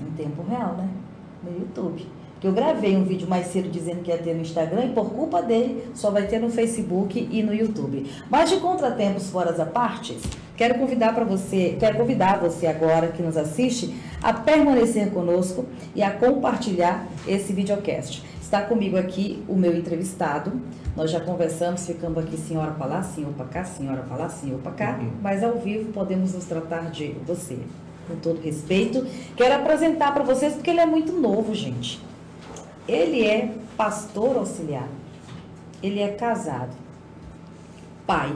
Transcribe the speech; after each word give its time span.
Em 0.00 0.10
tempo 0.20 0.42
real, 0.42 0.74
né? 0.76 0.88
No 1.44 1.60
YouTube 1.60 2.17
que 2.40 2.46
eu 2.46 2.52
gravei 2.52 2.96
um 2.96 3.04
vídeo 3.04 3.28
mais 3.28 3.46
cedo 3.46 3.68
dizendo 3.68 4.02
que 4.02 4.10
ia 4.10 4.18
ter 4.18 4.34
no 4.34 4.42
Instagram 4.42 4.86
e 4.86 4.88
por 4.90 5.10
culpa 5.10 5.42
dele 5.42 5.84
só 5.94 6.10
vai 6.10 6.26
ter 6.26 6.38
no 6.38 6.50
Facebook 6.50 7.28
e 7.30 7.42
no 7.42 7.54
YouTube. 7.54 8.06
Mas 8.30 8.50
de 8.50 8.56
contratempos 8.58 9.30
fora 9.30 9.50
à 9.60 9.66
parte, 9.66 10.16
quero 10.56 10.78
convidar 10.78 11.14
para 11.14 11.24
você, 11.24 11.76
quero 11.78 11.96
convidar 11.96 12.38
você 12.38 12.66
agora 12.66 13.08
que 13.08 13.22
nos 13.22 13.36
assiste 13.36 13.94
a 14.22 14.32
permanecer 14.32 15.10
conosco 15.10 15.64
e 15.94 16.02
a 16.02 16.10
compartilhar 16.10 17.06
esse 17.26 17.52
videocast. 17.52 18.22
Está 18.40 18.62
comigo 18.62 18.96
aqui 18.96 19.42
o 19.46 19.54
meu 19.54 19.76
entrevistado. 19.76 20.52
Nós 20.96 21.10
já 21.10 21.20
conversamos, 21.20 21.86
ficamos 21.86 22.18
aqui 22.18 22.36
senhora 22.36 22.70
para 22.72 22.86
lá, 22.86 23.02
senhor 23.02 23.32
para 23.34 23.44
cá, 23.44 23.64
senhora 23.64 24.02
para 24.02 24.16
lá, 24.16 24.28
senhor 24.28 24.58
para 24.60 24.72
cá, 24.72 24.98
uhum. 24.98 25.10
mas 25.22 25.44
ao 25.44 25.58
vivo 25.58 25.92
podemos 25.92 26.32
nos 26.32 26.44
tratar 26.46 26.90
de 26.90 27.14
você. 27.26 27.58
Com 28.08 28.16
todo 28.16 28.40
respeito, 28.40 29.06
quero 29.36 29.54
apresentar 29.54 30.14
para 30.14 30.24
vocês 30.24 30.54
porque 30.54 30.70
ele 30.70 30.80
é 30.80 30.86
muito 30.86 31.12
novo, 31.12 31.54
gente. 31.54 32.00
Ele 32.88 33.22
é 33.24 33.54
pastor 33.76 34.38
auxiliar. 34.38 34.88
Ele 35.82 36.00
é 36.00 36.08
casado. 36.08 36.74
Pai. 38.06 38.34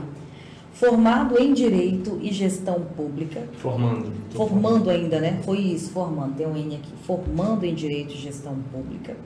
Formado 0.75 1.39
em 1.39 1.53
Direito 1.53 2.19
e 2.21 2.31
Gestão 2.33 2.81
Pública. 2.97 3.49
Formando. 3.59 4.13
Formando 4.31 4.91
ainda, 4.91 5.21
né? 5.21 5.41
Foi 5.45 5.59
isso, 5.59 5.91
formando. 5.91 6.37
Tem 6.37 6.47
um 6.47 6.57
N 6.57 6.77
aqui. 6.77 6.93
Formando 7.05 7.65
em 7.65 7.75
Direito 7.75 8.13
e 8.15 8.19
Gestão 8.19 8.57
Pública. 8.71 9.17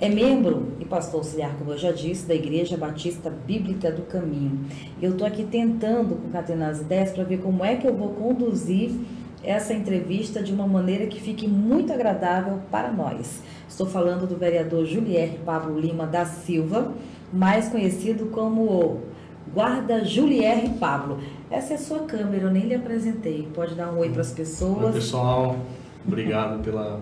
É 0.00 0.08
membro 0.08 0.72
e 0.80 0.84
pastor 0.84 1.20
auxiliar, 1.20 1.54
como 1.56 1.70
eu 1.70 1.78
já 1.78 1.92
disse, 1.92 2.26
da 2.26 2.34
Igreja 2.34 2.76
Batista 2.76 3.30
Bíblica 3.30 3.90
do 3.90 4.02
Caminho. 4.02 4.66
Eu 5.00 5.12
estou 5.12 5.26
aqui 5.26 5.44
tentando 5.44 6.16
concatenar 6.16 6.70
as 6.70 6.80
ideias 6.80 7.12
para 7.12 7.22
ver 7.22 7.38
como 7.38 7.64
é 7.64 7.76
que 7.76 7.86
eu 7.86 7.94
vou 7.94 8.08
conduzir 8.08 8.90
essa 9.42 9.74
entrevista 9.74 10.42
de 10.42 10.52
uma 10.52 10.66
maneira 10.66 11.06
que 11.06 11.20
fique 11.20 11.48
muito 11.48 11.92
agradável 11.92 12.60
para 12.70 12.90
nós. 12.90 13.42
Estou 13.68 13.86
falando 13.86 14.26
do 14.26 14.36
vereador 14.36 14.86
Julier 14.86 15.38
Pablo 15.44 15.78
Lima 15.78 16.06
da 16.06 16.24
Silva, 16.24 16.92
mais 17.32 17.68
conhecido 17.68 18.26
como 18.26 19.00
Guarda 19.52 20.04
Julier 20.04 20.70
Pablo. 20.78 21.18
Essa 21.50 21.74
é 21.74 21.76
a 21.76 21.78
sua 21.78 22.00
câmera, 22.00 22.44
eu 22.44 22.50
nem 22.50 22.66
lhe 22.66 22.74
apresentei. 22.74 23.48
Pode 23.52 23.74
dar 23.74 23.92
um 23.92 23.98
oi 23.98 24.10
para 24.10 24.20
as 24.20 24.32
pessoas. 24.32 24.86
Oi, 24.86 24.92
pessoal. 24.92 25.56
Obrigado 26.06 26.62
pela 26.62 27.00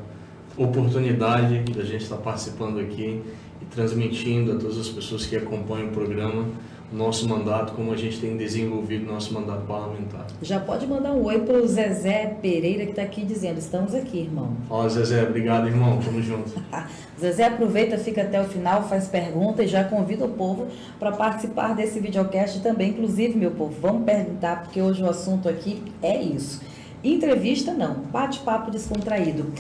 oportunidade 0.57 1.61
da 1.73 1.85
gente 1.85 2.03
estar 2.03 2.17
participando 2.17 2.81
aqui 2.81 3.23
e 3.61 3.65
transmitindo 3.67 4.53
a 4.53 4.57
todas 4.57 4.79
as 4.79 4.89
pessoas 4.89 5.27
que 5.27 5.37
acompanham 5.37 5.89
o 5.89 5.93
programa 5.93 6.47
nosso 6.93 7.29
mandato, 7.29 7.73
como 7.75 7.93
a 7.93 7.97
gente 7.97 8.19
tem 8.19 8.37
desenvolvido 8.37 9.07
nosso 9.07 9.33
mandato 9.33 9.65
parlamentar. 9.65 10.27
Já 10.43 10.59
pode 10.59 10.87
mandar 10.87 11.13
um 11.13 11.25
oi 11.25 11.39
para 11.41 11.57
o 11.57 11.67
Zezé 11.67 12.37
Pereira 12.43 12.85
que 12.85 12.91
está 12.91 13.03
aqui 13.03 13.25
dizendo, 13.25 13.59
estamos 13.59 13.95
aqui, 13.95 14.19
irmão. 14.19 14.57
Fala, 14.69 14.89
Zezé, 14.89 15.23
obrigado, 15.23 15.69
irmão, 15.69 16.01
tamo 16.05 16.21
junto. 16.21 16.51
Zezé 17.19 17.45
aproveita, 17.45 17.97
fica 17.97 18.23
até 18.23 18.41
o 18.41 18.45
final, 18.45 18.89
faz 18.89 19.07
pergunta 19.07 19.63
e 19.63 19.69
já 19.69 19.85
convida 19.85 20.25
o 20.25 20.31
povo 20.31 20.67
para 20.99 21.13
participar 21.13 21.75
desse 21.75 22.01
videocast 22.01 22.61
também. 22.61 22.91
Inclusive, 22.91 23.39
meu 23.39 23.53
povo, 23.53 23.75
vamos 23.81 24.05
perguntar, 24.05 24.65
porque 24.65 24.83
hoje 24.83 25.03
o 25.03 25.09
assunto 25.09 25.49
aqui 25.49 25.83
é 26.03 26.21
isso. 26.21 26.61
Entrevista 27.05 27.73
não, 27.73 27.95
bate-papo 27.95 28.71
descontraído. 28.71 29.53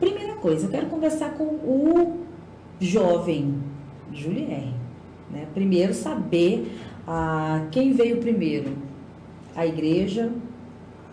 Primeira 0.00 0.34
coisa, 0.34 0.66
eu 0.66 0.70
quero 0.70 0.86
conversar 0.86 1.30
com 1.34 1.44
o 1.44 2.24
jovem 2.80 3.62
Julier. 4.12 4.83
Né? 5.30 5.46
Primeiro, 5.52 5.94
saber 5.94 6.70
ah, 7.06 7.66
quem 7.70 7.92
veio 7.92 8.18
primeiro. 8.18 8.72
A 9.54 9.66
igreja, 9.66 10.30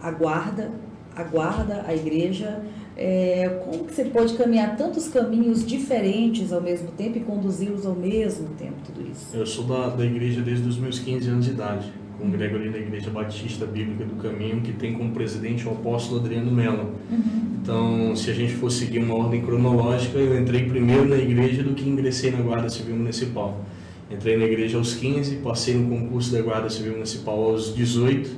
a 0.02 0.12
guarda, 0.12 0.72
a 1.16 1.24
guarda, 1.24 1.84
a 1.88 1.94
igreja. 1.94 2.62
É, 2.98 3.62
como 3.66 3.86
que 3.86 3.94
você 3.94 4.06
pode 4.06 4.34
caminhar 4.36 4.76
tantos 4.76 5.08
caminhos 5.08 5.66
diferentes 5.66 6.52
ao 6.52 6.62
mesmo 6.62 6.92
tempo 6.92 7.18
e 7.18 7.22
conduzi-los 7.22 7.86
ao 7.86 7.96
mesmo 7.96 8.50
tempo, 8.50 8.76
tudo 8.86 9.10
isso? 9.10 9.36
Eu 9.36 9.46
sou 9.46 9.64
da, 9.64 9.90
da 9.90 10.06
igreja 10.06 10.42
desde 10.42 10.68
os 10.68 10.78
meus 10.78 11.00
15 11.00 11.30
anos 11.30 11.46
de 11.46 11.52
idade. 11.52 11.92
Congrego 12.22 12.56
ali 12.56 12.70
na 12.70 12.78
Igreja 12.78 13.10
Batista 13.10 13.66
Bíblica 13.66 14.06
do 14.06 14.16
Caminho, 14.16 14.62
que 14.62 14.72
tem 14.74 14.94
como 14.94 15.12
presidente 15.12 15.68
o 15.68 15.72
apóstolo 15.72 16.20
Adriano 16.20 16.52
Mello. 16.52 16.94
Uhum. 17.10 17.58
Então, 17.62 18.16
se 18.16 18.30
a 18.30 18.34
gente 18.34 18.54
for 18.54 18.72
seguir 18.72 19.00
uma 19.00 19.16
ordem 19.16 19.42
cronológica, 19.42 20.20
eu 20.20 20.40
entrei 20.40 20.68
primeiro 20.70 21.06
na 21.06 21.18
igreja 21.18 21.64
do 21.64 21.74
que 21.74 21.90
ingressei 21.90 22.30
na 22.30 22.42
Guarda 22.42 22.70
Civil 22.70 22.96
Municipal. 22.96 23.60
Entrei 24.12 24.36
na 24.36 24.44
igreja 24.44 24.78
aos 24.78 24.94
15, 24.94 25.38
passei 25.38 25.74
no 25.74 25.88
concurso 25.88 26.34
da 26.34 26.42
Guarda 26.42 26.70
Civil 26.70 26.94
Municipal 26.94 27.42
aos 27.42 27.74
18, 27.74 28.30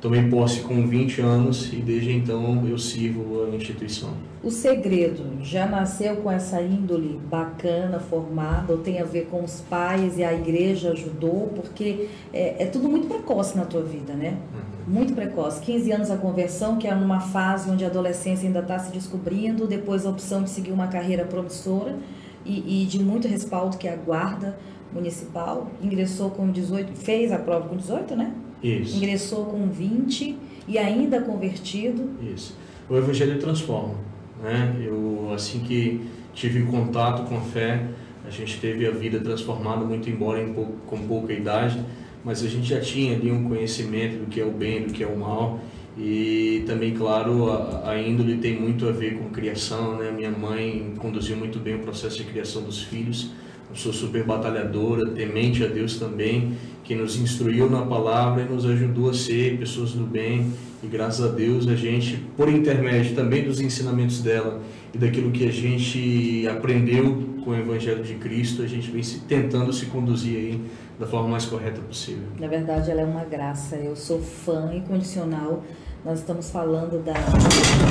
tomei 0.00 0.28
posse 0.28 0.60
com 0.62 0.88
20 0.88 1.20
anos 1.20 1.72
e 1.72 1.76
desde 1.76 2.10
então 2.12 2.66
eu 2.66 2.76
sirvo 2.76 3.44
a 3.44 3.54
instituição. 3.54 4.10
O 4.42 4.50
segredo 4.50 5.24
já 5.40 5.66
nasceu 5.66 6.16
com 6.16 6.30
essa 6.30 6.60
índole 6.60 7.20
bacana, 7.30 8.00
formada, 8.00 8.72
ou 8.72 8.78
tem 8.80 9.00
a 9.00 9.04
ver 9.04 9.28
com 9.30 9.44
os 9.44 9.60
pais 9.60 10.18
e 10.18 10.24
a 10.24 10.34
igreja 10.34 10.90
ajudou? 10.90 11.52
Porque 11.54 12.08
é, 12.32 12.64
é 12.64 12.66
tudo 12.66 12.88
muito 12.88 13.06
precoce 13.06 13.56
na 13.56 13.64
tua 13.64 13.84
vida, 13.84 14.14
né? 14.14 14.36
Uhum. 14.52 14.94
Muito 14.94 15.14
precoce. 15.14 15.60
15 15.60 15.92
anos 15.92 16.10
a 16.10 16.16
conversão, 16.16 16.76
que 16.76 16.88
é 16.88 16.94
numa 16.94 17.20
fase 17.20 17.70
onde 17.70 17.84
a 17.84 17.86
adolescência 17.86 18.48
ainda 18.48 18.58
está 18.58 18.80
se 18.80 18.92
descobrindo, 18.92 19.64
depois 19.64 20.04
a 20.04 20.10
opção 20.10 20.42
de 20.42 20.50
seguir 20.50 20.72
uma 20.72 20.88
carreira 20.88 21.24
promissora 21.24 21.96
e, 22.44 22.82
e 22.82 22.86
de 22.86 23.02
muito 23.02 23.26
respaldo 23.26 23.78
que 23.78 23.88
é 23.88 23.92
a 23.94 23.96
guarda 23.96 24.58
municipal, 24.94 25.70
ingressou 25.82 26.30
com 26.30 26.50
18, 26.50 26.92
fez 26.94 27.32
a 27.32 27.38
prova 27.38 27.68
com 27.68 27.76
18, 27.76 28.14
né? 28.14 28.32
Isso. 28.62 28.96
Ingressou 28.96 29.46
com 29.46 29.68
20 29.68 30.36
e 30.66 30.78
ainda 30.78 31.20
convertido. 31.20 32.10
Isso. 32.22 32.56
O 32.88 32.96
Evangelho 32.96 33.38
transforma, 33.38 33.94
né? 34.42 34.76
Eu, 34.82 35.30
assim 35.34 35.60
que 35.60 36.00
tive 36.32 36.62
contato 36.64 37.28
com 37.28 37.36
a 37.36 37.40
fé, 37.40 37.86
a 38.26 38.30
gente 38.30 38.58
teve 38.58 38.86
a 38.86 38.90
vida 38.90 39.20
transformada, 39.20 39.84
muito 39.84 40.08
embora 40.08 40.42
em 40.42 40.52
pouco, 40.52 40.72
com 40.86 40.98
pouca 41.06 41.32
idade, 41.32 41.78
mas 42.24 42.42
a 42.42 42.48
gente 42.48 42.66
já 42.66 42.80
tinha 42.80 43.16
ali 43.16 43.30
um 43.30 43.48
conhecimento 43.48 44.18
do 44.18 44.26
que 44.26 44.40
é 44.40 44.44
o 44.44 44.50
bem, 44.50 44.86
do 44.86 44.92
que 44.92 45.02
é 45.02 45.06
o 45.06 45.18
mal. 45.18 45.60
E 45.96 46.64
também, 46.66 46.92
claro, 46.94 47.50
a, 47.50 47.90
a 47.90 48.00
índole 48.00 48.38
tem 48.38 48.58
muito 48.58 48.88
a 48.88 48.92
ver 48.92 49.18
com 49.18 49.28
criação, 49.30 49.96
né? 49.96 50.10
Minha 50.10 50.30
mãe 50.30 50.94
conduziu 50.98 51.36
muito 51.36 51.58
bem 51.58 51.76
o 51.76 51.80
processo 51.80 52.16
de 52.16 52.24
criação 52.24 52.62
dos 52.62 52.82
filhos 52.82 53.30
pessoa 53.74 53.92
super 53.92 54.24
batalhadora, 54.24 55.10
temente 55.10 55.62
a 55.64 55.66
Deus 55.66 55.98
também, 55.98 56.56
que 56.84 56.94
nos 56.94 57.16
instruiu 57.18 57.68
na 57.68 57.82
palavra 57.82 58.42
e 58.42 58.44
nos 58.48 58.64
ajudou 58.64 59.10
a 59.10 59.14
ser 59.14 59.58
pessoas 59.58 59.92
do 59.92 60.04
bem. 60.04 60.52
E 60.82 60.86
graças 60.86 61.24
a 61.24 61.28
Deus 61.28 61.66
a 61.66 61.74
gente, 61.74 62.16
por 62.36 62.48
intermédio 62.48 63.14
também 63.14 63.42
dos 63.42 63.60
ensinamentos 63.60 64.20
dela 64.20 64.60
e 64.94 64.98
daquilo 64.98 65.30
que 65.30 65.46
a 65.48 65.50
gente 65.50 66.46
aprendeu 66.48 67.34
com 67.44 67.50
o 67.50 67.56
Evangelho 67.56 68.02
de 68.02 68.14
Cristo, 68.14 68.62
a 68.62 68.66
gente 68.66 68.90
vem 68.90 69.02
se, 69.02 69.20
tentando 69.20 69.72
se 69.72 69.86
conduzir 69.86 70.36
aí 70.36 70.60
da 70.98 71.06
forma 71.06 71.28
mais 71.28 71.44
correta 71.44 71.80
possível. 71.80 72.24
Na 72.38 72.46
verdade, 72.46 72.90
ela 72.90 73.00
é 73.00 73.04
uma 73.04 73.24
graça. 73.24 73.76
Eu 73.76 73.96
sou 73.96 74.20
fã 74.20 74.72
incondicional. 74.74 75.64
Nós 76.04 76.20
estamos 76.20 76.50
falando 76.50 77.02
da 77.02 77.14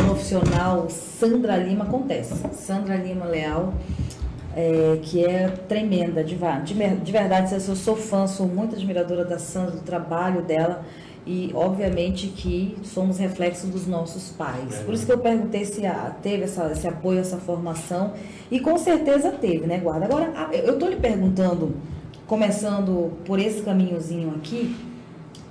profissional 0.06 0.88
Sandra 0.89 1.57
Lima 1.57 1.83
Acontece. 1.83 2.44
Sandra 2.53 2.95
Lima 2.95 3.25
Leal 3.25 3.74
é, 4.56 5.00
que 5.02 5.26
é 5.26 5.48
tremenda, 5.68 6.24
de, 6.24 6.36
de, 6.36 6.96
de 6.96 7.12
verdade, 7.12 7.54
eu 7.54 7.76
sou 7.76 7.96
fã, 7.96 8.28
sou 8.28 8.48
muito 8.48 8.76
admiradora 8.76 9.26
da 9.26 9.40
Sandra, 9.40 9.72
do 9.72 9.82
trabalho 9.82 10.42
dela 10.42 10.86
e 11.26 11.52
obviamente 11.54 12.28
que 12.28 12.76
somos 12.84 13.18
reflexo 13.18 13.68
dos 13.68 13.88
nossos 13.88 14.30
pais. 14.30 14.80
Por 14.80 14.94
isso 14.94 15.06
que 15.06 15.12
eu 15.12 15.18
perguntei 15.18 15.66
se 15.66 15.86
a, 15.86 16.16
teve 16.22 16.44
essa, 16.44 16.72
esse 16.72 16.88
apoio, 16.88 17.20
essa 17.20 17.38
formação 17.38 18.14
e 18.52 18.60
com 18.60 18.78
certeza 18.78 19.32
teve, 19.32 19.66
né, 19.66 19.78
Guarda? 19.80 20.06
Agora, 20.06 20.52
eu 20.52 20.74
estou 20.74 20.90
lhe 20.90 20.98
perguntando, 20.98 21.76
começando 22.28 23.12
por 23.26 23.40
esse 23.40 23.62
caminhozinho 23.62 24.36
aqui, 24.36 24.76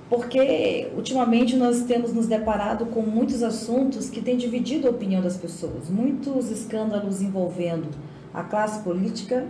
porque 0.09 0.89
ultimamente 0.95 1.55
nós 1.55 1.83
temos 1.83 2.13
nos 2.13 2.27
deparado 2.27 2.85
com 2.85 3.01
muitos 3.01 3.41
assuntos 3.41 4.09
que 4.09 4.21
têm 4.21 4.37
dividido 4.37 4.87
a 4.87 4.91
opinião 4.91 5.21
das 5.21 5.35
pessoas, 5.35 5.89
muitos 5.89 6.51
escândalos 6.51 7.21
envolvendo 7.21 7.89
a 8.33 8.43
classe 8.43 8.81
política, 8.83 9.45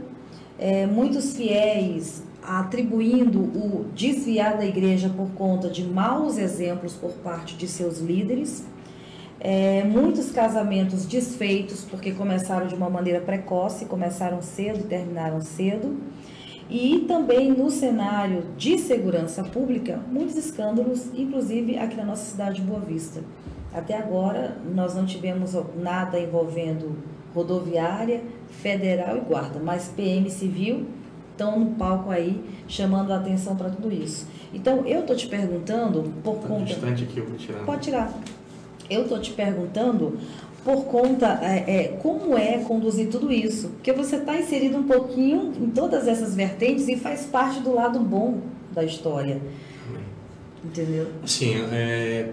é, 0.59 0.85
muitos 0.85 1.35
fiéis 1.35 2.24
atribuindo 2.44 3.39
o 3.39 3.85
desviar 3.95 4.57
da 4.57 4.65
igreja 4.65 5.09
por 5.09 5.30
conta 5.31 5.69
de 5.69 5.83
maus 5.83 6.38
exemplos 6.38 6.94
por 6.94 7.12
parte 7.12 7.56
de 7.56 7.68
seus 7.68 8.00
líderes, 8.00 8.65
é, 9.39 9.83
muitos 9.83 10.31
casamentos 10.31 11.06
desfeitos 11.06 11.83
porque 11.83 12.12
começaram 12.12 12.68
de 12.68 12.75
uma 12.75 12.89
maneira 12.89 13.19
precoce, 13.19 13.85
começaram 13.85 14.41
cedo 14.41 14.80
e 14.80 14.83
terminaram 14.83 15.41
cedo, 15.41 15.97
e 16.69 17.06
também 17.07 17.51
no 17.51 17.69
cenário 17.69 18.45
de 18.57 18.77
segurança 18.77 19.44
pública, 19.44 20.00
muitos 20.09 20.35
escândalos, 20.38 21.07
inclusive 21.13 21.77
aqui 21.77 21.95
na 21.95 22.06
nossa 22.06 22.24
cidade 22.31 22.56
de 22.56 22.62
Boa 22.62 22.80
Vista. 22.80 23.21
Até 23.74 23.97
agora, 23.97 24.57
nós 24.74 24.95
não 24.95 25.06
tivemos 25.06 25.53
nada 25.75 26.19
envolvendo 26.19 26.95
rodoviária, 27.33 28.21
federal 28.62 29.18
e 29.18 29.21
guarda, 29.21 29.59
mas 29.59 29.89
PM 29.95 30.30
civil 30.30 30.85
estão 31.31 31.59
no 31.59 31.71
palco 31.71 32.12
aí 32.12 32.41
chamando 32.68 33.12
a 33.12 33.18
atenção 33.18 33.56
para 33.56 33.69
tudo 33.69 33.91
isso. 33.91 34.27
Então 34.53 34.85
eu 34.85 35.03
tô 35.03 35.15
te 35.15 35.27
perguntando 35.27 36.13
por 36.24 36.35
tá 36.35 36.47
conta. 36.47 36.65
Distante 36.65 37.03
aqui, 37.03 37.18
eu 37.18 37.25
vou 37.25 37.38
tirar. 37.38 37.65
Pode 37.65 37.81
tirar. 37.81 38.13
Eu 38.89 39.07
tô 39.07 39.18
te 39.18 39.31
perguntando 39.31 40.18
por 40.63 40.85
conta 40.85 41.39
é, 41.41 41.63
é, 41.68 41.88
como 42.01 42.38
é 42.38 42.59
conduzir 42.59 43.09
tudo 43.09 43.31
isso, 43.31 43.69
porque 43.69 43.91
você 43.91 44.18
está 44.18 44.38
inserido 44.38 44.77
um 44.77 44.83
pouquinho 44.83 45.51
em 45.59 45.69
todas 45.69 46.07
essas 46.07 46.35
vertentes 46.35 46.88
e 46.88 46.95
faz 46.95 47.25
parte 47.25 47.59
do 47.59 47.74
lado 47.74 48.00
bom 48.00 48.38
da 48.71 48.83
história. 48.83 49.41
Entendeu? 50.63 51.07
Assim, 51.21 51.56
é, 51.71 52.30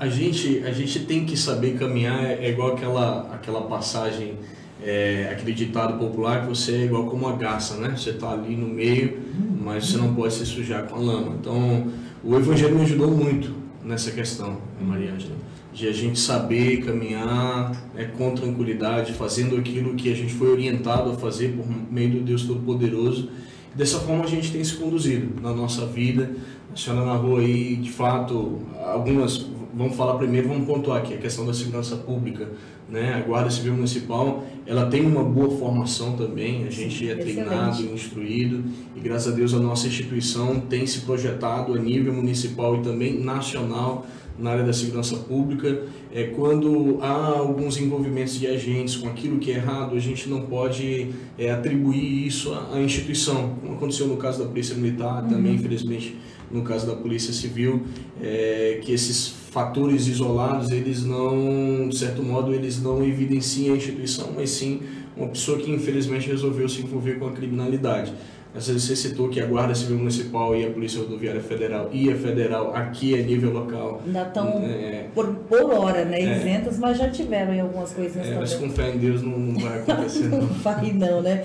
a, 0.00 0.08
gente, 0.08 0.62
a 0.64 0.72
gente 0.72 1.00
tem 1.00 1.26
que 1.26 1.36
saber 1.36 1.78
caminhar, 1.78 2.24
é 2.24 2.48
igual 2.48 2.74
aquela, 2.74 3.30
aquela 3.34 3.62
passagem, 3.62 4.34
é, 4.82 5.28
aquele 5.30 5.52
ditado 5.52 5.98
popular 5.98 6.42
que 6.42 6.48
você 6.48 6.72
é 6.72 6.84
igual 6.84 7.06
como 7.06 7.28
a 7.28 7.36
garça, 7.36 7.76
né? 7.76 7.94
Você 7.96 8.10
está 8.10 8.30
ali 8.30 8.56
no 8.56 8.66
meio, 8.66 9.18
mas 9.62 9.88
você 9.88 9.98
não 9.98 10.14
pode 10.14 10.32
se 10.32 10.46
sujar 10.46 10.84
com 10.84 10.96
a 10.96 10.98
lama. 10.98 11.36
Então, 11.38 11.86
o 12.24 12.34
Evangelho 12.34 12.74
me 12.74 12.82
ajudou 12.82 13.10
muito 13.10 13.54
nessa 13.84 14.10
questão, 14.10 14.58
Maria 14.80 15.12
Ângela, 15.12 15.36
de 15.72 15.86
a 15.86 15.92
gente 15.92 16.18
saber 16.18 16.78
caminhar 16.78 17.70
né, 17.94 18.10
com 18.16 18.34
tranquilidade, 18.34 19.12
fazendo 19.12 19.56
aquilo 19.56 19.94
que 19.94 20.10
a 20.10 20.16
gente 20.16 20.32
foi 20.32 20.50
orientado 20.50 21.10
a 21.10 21.14
fazer 21.14 21.52
por 21.52 21.66
meio 21.92 22.10
do 22.10 22.20
Deus 22.20 22.44
Todo-Poderoso. 22.44 23.28
Dessa 23.74 24.00
forma 24.00 24.24
a 24.24 24.26
gente 24.26 24.50
tem 24.50 24.64
se 24.64 24.74
conduzido 24.76 25.40
na 25.42 25.52
nossa 25.52 25.84
vida, 25.84 26.30
a 26.76 26.78
senhora 26.78 27.06
narrou 27.06 27.38
aí, 27.38 27.74
de 27.76 27.90
fato, 27.90 28.58
algumas. 28.84 29.46
Vamos 29.74 29.96
falar 29.96 30.14
primeiro, 30.18 30.48
vamos 30.48 30.66
pontuar 30.66 30.98
aqui 30.98 31.14
a 31.14 31.16
questão 31.16 31.46
da 31.46 31.54
segurança 31.54 31.96
pública. 31.96 32.48
Né? 32.88 33.14
A 33.14 33.20
Guarda 33.26 33.50
Civil 33.50 33.74
Municipal 33.74 34.44
ela 34.66 34.86
tem 34.86 35.04
uma 35.04 35.24
boa 35.24 35.58
formação 35.58 36.12
também, 36.12 36.64
a 36.66 36.70
gente 36.70 37.08
é 37.08 37.12
Excelente. 37.12 37.34
treinado, 37.34 37.82
instruído 37.82 38.62
e 38.94 39.00
graças 39.00 39.32
a 39.32 39.36
Deus 39.36 39.52
a 39.54 39.58
nossa 39.58 39.88
instituição 39.88 40.60
tem 40.60 40.86
se 40.86 41.00
projetado 41.00 41.74
a 41.74 41.78
nível 41.78 42.12
municipal 42.12 42.76
e 42.76 42.82
também 42.82 43.18
nacional 43.18 44.06
na 44.38 44.50
área 44.50 44.64
da 44.64 44.72
segurança 44.72 45.16
pública. 45.16 45.82
É, 46.14 46.24
quando 46.24 46.98
há 47.00 47.38
alguns 47.38 47.78
envolvimentos 47.78 48.38
de 48.38 48.46
agentes 48.46 48.96
com 48.96 49.08
aquilo 49.08 49.38
que 49.38 49.50
é 49.50 49.56
errado, 49.56 49.96
a 49.96 49.98
gente 49.98 50.28
não 50.28 50.42
pode 50.42 51.10
é, 51.38 51.50
atribuir 51.50 52.26
isso 52.26 52.52
à, 52.54 52.80
instituição, 52.80 53.56
como 53.60 53.74
aconteceu 53.74 54.06
no 54.06 54.16
caso 54.16 54.42
da 54.42 54.48
Polícia 54.48 54.76
Militar, 54.76 55.22
uhum. 55.22 55.28
também 55.28 55.54
infelizmente 55.54 56.16
no 56.50 56.62
caso 56.62 56.86
da 56.86 56.94
Polícia 56.94 57.32
Civil, 57.32 57.82
é, 58.20 58.80
que 58.82 58.92
esses 58.92 59.28
fatores 59.28 60.06
isolados, 60.06 60.70
eles 60.70 61.04
não, 61.04 61.88
de 61.88 61.96
certo 61.96 62.22
modo, 62.22 62.52
eles 62.52 62.82
não 62.82 63.04
evidenciam 63.04 63.74
a 63.74 63.76
instituição, 63.76 64.30
mas 64.34 64.50
sim 64.50 64.82
uma 65.16 65.28
pessoa 65.28 65.58
que 65.58 65.70
infelizmente 65.70 66.28
resolveu 66.28 66.68
se 66.68 66.82
envolver 66.82 67.18
com 67.18 67.26
a 67.26 67.32
criminalidade. 67.32 68.12
Você 68.54 68.96
citou 68.96 69.28
que 69.28 69.38
a 69.38 69.44
Guarda 69.44 69.74
Civil 69.74 69.98
Municipal 69.98 70.56
e 70.56 70.64
a 70.64 70.70
Polícia 70.70 71.00
Rodoviária 71.00 71.42
Federal 71.42 71.90
e 71.92 72.10
a 72.10 72.16
Federal 72.16 72.74
aqui 72.74 73.14
a 73.14 73.22
nível 73.22 73.52
local. 73.52 74.00
Ainda 74.06 74.22
estão 74.22 74.48
é, 74.64 75.08
por, 75.14 75.26
por 75.26 75.70
hora, 75.72 76.06
né? 76.06 76.20
É, 76.20 76.38
isentas, 76.38 76.78
mas 76.78 76.96
já 76.96 77.10
tiveram 77.10 77.52
em 77.52 77.60
algumas 77.60 77.92
coisinhas 77.92 78.26
é, 78.26 78.30
também. 78.30 78.40
Mas 78.40 78.54
com 78.54 78.70
fé 78.70 78.94
em 78.94 78.98
Deus 78.98 79.20
não, 79.20 79.38
não 79.38 79.60
vai 79.60 79.80
acontecer. 79.80 80.28
não, 80.30 80.38
não 80.38 80.46
vai 80.46 80.92
não, 80.92 81.20
né? 81.20 81.44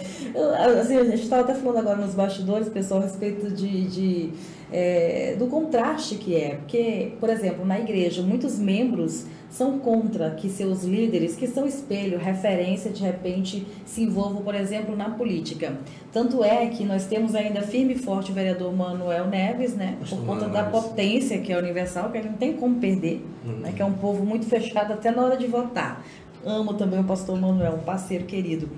Assim, 0.79 0.95
a 0.95 1.03
gente 1.03 1.23
estava 1.23 1.41
até 1.41 1.53
falando 1.53 1.79
agora 1.79 1.97
nos 1.97 2.15
bastidores, 2.15 2.69
pessoal, 2.69 3.01
a 3.01 3.03
respeito 3.03 3.51
de, 3.51 3.87
de 3.87 4.29
é, 4.71 5.35
do 5.37 5.47
contraste 5.47 6.15
que 6.15 6.35
é. 6.35 6.55
Porque, 6.55 7.13
por 7.19 7.29
exemplo, 7.29 7.65
na 7.65 7.79
igreja, 7.79 8.21
muitos 8.21 8.57
membros 8.57 9.25
são 9.49 9.79
contra 9.79 10.31
que 10.31 10.49
seus 10.49 10.83
líderes, 10.83 11.35
que 11.35 11.45
são 11.45 11.67
espelho, 11.67 12.17
referência, 12.17 12.89
de 12.89 13.03
repente 13.03 13.67
se 13.85 14.01
envolvam, 14.01 14.41
por 14.41 14.55
exemplo, 14.55 14.95
na 14.95 15.09
política. 15.09 15.77
Tanto 16.13 16.41
é 16.41 16.67
que 16.67 16.85
nós 16.85 17.05
temos 17.05 17.35
ainda 17.35 17.61
firme 17.61 17.93
e 17.95 17.97
forte 17.97 18.31
o 18.31 18.33
vereador 18.33 18.73
Manuel 18.73 19.27
Neves, 19.27 19.75
né? 19.75 19.97
Por 20.09 20.25
conta 20.25 20.47
da 20.47 20.63
potência 20.63 21.37
que 21.39 21.51
é 21.51 21.57
universal, 21.57 22.09
que 22.09 22.17
ele 22.17 22.29
não 22.29 22.37
tem 22.37 22.53
como 22.53 22.79
perder, 22.79 23.21
uhum. 23.45 23.57
né? 23.57 23.73
Que 23.75 23.81
é 23.81 23.85
um 23.85 23.93
povo 23.93 24.25
muito 24.25 24.45
fechado 24.45 24.93
até 24.93 25.11
na 25.11 25.21
hora 25.21 25.35
de 25.35 25.47
votar. 25.47 26.01
Amo 26.45 26.73
também 26.73 26.99
o 26.99 27.03
pastor 27.03 27.39
Manuel, 27.39 27.73
um 27.73 27.83
parceiro 27.83 28.23
querido. 28.23 28.69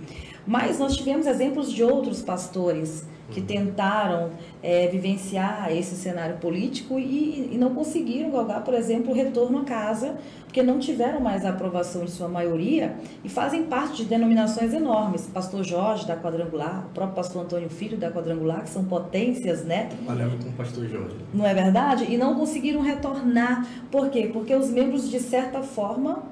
Mas 0.46 0.80
nós 0.80 0.98
tivemos 0.98 1.28
exemplos 1.28 1.72
de 1.72 1.84
outros 1.84 2.22
pastores 2.22 3.06
que 3.32 3.42
tentaram 3.42 4.32
é, 4.62 4.88
vivenciar 4.88 5.72
esse 5.72 5.96
cenário 5.96 6.38
político 6.38 7.00
e, 7.00 7.50
e, 7.52 7.58
não 7.58 7.74
conseguiram 7.74 8.30
galgar, 8.30 8.64
por 8.64 8.74
exemplo, 8.74 9.12
o 9.12 9.14
retorno 9.14 9.60
à 9.60 9.64
casa, 9.64 10.16
porque 10.46 10.62
não 10.62 10.78
tiveram 10.78 11.20
mais 11.20 11.46
a 11.46 11.50
aprovação 11.50 12.06
de 12.06 12.12
sua 12.12 12.28
maioria 12.28 12.96
e 13.24 13.30
fazem 13.30 13.64
parte 13.64 14.04
de 14.04 14.06
denominações 14.06 14.74
enormes. 14.74 15.28
Pastor 15.34 15.64
Jorge 15.64 16.06
da 16.06 16.16
Quadrangular, 16.16 16.86
o 16.86 16.94
próprio 16.94 17.16
pastor 17.16 17.44
Antônio 17.44 17.70
Filho 17.70 17.98
da 17.98 18.12
Quadrangular, 18.12 18.64
que 18.64 18.70
são 18.70 18.84
potências, 18.86 19.64
né? 19.64 19.88
Trabalhava 19.88 20.38
com 20.38 20.50
o 20.50 20.54
pastor 20.54 20.88
Jorge. 20.88 21.16
Não 21.34 21.46
é 21.46 21.54
verdade? 21.54 22.06
E 22.10 22.18
não 22.18 22.36
conseguiram 22.36 22.82
retornar. 22.82 23.68
Por 23.90 24.10
quê? 24.10 24.30
Porque 24.32 24.54
os 24.54 24.70
membros, 24.70 25.10
de 25.10 25.20
certa 25.20 25.62
forma, 25.62 26.24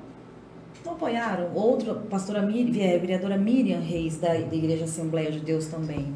apoiaram. 1.02 1.52
Outra, 1.56 1.96
pastora 1.96 2.44
Miriam, 2.44 2.84
é, 2.84 2.98
vereadora 3.00 3.38
Miriam 3.38 3.80
Reis, 3.80 4.18
da, 4.18 4.34
da 4.34 4.56
Igreja 4.56 4.84
Assembleia 4.84 5.32
de 5.32 5.40
Deus 5.40 5.66
também. 5.66 6.14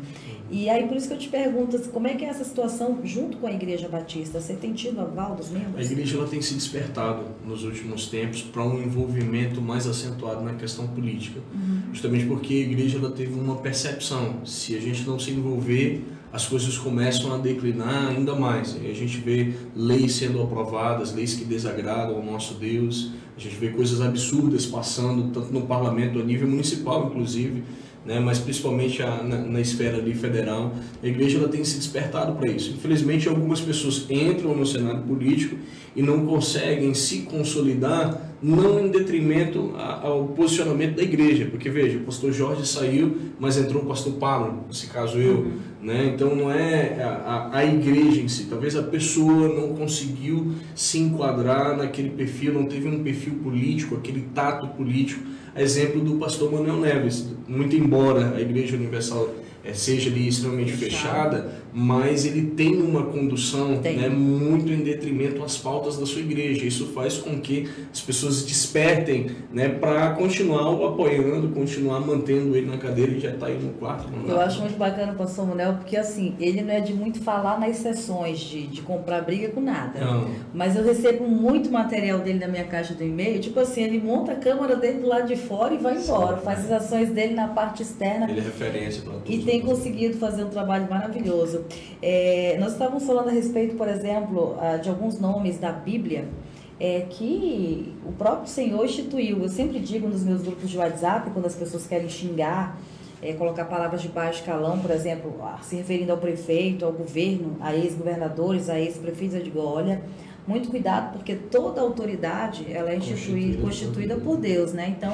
E 0.52 0.70
aí, 0.70 0.88
por 0.88 0.96
isso 0.96 1.08
que 1.08 1.14
eu 1.16 1.18
te 1.18 1.28
pergunto, 1.28 1.78
como 1.90 2.08
é 2.08 2.14
que 2.14 2.24
é 2.24 2.28
essa 2.28 2.44
situação 2.44 3.00
junto 3.04 3.38
com 3.38 3.48
a 3.48 3.52
Igreja 3.52 3.90
Batista? 3.90 4.40
Você 4.40 4.54
tem 4.54 4.74
tido 4.74 5.02
aval 5.02 5.36
dos 5.36 5.50
membros? 5.50 5.76
A 5.76 5.82
igreja 5.82 6.18
ela 6.18 6.28
tem 6.28 6.40
se 6.40 6.54
despertado 6.54 7.24
nos 7.44 7.64
últimos 7.64 8.08
tempos 8.08 8.44
para 8.44 8.64
um 8.64 8.80
envolvimento 8.80 9.60
mais 9.60 9.88
acentuado 9.88 10.44
na 10.44 10.54
questão 10.54 10.88
política. 10.88 11.40
Uhum. 11.52 11.82
Justamente 11.92 12.28
porque 12.28 12.54
a 12.54 12.58
igreja 12.58 13.00
ela 13.00 13.10
teve 13.10 13.34
uma 13.34 13.56
percepção. 13.56 14.46
Se 14.46 14.76
a 14.76 14.80
gente 14.80 15.04
não 15.08 15.18
se 15.18 15.32
envolver, 15.32 16.04
as 16.32 16.46
coisas 16.46 16.78
começam 16.78 17.34
a 17.34 17.38
declinar 17.38 18.10
ainda 18.10 18.36
mais. 18.36 18.78
E 18.80 18.92
a 18.92 18.94
gente 18.94 19.18
vê 19.18 19.54
leis 19.76 20.14
sendo 20.14 20.44
aprovadas, 20.44 21.12
leis 21.12 21.34
que 21.34 21.44
desagradam 21.44 22.18
ao 22.18 22.24
nosso 22.24 22.54
Deus. 22.54 23.12
A 23.38 23.40
gente 23.40 23.56
vê 23.56 23.70
coisas 23.70 24.02
absurdas 24.02 24.66
passando, 24.66 25.32
tanto 25.34 25.52
no 25.52 25.62
parlamento, 25.62 26.20
a 26.20 26.24
nível 26.24 26.48
municipal, 26.48 27.08
inclusive 27.08 27.64
né, 28.06 28.20
mas 28.20 28.38
principalmente 28.38 29.02
a, 29.02 29.24
na, 29.24 29.38
na, 29.40 29.60
esfera 29.60 29.98
ali 29.98 30.14
federal, 30.14 30.72
a 31.02 31.08
igreja 31.08 31.40
ela 31.40 31.48
tem 31.48 31.64
se 31.64 31.78
despertado 31.78 32.34
para 32.34 32.52
isso. 32.52 32.72
Infelizmente, 32.72 33.28
algumas 33.28 33.60
pessoas 33.60 34.06
entram 34.10 34.56
no 34.56 34.66
cenário 34.66 35.02
político 35.02 35.58
e 35.96 36.04
não 36.04 36.26
conseguem 36.26 36.94
se 36.94 37.22
consolidar 37.22 38.36
não 38.44 38.80
em 38.80 38.90
detrimento 38.90 39.74
ao 39.76 40.28
posicionamento 40.28 40.98
da 40.98 41.02
igreja, 41.02 41.48
porque 41.50 41.68
veja, 41.68 41.98
o 41.98 42.02
pastor 42.02 42.32
Jorge 42.32 42.68
saiu, 42.68 43.18
mas 43.40 43.58
entrou 43.58 43.82
o 43.82 43.86
pastor 43.88 44.14
Pablo, 44.14 44.66
nesse 44.68 44.86
caso 44.88 45.18
eu, 45.18 45.38
uhum. 45.38 45.52
Né? 45.86 46.12
Então 46.16 46.36
não 46.36 46.52
é 46.52 47.04
a, 47.04 47.10
a, 47.54 47.58
a, 47.60 47.66
igreja 47.66 48.20
em 48.20 48.28
si, 48.28 48.46
talvez 48.46 48.76
a 48.76 48.82
pessoa 48.82 49.48
não 49.48 49.76
conseguiu 49.76 50.54
se 50.74 50.98
enquadrar 50.98 51.78
naquele 51.78 52.10
perfil, 52.10 52.54
não 52.54 52.66
teve 52.66 52.88
um 52.88 53.04
perfil 53.04 53.36
político, 53.36 53.96
aquele 53.96 54.28
tato 54.34 54.68
político, 54.70 55.24
exemplo 55.56 56.02
do 56.02 56.16
pastor 56.16 56.52
Manuel 56.52 56.82
Neves, 56.82 57.30
muito 57.48 57.76
embora 57.76 58.34
a 58.36 58.42
Igreja 58.42 58.76
Universal 58.76 59.30
é, 59.64 59.74
seja 59.74 60.10
ali 60.10 60.28
extremamente 60.28 60.72
fechada, 60.74 61.54
mas 61.78 62.26
ele 62.26 62.52
tem 62.52 62.82
uma 62.82 63.04
condução 63.04 63.78
tem. 63.78 63.98
Né, 63.98 64.08
muito 64.08 64.72
em 64.72 64.78
detrimento 64.78 65.44
às 65.44 65.58
pautas 65.58 65.98
da 65.98 66.06
sua 66.06 66.22
igreja. 66.22 66.66
Isso 66.66 66.88
faz 66.88 67.18
com 67.18 67.40
que 67.40 67.70
as 67.92 68.02
pessoas 68.02 68.44
despertem 68.44 69.28
né, 69.52 69.70
para 69.70 70.12
continuar 70.12 70.70
o 70.72 70.88
apoiando, 70.88 71.50
continuar 71.50 72.00
mantendo 72.00 72.56
ele 72.56 72.68
na 72.68 72.78
cadeira 72.78 73.12
e 73.12 73.20
já 73.20 73.32
está 73.32 73.48
aí 73.48 73.60
no 73.62 73.74
quarto 73.74 74.10
mandato. 74.10 74.30
Eu 74.30 74.40
acho 74.40 74.62
muito 74.62 74.78
bacana 74.78 75.14
o 75.14 75.16
pastor 75.16 75.48
Manuel, 75.48 75.74
porque 75.74 75.98
assim, 75.98 76.36
ele 76.40 76.62
não 76.62 76.74
é 76.74 76.80
de 76.80 76.94
muito 76.94 77.22
falar 77.22 77.60
nas 77.60 77.76
sessões, 77.78 78.40
de, 78.40 78.68
de 78.68 78.82
comprar 78.82 79.22
briga 79.22 79.50
com 79.50 79.60
nada. 79.60 80.00
Não. 80.00 80.30
Mas 80.54 80.76
eu 80.76 80.84
recebo 80.84 81.28
muito 81.28 81.70
material 81.70 82.20
dele 82.20 82.40
na 82.40 82.48
minha 82.48 82.64
caixa 82.64 82.94
do 82.94 83.04
e-mail, 83.04 83.42
tipo 83.42 83.60
assim, 83.60 83.84
ele 83.84 84.00
monta 84.00 84.32
a 84.32 84.36
câmera 84.36 84.76
dele 84.76 85.00
do 85.00 85.08
lado 85.08 85.28
de 85.28 85.36
fora 85.36 85.74
e 85.74 85.78
vai 85.78 85.98
embora, 85.98 86.38
Sim, 86.38 86.44
faz 86.44 86.72
as 86.72 86.84
ações 86.84 87.10
dele 87.10 87.34
na 87.34 87.50
parte 87.50 87.84
externa. 87.84 88.30
Ele 88.30 88.40
é 88.40 88.44
referência 88.44 89.02
para 89.02 89.14
tudo 89.14 89.46
tem 89.46 89.62
conseguido 89.62 90.18
fazer 90.18 90.44
um 90.44 90.50
trabalho 90.50 90.90
maravilhoso. 90.90 91.65
É, 92.02 92.58
nós 92.60 92.74
estávamos 92.74 93.06
falando 93.06 93.30
a 93.30 93.32
respeito, 93.32 93.76
por 93.76 93.88
exemplo, 93.88 94.56
ah, 94.60 94.78
de 94.78 94.90
alguns 94.90 95.20
nomes 95.20 95.58
da 95.58 95.72
Bíblia 95.72 96.26
é, 96.80 97.06
que 97.10 97.94
o 98.06 98.12
próprio 98.12 98.48
Senhor 98.48 98.84
instituiu. 98.84 99.42
Eu 99.42 99.50
sempre 99.50 99.80
digo 99.80 100.08
nos 100.08 100.24
meus 100.24 100.42
grupos 100.42 100.70
de 100.70 100.78
WhatsApp, 100.78 101.30
quando 101.32 101.46
as 101.46 101.56
pessoas 101.56 101.88
querem 101.88 102.10
xingar, 102.10 102.78
é, 103.22 103.34
colocar 103.34 103.66
palavras 103.66 104.02
de 104.02 104.10
baixo 104.10 104.44
calão, 104.44 104.80
por 104.80 104.92
exemplo, 104.92 105.34
ah, 105.42 105.60
se 105.62 105.76
referindo 105.76 106.12
ao 106.12 106.18
prefeito, 106.18 106.86
ao 106.86 106.92
governo, 106.92 107.58
a 107.62 107.74
ex-governadores, 107.76 108.70
a 108.70 108.80
ex-prefeitos, 108.80 109.36
eu 109.36 109.44
digo, 109.44 109.60
olha, 109.60 110.02
muito 110.48 110.70
cuidado, 110.70 111.14
porque 111.14 111.34
toda 111.36 111.82
autoridade 111.82 112.72
ela 112.72 112.92
é 112.92 112.98
instituída, 112.98 113.62
constituída 113.62 114.16
por 114.16 114.38
Deus, 114.38 114.74
né? 114.74 114.94
Então, 114.96 115.14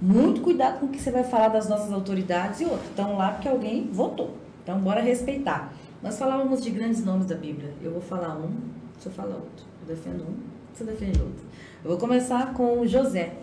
muito 0.00 0.40
cuidado 0.40 0.80
com 0.80 0.86
o 0.86 0.88
que 0.88 1.00
você 1.00 1.10
vai 1.10 1.22
falar 1.22 1.48
das 1.48 1.68
nossas 1.68 1.92
autoridades 1.92 2.60
e 2.60 2.64
outros. 2.64 2.88
Estão 2.88 3.16
lá 3.16 3.30
porque 3.30 3.48
alguém 3.48 3.88
votou. 3.92 4.32
Então, 4.62 4.80
bora 4.80 5.00
respeitar. 5.00 5.72
Nós 6.02 6.18
falávamos 6.18 6.62
de 6.62 6.70
grandes 6.70 7.04
nomes 7.04 7.26
da 7.26 7.34
Bíblia. 7.34 7.72
Eu 7.82 7.92
vou 7.92 8.00
falar 8.00 8.36
um, 8.36 8.50
você 8.98 9.10
fala 9.10 9.34
outro. 9.34 9.64
Eu 9.82 9.94
defendo 9.94 10.22
um, 10.22 10.36
você 10.74 10.84
defende 10.84 11.20
outro. 11.20 11.44
Eu 11.84 11.90
vou 11.90 11.98
começar 11.98 12.52
com 12.54 12.86
José, 12.86 13.34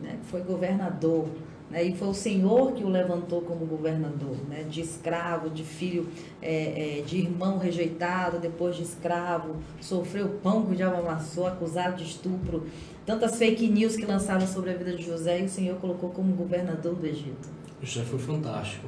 né? 0.00 0.18
Que 0.22 0.26
foi 0.26 0.42
governador 0.42 1.26
né? 1.72 1.82
E 1.82 1.96
foi 1.96 2.08
o 2.08 2.14
Senhor 2.14 2.72
que 2.72 2.84
o 2.84 2.88
levantou 2.88 3.40
como 3.40 3.64
governador, 3.64 4.36
né? 4.46 4.62
de 4.64 4.82
escravo, 4.82 5.48
de 5.48 5.64
filho, 5.64 6.06
é, 6.42 6.98
é, 6.98 7.02
de 7.02 7.16
irmão 7.16 7.56
rejeitado, 7.56 8.38
depois 8.38 8.76
de 8.76 8.82
escravo, 8.82 9.56
sofreu 9.80 10.28
pão 10.42 10.66
que 10.66 10.72
o 10.72 10.76
diabo 10.76 10.98
amassou, 10.98 11.46
acusado 11.46 11.96
de 11.96 12.04
estupro. 12.04 12.66
Tantas 13.06 13.36
fake 13.36 13.66
news 13.68 13.96
que 13.96 14.04
lançaram 14.04 14.46
sobre 14.46 14.70
a 14.70 14.74
vida 14.74 14.94
de 14.94 15.02
José 15.02 15.40
e 15.40 15.44
o 15.44 15.48
Senhor 15.48 15.76
colocou 15.78 16.10
como 16.10 16.34
governador 16.34 16.94
do 16.94 17.06
Egito. 17.06 17.48
José 17.82 18.04
foi 18.04 18.18
fantástico. 18.18 18.86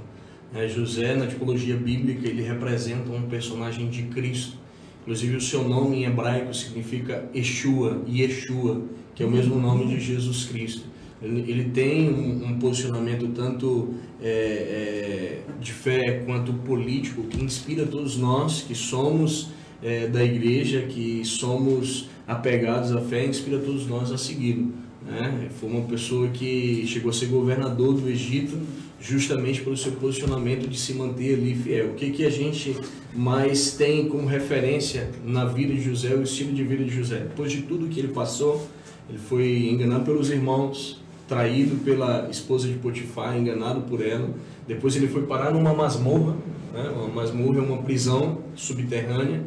É, 0.55 0.69
José, 0.69 1.17
na 1.17 1.27
tipologia 1.27 1.77
bíblica, 1.77 2.29
ele 2.29 2.43
representa 2.43 3.11
um 3.11 3.23
personagem 3.23 3.89
de 3.89 4.05
Cristo. 4.05 4.57
Inclusive, 5.03 5.37
o 5.37 5.41
seu 5.41 5.69
nome 5.69 5.97
em 5.97 6.05
hebraico 6.05 6.55
significa 6.55 7.29
Yeshua, 7.35 8.03
Yeshua, 8.09 8.83
que 9.17 9.25
é 9.25 9.27
o 9.27 9.31
mesmo 9.31 9.59
nome 9.59 9.87
de 9.87 9.99
Jesus 9.99 10.45
Cristo. 10.45 10.85
Ele, 11.21 11.71
tem 11.73 12.09
um, 12.09 12.47
um, 12.47 12.59
posicionamento 12.59 13.29
tanto 13.29 13.95
é, 14.23 14.29
é, 14.29 15.43
de 15.61 15.73
fé 15.73 16.23
quanto 16.25 16.53
político 16.53 17.25
que 17.25 17.43
inspira 17.43 17.87
todos 17.87 18.17
nós 18.17 18.63
que 18.63 18.75
somos 18.75 19.49
é, 19.83 20.07
da 20.07 20.23
igreja, 20.23 20.83
que 20.83 21.25
somos 21.25 22.09
apegados 22.27 22.93
à 22.93 23.01
fé, 23.01 23.27
inspira 23.27 23.59
todos 23.59 23.87
nós 23.87 24.13
a 24.13 24.19
segui-lo. 24.19 24.73
Né? 25.05 25.49
Foi 25.59 25.69
uma 25.69 25.83
pessoa 25.83 26.29
que 26.29 26.85
chegou 26.87 27.11
a 27.11 27.13
ser 27.13 27.27
governador 27.27 27.95
do 27.95 28.09
Egito 28.09 28.59
justamente 29.07 29.61
pelo 29.61 29.77
seu 29.77 29.93
posicionamento 29.93 30.67
de 30.67 30.79
se 30.79 30.95
manter 30.95 31.35
ali 31.35 31.55
fiel. 31.55 31.91
O 31.91 31.95
que, 31.95 32.11
que 32.11 32.25
a 32.25 32.31
gente 32.31 32.75
mais 33.13 33.73
tem 33.73 34.09
como 34.09 34.27
referência 34.27 35.11
na 35.23 35.45
vida 35.45 35.75
de 35.75 35.83
José, 35.83 36.15
o 36.15 36.23
estilo 36.23 36.55
de 36.55 36.65
vida 36.65 36.83
de 36.85 36.91
José? 36.91 37.19
Depois 37.19 37.53
de 37.53 37.63
tudo 37.63 37.87
que 37.89 38.01
ele 38.01 38.09
passou, 38.09 38.67
ele 39.09 39.19
foi 39.19 39.69
enganado 39.69 40.07
pelos 40.07 40.31
irmãos, 40.31 41.03
traído 41.29 41.77
pela 41.85 42.29
esposa 42.31 42.67
de 42.67 42.75
Potifar, 42.75 43.37
enganado 43.37 43.83
por 43.83 44.01
ela. 44.01 44.31
Depois 44.67 44.97
ele 44.97 45.09
foi 45.09 45.25
parar 45.25 45.53
numa 45.53 45.75
masmorra, 45.75 46.35
né? 46.73 46.91
uma 46.97 47.09
masmorra 47.09 47.59
é 47.59 47.63
uma 47.63 47.83
prisão 47.83 48.39
subterrânea. 48.57 49.43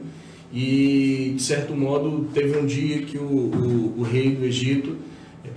E, 0.54 1.34
de 1.36 1.42
certo 1.42 1.76
modo, 1.76 2.30
teve 2.32 2.58
um 2.58 2.66
dia 2.66 3.02
que 3.02 3.18
o, 3.18 3.22
o, 3.22 3.96
o 3.98 4.04
rei 4.04 4.36
do 4.36 4.46
Egito 4.46 4.96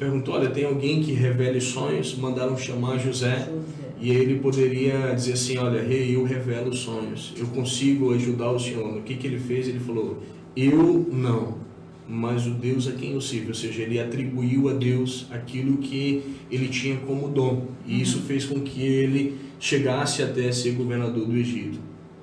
perguntou: 0.00 0.34
Olha, 0.34 0.48
tem 0.48 0.64
alguém 0.64 1.02
que 1.02 1.12
revele 1.12 1.60
sonhos? 1.60 2.16
Mandaram 2.16 2.56
chamar 2.56 2.98
José. 2.98 3.46
E 4.00 4.10
ele 4.10 4.38
poderia 4.38 5.14
dizer 5.14 5.34
assim: 5.34 5.58
Olha, 5.58 5.82
rei, 5.82 6.16
eu 6.16 6.24
revelo 6.24 6.74
sonhos, 6.74 7.34
eu 7.36 7.46
consigo 7.48 8.12
ajudar 8.14 8.50
o 8.50 8.58
senhor. 8.58 8.96
O 8.96 9.02
que, 9.02 9.14
que 9.14 9.26
ele 9.26 9.38
fez? 9.38 9.68
Ele 9.68 9.80
falou: 9.80 10.22
Eu 10.56 11.06
não 11.12 11.60
mas 12.10 12.44
o 12.44 12.50
Deus 12.50 12.88
a 12.88 12.92
quem 12.92 13.12
eu 13.12 13.20
sirvo, 13.20 13.48
ou 13.48 13.54
seja, 13.54 13.82
ele 13.82 14.00
atribuiu 14.00 14.68
a 14.68 14.72
Deus 14.72 15.28
aquilo 15.30 15.76
que 15.76 16.24
ele 16.50 16.66
tinha 16.66 16.96
como 16.96 17.28
dom, 17.28 17.68
e 17.86 18.02
isso 18.02 18.18
uhum. 18.18 18.24
fez 18.24 18.44
com 18.44 18.60
que 18.60 18.82
ele 18.82 19.38
chegasse 19.60 20.20
até 20.20 20.50
ser 20.50 20.72
governador 20.72 21.24
do 21.24 21.36
Egito. 21.36 21.78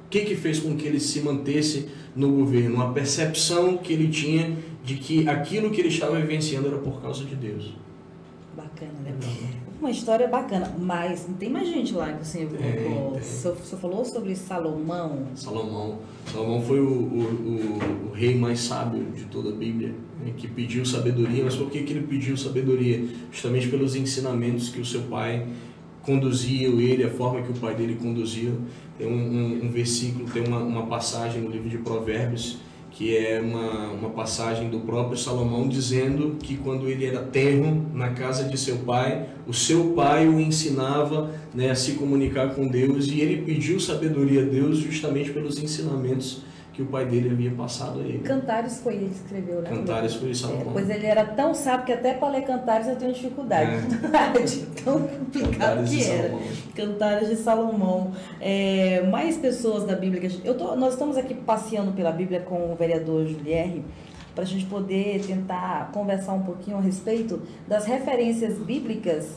O 0.06 0.10
que, 0.10 0.22
que 0.22 0.36
fez 0.36 0.60
com 0.60 0.76
que 0.76 0.86
ele 0.86 1.00
se 1.00 1.22
mantesse 1.22 1.88
no 2.14 2.32
governo? 2.34 2.82
A 2.82 2.92
percepção 2.92 3.78
que 3.78 3.94
ele 3.94 4.10
tinha 4.10 4.58
de 4.84 4.96
que 4.96 5.28
aquilo 5.28 5.70
que 5.70 5.80
ele 5.80 5.90
estava 5.90 6.20
vivenciando 6.20 6.68
era 6.68 6.78
por 6.78 7.02
causa 7.02 7.24
de 7.24 7.36
Deus. 7.36 7.74
Bacana, 8.56 8.92
né? 9.04 9.14
Uma 9.80 9.92
história 9.92 10.28
bacana, 10.28 10.74
mas 10.80 11.28
não 11.28 11.36
tem 11.36 11.50
mais 11.50 11.68
gente 11.68 11.94
lá 11.94 12.12
que 12.12 12.24
o 12.24 12.26
senhor 12.26 12.50
colocou. 12.50 13.18
O 13.18 13.22
senhor, 13.22 13.56
falou 13.80 14.04
sobre 14.04 14.36
Salomão. 14.36 15.28
Salomão. 15.36 16.00
Salomão 16.32 16.62
foi 16.62 16.80
o, 16.80 16.90
o, 16.90 17.20
o, 17.22 18.10
o, 18.10 18.12
rei 18.12 18.36
mais 18.36 18.60
sábio 18.62 19.06
de 19.16 19.26
toda 19.26 19.50
a 19.50 19.52
Bíblia, 19.52 19.94
né, 20.20 20.34
que 20.36 20.48
pediu 20.48 20.84
sabedoria. 20.84 21.44
Mas 21.44 21.56
por 21.56 21.70
que, 21.70 21.84
que 21.84 21.94
ele 21.94 22.08
pediu 22.08 22.36
sabedoria? 22.36 23.08
Justamente 23.32 23.68
pelos 23.68 23.96
ensinamentos 23.96 24.70
que 24.70 24.82
o 24.82 24.86
seu 24.86 25.02
pai 25.04 25.46
conduzia 26.02 26.70
ele, 26.70 27.04
a 27.04 27.10
forma 27.12 27.44
que 27.44 27.52
o 27.52 27.56
pai 27.56 27.76
dele 27.76 28.00
conduzia. 28.02 28.52
Tem 28.98 29.06
um, 29.06 29.12
um, 29.12 29.66
um 29.66 29.70
versículo, 29.70 30.26
tem 30.28 30.44
uma, 30.48 30.58
uma 30.58 30.88
passagem 30.88 31.42
no 31.42 31.52
livro 31.52 31.70
de 31.70 31.78
Provérbios 31.78 32.58
que 32.98 33.16
é 33.16 33.40
uma, 33.40 33.92
uma 33.92 34.10
passagem 34.10 34.72
do 34.72 34.80
próprio 34.80 35.16
Salomão 35.16 35.68
dizendo 35.68 36.36
que 36.42 36.58
quando 36.58 36.90
ele 36.90 37.06
era 37.06 37.20
tenro 37.20 37.86
na 37.94 38.10
casa 38.10 38.46
de 38.46 38.58
seu 38.58 38.78
pai, 38.78 39.30
o 39.46 39.54
seu 39.54 39.92
pai 39.92 40.28
o 40.28 40.40
ensinava 40.40 41.30
né, 41.54 41.70
a 41.70 41.76
se 41.76 41.92
comunicar 41.92 42.56
com 42.56 42.68
Deus 42.68 43.06
e 43.06 43.22
ele 43.22 43.44
pediu 43.44 43.80
sabedoria 43.80 44.42
a 44.42 44.46
Deus 44.46 44.80
justamente 44.80 45.30
pelos 45.30 45.60
ensinamentos 45.60 46.42
que 46.78 46.84
o 46.84 46.86
pai 46.86 47.08
dele 47.08 47.32
havia 47.32 47.50
passado 47.50 48.02
a 48.02 48.04
ele. 48.04 48.20
Cantares 48.20 48.82
foi 48.82 48.94
ele 48.94 49.10
que 49.10 49.16
escreveu, 49.16 49.64
né? 49.64 49.70
Cantares 49.72 50.14
foi 50.14 50.36
Salomão. 50.36 50.62
É, 50.62 50.74
pois 50.74 50.90
ele 50.92 51.08
era 51.08 51.26
tão 51.26 51.52
sábio 51.52 51.88
que 51.88 51.92
até 51.92 52.14
para 52.14 52.28
ler 52.30 52.44
Cantares 52.44 52.88
eu 52.88 52.96
tenho 52.96 53.12
dificuldade. 53.12 53.72
É. 53.72 54.40
de 54.46 54.60
tão 54.84 55.02
complicado 55.02 55.78
Cantares 55.78 55.90
que 55.90 56.04
era. 56.04 56.30
Salomão. 56.30 56.48
Cantares 56.76 57.30
de 57.30 57.36
Salomão. 57.38 58.12
É, 58.40 59.02
mais 59.10 59.38
pessoas 59.38 59.86
da 59.86 59.96
Bíblia. 59.96 60.30
Eu 60.46 60.56
tô, 60.56 60.76
nós 60.76 60.94
estamos 60.94 61.18
aqui 61.18 61.34
passeando 61.34 61.94
pela 61.94 62.12
Bíblia 62.12 62.42
com 62.42 62.72
o 62.72 62.76
vereador 62.76 63.26
Julierre 63.26 63.84
para 64.36 64.44
a 64.44 64.48
gente 64.48 64.68
poder 64.68 65.26
tentar 65.26 65.90
conversar 65.92 66.34
um 66.34 66.44
pouquinho 66.44 66.78
a 66.78 66.82
respeito 66.82 67.42
das 67.68 67.86
referências 67.86 68.60
bíblicas 68.60 69.32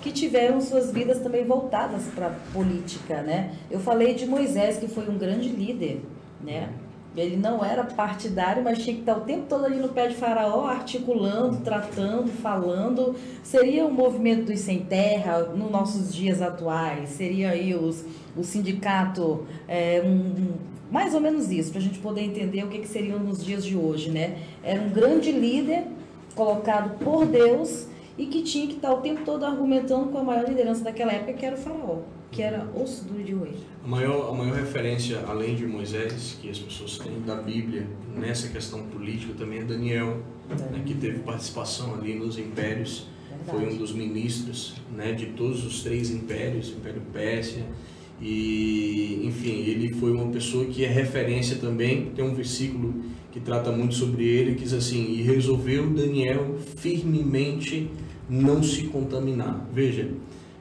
que 0.00 0.12
tiveram 0.12 0.60
suas 0.60 0.92
vidas 0.92 1.18
também 1.18 1.44
voltadas 1.44 2.04
para 2.14 2.28
a 2.28 2.34
política, 2.52 3.20
né? 3.22 3.52
Eu 3.68 3.80
falei 3.80 4.14
de 4.14 4.26
Moisés, 4.26 4.76
que 4.76 4.86
foi 4.86 5.08
um 5.08 5.18
grande 5.18 5.48
líder, 5.48 6.02
né? 6.40 6.68
Ele 7.16 7.36
não 7.36 7.64
era 7.64 7.84
partidário, 7.84 8.62
mas 8.62 8.82
tinha 8.82 8.94
que 8.94 9.02
estar 9.02 9.16
o 9.16 9.20
tempo 9.20 9.46
todo 9.48 9.64
ali 9.64 9.78
no 9.78 9.88
pé 9.88 10.08
de 10.08 10.16
faraó, 10.16 10.66
articulando, 10.66 11.58
tratando, 11.58 12.28
falando. 12.28 13.14
Seria 13.42 13.86
o 13.86 13.92
movimento 13.92 14.46
dos 14.46 14.60
sem 14.60 14.80
terra 14.80 15.40
nos 15.54 15.70
nossos 15.70 16.12
dias 16.12 16.42
atuais. 16.42 17.10
Seria 17.10 17.50
aí 17.50 17.72
os, 17.74 18.04
o 18.36 18.42
sindicato, 18.42 19.46
é, 19.68 20.02
um, 20.04 20.54
mais 20.90 21.14
ou 21.14 21.20
menos 21.20 21.50
isso, 21.52 21.70
para 21.70 21.80
a 21.80 21.84
gente 21.84 22.00
poder 22.00 22.22
entender 22.22 22.64
o 22.64 22.68
que, 22.68 22.80
que 22.80 22.88
seriam 22.88 23.20
nos 23.20 23.44
dias 23.44 23.64
de 23.64 23.76
hoje, 23.76 24.10
né? 24.10 24.38
Era 24.62 24.82
um 24.82 24.90
grande 24.90 25.30
líder 25.30 25.84
colocado 26.34 26.98
por 26.98 27.26
Deus 27.26 27.86
e 28.18 28.26
que 28.26 28.42
tinha 28.42 28.66
que 28.66 28.74
estar 28.74 28.92
o 28.92 29.00
tempo 29.00 29.22
todo 29.24 29.44
argumentando 29.44 30.08
com 30.10 30.18
a 30.18 30.22
maior 30.24 30.48
liderança 30.48 30.82
daquela 30.82 31.12
época, 31.12 31.32
que 31.32 31.46
era 31.46 31.54
o 31.54 31.58
faraó, 31.58 31.98
que 32.34 32.42
era 32.42 32.68
osso 32.74 33.04
duro 33.04 33.22
de 33.22 33.32
roer. 33.32 33.54
A 33.84 33.86
maior, 33.86 34.30
a 34.30 34.34
maior 34.34 34.56
referência, 34.56 35.20
além 35.26 35.54
de 35.54 35.64
Moisés, 35.66 36.36
que 36.42 36.50
as 36.50 36.58
pessoas 36.58 36.98
têm 36.98 37.20
da 37.24 37.36
Bíblia, 37.36 37.86
nessa 38.16 38.48
questão 38.48 38.82
política 38.86 39.32
também 39.38 39.60
é 39.60 39.64
Daniel, 39.64 40.20
né, 40.48 40.82
que 40.84 40.94
teve 40.94 41.20
participação 41.20 41.94
ali 41.94 42.14
nos 42.14 42.36
impérios, 42.36 43.06
Verdade. 43.28 43.50
foi 43.50 43.74
um 43.74 43.78
dos 43.78 43.92
ministros 43.92 44.74
né, 44.94 45.12
de 45.12 45.26
todos 45.26 45.64
os 45.64 45.82
três 45.82 46.10
impérios, 46.10 46.70
Império 46.70 47.02
Pérsia, 47.12 47.64
e 48.20 49.20
enfim, 49.24 49.60
ele 49.60 49.92
foi 49.94 50.10
uma 50.10 50.30
pessoa 50.32 50.64
que 50.66 50.84
é 50.84 50.88
referência 50.88 51.56
também, 51.56 52.06
tem 52.16 52.24
um 52.24 52.34
versículo 52.34 52.94
que 53.30 53.38
trata 53.38 53.70
muito 53.70 53.94
sobre 53.94 54.24
ele, 54.24 54.54
que 54.54 54.64
diz 54.64 54.72
assim, 54.72 55.12
e 55.12 55.22
resolveu 55.22 55.88
Daniel 55.90 56.56
firmemente 56.76 57.90
não 58.28 58.62
se 58.62 58.84
contaminar. 58.84 59.68
Veja, 59.72 60.08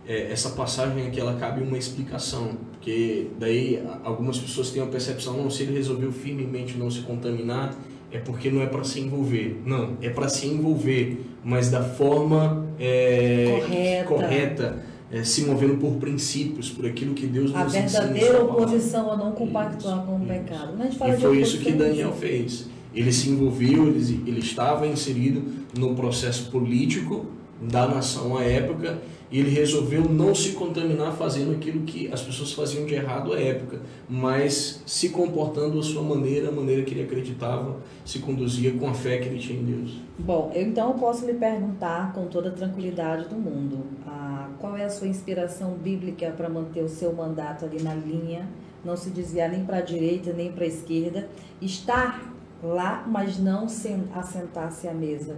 é, 0.07 0.31
essa 0.31 0.49
passagem 0.49 1.07
aqui 1.07 1.19
ela 1.19 1.35
cabe 1.35 1.61
uma 1.61 1.77
explicação, 1.77 2.57
porque 2.71 3.27
daí 3.39 3.81
algumas 4.03 4.37
pessoas 4.37 4.69
têm 4.69 4.81
a 4.81 4.85
percepção, 4.85 5.37
não, 5.37 5.49
se 5.49 5.63
ele 5.63 5.73
resolveu 5.73 6.11
firmemente 6.11 6.77
não 6.77 6.91
se 6.91 7.01
contaminar, 7.01 7.73
é 8.11 8.19
porque 8.19 8.51
não 8.51 8.61
é 8.61 8.67
para 8.67 8.83
se 8.83 8.99
envolver. 8.99 9.61
Não, 9.65 9.97
é 10.01 10.09
para 10.09 10.29
se 10.29 10.47
envolver, 10.47 11.19
mas 11.43 11.71
da 11.71 11.81
forma 11.81 12.67
é, 12.79 13.59
correta, 13.59 14.07
correta 14.07 14.83
é, 15.11 15.23
se 15.23 15.45
movendo 15.45 15.77
por 15.77 15.93
princípios, 15.93 16.69
por 16.69 16.85
aquilo 16.85 17.13
que 17.13 17.25
Deus 17.25 17.53
a 17.55 17.63
nos 17.63 17.73
ensina. 17.73 17.99
A 17.99 18.07
verdadeira 18.07 18.43
oposição 18.43 19.11
a 19.11 19.17
não 19.17 19.31
compactuar 19.31 20.05
com 20.05 20.17
o 20.17 20.25
pecado. 20.25 20.73
Mas 20.77 20.93
e 20.93 21.21
foi 21.21 21.41
isso 21.41 21.59
que 21.59 21.71
Daniel 21.71 22.11
fez. 22.13 22.67
Ele 22.93 23.11
se 23.11 23.29
envolveu, 23.29 23.87
ele, 23.87 24.23
ele 24.27 24.39
estava 24.39 24.85
inserido 24.85 25.43
no 25.75 25.95
processo 25.95 26.51
político 26.51 27.25
da 27.71 27.87
nação 27.87 28.37
à 28.37 28.43
época 28.43 28.97
e 29.33 29.39
ele 29.39 29.49
resolveu 29.49 30.07
não 30.07 30.35
se 30.35 30.51
contaminar 30.51 31.11
fazendo 31.13 31.53
aquilo 31.53 31.81
que 31.85 32.07
as 32.13 32.21
pessoas 32.21 32.53
faziam 32.53 32.85
de 32.85 32.93
errado 32.93 33.33
à 33.33 33.39
época, 33.39 33.79
mas 34.07 34.83
se 34.85 35.09
comportando 35.09 35.79
a 35.79 35.81
sua 35.81 36.03
maneira, 36.03 36.49
a 36.49 36.51
maneira 36.51 36.83
que 36.83 36.93
ele 36.93 37.01
acreditava, 37.01 37.77
se 38.05 38.19
conduzia 38.19 38.71
com 38.73 38.87
a 38.87 38.93
fé 38.93 39.17
que 39.17 39.29
ele 39.29 39.39
tinha 39.39 39.59
em 39.59 39.65
Deus. 39.65 40.01
Bom, 40.19 40.51
eu, 40.53 40.61
então 40.61 40.89
eu 40.89 40.93
posso 40.99 41.25
lhe 41.25 41.33
perguntar 41.33 42.13
com 42.13 42.27
toda 42.27 42.49
a 42.49 42.51
tranquilidade 42.51 43.27
do 43.27 43.35
mundo, 43.35 43.83
ah, 44.05 44.49
qual 44.59 44.77
é 44.77 44.85
a 44.85 44.89
sua 44.89 45.07
inspiração 45.07 45.71
bíblica 45.71 46.29
para 46.37 46.47
manter 46.47 46.83
o 46.83 46.89
seu 46.89 47.11
mandato 47.11 47.65
ali 47.65 47.81
na 47.81 47.95
linha, 47.95 48.47
não 48.85 48.95
se 48.95 49.09
desviar 49.09 49.49
nem 49.49 49.65
para 49.65 49.77
a 49.77 49.81
direita 49.81 50.31
nem 50.31 50.51
para 50.51 50.65
a 50.65 50.67
esquerda, 50.67 51.27
estar 51.59 52.31
lá, 52.61 53.03
mas 53.07 53.39
não 53.39 53.65
assentar-se 53.65 54.87
à 54.87 54.93
mesa 54.93 55.37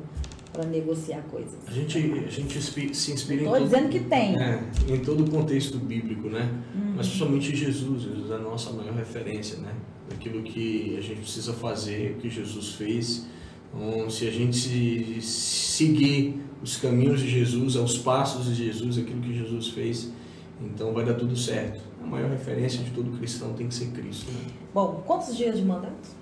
para 0.56 0.66
negociar 0.66 1.22
coisas. 1.30 1.56
A 1.68 1.72
gente, 1.72 1.98
a 1.98 2.30
gente 2.30 2.62
se 2.96 3.12
inspira 3.12 3.44
Estou 3.44 3.60
dizendo 3.60 3.90
que 3.90 4.00
tem. 4.00 4.40
É, 4.42 4.64
em 4.88 5.00
todo 5.00 5.26
o 5.26 5.30
contexto 5.30 5.78
bíblico, 5.78 6.30
né? 6.30 6.50
Uhum. 6.74 6.94
Mas 6.96 7.08
principalmente 7.08 7.56
Jesus, 7.56 8.04
Jesus 8.04 8.32
é 8.32 8.36
a 8.36 8.40
nossa 8.40 8.72
maior 8.72 8.94
referência, 8.94 9.58
né? 9.58 9.74
Daquilo 10.10 10.42
que 10.44 10.96
a 10.98 11.02
gente 11.02 11.22
precisa 11.22 11.54
fazer, 11.54 12.12
o 12.12 12.22
que 12.22 12.30
Jesus 12.30 12.74
fez. 12.76 13.28
Então, 13.74 14.10
se 14.10 14.28
a 14.28 14.32
gente 14.32 15.22
seguir 15.22 16.42
os 16.64 16.78
caminhos 16.78 17.20
de 17.20 17.30
Jesus, 17.30 17.76
aos 17.76 17.98
passos 17.98 18.46
de 18.46 18.66
Jesus, 18.66 18.98
aquilo 18.98 19.22
que 19.22 19.34
Jesus 19.34 19.70
fez, 19.70 20.12
então 20.62 20.94
vai 20.94 21.04
dar 21.04 21.16
tudo 21.16 21.36
certo. 21.36 21.82
A 22.02 22.08
maior 22.08 22.30
referência 22.30 22.82
de 22.84 22.92
todo 22.92 23.18
cristão 23.18 23.54
tem 23.54 23.68
que 23.68 23.74
ser 23.74 23.88
Cristo. 23.88 24.32
Né? 24.32 24.40
Bom, 24.74 25.04
quantos 25.06 25.36
dias 25.36 25.58
de 25.58 25.66
mandato? 25.66 26.16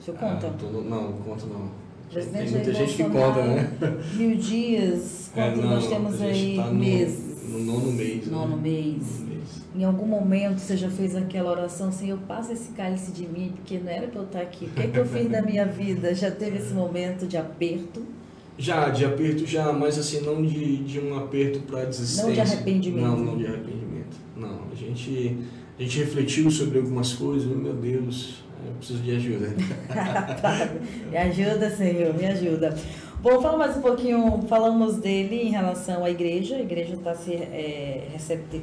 O 0.00 0.02
senhor 0.02 0.18
conta? 0.18 0.46
Ah, 0.46 0.50
tô, 0.58 0.66
não, 0.66 1.12
conto 1.12 1.46
não. 1.46 1.83
Tem 2.20 2.50
muita 2.50 2.72
gente 2.72 2.94
que 2.94 3.04
conta, 3.04 3.42
né? 3.42 3.70
Mil 4.14 4.36
dias, 4.36 5.30
é, 5.34 5.40
quanto 5.40 5.58
é, 5.58 5.62
não, 5.62 5.70
nós 5.70 5.88
temos 5.88 6.22
aí 6.22 6.56
tá 6.56 6.70
meses? 6.70 7.48
No, 7.48 7.58
no 7.58 7.64
nono 7.64 7.92
mês. 7.92 8.26
Nono, 8.26 8.56
né? 8.56 8.62
mês. 8.62 8.96
nono 8.96 9.28
mês. 9.28 9.34
Em 9.76 9.84
algum 9.84 10.06
momento 10.06 10.58
você 10.58 10.76
já 10.76 10.88
fez 10.88 11.16
aquela 11.16 11.50
oração, 11.50 11.90
Senhor, 11.90 12.18
passa 12.28 12.52
esse 12.52 12.70
cálice 12.72 13.10
de 13.10 13.26
mim, 13.26 13.52
porque 13.56 13.78
não 13.78 13.90
era 13.90 14.06
para 14.06 14.20
eu 14.20 14.24
estar 14.24 14.40
aqui. 14.40 14.66
O 14.66 14.70
que, 14.70 14.82
é 14.82 14.86
que 14.86 14.98
eu 14.98 15.06
fiz 15.06 15.28
da 15.28 15.42
minha 15.42 15.66
vida? 15.66 16.14
Já 16.14 16.30
teve 16.30 16.58
esse 16.58 16.72
momento 16.72 17.26
de 17.26 17.36
aperto? 17.36 18.02
Já, 18.56 18.88
de 18.88 19.04
aperto 19.04 19.44
já, 19.44 19.72
mas 19.72 19.98
assim, 19.98 20.20
não 20.20 20.40
de, 20.40 20.76
de 20.84 21.00
um 21.00 21.16
aperto 21.16 21.60
para 21.60 21.84
desistência. 21.84 22.26
Não 22.26 22.32
de 22.32 22.40
arrependimento. 22.40 23.04
Não, 23.04 23.16
não 23.16 23.36
de 23.36 23.46
arrependimento. 23.46 24.16
Não, 24.36 24.60
a 24.70 24.74
gente, 24.76 25.38
a 25.76 25.82
gente 25.82 25.98
refletiu 25.98 26.48
sobre 26.50 26.78
algumas 26.78 27.12
coisas, 27.14 27.48
meu 27.48 27.72
Deus, 27.72 28.44
eu 28.53 28.53
preciso 28.84 29.02
de 29.02 29.16
ajuda. 29.16 29.48
me 31.10 31.16
ajuda, 31.16 31.70
Senhor, 31.70 32.14
me 32.14 32.26
ajuda. 32.26 32.76
Bom, 33.22 33.40
fala 33.40 33.56
mais 33.56 33.76
um 33.78 33.80
pouquinho, 33.80 34.42
falamos 34.46 34.98
dele 34.98 35.36
em 35.36 35.50
relação 35.50 36.04
à 36.04 36.10
igreja. 36.10 36.56
A 36.56 36.60
igreja 36.60 36.94
está 36.94 37.14
se 37.14 37.32
é, 37.32 38.06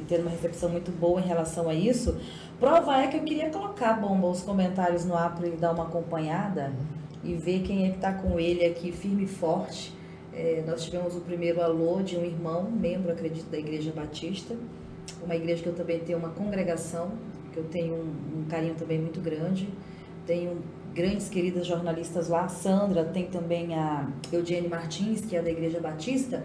tendo 0.07 0.21
uma 0.21 0.29
recepção 0.29 0.69
muito 0.69 0.91
boa 0.91 1.19
em 1.19 1.25
relação 1.25 1.67
a 1.67 1.73
isso. 1.73 2.19
Prova 2.59 3.01
é 3.01 3.07
que 3.07 3.17
eu 3.17 3.23
queria 3.23 3.49
colocar, 3.49 3.93
Bomba, 3.93 4.27
os 4.27 4.43
comentários 4.43 5.03
no 5.05 5.15
ar 5.15 5.33
para 5.33 5.47
ele 5.47 5.57
dar 5.57 5.71
uma 5.71 5.85
acompanhada 5.85 6.71
e 7.23 7.33
ver 7.33 7.63
quem 7.63 7.87
é 7.87 7.89
que 7.89 7.95
está 7.95 8.13
com 8.13 8.39
ele 8.39 8.63
aqui 8.63 8.91
firme 8.91 9.23
e 9.23 9.27
forte. 9.27 9.91
É, 10.31 10.63
nós 10.67 10.85
tivemos 10.85 11.15
o 11.15 11.21
primeiro 11.21 11.61
alô 11.61 12.03
de 12.03 12.15
um 12.15 12.23
irmão, 12.23 12.69
membro, 12.69 13.11
acredito, 13.11 13.49
da 13.49 13.57
Igreja 13.57 13.91
Batista, 13.91 14.55
uma 15.23 15.35
igreja 15.35 15.63
que 15.63 15.69
eu 15.69 15.75
também 15.75 15.99
tenho 15.99 16.19
uma 16.19 16.29
congregação, 16.29 17.11
que 17.51 17.57
eu 17.57 17.63
tenho 17.63 17.95
um, 17.95 18.41
um 18.41 18.45
carinho 18.47 18.75
também 18.75 18.99
muito 18.99 19.19
grande 19.19 19.67
tenho 20.25 20.57
grandes 20.93 21.29
queridas 21.29 21.65
jornalistas 21.65 22.27
lá, 22.27 22.47
Sandra, 22.47 23.05
tem 23.05 23.25
também 23.25 23.73
a 23.75 24.07
Eugênia 24.31 24.69
Martins, 24.69 25.21
que 25.21 25.35
é 25.35 25.41
da 25.41 25.49
Igreja 25.49 25.79
Batista. 25.79 26.43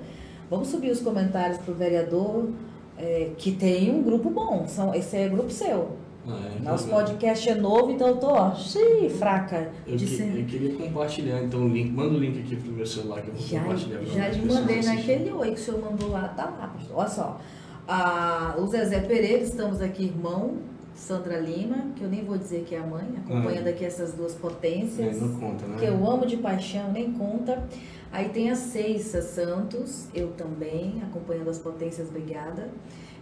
Vamos 0.49 0.69
subir 0.69 0.91
os 0.91 1.01
comentários 1.01 1.59
para 1.59 1.73
o 1.73 1.75
vereador, 1.75 2.51
é, 2.97 3.31
que 3.37 3.53
tem 3.53 3.91
um 3.91 4.03
grupo 4.03 4.31
bom, 4.31 4.67
são, 4.67 4.95
esse 4.95 5.17
é 5.17 5.29
grupo 5.29 5.51
seu. 5.51 5.97
Ah, 6.29 6.57
é, 6.57 6.61
Nosso 6.61 6.89
podcast 6.89 7.49
é 7.49 7.55
novo, 7.55 7.93
então 7.93 8.09
eu 8.09 8.17
tô, 8.17 8.29
ó, 8.29 8.53
xiii, 8.53 9.09
fraca. 9.11 9.71
Eu, 9.87 9.97
que, 9.97 10.05
eu, 10.05 10.45
queria 10.45 10.75
compartilhar, 10.75 11.43
então, 11.43 11.65
o 11.65 11.69
link. 11.69 11.93
Manda 11.93 12.15
o 12.15 12.19
link 12.19 12.41
aqui 12.41 12.57
pro 12.57 12.73
meu 12.73 12.87
celular 12.87 13.23
que 13.23 13.29
eu 13.29 13.35
vou 13.35 13.47
já, 13.47 13.61
compartilhar. 13.61 14.03
Já 14.05 14.29
lhe 14.29 14.53
mandei 14.53 14.83
naquele 14.83 15.31
oi 15.31 15.53
que 15.53 15.61
o 15.61 15.65
senhor 15.65 15.81
mandou 15.81 16.11
lá, 16.11 16.29
tá 16.29 16.45
lá, 16.45 16.73
pastor. 16.75 16.97
Olha 16.97 17.09
só. 17.09 17.41
Ah, 17.87 18.57
o 18.59 18.67
Zezé 18.67 19.01
Pereira, 19.01 19.45
estamos 19.45 19.81
aqui, 19.81 20.07
irmão. 20.07 20.57
Sandra 20.97 21.39
Lima, 21.39 21.93
que 21.95 22.03
eu 22.03 22.09
nem 22.09 22.25
vou 22.25 22.39
dizer 22.39 22.65
que 22.65 22.75
é 22.75 22.79
a 22.79 22.87
mãe, 22.87 23.07
acompanhando 23.19 23.67
ah, 23.67 23.71
aqui 23.71 23.85
essas 23.85 24.15
duas 24.15 24.35
potências. 24.35 25.17
É, 25.17 25.21
não 25.21 25.39
conta, 25.39 25.67
né? 25.67 25.77
Que 25.79 25.85
eu 25.85 26.11
amo 26.11 26.27
de 26.27 26.39
paixão, 26.39 26.91
nem 26.91 27.13
conta. 27.13 27.63
Aí 28.11 28.31
tem 28.31 28.51
a 28.51 28.57
Ceissa 28.57 29.21
Santos, 29.21 30.09
eu 30.15 30.29
também, 30.33 31.03
acompanhando 31.03 31.51
as 31.51 31.59
potências, 31.59 32.09
obrigada. 32.09 32.71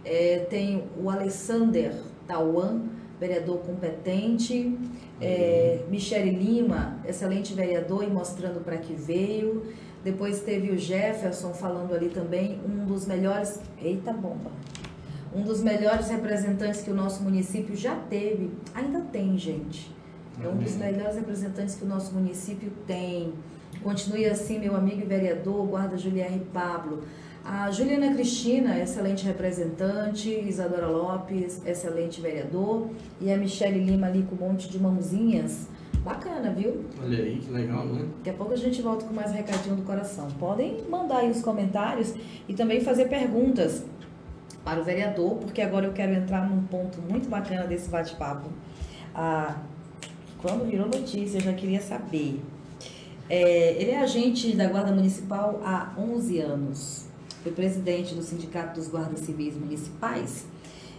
É, 0.05 0.39
tem 0.49 0.85
o 0.97 1.09
Alessander 1.09 1.93
Tauan, 2.25 2.83
vereador 3.19 3.59
competente. 3.59 4.77
É, 5.19 5.81
Michele 5.89 6.31
Lima, 6.31 6.99
excelente 7.05 7.53
vereador 7.53 8.03
e 8.03 8.07
mostrando 8.07 8.63
para 8.63 8.77
que 8.77 8.93
veio. 8.93 9.63
Depois 10.01 10.41
teve 10.41 10.71
o 10.71 10.77
Jefferson 10.77 11.53
falando 11.53 11.93
ali 11.93 12.09
também, 12.09 12.59
um 12.65 12.85
dos 12.85 13.05
melhores. 13.05 13.59
Eita 13.81 14.13
bomba! 14.13 14.51
Um 15.35 15.41
dos 15.41 15.61
melhores 15.61 16.09
representantes 16.09 16.81
que 16.81 16.89
o 16.89 16.95
nosso 16.95 17.21
município 17.21 17.75
já 17.75 17.93
teve, 17.93 18.51
ainda 18.73 19.01
tem, 19.01 19.37
gente. 19.37 19.93
É 20.41 20.47
um 20.47 20.55
dos 20.55 20.75
melhores 20.77 21.17
representantes 21.17 21.75
que 21.75 21.83
o 21.83 21.87
nosso 21.87 22.13
município 22.13 22.71
tem. 22.87 23.33
Continue 23.83 24.25
assim, 24.25 24.57
meu 24.59 24.75
amigo 24.75 25.01
e 25.01 25.05
vereador, 25.05 25.67
guarda 25.67 25.97
Juliane 25.97 26.39
Pablo. 26.53 27.03
A 27.43 27.69
Juliana 27.69 28.13
Cristina, 28.13 28.79
excelente 28.79 29.25
representante, 29.25 30.29
Isadora 30.29 30.87
Lopes, 30.87 31.61
excelente 31.65 32.19
vereador, 32.21 32.87
e 33.19 33.31
a 33.31 33.37
Michele 33.37 33.79
Lima 33.79 34.07
ali 34.07 34.23
com 34.23 34.35
um 34.35 34.47
monte 34.47 34.69
de 34.69 34.79
mãozinhas. 34.79 35.67
Bacana, 36.03 36.51
viu? 36.51 36.85
Olha 37.03 37.17
aí, 37.17 37.39
que 37.39 37.51
legal, 37.51 37.85
né? 37.85 38.05
Daqui 38.17 38.29
a 38.29 38.33
pouco 38.33 38.53
a 38.53 38.55
gente 38.55 38.81
volta 38.81 39.05
com 39.05 39.13
mais 39.13 39.31
recadinho 39.31 39.75
do 39.75 39.81
coração. 39.81 40.27
Podem 40.39 40.83
mandar 40.89 41.17
aí 41.17 41.29
os 41.29 41.41
comentários 41.41 42.13
e 42.47 42.53
também 42.53 42.79
fazer 42.81 43.09
perguntas 43.09 43.83
para 44.65 44.81
o 44.81 44.83
vereador, 44.83 45.35
porque 45.35 45.61
agora 45.61 45.85
eu 45.85 45.93
quero 45.93 46.11
entrar 46.11 46.49
num 46.49 46.63
ponto 46.63 46.99
muito 46.99 47.29
bacana 47.29 47.67
desse 47.67 47.87
bate-papo. 47.87 48.49
Ah, 49.13 49.57
quando 50.39 50.65
virou 50.65 50.87
notícia, 50.87 51.37
eu 51.37 51.41
já 51.41 51.53
queria 51.53 51.79
saber. 51.79 52.41
É, 53.29 53.81
ele 53.81 53.91
é 53.91 53.99
agente 53.99 54.55
da 54.55 54.67
Guarda 54.67 54.91
Municipal 54.91 55.61
há 55.63 55.93
11 55.97 56.39
anos. 56.39 57.05
Foi 57.43 57.51
presidente 57.51 58.15
do 58.15 58.23
Sindicato 58.23 58.79
dos 58.79 58.87
Guardas 58.87 59.19
Civis 59.19 59.55
Municipais. 59.55 60.47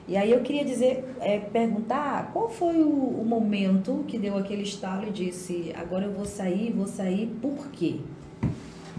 E 0.08 0.16
aí 0.16 0.30
eu 0.30 0.40
queria 0.40 0.64
dizer, 0.64 1.04
é, 1.20 1.40
perguntar 1.40 2.30
qual 2.32 2.48
foi 2.48 2.76
o, 2.76 2.88
o, 2.88 3.24
momento 3.24 4.04
que 4.06 4.16
deu 4.16 4.38
aquele 4.38 4.62
estalo 4.62 5.08
e 5.08 5.10
disse, 5.10 5.72
agora 5.74 6.04
eu 6.04 6.12
vou 6.12 6.24
sair, 6.24 6.72
vou 6.72 6.86
sair, 6.86 7.26
por 7.42 7.66
quê? 7.72 7.96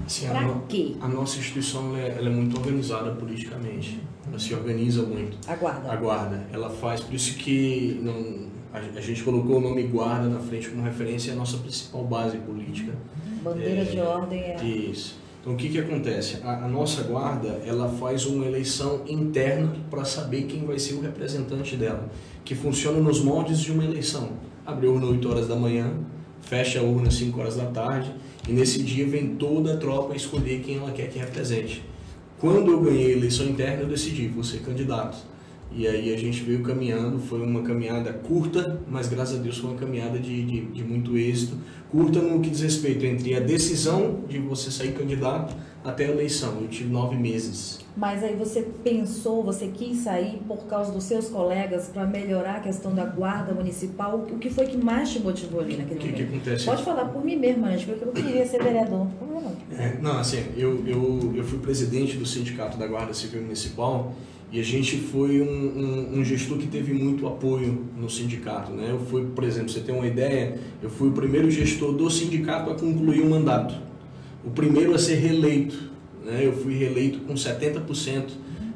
Assim, 0.05 0.27
pra 0.27 0.41
a, 0.41 0.59
quê? 0.67 0.95
A 0.99 1.07
nossa 1.07 1.39
instituição 1.39 1.95
ela 1.95 2.01
é, 2.01 2.17
ela 2.17 2.27
é 2.27 2.31
muito 2.31 2.57
organizada 2.57 3.11
politicamente 3.11 4.01
ela 4.29 4.39
se 4.39 4.53
organiza 4.53 5.03
muito. 5.03 5.37
A 5.47 5.55
guarda. 5.55 5.91
A 5.91 5.95
guarda. 5.95 6.47
Ela 6.51 6.69
faz, 6.69 7.01
por 7.01 7.13
isso 7.13 7.35
que 7.37 7.99
não, 8.03 8.47
a, 8.73 9.01
gente 9.01 9.23
colocou 9.23 9.57
o 9.57 9.61
nome 9.61 9.83
guarda 9.83 10.27
na 10.27 10.39
frente 10.39 10.69
como 10.69 10.83
referência, 10.83 11.31
é 11.31 11.33
a 11.33 11.37
nossa 11.37 11.57
principal 11.57 12.03
base 12.03 12.37
política. 12.37 12.93
Bandeira 13.43 13.81
é, 13.81 13.85
de 13.85 13.99
ordem 13.99 14.39
é. 14.39 14.63
Isso. 14.63 15.15
Então, 15.39 15.53
o 15.53 15.55
que, 15.55 15.69
que 15.69 15.79
acontece? 15.79 16.39
A, 16.43 16.65
a 16.65 16.67
nossa 16.67 17.03
guarda, 17.03 17.61
ela 17.65 17.87
faz 17.87 18.25
uma 18.25 18.45
eleição 18.45 19.03
interna 19.07 19.75
para 19.89 20.03
saber 20.03 20.43
quem 20.43 20.65
vai 20.65 20.77
ser 20.77 20.95
o 20.95 21.01
representante 21.01 21.75
dela, 21.75 22.09
que 22.43 22.53
funciona 22.53 22.99
nos 22.99 23.21
moldes 23.21 23.59
de 23.59 23.71
uma 23.71 23.83
eleição. 23.83 24.31
Abre 24.65 24.87
a 24.87 24.91
urna 24.91 25.07
8 25.07 25.29
horas 25.29 25.47
da 25.47 25.55
manhã, 25.55 25.93
fecha 26.41 26.79
a 26.79 26.83
urna 26.83 27.09
5 27.09 27.39
horas 27.39 27.55
da 27.55 27.65
tarde, 27.67 28.13
e 28.47 28.51
nesse 28.51 28.83
dia 28.83 29.07
vem 29.07 29.35
toda 29.35 29.75
a 29.75 29.77
tropa 29.77 30.15
escolher 30.15 30.61
quem 30.61 30.77
ela 30.77 30.91
quer 30.91 31.09
que 31.09 31.17
represente. 31.17 31.83
Quando 32.39 32.71
eu 32.71 32.81
ganhei 32.81 33.13
a 33.13 33.17
eleição 33.17 33.47
interna, 33.47 33.81
eu 33.81 33.87
decidi, 33.87 34.27
vou 34.27 34.43
ser 34.43 34.59
candidato. 34.59 35.17
E 35.71 35.87
aí 35.87 36.13
a 36.13 36.17
gente 36.17 36.43
veio 36.43 36.61
caminhando, 36.61 37.19
foi 37.19 37.41
uma 37.41 37.61
caminhada 37.61 38.13
curta, 38.13 38.79
mas 38.87 39.07
graças 39.07 39.39
a 39.39 39.41
Deus 39.41 39.57
foi 39.57 39.71
uma 39.71 39.79
caminhada 39.79 40.19
de, 40.19 40.43
de, 40.43 40.61
de, 40.65 40.83
muito 40.83 41.17
êxito. 41.17 41.57
Curta 41.91 42.21
no 42.21 42.39
que 42.39 42.49
diz 42.49 42.61
respeito 42.61 43.05
entre 43.05 43.35
a 43.35 43.39
decisão 43.39 44.23
de 44.29 44.37
você 44.37 44.69
sair 44.71 44.93
candidato 44.93 45.55
até 45.83 46.05
a 46.05 46.11
eleição. 46.11 46.59
Eu 46.61 46.67
tive 46.67 46.91
nove 46.91 47.15
meses. 47.15 47.79
Mas 47.97 48.23
aí 48.23 48.35
você 48.35 48.61
pensou, 48.83 49.43
você 49.43 49.69
quis 49.69 49.97
sair 49.97 50.39
por 50.47 50.67
causa 50.67 50.91
dos 50.91 51.03
seus 51.03 51.29
colegas 51.29 51.87
para 51.87 52.05
melhorar 52.05 52.57
a 52.57 52.59
questão 52.59 52.93
da 52.93 53.03
guarda 53.03 53.55
municipal? 53.55 54.23
O 54.31 54.37
que 54.37 54.51
foi 54.51 54.67
que 54.67 54.77
mais 54.77 55.09
te 55.09 55.19
motivou 55.19 55.61
ali 55.61 55.77
naquele 55.77 55.99
que, 55.99 56.05
momento? 56.05 56.21
O 56.21 56.27
que 56.27 56.35
acontece? 56.35 56.65
Pode 56.65 56.83
falar 56.83 57.05
por 57.05 57.25
mim 57.25 57.35
mesmo, 57.35 57.65
gente, 57.71 57.87
porque 57.87 58.03
eu 58.05 58.11
queria 58.11 58.45
ser 58.45 58.61
vereador. 58.61 59.07
É, 59.75 59.97
não, 59.99 60.19
assim, 60.19 60.45
eu, 60.55 60.85
eu, 60.85 61.33
eu 61.37 61.43
fui 61.43 61.57
presidente 61.57 62.17
do 62.17 62.25
Sindicato 62.25 62.77
da 62.77 62.85
Guarda 62.85 63.15
Civil 63.15 63.41
Municipal 63.41 64.13
e 64.51 64.59
a 64.59 64.63
gente 64.63 64.97
foi 64.97 65.41
um, 65.41 65.45
um, 65.45 66.19
um, 66.19 66.23
gestor 66.23 66.59
que 66.59 66.67
teve 66.67 66.93
muito 66.93 67.25
apoio 67.25 67.83
no 67.97 68.09
sindicato. 68.09 68.71
Né? 68.73 68.91
Eu 68.91 68.99
fui, 68.99 69.25
por 69.25 69.43
exemplo, 69.43 69.69
você 69.69 69.79
tem 69.79 69.93
uma 69.93 70.05
ideia, 70.05 70.59
eu 70.83 70.89
fui 70.89 71.09
o 71.09 71.11
primeiro 71.11 71.49
gestor 71.49 71.93
do 71.93 72.09
sindicato 72.11 72.69
a 72.69 72.75
concluir 72.75 73.21
o 73.21 73.29
mandato. 73.29 73.73
O 74.45 74.51
primeiro 74.51 74.93
a 74.93 74.99
ser 74.99 75.15
reeleito. 75.15 75.96
Né? 76.27 76.45
Eu 76.45 76.51
fui 76.51 76.75
reeleito 76.75 77.19
com 77.19 77.33
70% 77.33 78.25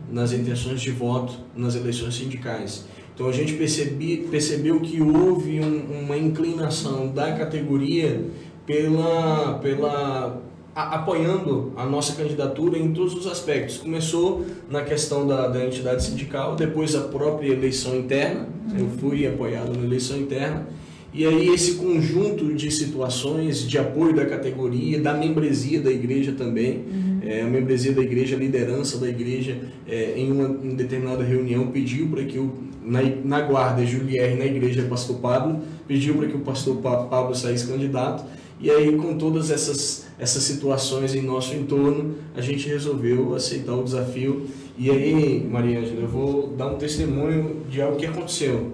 nas 0.09 0.31
intenções 0.31 0.81
de 0.81 0.91
voto 0.91 1.33
nas 1.55 1.75
eleições 1.75 2.15
sindicais. 2.15 2.85
Então 3.13 3.27
a 3.27 3.31
gente 3.33 3.53
percebi, 3.53 4.25
percebeu 4.31 4.79
que 4.79 5.01
houve 5.01 5.59
um, 5.59 6.03
uma 6.03 6.17
inclinação 6.17 7.09
da 7.09 7.33
categoria 7.33 8.25
pela, 8.65 9.59
pela 9.61 10.41
a, 10.73 10.95
apoiando 10.95 11.73
a 11.75 11.85
nossa 11.85 12.13
candidatura 12.13 12.77
em 12.77 12.93
todos 12.93 13.13
os 13.13 13.27
aspectos. 13.27 13.77
Começou 13.77 14.45
na 14.69 14.81
questão 14.81 15.27
da, 15.27 15.47
da 15.47 15.65
entidade 15.65 16.03
sindical, 16.03 16.55
depois 16.55 16.95
a 16.95 17.01
própria 17.01 17.51
eleição 17.51 17.95
interna, 17.95 18.47
eu 18.77 18.87
fui 18.97 19.27
apoiado 19.27 19.77
na 19.77 19.83
eleição 19.83 20.17
interna, 20.17 20.67
e 21.13 21.25
aí 21.25 21.49
esse 21.49 21.75
conjunto 21.75 22.53
de 22.53 22.71
situações 22.71 23.67
de 23.67 23.77
apoio 23.77 24.15
da 24.15 24.25
categoria, 24.25 24.99
da 24.99 25.13
membresia 25.13 25.81
da 25.81 25.91
igreja 25.91 26.31
também, 26.31 26.77
uhum. 26.77 27.10
É, 27.31 27.41
a 27.41 27.47
membresia 27.47 27.93
da 27.93 28.01
igreja, 28.01 28.35
a 28.35 28.39
liderança 28.39 28.97
da 28.97 29.07
igreja, 29.07 29.57
é, 29.87 30.13
em 30.17 30.31
uma 30.31 30.47
em 30.63 30.75
determinada 30.75 31.23
reunião 31.23 31.67
pediu 31.67 32.07
para 32.07 32.23
que 32.23 32.37
o 32.37 32.51
na, 32.83 32.99
na 33.23 33.41
guarda 33.41 33.85
Julier 33.85 34.35
na 34.37 34.45
igreja 34.45 34.83
pastor 34.89 35.17
Pablo, 35.17 35.61
pediu 35.87 36.15
para 36.15 36.27
que 36.27 36.35
o 36.35 36.39
pastor 36.39 36.77
Pablo 36.77 37.35
saísse 37.35 37.67
candidato, 37.67 38.25
e 38.61 38.69
aí, 38.69 38.95
com 38.95 39.17
todas 39.17 39.49
essas, 39.49 40.05
essas 40.19 40.43
situações 40.43 41.15
em 41.15 41.21
nosso 41.23 41.55
entorno, 41.55 42.15
a 42.35 42.41
gente 42.41 42.69
resolveu 42.69 43.33
aceitar 43.33 43.73
o 43.73 43.83
desafio. 43.83 44.45
E 44.77 44.89
aí, 44.91 45.47
Maria 45.49 45.79
Ângela, 45.79 46.01
eu 46.01 46.07
vou 46.07 46.47
dar 46.49 46.67
um 46.67 46.77
testemunho 46.77 47.63
de 47.67 47.81
algo 47.81 47.97
que 47.97 48.05
aconteceu. 48.05 48.71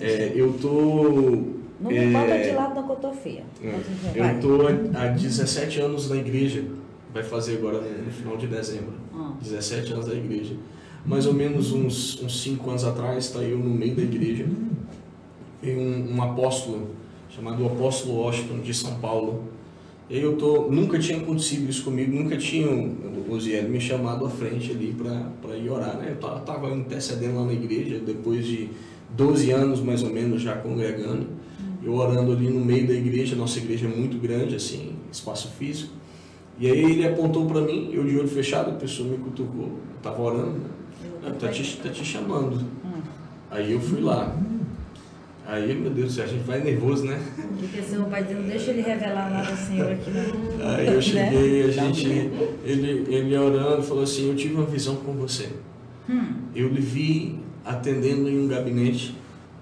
É, 0.00 0.32
eu 0.34 0.54
tô. 0.54 1.56
Não 1.78 1.90
me 1.90 1.96
é, 1.98 2.48
de 2.48 2.56
lado 2.56 2.74
da 2.74 2.82
cotofia. 2.82 3.44
É, 3.62 4.18
eu 4.18 4.40
tô 4.40 4.66
há 4.98 5.08
17 5.08 5.78
anos 5.80 6.08
na 6.08 6.16
igreja. 6.16 6.64
Vai 7.16 7.24
fazer 7.24 7.54
agora 7.54 7.80
no 7.80 8.12
final 8.12 8.36
de 8.36 8.46
dezembro. 8.46 8.92
Ah. 9.14 9.32
17 9.40 9.90
anos 9.94 10.04
da 10.04 10.14
igreja. 10.14 10.54
Mais 11.06 11.26
ou 11.26 11.32
menos 11.32 11.72
uns 11.72 12.20
5 12.28 12.68
anos 12.68 12.84
atrás, 12.84 13.24
está 13.24 13.38
eu 13.38 13.56
no 13.56 13.70
meio 13.70 13.94
da 13.94 14.02
igreja. 14.02 14.46
Veio 15.62 15.80
um, 15.80 16.14
um 16.14 16.22
apóstolo 16.22 16.90
chamado 17.30 17.64
Apóstolo 17.64 18.16
Washington 18.16 18.58
de 18.58 18.74
São 18.74 18.96
Paulo. 19.00 19.44
E 20.10 20.18
eu 20.18 20.36
tô, 20.36 20.70
nunca 20.70 20.98
tinha 20.98 21.16
acontecido 21.16 21.70
isso 21.70 21.84
comigo, 21.84 22.14
nunca 22.14 22.36
tinha 22.36 22.68
o 22.68 23.32
Osiel 23.32 23.66
me 23.66 23.80
chamado 23.80 24.26
à 24.26 24.28
frente 24.28 24.72
ali 24.72 24.94
para 25.40 25.56
ir 25.56 25.70
orar, 25.70 25.96
né? 25.96 26.14
Eu 26.20 26.36
estava 26.36 26.70
intercedendo 26.70 27.36
lá 27.36 27.46
na 27.46 27.54
igreja, 27.54 27.98
depois 27.98 28.46
de 28.46 28.68
12 29.16 29.50
anos 29.52 29.80
mais 29.80 30.02
ou 30.02 30.10
menos 30.10 30.42
já 30.42 30.54
congregando, 30.56 31.28
eu 31.82 31.94
orando 31.94 32.32
ali 32.32 32.50
no 32.50 32.62
meio 32.62 32.86
da 32.86 32.92
igreja, 32.92 33.34
nossa 33.34 33.58
igreja 33.58 33.86
é 33.86 33.88
muito 33.88 34.20
grande, 34.20 34.54
assim, 34.54 34.92
espaço 35.10 35.48
físico. 35.58 35.96
E 36.58 36.70
aí 36.70 36.84
ele 36.84 37.06
apontou 37.06 37.46
para 37.46 37.60
mim, 37.60 37.90
eu 37.92 38.04
de 38.04 38.18
olho 38.18 38.28
fechado, 38.28 38.70
a 38.70 38.74
pessoa 38.74 39.08
me 39.08 39.18
cutucou, 39.18 39.78
estava 39.96 40.20
orando, 40.22 40.58
né? 41.22 41.32
tá 41.38 41.48
te, 41.48 41.76
tá 41.76 41.90
te 41.90 42.04
chamando. 42.04 42.64
Aí 43.50 43.72
eu 43.72 43.80
fui 43.80 44.00
lá. 44.00 44.34
Aí, 45.46 45.74
meu 45.76 45.90
Deus 45.90 46.08
do 46.08 46.14
céu, 46.14 46.24
a 46.24 46.26
gente 46.26 46.42
vai 46.42 46.60
nervoso, 46.60 47.04
né? 47.04 47.20
Porque 47.60 47.80
seu 47.80 48.04
pai 48.06 48.26
não 48.28 48.42
deixa 48.42 48.72
ele 48.72 48.82
revelar 48.82 49.30
nada 49.30 49.48
ao 49.48 49.56
Senhor 49.56 49.92
aqui, 49.92 50.10
não. 50.10 50.68
Aí 50.68 50.86
eu 50.88 51.00
cheguei, 51.00 51.64
a 51.64 51.70
gente, 51.70 52.08
ele, 52.64 53.06
ele 53.08 53.36
orando, 53.36 53.82
falou 53.84 54.02
assim, 54.02 54.28
eu 54.28 54.34
tive 54.34 54.54
uma 54.54 54.66
visão 54.66 54.96
com 54.96 55.12
você. 55.12 55.50
Hum. 56.10 56.32
Eu 56.52 56.68
lhe 56.68 56.80
vi 56.80 57.38
atendendo 57.64 58.28
em 58.28 58.44
um 58.44 58.48
gabinete, 58.48 59.16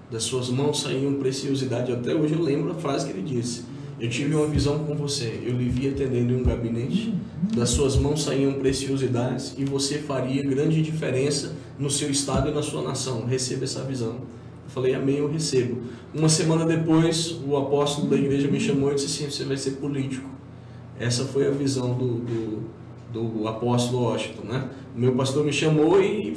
das 0.09 0.23
suas 0.23 0.49
mãos 0.49 0.81
saíam 0.81 1.13
preciosidade. 1.15 1.91
Até 1.91 2.15
hoje 2.15 2.33
eu 2.33 2.41
lembro 2.41 2.71
a 2.71 2.75
frase 2.75 3.05
que 3.05 3.11
ele 3.11 3.21
disse. 3.21 3.65
Eu 3.97 4.09
tive 4.09 4.35
uma 4.35 4.47
visão 4.47 4.79
com 4.79 4.93
você, 4.93 5.39
eu 5.45 5.53
lhe 5.53 5.69
vi 5.69 5.87
atendendo 5.87 6.33
em 6.33 6.41
um 6.41 6.43
gabinete, 6.43 7.13
das 7.55 7.69
suas 7.69 7.95
mãos 7.95 8.23
saíam 8.23 8.53
preciosidades 8.55 9.55
e 9.57 9.63
você 9.63 9.99
faria 9.99 10.43
grande 10.43 10.81
diferença 10.81 11.55
no 11.79 11.89
seu 11.89 12.09
estado 12.09 12.49
e 12.49 12.53
na 12.53 12.61
sua 12.61 12.81
nação. 12.81 13.25
Receba 13.25 13.63
essa 13.63 13.83
visão. 13.83 14.15
Eu 14.15 14.69
falei, 14.69 14.93
amém, 14.93 15.17
eu 15.17 15.31
recebo. 15.31 15.77
Uma 16.13 16.27
semana 16.27 16.65
depois, 16.65 17.39
o 17.47 17.55
apóstolo 17.55 18.09
da 18.09 18.17
igreja 18.17 18.49
me 18.49 18.59
chamou 18.59 18.91
e 18.91 18.95
disse 18.95 19.23
assim, 19.23 19.31
você 19.31 19.45
vai 19.45 19.55
ser 19.55 19.71
político. 19.71 20.29
Essa 20.99 21.23
foi 21.23 21.47
a 21.47 21.51
visão 21.51 21.93
do, 21.93 22.19
do, 22.19 22.63
do 23.13 23.47
apóstolo 23.47 24.03
Washington, 24.03 24.43
né? 24.43 24.69
O 24.93 24.99
meu 24.99 25.13
pastor 25.13 25.45
me 25.45 25.53
chamou 25.53 26.01
e 26.01 26.35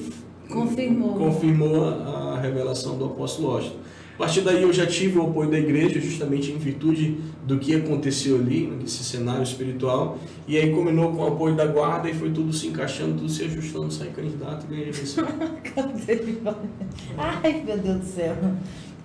confirmou, 0.48 1.14
confirmou 1.14 1.84
a, 1.84 2.34
a 2.36 2.40
revelação 2.40 2.96
do 2.96 3.06
apóstolo 3.06 3.48
Washington. 3.48 3.78
A 4.14 4.18
partir 4.18 4.40
daí 4.40 4.62
eu 4.62 4.72
já 4.72 4.84
tive 4.84 5.16
o 5.16 5.22
apoio 5.22 5.48
da 5.48 5.58
igreja, 5.58 6.00
justamente 6.00 6.50
em 6.50 6.58
virtude 6.58 7.18
do 7.48 7.58
que 7.58 7.74
aconteceu 7.74 8.36
ali, 8.36 8.66
nesse 8.66 9.02
cenário 9.02 9.42
espiritual. 9.42 10.18
E 10.46 10.58
aí 10.58 10.70
combinou 10.70 11.10
com 11.12 11.22
o 11.22 11.26
apoio 11.28 11.56
da 11.56 11.64
guarda 11.64 12.10
e 12.10 12.14
foi 12.14 12.30
tudo 12.30 12.52
se 12.52 12.66
encaixando, 12.66 13.14
tudo 13.14 13.28
se 13.30 13.42
ajustando, 13.44 13.90
sair 13.90 14.10
candidato 14.10 14.66
e 14.66 14.68
ganhei 14.68 14.84
a 14.84 14.88
eleição. 14.88 15.26
Ai, 17.16 17.62
meu 17.64 17.78
Deus 17.78 18.00
do 18.00 18.04
céu. 18.06 18.36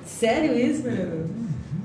Sério 0.06 0.60
isso, 0.60 0.84
meu? 0.84 1.26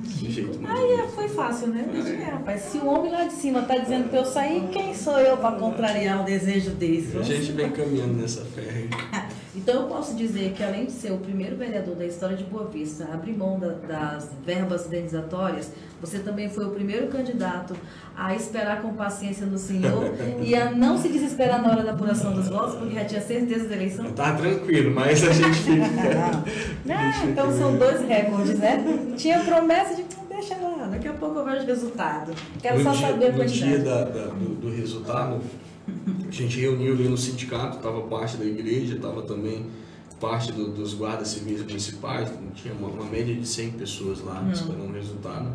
De 0.03 0.33
jeito 0.33 0.59
Aí 0.67 0.93
é, 0.95 1.07
foi 1.07 1.29
fácil, 1.29 1.69
né? 1.69 1.87
É, 1.95 2.25
rapaz, 2.31 2.63
se 2.63 2.79
o 2.79 2.87
homem 2.87 3.13
lá 3.13 3.25
de 3.25 3.35
cima 3.35 3.61
está 3.61 3.79
dizendo 3.79 4.09
para 4.09 4.19
eu 4.19 4.25
sair, 4.25 4.69
quem 4.73 4.93
sou 4.95 5.19
eu 5.19 5.37
para 5.37 5.57
contrariar 5.57 6.23
o 6.23 6.25
desejo 6.25 6.71
desse? 6.71 7.17
A 7.17 7.23
gente 7.23 7.53
vem 7.53 7.71
caminhando 7.71 8.15
nessa 8.15 8.45
fé. 8.45 8.89
Então 9.69 9.83
eu 9.83 9.87
posso 9.87 10.15
dizer 10.15 10.55
que 10.57 10.65
além 10.65 10.87
de 10.87 10.93
ser 10.93 11.13
o 11.13 11.19
primeiro 11.19 11.55
vereador 11.55 11.95
da 11.95 12.07
história 12.07 12.35
de 12.35 12.43
Boa 12.43 12.65
Vista 12.71 13.05
a 13.05 13.13
abrir 13.13 13.37
mão 13.37 13.59
da, 13.59 13.69
das 13.69 14.31
verbas 14.43 14.87
indenizatórias, 14.87 15.71
você 16.01 16.21
também 16.21 16.49
foi 16.49 16.65
o 16.65 16.71
primeiro 16.71 17.09
candidato 17.09 17.77
a 18.17 18.35
esperar 18.35 18.81
com 18.81 18.95
paciência 18.95 19.45
no 19.45 19.59
Senhor 19.59 20.15
e 20.43 20.55
a 20.55 20.71
não 20.71 20.97
se 20.97 21.11
desesperar 21.11 21.61
na 21.61 21.71
hora 21.71 21.83
da 21.83 21.93
apuração 21.93 22.33
dos 22.33 22.49
votos, 22.49 22.77
porque 22.77 22.95
já 22.95 23.05
tinha 23.05 23.21
certeza 23.21 23.69
da 23.69 23.75
eleição. 23.75 24.11
Tá 24.13 24.33
tranquilo, 24.33 24.91
mas 24.95 25.23
a 25.23 25.33
gente 25.35 25.59
fica. 25.59 25.85
ah, 26.89 27.25
então 27.29 27.53
são 27.53 27.77
dois 27.77 28.01
recordes, 28.09 28.59
né? 28.59 28.83
Tinha 29.19 29.41
promessa 29.41 29.95
de 29.95 30.05
deixa 30.31 30.55
lá, 30.57 30.89
daqui 30.91 31.09
a 31.09 31.13
pouco 31.13 31.41
eu 31.41 31.45
vejo 31.45 31.65
o 31.65 31.67
resultado. 31.67 32.33
Quero 32.63 32.79
no 32.79 32.85
só 32.85 32.93
dia, 32.93 33.09
saber 33.09 33.27
a 33.27 33.33
quantidade. 33.35 33.71
No 33.71 33.85
dia 33.85 33.85
da, 33.85 34.05
da, 34.05 34.27
do, 34.29 34.55
do 34.55 34.71
resultado, 34.75 35.41
a 36.29 36.31
gente 36.31 36.61
reuniu 36.61 36.93
ali 36.93 37.09
no 37.09 37.17
sindicato, 37.17 37.79
estava 37.79 38.03
parte 38.03 38.37
da 38.37 38.45
igreja, 38.45 38.97
estava 38.97 39.23
também 39.23 39.67
parte 40.21 40.53
do, 40.53 40.69
dos 40.69 40.95
guardas 40.95 41.29
civis 41.29 41.63
municipais, 41.63 42.31
tinha 42.55 42.75
uma, 42.75 42.89
uma, 42.89 43.05
média 43.05 43.35
de 43.35 43.47
100 43.47 43.71
pessoas 43.73 44.21
lá 44.21 44.41
uhum. 44.41 44.51
esperando 44.51 44.91
o 44.91 44.93
resultado. 44.93 45.51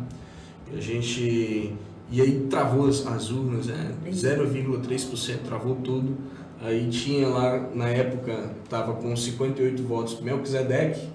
E 0.72 0.76
a 0.76 0.80
gente. 0.80 1.74
E 2.10 2.20
aí 2.20 2.46
travou 2.50 2.86
as, 2.86 3.06
as 3.06 3.30
urnas, 3.30 3.66
né? 3.66 3.94
0,3% 4.06 5.38
travou 5.44 5.76
tudo. 5.76 6.16
Aí 6.60 6.88
tinha 6.88 7.28
lá, 7.28 7.68
na 7.74 7.88
época, 7.88 8.52
estava 8.62 8.94
com 8.94 9.14
58 9.14 9.82
votos 9.82 10.20
Melquisedeque, 10.20 11.08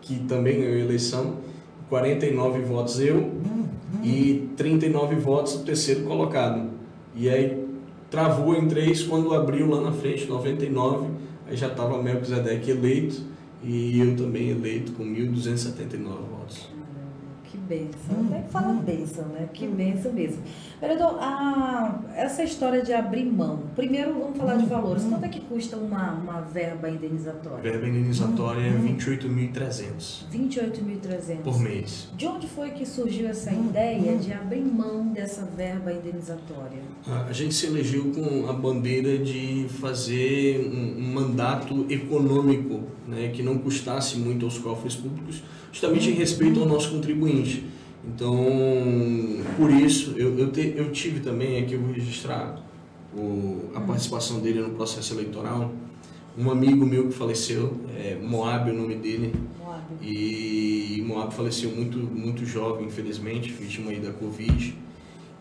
que 0.00 0.20
também 0.20 0.60
ganhou 0.60 0.76
a 0.76 0.80
eleição, 0.80 1.36
49 1.88 2.60
votos 2.60 3.00
eu 3.00 3.16
uhum. 3.16 3.66
e 4.02 4.48
39 4.56 5.16
votos 5.16 5.56
o 5.56 5.58
terceiro 5.60 6.04
colocado. 6.04 6.70
E 7.14 7.28
aí 7.28 7.63
travou 8.14 8.54
em 8.54 8.68
três 8.68 9.02
quando 9.02 9.34
abriu 9.34 9.68
lá 9.68 9.80
na 9.80 9.90
frente, 9.90 10.26
99, 10.28 11.08
aí 11.48 11.56
já 11.56 11.66
estava 11.66 12.00
Melquisedeque 12.00 12.70
eleito 12.70 13.22
e 13.60 13.98
eu 13.98 14.16
também 14.16 14.50
eleito 14.50 14.92
com 14.92 15.02
1.279 15.02 16.04
votos. 16.30 16.68
Que 17.42 17.58
benção. 17.58 18.16
Hum, 18.16 18.42
que 18.46 18.52
fala 18.52 18.68
hum. 18.68 18.82
benção, 18.82 19.24
né? 19.26 19.48
Que 19.52 19.66
benção 19.66 20.12
mesmo. 20.12 20.42
Vereador, 20.84 21.16
a, 21.18 21.98
essa 22.14 22.44
história 22.44 22.82
de 22.82 22.92
abrir 22.92 23.24
mão. 23.24 23.62
Primeiro 23.74 24.12
vamos 24.12 24.36
falar 24.36 24.56
de 24.56 24.64
hum, 24.64 24.68
valores. 24.68 25.02
Quanto 25.04 25.24
é 25.24 25.28
que 25.28 25.40
custa 25.40 25.78
uma, 25.78 26.12
uma 26.12 26.42
verba 26.42 26.90
indenizatória? 26.90 27.62
Verba 27.62 27.88
indenizatória 27.88 28.60
é 28.60 28.70
hum. 28.70 28.86
é 28.86 28.92
28.300. 28.92 30.24
28.300. 30.30 31.36
Por 31.42 31.58
mês. 31.58 32.08
De 32.14 32.26
onde 32.26 32.46
foi 32.46 32.72
que 32.72 32.84
surgiu 32.84 33.28
essa 33.28 33.50
ideia 33.50 34.18
de 34.18 34.30
abrir 34.34 34.60
mão 34.60 35.06
dessa 35.06 35.46
verba 35.56 35.90
indenizatória? 35.90 36.82
A 37.06 37.32
gente 37.32 37.54
se 37.54 37.66
elegeu 37.66 38.12
com 38.12 38.50
a 38.50 38.52
bandeira 38.52 39.16
de 39.16 39.66
fazer 39.80 40.70
um, 40.70 41.02
um 41.02 41.14
mandato 41.14 41.86
econômico, 41.88 42.82
né, 43.08 43.30
que 43.32 43.42
não 43.42 43.56
custasse 43.56 44.18
muito 44.18 44.44
aos 44.44 44.58
cofres 44.58 44.94
públicos, 44.94 45.42
justamente 45.72 46.10
em 46.10 46.14
respeito 46.14 46.60
ao 46.60 46.66
nosso 46.66 46.90
contribuinte. 46.90 47.64
Então, 48.06 48.36
por 49.56 49.70
isso, 49.70 50.14
eu, 50.16 50.38
eu, 50.38 50.50
te, 50.50 50.74
eu 50.76 50.92
tive 50.92 51.20
também, 51.20 51.62
aqui 51.62 51.74
eu 51.74 51.80
vou 51.80 51.92
registrar 51.92 52.62
o, 53.16 53.70
a 53.74 53.80
participação 53.80 54.40
dele 54.40 54.60
no 54.60 54.70
processo 54.70 55.14
eleitoral, 55.14 55.72
um 56.36 56.50
amigo 56.50 56.84
meu 56.84 57.08
que 57.08 57.14
faleceu, 57.14 57.80
é, 57.96 58.16
Moab 58.20 58.68
é 58.68 58.72
o 58.72 58.76
nome 58.76 58.96
dele, 58.96 59.32
Moab. 59.58 59.82
e 60.02 61.02
Moab 61.06 61.32
faleceu 61.34 61.70
muito, 61.70 61.98
muito 61.98 62.44
jovem, 62.44 62.86
infelizmente, 62.86 63.50
vítima 63.50 63.90
aí 63.90 64.00
da 64.00 64.12
Covid, 64.12 64.74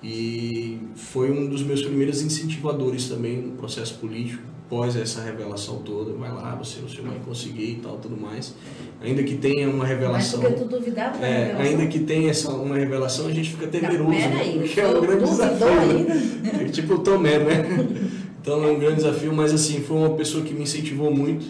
e 0.01 0.79
foi 0.95 1.31
um 1.31 1.47
dos 1.47 1.63
meus 1.63 1.81
primeiros 1.81 2.21
incentivadores 2.21 3.09
também 3.09 3.41
no 3.41 3.51
processo 3.53 3.95
político, 3.99 4.43
após 4.73 4.95
essa 4.95 5.21
revelação 5.21 5.77
toda, 5.85 6.13
vai 6.13 6.31
lá, 6.31 6.55
você, 6.55 6.79
você 6.81 6.99
vai 7.01 7.19
conseguir 7.23 7.73
e 7.73 7.79
tal, 7.83 7.97
tudo 7.97 8.19
mais. 8.19 8.55
Ainda 9.01 9.21
que 9.21 9.35
tenha 9.35 9.69
uma 9.69 9.85
revelação. 9.85 10.41
Mas 10.41 10.59
tu 10.59 10.65
duvidava 10.65 11.19
da 11.19 11.27
é? 11.27 11.55
Ainda 11.55 11.85
que 11.85 11.99
tenha 11.99 12.31
essa, 12.31 12.51
uma 12.51 12.75
revelação, 12.75 13.27
a 13.27 13.31
gente 13.31 13.51
fica 13.51 13.67
temeroso, 13.67 14.09
né? 14.09 14.57
Porque 14.59 14.81
é 14.81 14.87
um 14.87 15.01
grande 15.01 15.23
desafio. 15.25 16.05
Né? 16.43 16.69
tipo 16.71 16.95
o 16.95 16.99
Tomé, 16.99 17.37
né? 17.37 17.87
Então 18.41 18.63
é 18.63 18.71
um 18.71 18.79
grande 18.79 18.95
desafio, 18.97 19.31
mas 19.31 19.53
assim, 19.53 19.79
foi 19.81 19.95
uma 19.95 20.15
pessoa 20.15 20.43
que 20.43 20.53
me 20.53 20.63
incentivou 20.63 21.13
muito. 21.13 21.45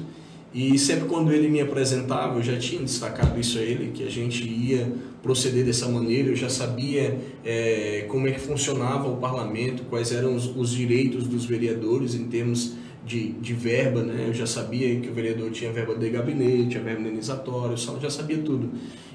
E 0.53 0.77
sempre 0.77 1.05
quando 1.07 1.31
ele 1.31 1.47
me 1.47 1.61
apresentava, 1.61 2.37
eu 2.37 2.43
já 2.43 2.57
tinha 2.59 2.81
destacado 2.81 3.39
isso 3.39 3.57
a 3.57 3.61
ele, 3.61 3.91
que 3.91 4.05
a 4.05 4.09
gente 4.09 4.47
ia 4.47 4.91
proceder 5.23 5.65
dessa 5.65 5.87
maneira, 5.87 6.29
eu 6.29 6.35
já 6.35 6.49
sabia 6.49 7.17
é, 7.43 8.05
como 8.09 8.27
é 8.27 8.31
que 8.31 8.39
funcionava 8.39 9.07
o 9.07 9.17
parlamento, 9.17 9.83
quais 9.89 10.11
eram 10.11 10.35
os, 10.35 10.45
os 10.55 10.71
direitos 10.71 11.25
dos 11.25 11.45
vereadores 11.45 12.13
em 12.13 12.25
termos 12.25 12.73
de, 13.05 13.33
de 13.33 13.53
verba, 13.53 14.01
né? 14.01 14.25
Eu 14.27 14.33
já 14.33 14.45
sabia 14.45 14.99
que 14.99 15.09
o 15.09 15.13
vereador 15.13 15.51
tinha 15.51 15.71
verba 15.71 15.95
de 15.95 16.09
gabinete, 16.09 16.69
tinha 16.69 16.83
verba 16.83 17.01
indenizatória, 17.01 17.73
eu 17.73 18.01
já 18.01 18.09
sabia 18.09 18.37
tudo. 18.37 18.69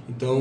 Então 0.09 0.41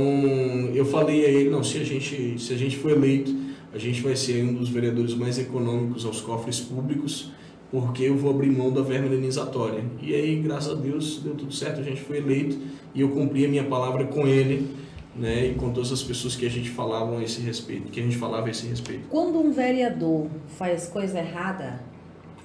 eu 0.73 0.85
falei 0.85 1.25
a 1.25 1.29
ele, 1.29 1.49
não, 1.49 1.63
se 1.63 1.77
a 1.77 1.83
gente, 1.83 2.39
se 2.39 2.53
a 2.53 2.57
gente 2.57 2.77
for 2.77 2.91
eleito, 2.91 3.33
a 3.73 3.77
gente 3.77 4.01
vai 4.01 4.15
ser 4.15 4.43
um 4.43 4.53
dos 4.53 4.69
vereadores 4.69 5.13
mais 5.13 5.37
econômicos 5.37 6.05
aos 6.05 6.21
cofres 6.21 6.59
públicos, 6.59 7.31
porque 7.69 8.03
eu 8.03 8.15
vou 8.15 8.31
abrir 8.31 8.49
mão 8.49 8.71
da 8.71 8.81
verba 8.81 9.07
indenizatória. 9.07 9.83
E 10.01 10.13
aí, 10.13 10.35
graças 10.37 10.71
a 10.71 10.75
Deus, 10.75 11.21
deu 11.21 11.35
tudo 11.35 11.53
certo, 11.53 11.81
a 11.81 11.83
gente 11.83 12.01
foi 12.01 12.17
eleito 12.17 12.57
e 12.95 13.01
eu 13.01 13.09
cumpri 13.09 13.45
a 13.45 13.49
minha 13.49 13.65
palavra 13.65 14.05
com 14.05 14.25
ele, 14.25 14.69
né, 15.15 15.47
e 15.47 15.55
com 15.55 15.71
todas 15.71 15.91
as 15.91 16.03
pessoas 16.03 16.35
que 16.35 16.45
a 16.45 16.49
gente 16.49 16.69
falava 16.69 17.17
a 17.17 17.23
esse 17.23 17.41
respeito, 17.41 17.91
que 17.91 17.99
a 17.99 18.03
gente 18.03 18.15
falava 18.15 18.47
a 18.47 18.51
esse 18.51 18.67
respeito. 18.67 19.07
Quando 19.09 19.39
um 19.39 19.51
vereador 19.51 20.27
faz 20.57 20.87
coisa 20.87 21.19
errada, 21.19 21.81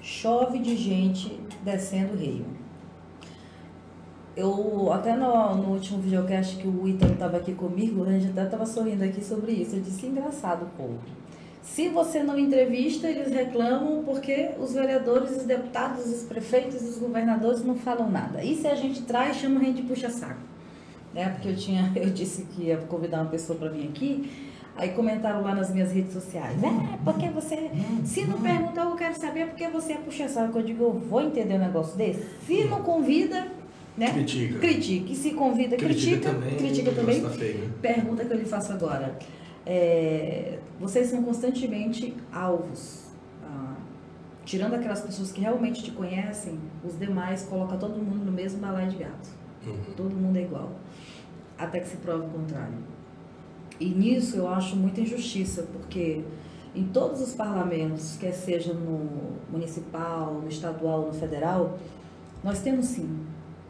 chove 0.03 0.59
de 0.59 0.75
gente 0.75 1.39
descendo 1.63 2.13
o 2.13 2.17
rio. 2.17 2.45
Eu, 4.35 4.91
até 4.91 5.15
no, 5.15 5.55
no 5.55 5.69
último 5.69 6.01
videocast 6.01 6.57
que 6.57 6.67
o 6.67 6.87
Ítalo 6.87 7.13
estava 7.13 7.37
aqui 7.37 7.53
comigo, 7.53 8.03
a 8.03 8.11
gente 8.11 8.29
até 8.31 8.43
estava 8.43 8.65
sorrindo 8.65 9.03
aqui 9.03 9.23
sobre 9.23 9.53
isso. 9.53 9.75
Eu 9.77 9.81
disse, 9.81 10.05
engraçado, 10.05 10.69
povo. 10.75 10.99
Se 11.61 11.87
você 11.87 12.21
não 12.21 12.37
entrevista, 12.37 13.07
eles 13.07 13.31
reclamam 13.31 14.03
porque 14.03 14.49
os 14.59 14.73
vereadores, 14.73 15.37
os 15.37 15.43
deputados, 15.43 16.05
os 16.05 16.23
prefeitos, 16.23 16.81
os 16.81 16.97
governadores 16.97 17.63
não 17.63 17.75
falam 17.75 18.11
nada. 18.11 18.43
E 18.43 18.55
se 18.55 18.67
a 18.67 18.75
gente 18.75 19.03
traz, 19.03 19.37
chama 19.37 19.61
a 19.61 19.63
gente 19.63 19.83
de 19.83 19.87
puxa-saco. 19.87 20.41
Né? 21.13 21.29
Porque 21.29 21.47
eu, 21.47 21.55
tinha, 21.55 21.91
eu 21.95 22.09
disse 22.09 22.43
que 22.45 22.63
ia 22.63 22.77
convidar 22.77 23.21
uma 23.21 23.29
pessoa 23.29 23.57
para 23.57 23.69
vir 23.69 23.87
aqui 23.87 24.52
Aí 24.75 24.89
comentaram 24.89 25.41
lá 25.43 25.53
nas 25.53 25.71
minhas 25.71 25.91
redes 25.91 26.13
sociais. 26.13 26.57
É, 26.63 26.97
porque 27.03 27.29
você. 27.29 27.69
Se 28.03 28.25
não 28.25 28.41
perguntar, 28.41 28.85
eu 28.85 28.95
quero 28.95 29.17
saber 29.19 29.47
porque 29.47 29.67
você 29.67 29.93
é 29.93 29.97
puxa-saco. 29.97 30.57
Eu 30.57 30.63
digo, 30.63 30.83
eu 30.83 30.93
vou 30.93 31.21
entender 31.21 31.55
um 31.55 31.59
negócio 31.59 31.95
desse. 31.95 32.25
Se 32.45 32.63
não 32.63 32.81
convida, 32.81 33.47
né? 33.95 34.11
Critica. 34.11 34.59
Critica. 34.59 35.11
E 35.11 35.15
se 35.15 35.31
convida, 35.31 35.77
critica. 35.77 36.31
Critica 36.31 36.31
também. 36.31 36.55
Critica 36.57 36.91
também. 36.91 37.21
Tá 37.21 37.29
Pergunta 37.81 38.25
que 38.25 38.33
eu 38.33 38.37
lhe 38.37 38.45
faço 38.45 38.73
agora. 38.73 39.17
É, 39.65 40.57
vocês 40.79 41.07
são 41.07 41.21
constantemente 41.23 42.15
alvos. 42.31 43.03
Ah, 43.43 43.75
tirando 44.43 44.73
aquelas 44.73 45.01
pessoas 45.01 45.31
que 45.31 45.41
realmente 45.41 45.83
te 45.83 45.91
conhecem, 45.91 46.59
os 46.83 46.97
demais 46.97 47.43
colocam 47.43 47.77
todo 47.77 48.01
mundo 48.01 48.25
no 48.25 48.31
mesmo 48.31 48.59
balaio 48.59 48.89
de 48.89 48.97
gato. 48.97 49.29
Uhum. 49.67 49.93
Todo 49.95 50.15
mundo 50.15 50.37
é 50.37 50.41
igual. 50.41 50.71
Até 51.57 51.79
que 51.79 51.87
se 51.87 51.97
prove 51.97 52.25
o 52.25 52.29
contrário. 52.29 52.92
E 53.79 53.85
nisso 53.85 54.37
eu 54.37 54.47
acho 54.47 54.75
muita 54.75 55.01
injustiça, 55.01 55.63
porque 55.71 56.23
em 56.75 56.85
todos 56.85 57.21
os 57.21 57.33
parlamentos, 57.33 58.17
quer 58.17 58.33
seja 58.33 58.73
no 58.73 59.37
municipal, 59.51 60.33
no 60.41 60.47
estadual, 60.47 61.07
no 61.07 61.13
federal, 61.13 61.77
nós 62.43 62.61
temos 62.61 62.87
sim 62.87 63.09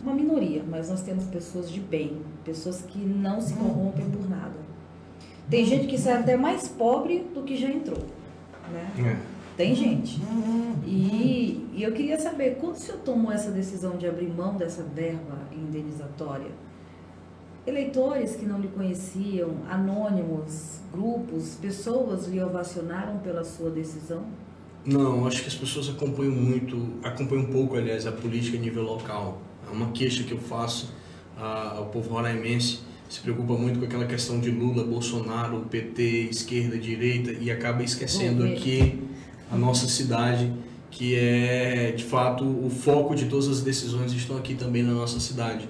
uma 0.02 0.14
minoria, 0.14 0.64
mas 0.68 0.90
nós 0.90 1.02
temos 1.02 1.26
pessoas 1.26 1.70
de 1.70 1.80
bem, 1.80 2.22
pessoas 2.44 2.82
que 2.82 3.00
não 3.00 3.40
se 3.40 3.54
corrompem 3.54 4.10
por 4.10 4.30
nada. 4.30 4.64
Tem 5.50 5.66
gente 5.66 5.88
que 5.88 5.98
sai 5.98 6.20
até 6.20 6.36
mais 6.36 6.68
pobre 6.68 7.20
do 7.34 7.44
que 7.44 7.56
já 7.56 7.70
entrou, 7.70 8.04
né? 8.72 8.92
É. 9.00 9.34
Tem 9.56 9.76
gente. 9.76 10.20
E, 10.86 11.70
e, 11.74 11.84
eu 11.84 11.92
queria 11.92 12.20
saber, 12.20 12.58
quando 12.60 12.74
o 12.74 12.78
senhor 12.78 13.00
tomou 13.02 13.32
essa 13.32 13.52
decisão 13.52 13.98
de 13.98 14.08
abrir 14.08 14.28
mão 14.28 14.56
dessa 14.56 14.82
verba 14.82 15.38
indenizatória, 15.52 16.52
Eleitores 17.66 18.36
que 18.36 18.46
não 18.46 18.60
lhe 18.60 18.68
conheciam, 18.68 19.52
anônimos, 19.70 20.82
grupos, 20.92 21.56
pessoas 21.62 22.28
lhe 22.28 22.44
ovacionaram 22.44 23.20
pela 23.20 23.42
sua 23.46 23.70
decisão? 23.70 24.26
Não, 24.86 25.26
acho 25.26 25.44
que 25.44 25.48
as 25.48 25.56
pessoas 25.56 25.88
acompanham 25.88 26.34
muito, 26.34 27.00
acompanham 27.02 27.46
um 27.46 27.52
pouco, 27.54 27.78
aliás, 27.78 28.06
a 28.06 28.12
política 28.12 28.58
a 28.58 28.60
nível 28.60 28.84
local. 28.84 29.42
É 29.66 29.74
uma 29.74 29.92
queixa 29.92 30.24
que 30.24 30.34
eu 30.34 30.40
faço 30.40 30.94
ao 31.38 31.86
povo 31.86 32.10
roraimense, 32.10 32.80
se 33.08 33.22
preocupa 33.22 33.54
muito 33.54 33.80
com 33.80 33.86
aquela 33.86 34.06
questão 34.06 34.42
de 34.42 34.52
Lula, 34.52 34.84
Bolsonaro, 34.84 35.62
PT, 35.70 36.28
esquerda, 36.32 36.78
direita 36.78 37.32
e 37.32 37.50
acaba 37.50 37.82
esquecendo 37.82 38.44
aqui 38.44 39.02
a 39.50 39.56
nossa 39.56 39.88
cidade, 39.88 40.52
que 40.92 41.16
é 41.16 41.94
de 41.96 42.04
fato 42.04 42.44
o 42.44 42.70
foco 42.70 43.16
de 43.16 43.26
todas 43.26 43.48
as 43.48 43.62
decisões 43.62 44.12
estão 44.12 44.36
aqui 44.36 44.54
também 44.54 44.84
na 44.84 44.92
nossa 44.92 45.20
cidade 45.20 45.70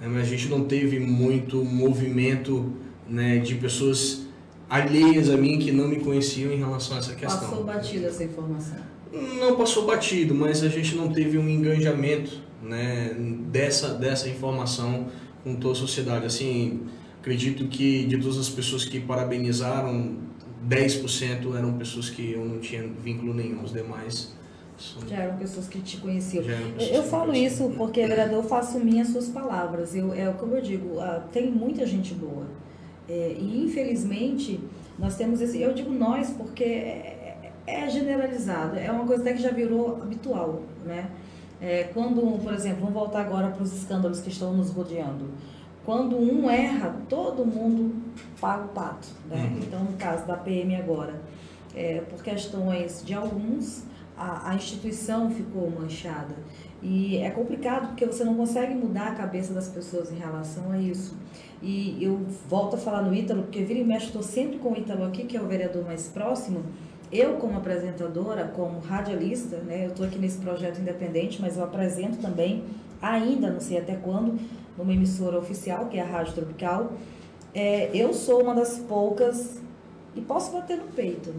a 0.00 0.24
gente 0.24 0.48
não 0.48 0.64
teve 0.64 0.98
muito 0.98 1.62
movimento 1.64 2.72
né, 3.08 3.38
de 3.38 3.54
pessoas 3.56 4.26
alheias 4.68 5.28
a 5.28 5.36
mim 5.36 5.58
que 5.58 5.70
não 5.72 5.88
me 5.88 6.00
conheciam 6.00 6.52
em 6.52 6.56
relação 6.56 6.96
a 6.96 7.00
essa 7.00 7.14
questão. 7.14 7.40
Passou 7.40 7.64
batido 7.64 8.06
essa 8.06 8.24
informação? 8.24 8.78
Não 9.12 9.56
passou 9.56 9.84
batido, 9.86 10.34
mas 10.34 10.62
a 10.62 10.68
gente 10.68 10.94
não 10.94 11.12
teve 11.12 11.36
um 11.36 11.48
engajamento 11.48 12.40
né, 12.62 13.14
dessa, 13.50 13.94
dessa 13.94 14.28
informação 14.28 15.08
com 15.42 15.56
toda 15.56 15.74
a 15.74 15.80
sociedade. 15.80 16.24
Assim, 16.24 16.82
acredito 17.20 17.66
que 17.66 18.04
de 18.06 18.16
todas 18.18 18.38
as 18.38 18.48
pessoas 18.48 18.84
que 18.84 19.00
parabenizaram, 19.00 20.16
10% 20.68 21.56
eram 21.56 21.72
pessoas 21.74 22.08
que 22.08 22.32
eu 22.32 22.44
não 22.44 22.58
tinha 22.60 22.88
vínculo 23.02 23.34
nenhum, 23.34 23.62
os 23.62 23.72
demais 23.72 24.39
já 25.06 25.16
eram 25.16 25.36
pessoas 25.36 25.68
que 25.68 25.80
te 25.80 25.98
conheciam. 25.98 26.44
Eu 26.78 27.02
falo 27.02 27.34
isso 27.34 27.72
porque, 27.76 28.06
vereador, 28.06 28.38
eu 28.38 28.42
faço 28.42 28.78
minhas 28.78 29.08
suas 29.08 29.28
palavras. 29.28 29.94
Eu, 29.94 30.12
é 30.12 30.32
como 30.32 30.56
eu 30.56 30.62
digo, 30.62 30.98
uh, 30.98 31.22
tem 31.32 31.50
muita 31.50 31.86
gente 31.86 32.14
boa. 32.14 32.46
É, 33.08 33.36
e, 33.38 33.64
infelizmente, 33.64 34.60
nós 34.98 35.16
temos 35.16 35.40
esse... 35.40 35.60
Eu 35.60 35.74
digo 35.74 35.92
nós 35.92 36.30
porque 36.30 36.64
é, 36.64 37.50
é, 37.66 37.82
é 37.84 37.88
generalizado. 37.90 38.78
É 38.78 38.90
uma 38.90 39.04
coisa 39.04 39.22
até 39.22 39.32
que 39.32 39.42
já 39.42 39.50
virou 39.50 40.00
habitual, 40.00 40.62
né? 40.84 41.10
É, 41.60 41.84
quando, 41.92 42.42
por 42.42 42.54
exemplo, 42.54 42.80
vamos 42.80 42.94
voltar 42.94 43.20
agora 43.20 43.48
para 43.48 43.62
os 43.62 43.72
escândalos 43.72 44.20
que 44.20 44.30
estão 44.30 44.54
nos 44.54 44.70
rodeando. 44.70 45.28
Quando 45.84 46.16
um 46.16 46.48
erra, 46.48 46.96
todo 47.08 47.44
mundo 47.44 47.94
paga 48.40 48.64
o 48.64 48.68
pato. 48.68 49.08
Né? 49.28 49.36
Uhum. 49.36 49.58
Então, 49.58 49.84
no 49.84 49.92
caso 49.94 50.26
da 50.26 50.36
PM 50.36 50.76
agora, 50.76 51.20
é, 51.74 52.00
por 52.08 52.22
questões 52.22 53.02
de 53.04 53.12
alguns 53.12 53.84
a, 54.20 54.50
a 54.50 54.54
instituição 54.54 55.30
ficou 55.30 55.70
manchada. 55.70 56.36
E 56.82 57.16
é 57.16 57.30
complicado 57.30 57.88
porque 57.88 58.04
você 58.04 58.22
não 58.22 58.34
consegue 58.34 58.74
mudar 58.74 59.08
a 59.08 59.14
cabeça 59.14 59.54
das 59.54 59.68
pessoas 59.68 60.12
em 60.12 60.16
relação 60.16 60.70
a 60.70 60.78
isso. 60.78 61.16
E 61.62 61.96
eu 62.02 62.20
volto 62.48 62.76
a 62.76 62.78
falar 62.78 63.02
no 63.02 63.14
Ítalo, 63.14 63.42
porque 63.44 63.64
vira 63.64 63.80
e 63.80 63.84
mexe, 63.84 64.06
estou 64.06 64.22
sempre 64.22 64.58
com 64.58 64.72
o 64.72 64.76
Ítalo 64.76 65.04
aqui, 65.04 65.24
que 65.24 65.36
é 65.36 65.40
o 65.40 65.46
vereador 65.46 65.84
mais 65.86 66.08
próximo. 66.08 66.62
Eu, 67.10 67.34
como 67.38 67.56
apresentadora, 67.56 68.44
como 68.54 68.78
radialista, 68.78 69.56
né, 69.56 69.86
eu 69.86 69.90
estou 69.90 70.06
aqui 70.06 70.18
nesse 70.18 70.38
projeto 70.38 70.80
independente, 70.80 71.40
mas 71.40 71.56
eu 71.56 71.64
apresento 71.64 72.18
também, 72.18 72.64
ainda 73.00 73.50
não 73.50 73.60
sei 73.60 73.78
até 73.78 73.96
quando, 73.96 74.38
numa 74.76 74.92
emissora 74.92 75.38
oficial, 75.38 75.86
que 75.86 75.96
é 75.96 76.02
a 76.02 76.06
Rádio 76.06 76.34
Tropical. 76.34 76.92
É, 77.54 77.90
eu 77.94 78.12
sou 78.12 78.42
uma 78.42 78.54
das 78.54 78.78
poucas, 78.78 79.60
e 80.14 80.20
posso 80.20 80.52
bater 80.52 80.76
no 80.76 80.88
peito, 80.88 81.34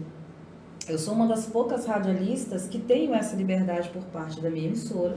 eu 0.88 0.98
sou 0.98 1.14
uma 1.14 1.26
das 1.26 1.46
poucas 1.46 1.86
radialistas 1.86 2.66
que 2.66 2.78
tenho 2.78 3.14
essa 3.14 3.36
liberdade 3.36 3.88
por 3.90 4.02
parte 4.04 4.40
da 4.40 4.50
minha 4.50 4.66
emissora 4.66 5.16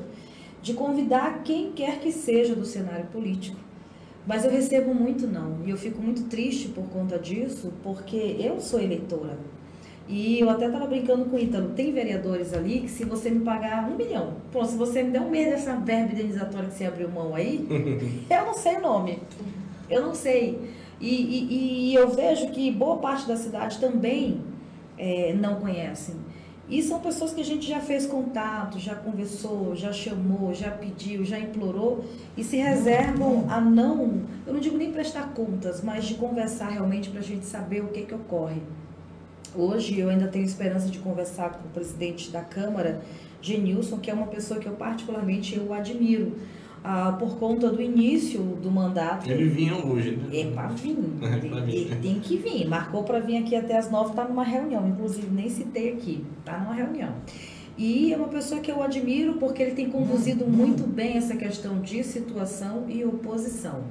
de 0.62 0.74
convidar 0.74 1.44
quem 1.44 1.72
quer 1.72 2.00
que 2.00 2.12
seja 2.12 2.56
do 2.56 2.66
cenário 2.66 3.06
político. 3.08 3.58
Mas 4.26 4.44
eu 4.44 4.52
recebo 4.52 4.94
muito 4.94 5.28
não, 5.28 5.60
e 5.64 5.70
eu 5.70 5.78
fico 5.78 6.02
muito 6.02 6.24
triste 6.24 6.70
por 6.70 6.86
conta 6.86 7.20
disso, 7.20 7.72
porque 7.84 8.38
eu 8.40 8.60
sou 8.60 8.80
eleitora. 8.80 9.38
E 10.08 10.40
eu 10.40 10.50
até 10.50 10.66
estava 10.68 10.86
brincando 10.86 11.26
com 11.26 11.36
o 11.36 11.40
Ítalo, 11.40 11.70
tem 11.70 11.92
vereadores 11.92 12.54
ali 12.54 12.82
que 12.82 12.90
se 12.90 13.04
você 13.06 13.30
me 13.30 13.44
pagar 13.44 13.90
um 13.90 13.96
milhão, 13.96 14.34
pô, 14.52 14.64
se 14.64 14.76
você 14.76 15.04
me 15.04 15.12
der 15.12 15.22
um 15.22 15.30
mês 15.30 15.50
dessa 15.50 15.76
verba 15.76 16.14
indenizatória 16.14 16.70
que 16.70 16.76
você 16.76 16.86
abriu 16.86 17.10
mão 17.10 17.34
aí, 17.34 17.68
eu 18.30 18.46
não 18.46 18.54
sei 18.54 18.78
o 18.78 18.82
nome, 18.82 19.20
eu 19.90 20.02
não 20.02 20.14
sei. 20.14 20.60
E, 21.00 21.10
e, 21.10 21.92
e 21.92 21.96
eu 21.96 22.10
vejo 22.10 22.50
que 22.52 22.72
boa 22.72 22.98
parte 22.98 23.28
da 23.28 23.36
cidade 23.36 23.80
também 23.80 24.42
é, 24.98 25.34
não 25.34 25.56
conhecem. 25.56 26.16
E 26.68 26.82
são 26.82 27.00
pessoas 27.00 27.32
que 27.32 27.42
a 27.42 27.46
gente 27.46 27.68
já 27.68 27.80
fez 27.80 28.08
contato, 28.08 28.80
já 28.80 28.96
conversou, 28.96 29.76
já 29.76 29.94
chamou, 29.94 30.52
já 30.52 30.72
pediu, 30.72 31.24
já 31.24 31.40
implorou 31.40 32.04
e 32.36 32.44
se 32.44 32.58
reservam 32.58 33.46
a 33.48 33.62
não, 33.62 34.24
eu 34.48 34.54
não 34.54 34.60
digo 34.60 34.76
nem 34.76 34.92
prestar 34.92 35.32
contas, 35.36 35.84
mas 35.84 36.06
de 36.06 36.16
conversar 36.16 36.70
realmente 36.70 37.12
para 37.12 37.20
a 37.20 37.24
gente 37.24 37.46
saber 37.46 37.84
o 37.84 37.90
que, 37.90 38.02
que 38.02 38.16
ocorre. 38.16 38.62
Hoje 39.54 40.00
eu 40.00 40.10
ainda 40.10 40.28
tenho 40.28 40.44
esperança 40.44 40.90
de 40.90 40.98
conversar 40.98 41.52
com 41.52 41.68
o 41.68 41.72
presidente 41.72 42.32
da 42.32 42.42
Câmara, 42.42 43.00
Genilson, 43.42 44.00
que 44.00 44.10
é 44.10 44.14
uma 44.14 44.28
pessoa 44.28 44.60
que 44.60 44.68
eu 44.68 44.74
particularmente 44.74 45.56
eu 45.56 45.72
admiro 45.72 46.36
ah, 46.88 47.14
por 47.14 47.40
conta 47.40 47.68
do 47.72 47.82
início 47.82 48.40
do 48.40 48.70
mandato. 48.70 49.28
Ele 49.28 49.50
vinha 49.50 49.76
hoje, 49.76 50.18
né? 50.18 50.40
É 50.40 50.52
para 50.52 50.68
vir. 50.78 50.96
É 51.24 51.40
tem, 51.40 51.66
tem, 51.66 52.00
tem, 52.00 52.20
que 52.20 52.38
vir. 52.38 52.68
Marcou 52.68 53.04
para 53.04 53.20
vir 53.20 53.38
aqui 53.38 53.56
até 53.56 53.76
as 53.76 53.90
nove, 53.90 54.12
está 54.12 54.24
numa 54.26 54.44
reunião. 54.44 54.88
Inclusive, 54.88 55.28
nem 55.32 55.50
citei 55.50 55.94
aqui. 55.94 56.24
Está 56.40 56.60
numa 56.60 56.76
reunião. 56.76 57.16
E 57.76 58.14
é 58.14 58.18
uma 58.18 58.28
pessoa 58.28 58.62
que 58.62 58.70
eu 58.70 58.84
admiro 58.84 59.34
porque 59.34 59.64
ele 59.64 59.72
tem 59.72 59.90
conduzido 59.90 60.46
muito 60.46 60.84
bem 60.86 61.18
essa 61.18 61.36
questão 61.36 61.82
de 61.82 62.04
situação 62.04 62.86
e 62.88 63.04
oposição. 63.04 63.84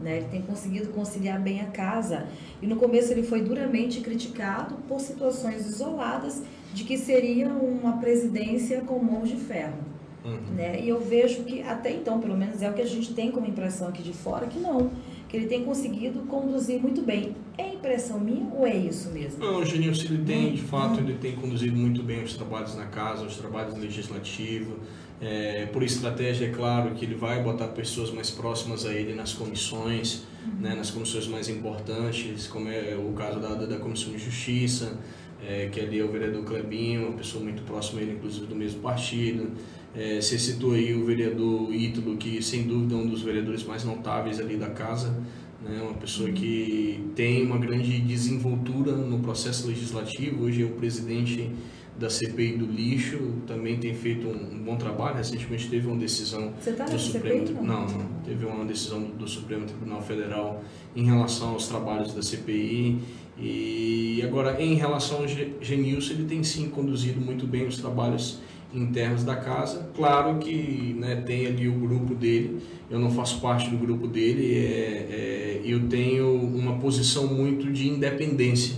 Né? 0.00 0.16
Ele 0.16 0.26
tem 0.30 0.40
conseguido 0.40 0.88
conciliar 0.88 1.38
bem 1.38 1.60
a 1.60 1.66
casa. 1.66 2.26
E 2.62 2.66
no 2.66 2.76
começo 2.76 3.12
ele 3.12 3.22
foi 3.22 3.42
duramente 3.42 4.00
criticado 4.00 4.76
por 4.88 4.98
situações 4.98 5.66
isoladas 5.66 6.42
de 6.72 6.84
que 6.84 6.96
seria 6.96 7.48
uma 7.48 7.98
presidência 7.98 8.80
com 8.80 8.98
mãos 8.98 9.28
de 9.28 9.36
ferro. 9.36 9.99
Uhum. 10.24 10.54
Né? 10.54 10.82
E 10.82 10.88
eu 10.88 11.00
vejo 11.00 11.44
que 11.44 11.62
até 11.62 11.92
então, 11.92 12.20
pelo 12.20 12.36
menos 12.36 12.60
é 12.62 12.68
o 12.68 12.74
que 12.74 12.82
a 12.82 12.86
gente 12.86 13.14
tem 13.14 13.30
como 13.30 13.46
impressão 13.46 13.88
aqui 13.88 14.02
de 14.02 14.12
fora, 14.12 14.46
que 14.46 14.58
não, 14.58 14.90
que 15.28 15.36
ele 15.36 15.46
tem 15.46 15.64
conseguido 15.64 16.20
conduzir 16.20 16.80
muito 16.80 17.02
bem. 17.02 17.34
É 17.56 17.74
impressão 17.74 18.18
minha 18.18 18.46
ou 18.52 18.66
é 18.66 18.76
isso 18.76 19.10
mesmo? 19.10 19.38
Não, 19.38 19.64
Genilson, 19.64 20.04
ele 20.04 20.24
tem, 20.24 20.52
de 20.52 20.62
fato, 20.62 21.00
ele 21.00 21.14
tem 21.14 21.36
conduzido 21.36 21.76
muito 21.76 22.02
bem 22.02 22.22
os 22.22 22.34
trabalhos 22.34 22.74
na 22.74 22.86
casa, 22.86 23.24
os 23.24 23.36
trabalhos 23.36 23.76
legislativos. 23.76 24.74
É, 25.22 25.66
por 25.66 25.82
estratégia, 25.82 26.46
é 26.46 26.50
claro 26.50 26.94
que 26.94 27.04
ele 27.04 27.14
vai 27.14 27.42
botar 27.42 27.68
pessoas 27.68 28.10
mais 28.10 28.30
próximas 28.30 28.86
a 28.86 28.92
ele 28.92 29.14
nas 29.14 29.34
comissões, 29.34 30.22
uhum. 30.46 30.60
né, 30.60 30.74
nas 30.74 30.90
comissões 30.90 31.28
mais 31.28 31.46
importantes, 31.50 32.46
como 32.46 32.70
é 32.70 32.96
o 32.96 33.12
caso 33.12 33.38
da, 33.38 33.54
da 33.54 33.76
Comissão 33.76 34.12
de 34.12 34.18
Justiça, 34.18 34.98
é, 35.46 35.68
que 35.70 35.78
ali 35.78 35.98
é 35.98 36.04
o 36.04 36.10
vereador 36.10 36.42
Clebinho, 36.44 37.08
uma 37.08 37.18
pessoa 37.18 37.44
muito 37.44 37.62
próxima 37.64 38.00
a 38.00 38.02
ele, 38.02 38.12
inclusive 38.12 38.46
do 38.46 38.56
mesmo 38.56 38.80
partido. 38.80 39.50
É, 39.94 40.20
você 40.20 40.38
citou 40.38 40.72
aí 40.72 40.94
o 40.94 41.04
vereador 41.04 41.74
Ítalo, 41.74 42.16
que 42.16 42.40
sem 42.42 42.62
dúvida 42.62 42.94
é 42.94 42.98
um 42.98 43.06
dos 43.06 43.22
vereadores 43.22 43.64
mais 43.64 43.84
notáveis 43.84 44.38
ali 44.38 44.56
da 44.56 44.70
casa, 44.70 45.16
né? 45.62 45.80
uma 45.82 45.94
pessoa 45.94 46.30
que 46.30 47.04
tem 47.16 47.44
uma 47.44 47.58
grande 47.58 47.98
desenvoltura 48.00 48.92
no 48.92 49.18
processo 49.18 49.66
legislativo, 49.66 50.44
hoje 50.44 50.62
é 50.62 50.66
o 50.66 50.70
presidente 50.70 51.50
da 51.98 52.08
CPI 52.08 52.56
do 52.56 52.66
lixo, 52.66 53.18
também 53.46 53.78
tem 53.78 53.92
feito 53.92 54.26
um, 54.26 54.54
um 54.54 54.62
bom 54.62 54.76
trabalho, 54.76 55.16
recentemente 55.16 55.68
teve 55.68 55.86
uma 55.86 55.98
decisão 55.98 56.52
tá 56.64 56.84
do 56.84 56.98
Supremo 56.98 57.46
CPI, 57.46 57.54
não? 57.56 57.64
não, 57.64 57.86
não, 57.86 58.06
teve 58.24 58.46
uma 58.46 58.64
decisão 58.64 59.02
do, 59.02 59.12
do 59.12 59.28
Supremo 59.28 59.66
Tribunal 59.66 60.00
Federal 60.00 60.64
em 60.96 61.04
relação 61.04 61.50
aos 61.50 61.68
trabalhos 61.68 62.14
da 62.14 62.22
CPI 62.22 63.00
e 63.38 64.22
agora 64.24 64.62
em 64.62 64.74
relação 64.74 65.18
ao 65.18 65.28
Genilson, 65.28 66.12
ele 66.12 66.24
tem 66.24 66.42
sim 66.42 66.68
conduzido 66.70 67.20
muito 67.20 67.46
bem 67.46 67.66
os 67.66 67.76
trabalhos 67.76 68.38
internos 68.72 69.24
da 69.24 69.36
casa. 69.36 69.90
Claro 69.94 70.38
que 70.38 70.94
né, 70.98 71.16
tem 71.16 71.46
ali 71.46 71.68
o 71.68 71.74
grupo 71.74 72.14
dele, 72.14 72.60
eu 72.90 72.98
não 72.98 73.10
faço 73.10 73.40
parte 73.40 73.68
do 73.70 73.76
grupo 73.76 74.06
dele, 74.06 74.54
é, 74.54 74.60
é, 74.60 75.60
eu 75.64 75.88
tenho 75.88 76.32
uma 76.32 76.78
posição 76.78 77.26
muito 77.26 77.70
de 77.72 77.88
independência. 77.88 78.76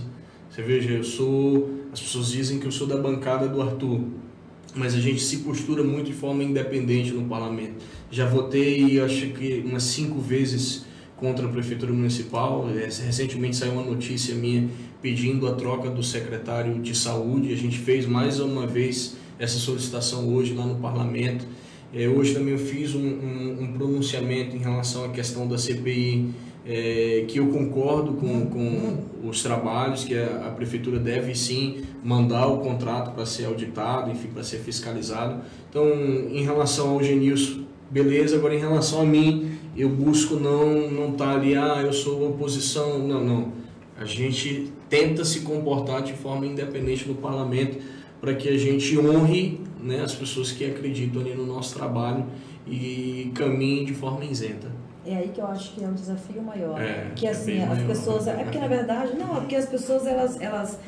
Você 0.49 0.61
veja, 0.61 0.91
eu 0.91 1.03
sou. 1.03 1.81
As 1.91 1.99
pessoas 1.99 2.31
dizem 2.31 2.59
que 2.59 2.65
eu 2.65 2.71
sou 2.71 2.87
da 2.87 2.97
bancada 2.97 3.47
do 3.47 3.61
Arthur, 3.61 4.01
mas 4.75 4.95
a 4.95 4.99
gente 4.99 5.21
se 5.21 5.37
postura 5.37 5.83
muito 5.83 6.07
de 6.07 6.13
forma 6.13 6.43
independente 6.43 7.11
no 7.11 7.25
parlamento. 7.25 7.83
Já 8.11 8.27
votei, 8.27 8.99
acho 8.99 9.27
que 9.29 9.63
umas 9.65 9.83
cinco 9.83 10.19
vezes 10.19 10.85
contra 11.15 11.45
a 11.45 11.49
prefeitura 11.49 11.93
municipal. 11.93 12.67
É, 12.69 12.85
recentemente 12.85 13.55
saiu 13.55 13.73
uma 13.73 13.83
notícia 13.83 14.35
minha 14.35 14.69
pedindo 15.01 15.47
a 15.47 15.53
troca 15.53 15.89
do 15.89 16.03
secretário 16.03 16.79
de 16.79 16.95
saúde. 16.95 17.51
A 17.51 17.57
gente 17.57 17.77
fez 17.77 18.05
mais 18.05 18.39
uma 18.39 18.67
vez 18.67 19.15
essa 19.43 19.59
solicitação 19.59 20.33
hoje 20.33 20.53
lá 20.53 20.65
no 20.65 20.75
parlamento. 20.75 21.45
É, 21.93 22.07
hoje 22.07 22.33
também 22.33 22.53
eu 22.53 22.59
fiz 22.59 22.95
um, 22.95 23.05
um, 23.05 23.57
um, 23.61 23.73
pronunciamento 23.73 24.55
em 24.55 24.59
relação 24.59 25.03
à 25.03 25.09
questão 25.09 25.45
da 25.45 25.57
CPI, 25.57 26.29
é, 26.65 27.25
que 27.27 27.39
eu 27.39 27.47
concordo 27.47 28.13
com, 28.13 28.45
com 28.45 29.27
os 29.27 29.43
trabalhos, 29.43 30.05
que 30.05 30.15
a, 30.15 30.47
a, 30.47 30.51
prefeitura 30.51 30.97
deve 30.97 31.35
sim 31.35 31.83
mandar 32.01 32.47
o 32.47 32.59
contrato 32.59 33.13
para 33.13 33.25
ser 33.25 33.45
auditado, 33.45 34.09
enfim, 34.09 34.29
para 34.29 34.43
ser 34.43 34.59
fiscalizado. 34.59 35.41
Então, 35.69 35.85
em 36.31 36.43
relação 36.43 36.91
ao 36.91 37.03
Genilson, 37.03 37.63
beleza, 37.91 38.37
agora 38.37 38.55
em 38.55 38.59
relação 38.59 39.01
a 39.01 39.05
mim, 39.05 39.51
eu 39.75 39.89
busco 39.89 40.35
não 40.35 40.89
não 40.89 41.11
estar 41.11 41.25
tá 41.25 41.33
ali, 41.33 41.53
ah, 41.53 41.81
eu 41.83 41.91
sou 41.91 42.29
oposição, 42.29 42.97
não, 42.97 43.23
não. 43.23 43.51
A 43.99 44.05
gente 44.05 44.71
tenta 44.89 45.25
se 45.25 45.41
comportar 45.41 46.01
de 46.01 46.13
forma 46.13 46.45
independente 46.45 47.07
no 47.07 47.15
parlamento 47.15 47.77
para 48.23 48.33
que 48.35 48.47
a 48.47 48.57
gente 48.57 48.97
honre 48.97 49.59
né, 49.81 49.99
as 49.99 50.15
pessoas 50.15 50.49
que 50.49 50.63
acreditam 50.63 51.21
ali 51.21 51.35
no 51.35 51.45
nosso 51.45 51.75
trabalho 51.75 52.25
e 52.65 53.29
caminhem 53.35 53.83
de 53.83 53.93
forma 53.93 54.23
isenta. 54.23 54.71
É 55.05 55.17
aí 55.17 55.27
que 55.27 55.41
eu 55.41 55.47
acho 55.47 55.73
que 55.73 55.83
é 55.83 55.87
um 55.89 55.93
desafio 55.93 56.41
maior. 56.41 56.81
É, 56.81 57.11
que 57.13 57.27
é 57.27 57.31
assim, 57.31 57.57
é 57.57 57.63
as 57.63 57.69
maior. 57.71 57.87
pessoas. 57.87 58.25
É 58.25 58.41
porque 58.45 58.57
na 58.57 58.67
verdade, 58.69 59.17
não, 59.17 59.35
é 59.35 59.39
porque 59.41 59.57
as 59.57 59.65
pessoas 59.65 60.07
elas, 60.07 60.39
elas, 60.39 60.79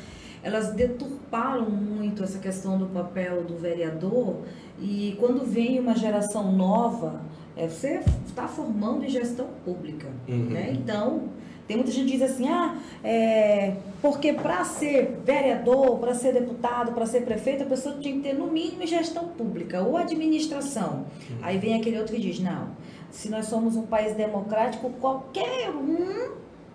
elas 0.42 0.72
deturparam 0.72 1.68
muito 1.68 2.24
essa 2.24 2.38
questão 2.38 2.78
do 2.78 2.86
papel 2.86 3.44
do 3.44 3.58
vereador 3.58 4.38
e 4.80 5.14
quando 5.20 5.44
vem 5.44 5.78
uma 5.78 5.94
geração 5.94 6.50
nova, 6.50 7.20
é, 7.54 7.68
você 7.68 8.00
está 8.26 8.48
formando 8.48 9.04
em 9.04 9.10
gestão 9.10 9.48
pública. 9.62 10.08
Uhum. 10.26 10.46
Né? 10.46 10.70
Então, 10.72 11.24
tem 11.66 11.76
muita 11.76 11.90
gente 11.90 12.12
que 12.12 12.18
diz 12.18 12.30
assim, 12.30 12.48
ah, 12.48 12.76
é, 13.02 13.76
porque 14.00 14.32
para 14.32 14.64
ser 14.64 15.20
vereador, 15.24 15.98
para 15.98 16.14
ser 16.14 16.32
deputado, 16.32 16.92
para 16.92 17.04
ser 17.06 17.22
prefeito, 17.22 17.64
a 17.64 17.66
pessoa 17.66 17.96
tinha 17.98 18.14
que 18.14 18.20
ter 18.20 18.34
no 18.34 18.46
mínimo 18.46 18.86
gestão 18.86 19.28
pública 19.28 19.82
ou 19.82 19.96
administração. 19.96 21.06
Uhum. 21.28 21.38
Aí 21.42 21.58
vem 21.58 21.74
aquele 21.74 21.98
outro 21.98 22.14
que 22.14 22.20
diz, 22.20 22.38
não, 22.38 22.68
se 23.10 23.28
nós 23.28 23.46
somos 23.46 23.74
um 23.74 23.82
país 23.82 24.14
democrático, 24.14 24.90
qualquer 25.00 25.70
um, 25.70 26.34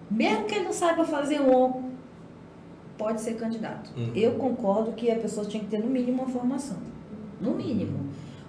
mesmo 0.09 0.43
que 0.45 0.55
ele 0.55 0.65
não 0.65 0.73
saiba 0.73 1.05
fazer 1.05 1.39
um, 1.39 1.91
pode 2.97 3.21
ser 3.21 3.35
candidato. 3.35 3.91
Uhum. 3.95 4.11
Eu 4.13 4.33
concordo 4.33 4.91
que 4.91 5.09
a 5.09 5.15
pessoa 5.15 5.45
tinha 5.45 5.63
que 5.63 5.69
ter 5.69 5.79
no 5.79 5.87
mínimo 5.87 6.23
uma 6.23 6.29
formação. 6.29 6.77
No 7.39 7.51
mínimo. 7.51 8.07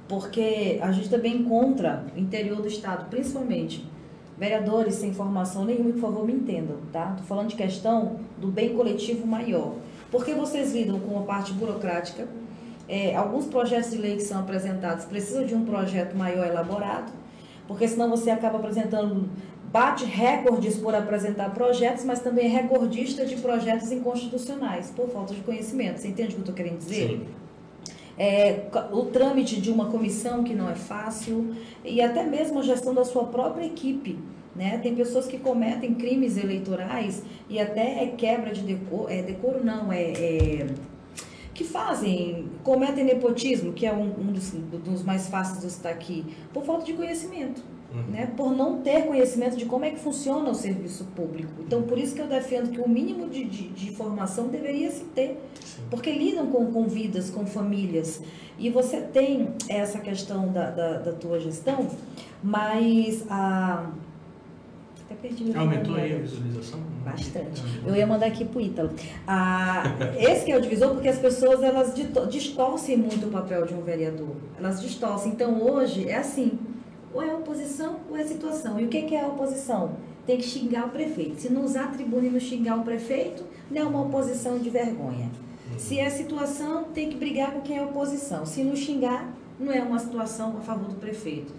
Porque 0.08 0.78
a 0.82 0.90
gente 0.90 1.08
também 1.08 1.36
encontra, 1.36 2.04
no 2.12 2.20
interior 2.20 2.60
do 2.60 2.66
estado, 2.66 3.08
principalmente, 3.08 3.86
Vereadores 4.38 4.94
sem 4.94 5.12
formação 5.12 5.64
nenhuma, 5.64 5.92
por 5.92 6.00
favor, 6.00 6.26
me 6.26 6.32
entendam, 6.32 6.78
tá? 6.92 7.10
Estou 7.10 7.26
falando 7.26 7.48
de 7.48 7.56
questão 7.56 8.20
do 8.38 8.48
bem 8.48 8.74
coletivo 8.74 9.26
maior. 9.26 9.74
Porque 10.10 10.34
vocês 10.34 10.72
lidam 10.72 10.98
com 11.00 11.18
a 11.18 11.22
parte 11.22 11.52
burocrática, 11.52 12.26
é, 12.88 13.14
alguns 13.14 13.46
projetos 13.46 13.90
de 13.90 13.98
lei 13.98 14.16
que 14.16 14.22
são 14.22 14.40
apresentados 14.40 15.04
precisam 15.04 15.44
de 15.44 15.54
um 15.54 15.64
projeto 15.64 16.16
maior 16.16 16.46
elaborado, 16.46 17.12
porque 17.68 17.86
senão 17.86 18.10
você 18.10 18.30
acaba 18.30 18.58
apresentando, 18.58 19.28
bate 19.70 20.04
recordes 20.04 20.76
por 20.76 20.94
apresentar 20.94 21.54
projetos, 21.54 22.04
mas 22.04 22.20
também 22.20 22.46
é 22.46 22.48
recordista 22.48 23.24
de 23.24 23.36
projetos 23.36 23.92
inconstitucionais, 23.92 24.90
por 24.90 25.08
falta 25.08 25.34
de 25.34 25.40
conhecimento. 25.42 26.00
Você 26.00 26.08
entende 26.08 26.30
o 26.30 26.32
que 26.32 26.36
eu 26.36 26.40
estou 26.40 26.54
querendo 26.54 26.78
dizer? 26.78 27.08
Sim 27.08 27.41
é, 28.22 28.68
o 28.92 29.06
trâmite 29.06 29.60
de 29.60 29.68
uma 29.68 29.86
comissão 29.86 30.44
que 30.44 30.54
não 30.54 30.70
é 30.70 30.76
fácil 30.76 31.56
e 31.84 32.00
até 32.00 32.22
mesmo 32.22 32.60
a 32.60 32.62
gestão 32.62 32.94
da 32.94 33.04
sua 33.04 33.24
própria 33.24 33.66
equipe. 33.66 34.16
Né? 34.54 34.78
Tem 34.78 34.94
pessoas 34.94 35.26
que 35.26 35.38
cometem 35.38 35.94
crimes 35.94 36.36
eleitorais 36.36 37.24
e 37.48 37.58
até 37.58 38.04
é 38.04 38.06
quebra 38.06 38.52
de 38.52 38.62
decoro, 38.62 39.10
é, 39.10 39.22
decoro 39.22 39.64
não, 39.64 39.92
é, 39.92 40.02
é 40.02 40.66
que 41.52 41.64
fazem, 41.64 42.48
cometem 42.62 43.04
nepotismo, 43.04 43.72
que 43.72 43.86
é 43.86 43.92
um, 43.92 44.04
um 44.04 44.32
dos, 44.32 44.50
dos, 44.50 45.02
mais 45.02 45.26
fáceis 45.26 45.60
de 45.60 45.66
estar 45.66 45.90
aqui, 45.90 46.24
por 46.52 46.64
falta 46.64 46.84
de 46.84 46.92
conhecimento. 46.92 47.60
Uhum. 47.92 48.02
né, 48.10 48.32
por 48.36 48.50
não 48.52 48.80
ter 48.80 49.06
conhecimento 49.06 49.56
de 49.56 49.64
como 49.64 49.84
é 49.84 49.90
que 49.90 49.98
funciona 49.98 50.50
o 50.50 50.54
serviço 50.54 51.04
público. 51.16 51.52
Então, 51.60 51.82
por 51.82 51.98
isso 51.98 52.14
que 52.14 52.20
eu 52.20 52.26
defendo 52.26 52.70
que 52.70 52.80
o 52.80 52.88
mínimo 52.88 53.28
de, 53.28 53.44
de, 53.44 53.68
de 53.68 53.88
informação 53.88 54.48
deveria 54.48 54.90
se 54.90 55.04
ter, 55.04 55.38
Sim. 55.60 55.82
porque 55.90 56.12
lidam 56.12 56.46
com, 56.46 56.66
com 56.72 56.86
vidas, 56.88 57.30
com 57.30 57.46
famílias. 57.46 58.20
E 58.58 58.70
você 58.70 59.00
tem 59.00 59.50
essa 59.68 59.98
questão 59.98 60.52
da, 60.52 60.70
da, 60.70 60.98
da 60.98 61.12
tua 61.12 61.40
gestão, 61.40 61.88
mas 62.42 63.24
a 63.28 63.90
até 65.12 65.28
perdi 65.28 65.56
Aumentou 65.56 65.96
aí 65.96 66.14
a 66.14 66.18
visualização? 66.18 66.80
Bastante. 67.04 67.62
Eu 67.84 67.94
ia 67.94 68.06
mandar 68.06 68.26
aqui 68.26 68.44
pro 68.44 68.60
Ítalo. 68.60 68.90
Ah, 69.26 69.82
esse 70.18 70.44
que 70.44 70.52
é 70.52 70.56
o 70.56 70.60
divisor, 70.60 70.94
porque 70.94 71.08
as 71.08 71.18
pessoas 71.18 71.62
elas 71.62 71.94
distorcem 72.30 72.96
muito 72.96 73.26
o 73.26 73.30
papel 73.30 73.66
de 73.66 73.74
um 73.74 73.82
vereador. 73.82 74.36
Elas 74.58 74.80
distorcem. 74.80 75.32
Então 75.32 75.60
hoje 75.62 76.08
é 76.08 76.16
assim: 76.16 76.58
ou 77.12 77.22
é 77.22 77.34
oposição 77.34 78.00
ou 78.10 78.16
é 78.16 78.24
situação. 78.24 78.78
E 78.80 78.84
o 78.84 78.88
que, 78.88 79.02
que 79.02 79.14
é 79.14 79.22
a 79.22 79.28
oposição? 79.28 79.96
Tem 80.26 80.36
que 80.36 80.44
xingar 80.44 80.86
o 80.86 80.90
prefeito. 80.90 81.40
Se 81.40 81.52
não 81.52 81.64
usar 81.64 81.84
a 81.84 81.88
tribuna 81.88 82.26
e 82.26 82.30
não 82.30 82.40
xingar 82.40 82.78
o 82.78 82.84
prefeito, 82.84 83.44
não 83.70 83.82
é 83.82 83.84
uma 83.84 84.02
oposição 84.02 84.58
de 84.58 84.70
vergonha. 84.70 85.30
Se 85.78 85.98
é 85.98 86.08
situação, 86.10 86.84
tem 86.94 87.08
que 87.08 87.16
brigar 87.16 87.52
com 87.52 87.60
quem 87.62 87.78
é 87.78 87.82
oposição. 87.82 88.44
Se 88.44 88.62
não 88.62 88.76
xingar, 88.76 89.34
não 89.58 89.72
é 89.72 89.82
uma 89.82 89.98
situação 89.98 90.56
a 90.58 90.60
favor 90.60 90.88
do 90.88 90.96
prefeito 90.96 91.52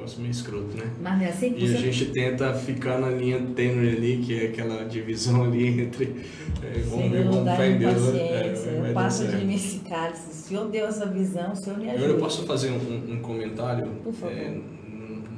negócio 0.00 0.20
meio 0.20 0.30
escroto, 0.30 0.76
né? 0.76 0.90
Mas 1.00 1.22
é 1.22 1.26
assim 1.26 1.52
que 1.52 1.64
E 1.64 1.68
você... 1.68 1.76
a 1.76 1.80
gente 1.80 2.06
tenta 2.06 2.54
ficar 2.54 2.98
na 2.98 3.10
linha 3.10 3.40
tênue 3.54 3.88
ali, 3.90 4.18
que 4.18 4.40
é 4.40 4.46
aquela 4.46 4.84
divisão 4.84 5.44
ali 5.44 5.80
entre 5.80 6.24
é, 6.62 6.94
homem 6.94 7.52
e 7.52 7.56
fé 7.56 7.70
em 7.70 7.78
Deus. 7.78 8.14
É, 8.14 8.92
passo 8.92 9.26
de 9.26 9.44
mim 9.44 9.54
esse 9.54 9.80
cálice. 9.80 10.30
O 10.30 10.34
Senhor 10.34 10.68
deu 10.68 10.86
essa 10.86 11.06
visão, 11.06 11.52
o 11.52 11.56
Senhor 11.56 11.78
me 11.78 11.90
ajuda. 11.90 12.06
Eu 12.06 12.18
posso 12.18 12.44
fazer 12.44 12.70
um, 12.70 13.12
um 13.12 13.20
comentário? 13.20 13.86
Por 14.02 14.12
favor. 14.12 14.36
É, 14.36 14.58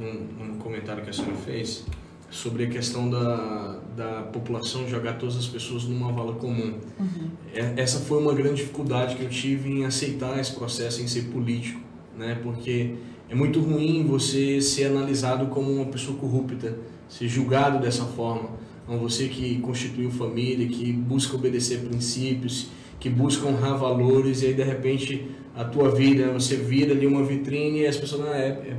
num, 0.02 0.46
num 0.46 0.58
comentário 0.58 1.02
que 1.02 1.10
a 1.10 1.12
senhora 1.12 1.36
fez 1.36 1.84
sobre 2.30 2.64
a 2.64 2.66
questão 2.68 3.10
da, 3.10 3.78
da 3.94 4.22
população 4.22 4.88
jogar 4.88 5.18
todas 5.18 5.36
as 5.36 5.46
pessoas 5.46 5.84
numa 5.84 6.10
vala 6.10 6.32
comum. 6.32 6.78
Uhum. 6.98 7.30
É, 7.54 7.74
essa 7.76 8.00
foi 8.00 8.18
uma 8.18 8.32
grande 8.32 8.56
dificuldade 8.56 9.16
que 9.16 9.22
eu 9.22 9.28
tive 9.28 9.70
em 9.70 9.84
aceitar 9.84 10.38
esse 10.40 10.52
processo, 10.54 11.02
em 11.02 11.06
ser 11.06 11.24
político, 11.24 11.80
né? 12.16 12.38
Porque 12.42 12.94
é 13.28 13.34
muito 13.34 13.60
ruim 13.60 14.06
você 14.06 14.60
ser 14.60 14.86
analisado 14.86 15.46
como 15.46 15.70
uma 15.70 15.86
pessoa 15.86 16.16
corrupta, 16.16 16.78
ser 17.08 17.28
julgado 17.28 17.78
dessa 17.78 18.04
forma. 18.04 18.50
Então, 18.84 18.98
você 18.98 19.28
que 19.28 19.58
constituiu 19.60 20.10
família, 20.10 20.66
que 20.66 20.90
busca 20.90 21.36
obedecer 21.36 21.80
princípios, 21.80 22.68
que 22.98 23.10
busca 23.10 23.46
honrar 23.46 23.76
valores, 23.76 24.42
e 24.42 24.46
aí 24.46 24.54
de 24.54 24.62
repente 24.62 25.28
a 25.54 25.64
tua 25.64 25.90
vida, 25.90 26.32
você 26.32 26.56
vira 26.56 26.92
ali 26.92 27.06
uma 27.06 27.22
vitrine 27.22 27.80
e 27.80 27.86
as 27.86 27.96
pessoas 27.96 28.26
é, 28.28 28.38
é, 28.38 28.46
é 28.70 28.76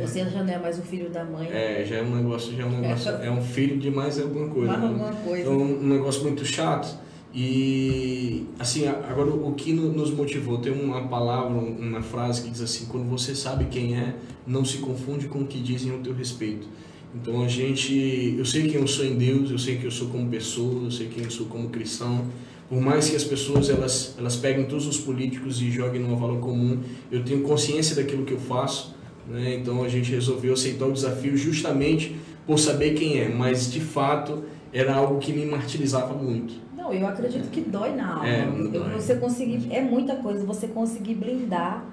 você 0.00 0.24
já 0.24 0.42
não 0.42 0.52
é 0.52 0.58
mais 0.58 0.78
o 0.78 0.82
filho 0.82 1.10
da 1.10 1.24
mãe. 1.24 1.48
É, 1.50 1.84
já 1.84 1.96
é 1.96 2.02
um 2.02 2.14
negócio, 2.16 2.56
já 2.56 2.62
é 2.62 2.66
um 2.66 2.80
negócio, 2.80 3.10
é, 3.10 3.26
é 3.26 3.30
um 3.30 3.42
filho 3.42 3.78
de 3.78 3.90
mais 3.90 4.20
alguma 4.20 4.48
coisa. 4.48 4.68
Mais 4.68 4.80
né? 4.80 4.88
alguma 4.88 5.12
coisa. 5.12 5.42
Então, 5.42 5.60
um 5.60 5.88
negócio 5.88 6.22
muito 6.22 6.44
chato. 6.44 6.98
E 7.34 8.46
assim, 8.58 8.86
agora 8.86 9.30
o 9.30 9.54
que 9.54 9.72
nos 9.72 10.10
motivou, 10.10 10.58
tem 10.58 10.72
uma 10.72 11.08
palavra, 11.08 11.56
uma 11.56 12.02
frase 12.02 12.42
que 12.42 12.50
diz 12.50 12.60
assim: 12.60 12.86
quando 12.86 13.08
você 13.08 13.34
sabe 13.34 13.66
quem 13.66 13.96
é, 13.96 14.14
não 14.46 14.64
se 14.64 14.78
confunde 14.78 15.28
com 15.28 15.40
o 15.40 15.46
que 15.46 15.58
dizem 15.58 15.92
ao 15.92 15.98
teu 15.98 16.12
respeito. 16.12 16.68
Então 17.14 17.42
a 17.42 17.48
gente, 17.48 18.34
eu 18.38 18.44
sei 18.44 18.68
quem 18.68 18.80
eu 18.80 18.86
sou 18.86 19.04
em 19.04 19.16
Deus, 19.16 19.50
eu 19.50 19.58
sei 19.58 19.76
quem 19.76 19.84
eu 19.84 19.90
sou 19.90 20.08
como 20.08 20.28
pessoa, 20.28 20.84
eu 20.84 20.90
sei 20.90 21.08
quem 21.08 21.24
eu 21.24 21.30
sou 21.30 21.46
como 21.46 21.70
cristão. 21.70 22.26
Por 22.68 22.80
mais 22.80 23.08
que 23.08 23.16
as 23.16 23.24
pessoas 23.24 23.68
elas 23.70 24.14
elas 24.18 24.36
peguem 24.36 24.66
todos 24.66 24.86
os 24.86 24.98
políticos 24.98 25.60
e 25.60 25.70
joguem 25.70 26.00
numa 26.00 26.16
valor 26.16 26.38
comum, 26.38 26.80
eu 27.10 27.24
tenho 27.24 27.42
consciência 27.42 27.96
daquilo 27.96 28.24
que 28.24 28.32
eu 28.32 28.40
faço, 28.40 28.94
né? 29.26 29.54
Então 29.54 29.82
a 29.82 29.88
gente 29.88 30.10
resolveu 30.10 30.54
aceitar 30.54 30.86
o 30.86 30.92
desafio 30.92 31.36
justamente 31.36 32.16
por 32.46 32.58
saber 32.58 32.94
quem 32.94 33.20
é, 33.20 33.28
mas 33.28 33.70
de 33.70 33.80
fato 33.80 34.44
era 34.72 34.94
algo 34.94 35.18
que 35.18 35.32
me 35.32 35.44
martirizava 35.44 36.14
muito. 36.14 36.54
Não, 36.76 36.92
eu 36.92 37.06
acredito 37.06 37.48
que 37.50 37.60
dói 37.60 37.94
na 37.94 38.14
alma. 38.14 38.28
É, 38.28 38.44
dói. 38.44 38.94
Você 38.94 39.14
conseguir, 39.16 39.72
é 39.72 39.80
muita 39.80 40.16
coisa, 40.16 40.44
você 40.44 40.66
conseguir 40.66 41.14
blindar 41.14 41.84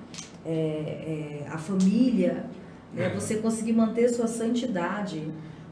é, 0.45 0.49
é, 0.51 1.47
a 1.49 1.57
família, 1.57 2.45
né? 2.93 3.05
É. 3.05 3.09
você 3.09 3.35
conseguir 3.35 3.73
manter 3.73 4.09
sua 4.09 4.27
santidade. 4.27 5.21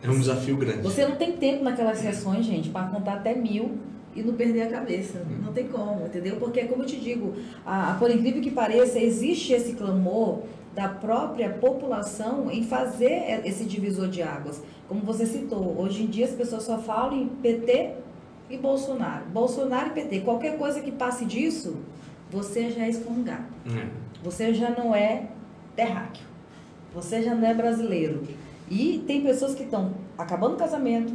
É 0.04 0.10
um 0.10 0.20
desafio 0.20 0.56
grande. 0.58 0.82
Você 0.82 1.06
não 1.06 1.16
tem 1.16 1.32
tempo 1.34 1.64
naquelas 1.64 1.98
sessões, 1.98 2.46
gente, 2.46 2.70
para 2.70 2.88
contar 2.88 3.14
até 3.14 3.34
mil 3.34 3.78
e 4.16 4.22
não 4.22 4.34
perder 4.34 4.64
a 4.64 4.68
cabeça. 4.68 5.20
Hum. 5.20 5.46
Não 5.46 5.54
tem 5.54 5.68
como, 5.68 6.06
entendeu? 6.06 6.36
Porque, 6.38 6.66
como 6.66 6.84
eu 6.84 6.88
te 6.88 6.98
digo, 6.98 7.34
a, 7.66 7.96
por 8.00 8.12
incrível 8.12 8.42
que 8.42 8.52
pareça, 8.52 9.00
existe 9.00 9.54
esse 9.54 9.74
clamor 9.74 10.44
da 10.78 10.88
própria 10.88 11.50
população 11.50 12.52
em 12.52 12.62
fazer 12.62 13.42
esse 13.44 13.66
divisor 13.66 14.08
de 14.08 14.22
águas. 14.22 14.62
Como 14.88 15.02
você 15.02 15.26
citou, 15.26 15.76
hoje 15.76 16.04
em 16.04 16.06
dia 16.06 16.26
as 16.26 16.34
pessoas 16.34 16.66
só 16.66 16.78
falam 16.78 17.20
em 17.20 17.28
PT 17.28 17.94
e 18.48 18.58
Bolsonaro. 18.60 19.26
Bolsonaro 19.26 19.88
e 19.88 19.94
PT. 19.94 20.20
Qualquer 20.20 20.56
coisa 20.56 20.80
que 20.80 20.92
passe 20.92 21.26
disso, 21.26 21.78
você 22.30 22.70
já 22.70 22.84
é 22.84 22.90
excomungado. 22.90 23.46
É. 23.76 23.88
Você 24.24 24.54
já 24.54 24.70
não 24.70 24.94
é 24.94 25.30
terráqueo. 25.76 26.28
Você 26.94 27.24
já 27.24 27.34
não 27.34 27.48
é 27.48 27.56
brasileiro. 27.56 28.22
E 28.70 29.04
tem 29.08 29.24
pessoas 29.24 29.56
que 29.56 29.64
estão 29.64 29.96
acabando 30.16 30.54
o 30.54 30.58
casamento, 30.58 31.12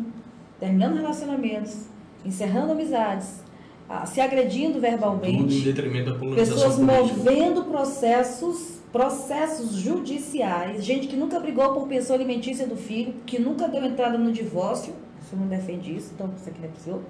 terminando 0.58 0.96
relacionamentos, 0.96 1.86
encerrando 2.24 2.72
amizades, 2.72 3.44
ah, 3.88 4.04
se 4.06 4.20
agredindo 4.20 4.80
verbalmente. 4.80 5.38
Tudo 5.38 5.54
em 5.54 5.60
detrimento 5.60 6.12
da 6.12 6.18
polarização 6.18 6.54
Pessoas 6.56 6.74
política. 6.74 7.16
movendo 7.16 7.64
processos, 7.66 8.81
processos 8.92 9.72
judiciais. 9.72 10.84
Gente 10.84 11.08
que 11.08 11.16
nunca 11.16 11.40
brigou 11.40 11.72
por 11.72 11.88
pensão 11.88 12.14
alimentícia 12.14 12.66
do 12.66 12.76
filho, 12.76 13.14
que 13.26 13.38
nunca 13.38 13.66
deu 13.66 13.82
entrada 13.84 14.18
no 14.18 14.30
divórcio 14.30 14.94
você 15.32 15.36
não 15.36 15.46
defende 15.46 15.96
isso, 15.96 16.12
então 16.14 16.30
isso 16.36 16.48
aqui 16.48 16.60
não 16.60 16.68
é 16.68 16.72
possível. 16.72 17.02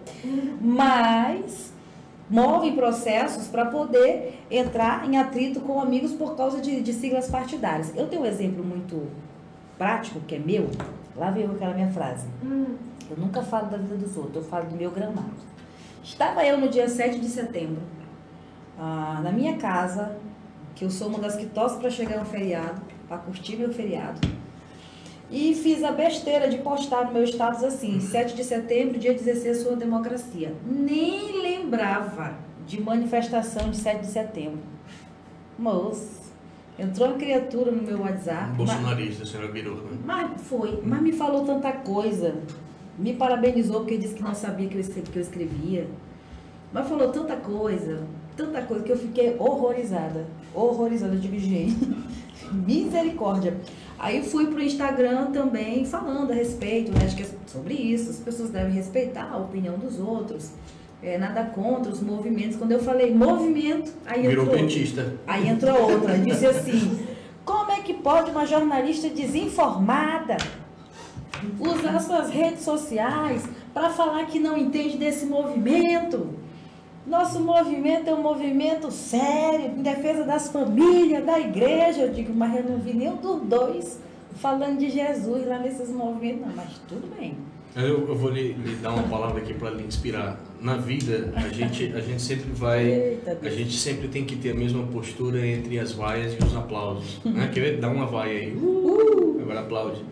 Mas 0.61 1.73
move 2.31 2.71
processos 2.73 3.49
para 3.49 3.67
poder 3.67 4.41
entrar 4.49 5.09
em 5.09 5.19
atrito 5.19 5.61
com 5.61 5.81
amigos 5.81 6.13
por 6.13 6.37
causa 6.37 6.61
de, 6.61 6.81
de 6.83 6.93
siglas 6.93 7.29
partidárias. 7.29 7.93
Eu 7.97 8.07
tenho 8.07 8.23
um 8.23 8.27
exemplo 8.27 8.65
muito 8.65 9.09
prático, 9.77 10.21
que 10.21 10.37
é 10.37 10.39
meu. 10.39 10.71
Lá 11.17 11.31
veio 11.31 11.51
aquela 11.51 11.75
minha 11.75 11.91
frase. 11.91 12.27
Hum. 12.45 12.77
Eu 13.11 13.17
nunca 13.17 13.43
falo 13.43 13.69
da 13.69 13.77
vida 13.77 13.97
dos 13.97 14.17
outros, 14.17 14.37
eu 14.37 14.45
falo 14.45 14.67
do 14.67 14.77
meu 14.77 14.91
gramado. 14.93 15.53
Estava 16.03 16.45
eu 16.45 16.59
no 16.59 16.69
dia 16.69 16.89
7 16.89 17.19
de 17.19 17.29
setembro, 17.29 17.83
ah, 18.79 19.21
na 19.23 19.33
minha 19.33 19.57
casa, 19.57 20.17
que 20.83 20.87
eu 20.87 20.91
sou 20.91 21.07
uma 21.07 21.21
das 21.21 21.37
que 21.37 21.47
torce 21.47 21.79
para 21.79 21.89
chegar 21.89 22.19
no 22.19 22.25
feriado, 22.25 22.83
para 23.07 23.17
curtir 23.19 23.55
meu 23.55 23.73
feriado. 23.73 24.21
E 25.31 25.55
fiz 25.55 25.85
a 25.85 25.93
besteira 25.93 26.49
de 26.49 26.59
postar 26.59 27.07
no 27.07 27.13
meu 27.13 27.23
status 27.23 27.63
assim, 27.63 28.01
7 28.01 28.35
de 28.35 28.43
setembro, 28.43 28.99
dia 28.99 29.15
16, 29.15 29.59
sua 29.59 29.77
democracia. 29.77 30.53
Nem 30.67 31.41
lembrava 31.41 32.35
de 32.67 32.83
manifestação 32.83 33.71
de 33.71 33.77
7 33.77 34.01
de 34.01 34.07
setembro. 34.09 34.59
Moço, 35.57 36.33
entrou 36.77 37.11
uma 37.11 37.17
criatura 37.17 37.71
no 37.71 37.83
meu 37.83 38.01
WhatsApp. 38.01 38.53
Bolsonarista, 38.57 39.21
mas, 39.21 39.29
a 39.29 39.33
senhora 39.33 39.53
virou, 39.53 39.77
né? 39.77 39.99
Mas 40.05 40.43
foi, 40.43 40.83
mas 40.85 41.01
me 41.01 41.13
falou 41.13 41.45
tanta 41.45 41.71
coisa. 41.71 42.35
Me 42.99 43.15
parabenizou 43.15 43.81
porque 43.83 43.99
disse 43.99 44.15
que 44.15 44.23
não 44.23 44.35
sabia 44.35 44.69
que 44.69 44.77
eu, 44.77 44.83
que 44.83 45.17
eu 45.17 45.23
escrevia. 45.23 45.87
Mas 46.73 46.89
falou 46.89 47.13
tanta 47.13 47.37
coisa, 47.37 48.05
tanta 48.37 48.63
coisa 48.63 48.85
que 48.85 48.93
eu 48.93 48.99
fiquei 48.99 49.37
horrorizada. 49.39 50.27
Horrorizada, 50.55 51.15
eu 51.15 51.21
digo, 51.21 51.39
gente, 51.39 51.77
misericórdia. 52.53 53.57
Aí 53.99 54.23
fui 54.23 54.47
pro 54.47 54.63
Instagram 54.63 55.31
também 55.31 55.85
falando 55.85 56.33
a 56.33 56.35
respeito, 56.35 56.91
né, 56.93 57.07
que 57.17 57.25
sobre 57.47 57.75
isso, 57.75 58.11
as 58.11 58.17
pessoas 58.17 58.51
devem 58.51 58.73
respeitar 58.73 59.31
a 59.33 59.37
opinião 59.37 59.79
dos 59.79 60.01
outros. 60.01 60.51
É, 61.03 61.19
nada 61.19 61.45
contra 61.45 61.91
os 61.91 62.01
movimentos. 62.01 62.57
Quando 62.57 62.73
eu 62.73 62.79
falei 62.79 63.13
movimento, 63.13 63.93
aí 64.07 64.23
Virou 64.23 64.45
entrou. 64.45 64.61
petista. 64.61 65.15
Aí 65.27 65.49
entrou 65.49 65.91
outra, 65.91 66.17
disse 66.17 66.47
assim: 66.47 66.99
como 67.45 67.73
é 67.73 67.81
que 67.81 67.95
pode 67.95 68.31
uma 68.31 68.47
jornalista 68.47 69.09
desinformada 69.09 70.37
usar 71.59 71.99
suas 71.99 72.31
redes 72.31 72.63
sociais 72.63 73.45
para 73.75 73.91
falar 73.91 74.27
que 74.27 74.39
não 74.39 74.57
entende 74.57 74.97
desse 74.97 75.27
movimento? 75.27 76.29
Nosso 77.07 77.41
movimento 77.41 78.09
é 78.09 78.15
um 78.15 78.23
movimento 78.23 78.91
sério, 78.91 79.73
em 79.77 79.83
defesa 79.83 80.25
das 80.25 80.49
famílias, 80.51 81.25
da 81.25 81.39
igreja. 81.39 82.03
Eu 82.03 82.13
digo, 82.13 82.33
mas 82.33 82.57
eu 82.57 82.65
não 82.65 82.79
vi 82.79 82.95
nenhum 82.95 83.17
dos 83.17 83.43
dois 83.43 83.99
falando 84.37 84.79
de 84.79 84.91
Jesus 84.91 85.47
lá 85.47 85.59
nesses 85.59 85.91
movimentos, 85.91 86.47
não, 86.47 86.55
mas 86.55 86.81
tudo 86.89 87.09
bem. 87.17 87.37
Eu, 87.75 88.07
eu 88.07 88.15
vou 88.15 88.31
lhe, 88.31 88.53
lhe, 88.53 88.77
dar 88.77 88.91
uma 88.91 89.05
palavra 89.05 89.41
aqui 89.41 89.55
para 89.55 89.71
lhe 89.71 89.83
inspirar. 89.83 90.39
Na 90.61 90.77
vida, 90.77 91.33
a 91.35 91.49
gente, 91.49 91.93
a 91.95 92.01
gente 92.01 92.21
sempre 92.21 92.51
vai. 92.53 92.85
Eita, 92.87 93.39
a 93.43 93.49
gente 93.49 93.73
sempre 93.79 94.09
tem 94.09 94.25
que 94.25 94.37
ter 94.37 94.51
a 94.51 94.55
mesma 94.55 94.85
postura 94.85 95.45
entre 95.47 95.79
as 95.79 95.93
vaias 95.93 96.35
e 96.35 96.45
os 96.45 96.55
aplausos. 96.55 97.21
Né? 97.25 97.51
Quer 97.53 97.61
ver? 97.61 97.81
Dá 97.81 97.89
uma 97.89 98.07
vaia 98.07 98.41
aí. 98.41 98.55
Uh, 98.55 99.41
agora 99.41 99.61
aplaude. 99.61 100.05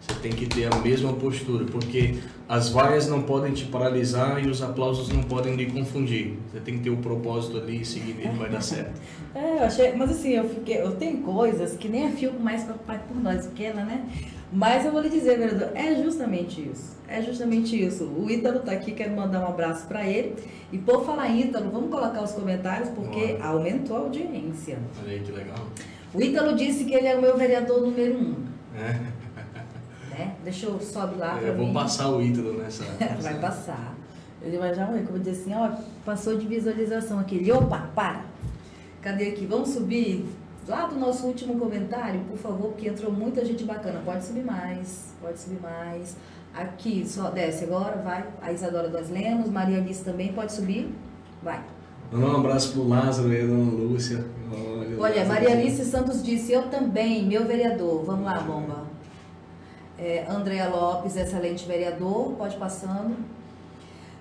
Você 0.00 0.14
tem 0.20 0.32
que 0.32 0.46
ter 0.46 0.72
a 0.72 0.76
mesma 0.78 1.12
postura, 1.12 1.64
porque 1.64 2.18
as 2.48 2.70
vaias 2.70 3.08
não 3.08 3.22
podem 3.22 3.52
te 3.52 3.64
paralisar 3.66 4.42
e 4.42 4.48
os 4.48 4.62
aplausos 4.62 5.08
não 5.08 5.22
podem 5.22 5.54
lhe 5.56 5.66
confundir. 5.66 6.38
Você 6.50 6.60
tem 6.60 6.78
que 6.78 6.84
ter 6.84 6.90
o 6.90 6.94
um 6.94 7.02
propósito 7.02 7.58
ali 7.58 7.82
e 7.82 7.84
seguir 7.84 8.14
nele, 8.14 8.38
vai 8.38 8.48
dar 8.48 8.60
certo. 8.60 9.00
É, 9.34 9.58
eu 9.58 9.64
achei, 9.64 9.94
mas 9.94 10.10
assim, 10.10 10.30
eu 10.30 10.48
fiquei, 10.48 10.80
eu 10.80 10.92
tenho 10.92 11.18
coisas 11.18 11.76
que 11.76 11.86
nem 11.86 12.06
a 12.06 12.10
Fico 12.10 12.42
mais 12.42 12.64
preocupada 12.64 13.00
por 13.06 13.16
nós, 13.22 13.46
pequena, 13.46 13.84
né? 13.84 14.08
Mas 14.50 14.86
eu 14.86 14.90
vou 14.90 15.02
lhe 15.02 15.10
dizer, 15.10 15.38
vereador, 15.38 15.70
é 15.74 15.94
justamente 16.02 16.62
isso. 16.62 16.96
É 17.06 17.20
justamente 17.20 17.80
isso. 17.80 18.04
O 18.04 18.30
Ítalo 18.30 18.60
está 18.60 18.72
aqui, 18.72 18.92
quero 18.92 19.14
mandar 19.14 19.40
um 19.40 19.46
abraço 19.46 19.86
para 19.86 20.06
ele. 20.06 20.34
E 20.72 20.78
por 20.78 21.04
falar 21.04 21.28
em 21.28 21.42
Ítalo, 21.42 21.70
vamos 21.70 21.90
colocar 21.90 22.22
os 22.22 22.32
comentários, 22.32 22.88
porque 22.88 23.34
Bora. 23.34 23.46
aumentou 23.46 23.96
a 23.96 24.00
audiência. 24.00 24.78
Olha 25.02 25.12
aí 25.12 25.20
que 25.20 25.30
legal. 25.30 25.66
O 26.14 26.22
Ítalo 26.22 26.56
disse 26.56 26.84
que 26.84 26.94
ele 26.94 27.06
é 27.06 27.16
o 27.16 27.20
meu 27.20 27.36
vereador 27.36 27.82
número 27.82 28.18
um. 28.18 28.34
É. 28.74 29.17
Né? 30.18 30.34
Deixa 30.42 30.66
eu 30.66 30.80
sobe 30.80 31.16
lá 31.16 31.36
mim. 31.36 31.46
Eu 31.46 31.56
vou 31.56 31.72
passar 31.72 32.08
o 32.08 32.20
Ítalo 32.20 32.54
nessa, 32.54 32.84
vai 33.22 33.38
passar. 33.38 33.94
Ele 34.42 34.58
vai 34.58 34.74
já 34.74 34.86
morrer, 34.86 35.02
como 35.02 35.18
dizer 35.18 35.32
assim, 35.32 35.54
ó, 35.54 35.70
passou 36.04 36.36
de 36.36 36.46
visualização 36.46 37.18
aqui. 37.18 37.36
Ele, 37.36 37.52
opa, 37.52 37.90
para. 37.94 38.24
Cadê 39.00 39.28
aqui? 39.28 39.46
Vamos 39.46 39.70
subir 39.70 40.26
lá 40.66 40.86
do 40.86 40.96
nosso 40.96 41.26
último 41.26 41.58
comentário, 41.58 42.20
por 42.28 42.36
favor, 42.36 42.68
porque 42.70 42.88
entrou 42.88 43.12
muita 43.12 43.44
gente 43.44 43.64
bacana. 43.64 44.00
Pode 44.04 44.24
subir 44.24 44.44
mais, 44.44 45.14
pode 45.20 45.38
subir 45.38 45.60
mais. 45.60 46.16
Aqui, 46.54 47.04
só 47.06 47.30
desce 47.30 47.64
agora, 47.64 47.96
vai. 48.02 48.24
A 48.42 48.52
Isadora 48.52 48.88
das 48.88 49.10
Lemos, 49.10 49.48
Maria 49.48 49.78
Alice 49.78 50.04
também, 50.04 50.32
pode 50.32 50.52
subir. 50.52 50.92
Vai. 51.42 51.60
um 52.12 52.36
abraço 52.36 52.72
pro 52.72 52.88
Lázaro 52.88 53.32
e 53.32 53.40
a 53.40 53.46
dona 53.46 53.70
Lúcia. 53.70 54.24
Olha, 54.50 55.00
Olha 55.00 55.24
Maria 55.24 55.52
Alice 55.52 55.84
Santos 55.84 56.22
disse, 56.22 56.52
eu 56.52 56.62
também, 56.68 57.24
meu 57.26 57.44
vereador. 57.44 58.04
Vamos 58.04 58.24
lá, 58.24 58.40
bomba. 58.40 58.87
É, 59.98 60.24
Andréa 60.28 60.68
Lopes, 60.68 61.16
excelente 61.16 61.66
vereador, 61.66 62.34
pode 62.34 62.56
passando. 62.56 63.16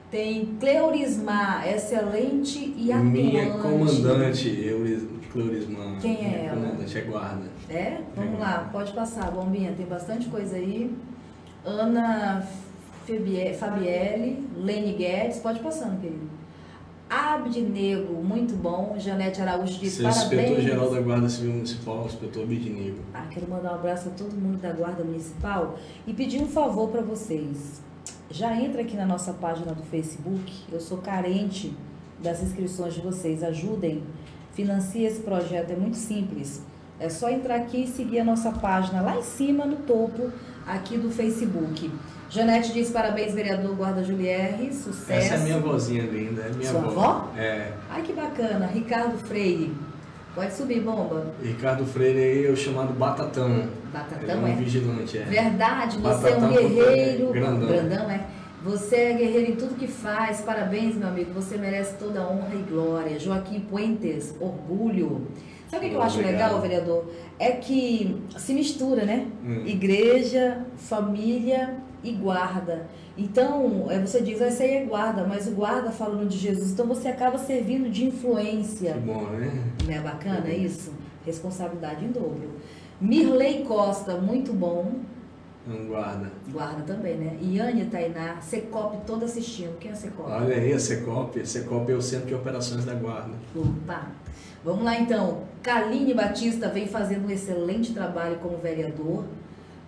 Tem 0.09 0.57
Cleurismar, 0.59 1.67
excelente 1.67 2.73
e 2.78 2.91
atuante. 2.91 3.11
Minha 3.11 3.51
comandante, 3.51 4.47
eu 4.65 4.86
Cleurisma. 5.32 5.97
Quem 6.01 6.25
é 6.25 6.45
ela? 6.45 6.61
Comandante, 6.61 6.97
é 6.97 7.01
guarda. 7.01 7.45
É? 7.69 8.01
Vamos 8.15 8.36
é. 8.36 8.38
lá, 8.41 8.69
pode 8.71 8.91
passar, 8.93 9.30
bombinha, 9.32 9.73
tem 9.75 9.86
bastante 9.86 10.28
coisa 10.28 10.55
aí. 10.55 10.95
Ana 11.65 12.47
Fabielle, 13.59 14.47
Lene 14.55 14.93
Guedes, 14.93 15.39
pode 15.39 15.59
passando, 15.59 15.99
querido. 16.01 16.36
Abdinego, 17.09 18.21
muito 18.21 18.55
bom. 18.55 18.95
Janete 18.97 19.41
Araújo 19.41 19.79
diz 19.79 19.93
Seu 19.93 20.09
parabéns. 20.09 20.41
inspetor-geral 20.41 20.91
da 20.91 21.01
Guarda 21.01 21.29
Civil 21.29 21.53
Municipal, 21.53 22.05
inspetor 22.05 22.43
Abdinego. 22.43 22.97
Ah, 23.13 23.25
quero 23.29 23.49
mandar 23.49 23.71
um 23.71 23.75
abraço 23.75 24.09
a 24.09 24.11
todo 24.11 24.33
mundo 24.35 24.57
da 24.57 24.71
Guarda 24.73 25.03
Municipal 25.03 25.77
e 26.05 26.13
pedir 26.13 26.41
um 26.41 26.47
favor 26.47 26.89
para 26.89 27.01
vocês. 27.01 27.81
Já 28.29 28.59
entra 28.59 28.81
aqui 28.81 28.97
na 28.97 29.05
nossa 29.05 29.31
página 29.33 29.73
do 29.73 29.83
Facebook. 29.83 30.53
Eu 30.71 30.81
sou 30.81 30.97
carente 30.97 31.73
das 32.21 32.43
inscrições 32.43 32.93
de 32.93 33.01
vocês. 33.01 33.41
Ajudem 33.41 34.03
financia 34.53 35.07
esse 35.07 35.21
projeto, 35.21 35.71
é 35.71 35.75
muito 35.75 35.97
simples. 35.97 36.61
É 36.99 37.09
só 37.09 37.29
entrar 37.29 37.55
aqui 37.55 37.83
e 37.83 37.87
seguir 37.87 38.19
a 38.19 38.25
nossa 38.25 38.51
página 38.51 39.01
lá 39.01 39.17
em 39.17 39.21
cima, 39.21 39.65
no 39.65 39.77
topo, 39.77 40.31
aqui 40.65 40.97
do 40.97 41.09
Facebook. 41.11 41.91
Janete 42.30 42.73
diz 42.73 42.89
parabéns, 42.89 43.34
vereador 43.34 43.73
Guarda 43.75 44.03
Julierre, 44.03 44.73
sucesso. 44.73 45.11
Essa 45.11 45.36
é 45.36 45.38
minha 45.39 45.59
vozinha 45.59 46.03
linda, 46.03 46.41
é 46.41 46.49
minha 46.49 46.69
Sua 46.69 46.82
avó. 46.82 47.01
avó? 47.01 47.32
É. 47.38 47.71
Ai, 47.89 48.01
que 48.01 48.13
bacana. 48.13 48.67
Ricardo 48.67 49.17
Freire. 49.17 49.73
Pode 50.36 50.53
subir, 50.53 50.82
bomba. 50.82 51.34
Ricardo 51.41 51.86
Freire 51.86 52.19
aí 52.19 52.45
é 52.45 52.49
o 52.49 52.57
chamado 52.57 52.93
Batatão. 52.93 53.67
Batatão, 53.93 54.45
é? 54.45 54.51
Um 54.51 54.55
vigilante, 54.57 55.17
é. 55.17 55.23
Verdade, 55.23 55.97
você 55.97 56.30
Batatão 56.32 56.43
é 56.43 56.47
um 56.47 56.69
guerreiro. 56.69 57.32
Grandão. 57.32 57.67
Grandão, 57.67 58.11
é. 58.11 58.28
Você 58.63 58.95
é 58.95 59.13
guerreiro 59.13 59.51
em 59.51 59.55
tudo 59.55 59.75
que 59.75 59.88
faz. 59.88 60.41
Parabéns, 60.41 60.95
meu 60.95 61.07
amigo. 61.07 61.32
Você 61.34 61.57
merece 61.57 61.95
toda 61.95 62.19
a 62.19 62.30
honra 62.30 62.53
e 62.53 62.63
glória. 62.69 63.17
Joaquim 63.17 63.61
Puentes, 63.61 64.36
orgulho. 64.39 65.28
Sabe 65.69 65.78
o 65.78 65.80
que, 65.82 65.89
que 65.89 65.95
eu 65.95 66.01
acho 66.01 66.21
legal, 66.21 66.59
vereador? 66.61 67.05
É 67.39 67.51
que 67.51 68.21
se 68.38 68.53
mistura, 68.53 69.05
né? 69.05 69.28
Hum. 69.43 69.63
Igreja, 69.65 70.65
família 70.78 71.86
e 72.03 72.11
guarda. 72.11 72.87
Então, 73.17 73.87
é, 73.89 73.99
você 73.99 74.21
diz, 74.21 74.39
essa 74.39 74.63
aí 74.63 74.75
é 74.75 74.85
guarda, 74.85 75.23
mas 75.23 75.47
o 75.47 75.51
guarda 75.51 75.91
falando 75.91 76.27
de 76.27 76.37
Jesus. 76.37 76.71
Então 76.71 76.85
você 76.85 77.07
acaba 77.07 77.37
servindo 77.37 77.89
de 77.89 78.05
influência. 78.05 78.93
Que 78.93 78.99
bom, 78.99 79.23
né? 79.23 79.63
Não 79.85 79.93
é 79.93 79.99
bacana 79.99 80.49
isso? 80.49 80.91
Responsabilidade 81.25 82.05
em 82.05 82.11
dobro. 82.11 82.51
Mirley 83.01 83.63
Costa, 83.63 84.15
muito 84.15 84.53
bom. 84.53 84.91
Um 85.67 85.87
guarda. 85.87 86.31
Guarda 86.49 86.81
também, 86.83 87.17
né? 87.17 87.37
Iane 87.41 87.85
Tainá, 87.85 88.39
Secop 88.39 89.05
toda 89.05 89.25
assistindo. 89.25 89.77
Quem 89.77 89.91
é 89.91 89.93
a 89.93 89.97
Secop? 89.97 90.31
Olha 90.31 90.55
aí, 90.55 90.71
a 90.71 90.79
Secop. 90.79 91.39
A 91.39 91.45
Secop 91.45 91.91
é 91.91 91.95
o 91.95 92.01
Centro 92.01 92.27
de 92.27 92.35
Operações 92.35 92.85
da 92.85 92.93
Guarda. 92.93 93.33
Opa! 93.53 94.07
Vamos 94.63 94.85
lá 94.85 94.97
então. 94.97 95.43
Kaline 95.61 96.13
Batista 96.13 96.69
vem 96.69 96.87
fazendo 96.87 97.27
um 97.27 97.29
excelente 97.29 97.93
trabalho 97.93 98.37
como 98.37 98.57
vereador. 98.57 99.25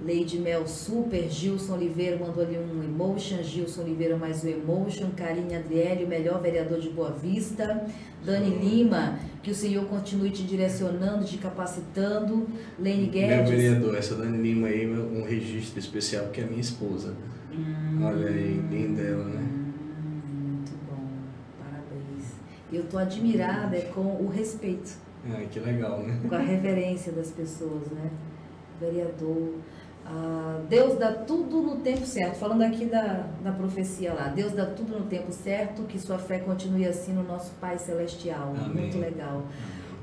Lady 0.01 0.39
Mel 0.39 0.65
Super, 0.65 1.29
Gilson 1.29 1.73
Oliveira 1.73 2.17
mandou 2.17 2.41
ali 2.41 2.57
um 2.57 2.81
emotion, 2.83 3.43
Gilson 3.43 3.81
Oliveira 3.81 4.15
mais 4.15 4.43
um 4.45 4.47
emotion, 4.47 5.09
Karine 5.15 5.55
Adriele, 5.55 6.05
o 6.05 6.07
melhor 6.07 6.41
vereador 6.41 6.79
de 6.79 6.89
Boa 6.89 7.11
Vista, 7.11 7.85
Dani 8.23 8.49
Lima, 8.49 9.19
que 9.43 9.51
o 9.51 9.55
Senhor 9.55 9.85
continue 9.87 10.29
te 10.31 10.43
direcionando, 10.43 11.25
te 11.25 11.37
capacitando, 11.37 12.47
Lene 12.79 13.07
Guedes. 13.07 13.49
Meu 13.49 13.57
vereador, 13.57 13.97
essa 13.97 14.15
Dani 14.15 14.37
Lima 14.37 14.67
aí, 14.67 14.87
um 14.89 15.23
registro 15.25 15.77
especial, 15.79 16.27
que 16.27 16.39
é 16.39 16.45
minha 16.45 16.61
esposa. 16.61 17.13
Hum, 17.51 18.01
Olha 18.01 18.27
aí, 18.29 18.61
linda 18.71 19.01
ela, 19.01 19.25
né? 19.25 19.41
Muito 19.41 20.71
bom, 20.89 21.07
parabéns. 21.59 22.35
Eu 22.71 22.85
tô 22.85 22.97
admirada 22.97 23.75
é 23.75 23.81
com 23.81 24.01
o 24.01 24.29
respeito. 24.29 24.91
Ah, 25.29 25.43
que 25.51 25.59
legal, 25.59 26.01
né? 26.03 26.21
Com 26.29 26.35
a 26.35 26.39
reverência 26.39 27.11
das 27.11 27.31
pessoas, 27.31 27.87
né? 27.91 28.09
Vereador. 28.79 29.55
Ah, 30.11 30.59
Deus 30.67 30.97
dá 30.97 31.11
tudo 31.13 31.61
no 31.61 31.77
tempo 31.77 32.05
certo. 32.05 32.37
Falando 32.39 32.63
aqui 32.63 32.85
da, 32.85 33.27
da 33.43 33.51
profecia 33.51 34.11
lá. 34.11 34.27
Deus 34.27 34.53
dá 34.53 34.65
tudo 34.65 34.97
no 34.97 35.05
tempo 35.05 35.31
certo, 35.31 35.83
que 35.83 35.99
sua 35.99 36.17
fé 36.17 36.39
continue 36.39 36.85
assim 36.85 37.13
no 37.13 37.23
nosso 37.23 37.53
Pai 37.61 37.77
Celestial. 37.77 38.55
Amém. 38.57 38.83
Muito 38.83 38.97
legal. 38.97 39.45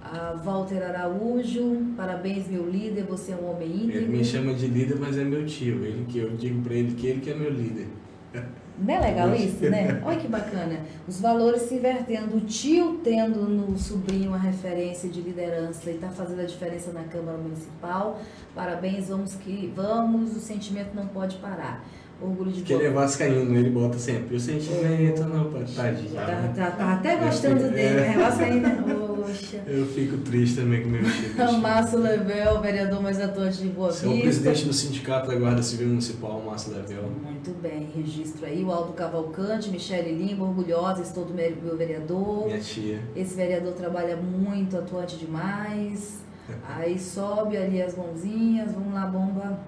Ah, 0.00 0.40
Walter 0.44 0.82
Araújo, 0.84 1.94
parabéns, 1.96 2.46
meu 2.46 2.68
líder, 2.70 3.04
você 3.04 3.32
é 3.32 3.36
um 3.36 3.50
homem 3.50 3.68
íntegro. 3.68 4.02
Ele 4.02 4.18
me 4.18 4.24
chama 4.24 4.54
de 4.54 4.68
líder, 4.68 4.96
mas 5.00 5.18
é 5.18 5.24
meu 5.24 5.44
tio. 5.44 5.84
Ele 5.84 6.06
que 6.08 6.18
eu 6.18 6.30
digo 6.36 6.62
para 6.62 6.74
ele 6.74 6.94
que 6.94 7.06
ele 7.08 7.20
que 7.20 7.30
é 7.30 7.34
meu 7.34 7.50
líder. 7.50 7.88
Não 8.78 8.94
é 8.94 9.00
legal 9.00 9.34
isso, 9.34 9.64
né? 9.70 10.02
Olha 10.04 10.18
que 10.18 10.28
bacana. 10.28 10.80
Os 11.08 11.20
valores 11.20 11.62
se 11.62 11.74
invertendo. 11.74 12.36
O 12.36 12.40
tio 12.40 13.00
tendo 13.02 13.40
no 13.48 13.78
sobrinho 13.78 14.28
uma 14.28 14.38
referência 14.38 15.08
de 15.08 15.20
liderança 15.20 15.90
e 15.90 15.94
está 15.94 16.08
fazendo 16.08 16.40
a 16.40 16.44
diferença 16.44 16.92
na 16.92 17.04
Câmara 17.04 17.38
Municipal. 17.38 18.20
Parabéns, 18.54 19.08
vamos 19.08 19.34
que 19.34 19.72
vamos, 19.74 20.36
o 20.36 20.40
sentimento 20.40 20.94
não 20.94 21.06
pode 21.06 21.36
parar. 21.36 21.84
Orgulho 22.20 22.50
de 22.50 22.62
Que 22.62 22.72
ele 22.72 22.86
é 22.86 22.90
vascaíno, 22.90 23.54
ele 23.54 23.68
bota 23.68 23.98
sempre. 23.98 24.36
O 24.36 24.40
sentimento 24.40 25.22
não 25.24 25.50
pode. 25.50 25.74
Tadinho. 25.74 26.14
Tá, 26.14 26.52
tá, 26.56 26.70
tá 26.70 26.92
até 26.94 27.16
gostando 27.16 27.60
fico, 27.60 27.74
dele, 27.74 27.98
é. 27.98 28.08
né? 28.08 28.18
Vascaíno, 28.18 29.24
poxa. 29.26 29.62
Eu 29.66 29.86
fico 29.86 30.16
triste 30.18 30.56
também 30.56 30.82
com 30.82 30.88
o 30.88 30.92
meu 30.92 31.02
time. 31.04 31.58
Márcio 31.60 31.98
Level, 31.98 32.60
vereador 32.62 33.02
mais 33.02 33.20
atuante 33.20 33.58
de 33.58 33.68
Boa 33.68 33.90
Vista. 33.90 34.06
Sou 34.06 34.16
o 34.16 34.20
presidente 34.22 34.64
do 34.64 34.72
Sindicato 34.72 35.28
da 35.28 35.34
Guarda 35.34 35.62
Civil 35.62 35.88
Municipal, 35.88 36.42
Márcio 36.42 36.72
Level. 36.72 37.02
Muito 37.22 37.50
bem, 37.60 37.90
registro 37.94 38.46
aí. 38.46 38.64
O 38.64 38.72
Aldo 38.72 38.94
Cavalcante, 38.94 39.68
Michele 39.68 40.12
Lima, 40.12 40.46
orgulhosa, 40.46 41.02
estou 41.02 41.26
do 41.26 41.34
meu 41.34 41.76
vereador. 41.76 42.46
Minha 42.46 42.60
tia. 42.60 43.00
Esse 43.14 43.34
vereador 43.34 43.74
trabalha 43.74 44.16
muito, 44.16 44.78
atuante 44.78 45.18
demais. 45.18 46.24
Aí 46.66 46.98
sobe 46.98 47.56
ali 47.56 47.82
as 47.82 47.94
mãozinhas, 47.94 48.72
vamos 48.72 48.94
lá, 48.94 49.06
bomba. 49.06 49.58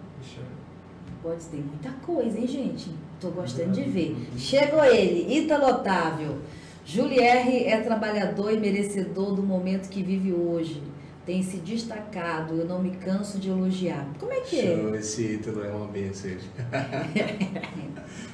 Pode 1.29 1.45
ter 1.45 1.59
muita 1.59 1.91
coisa, 2.07 2.39
hein, 2.39 2.47
gente? 2.47 2.91
Tô 3.21 3.29
gostando 3.29 3.73
de 3.73 3.83
ver. 3.83 4.17
Chegou 4.39 4.83
ele, 4.83 5.41
Ítalo 5.41 5.67
Otávio. 5.67 6.39
Julierre 6.87 7.65
é 7.65 7.79
trabalhador 7.83 8.51
e 8.51 8.59
merecedor 8.59 9.35
do 9.35 9.43
momento 9.43 9.91
que 9.91 10.03
vive 10.03 10.33
hoje. 10.33 10.83
Tem 11.27 11.43
se 11.43 11.59
destacado, 11.59 12.55
eu 12.55 12.65
não 12.65 12.83
me 12.83 12.93
canso 12.93 13.39
de 13.39 13.51
elogiar. 13.51 14.09
Como 14.19 14.33
é 14.33 14.41
que 14.41 14.59
é? 14.59 14.97
Esse 14.97 15.35
Ítalo 15.35 15.63
é 15.63 15.69
uma 15.69 15.89
benção. 15.89 16.31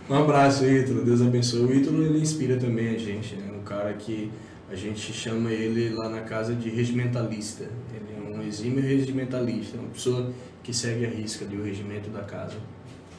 um 0.09 0.15
abraço, 0.15 0.65
Ítalo. 0.65 1.05
Deus 1.05 1.21
abençoe. 1.21 1.63
O 1.63 1.75
Ítalo, 1.75 2.01
ele 2.01 2.21
inspira 2.21 2.59
também 2.59 2.95
a 2.95 2.97
gente, 2.97 3.35
né? 3.35 3.53
Um 3.59 3.65
cara 3.65 3.93
que 3.95 4.31
a 4.71 4.77
gente 4.77 5.13
chama 5.13 5.51
ele 5.51 5.89
lá 5.89 6.09
na 6.09 6.21
casa 6.21 6.55
de 6.55 6.71
regimentalista. 6.71 7.65
Ele 7.93 8.15
é 8.17 8.39
um 8.39 8.41
exímio 8.41 8.81
regimentalista, 8.81 9.79
uma 9.79 9.89
pessoa 9.89 10.33
que 10.63 10.73
segue 10.73 11.05
a 11.05 11.11
risca 11.11 11.45
do 11.45 11.61
regimento 11.61 12.09
da 12.09 12.23
casa. 12.23 12.55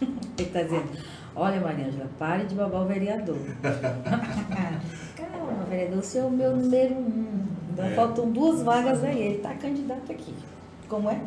Ele 0.38 0.48
está 0.48 0.64
dizendo, 0.64 0.90
olha 1.36 1.62
Mariângela, 1.62 2.10
pare 2.20 2.46
de 2.46 2.56
babar 2.56 2.84
o 2.84 2.86
vereador. 2.86 3.38
Calma, 5.16 5.64
vereador, 5.70 6.00
o 6.00 6.04
senhor 6.04 6.26
é 6.26 6.28
o 6.28 6.32
meu 6.32 6.56
número 6.56 6.94
um. 6.96 7.46
Ainda 7.70 7.88
é. 7.88 7.96
faltam 7.96 8.32
duas 8.32 8.62
vagas 8.64 9.04
aí, 9.04 9.22
ele 9.22 9.36
está 9.38 9.54
candidato 9.54 10.12
aqui. 10.12 10.34
Como 10.88 11.10
é? 11.10 11.20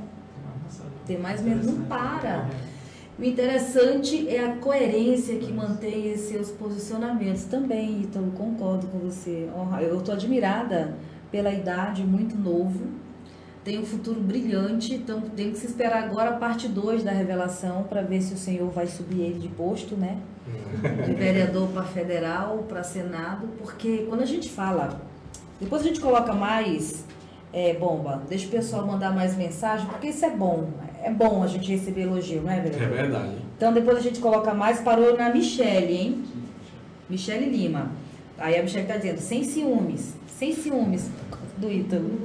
Tem 1.06 1.18
mais 1.18 1.40
medo, 1.42 1.70
não 1.70 1.84
para. 1.84 2.48
O 3.18 3.24
interessante 3.24 4.28
é 4.28 4.44
a 4.44 4.56
coerência 4.56 5.36
que 5.38 5.52
mantém 5.52 6.12
esses 6.12 6.28
seus 6.28 6.50
posicionamentos. 6.50 7.44
Também, 7.44 8.02
Ítalo, 8.02 8.30
concordo 8.30 8.86
com 8.86 8.98
você. 8.98 9.48
Eu 9.80 9.98
estou 9.98 10.14
admirada 10.14 10.94
pela 11.30 11.50
idade, 11.50 12.04
muito 12.04 12.36
novo. 12.36 12.86
Tem 13.68 13.78
um 13.78 13.84
futuro 13.84 14.18
brilhante, 14.18 14.94
então 14.94 15.20
tem 15.20 15.50
que 15.50 15.58
se 15.58 15.66
esperar 15.66 16.04
agora 16.04 16.30
a 16.30 16.36
parte 16.38 16.66
2 16.66 17.04
da 17.04 17.10
revelação 17.10 17.82
para 17.82 18.00
ver 18.00 18.22
se 18.22 18.32
o 18.32 18.36
senhor 18.38 18.70
vai 18.70 18.86
subir 18.86 19.20
ele 19.20 19.38
de 19.38 19.48
posto, 19.48 19.94
né? 19.94 20.16
De 21.04 21.12
vereador 21.12 21.68
para 21.68 21.82
federal, 21.82 22.64
para 22.66 22.82
senado, 22.82 23.46
porque 23.58 24.06
quando 24.08 24.22
a 24.22 24.24
gente 24.24 24.48
fala, 24.48 24.98
depois 25.60 25.82
a 25.82 25.84
gente 25.84 26.00
coloca 26.00 26.32
mais 26.32 27.04
é, 27.52 27.74
bomba, 27.74 28.22
deixa 28.26 28.46
o 28.46 28.50
pessoal 28.50 28.86
mandar 28.86 29.14
mais 29.14 29.36
mensagem, 29.36 29.86
porque 29.86 30.06
isso 30.06 30.24
é 30.24 30.30
bom. 30.30 30.70
É 31.04 31.10
bom 31.10 31.42
a 31.42 31.46
gente 31.46 31.70
receber 31.70 32.04
elogio, 32.04 32.40
não 32.40 32.50
é, 32.50 32.60
vereador? 32.60 32.88
É 32.88 33.02
verdade. 33.02 33.36
Então 33.54 33.74
depois 33.74 33.98
a 33.98 34.00
gente 34.00 34.18
coloca 34.18 34.54
mais, 34.54 34.80
parou 34.80 35.14
na 35.14 35.28
Michele, 35.28 35.92
hein? 35.92 36.24
Michele 37.06 37.50
Lima. 37.54 37.90
Aí 38.38 38.58
a 38.58 38.62
Michele 38.62 38.84
está 38.84 38.96
dizendo, 38.96 39.18
sem 39.18 39.44
ciúmes, 39.44 40.14
sem 40.38 40.54
ciúmes 40.54 41.10
do 41.58 41.70
Ítalo. 41.70 42.18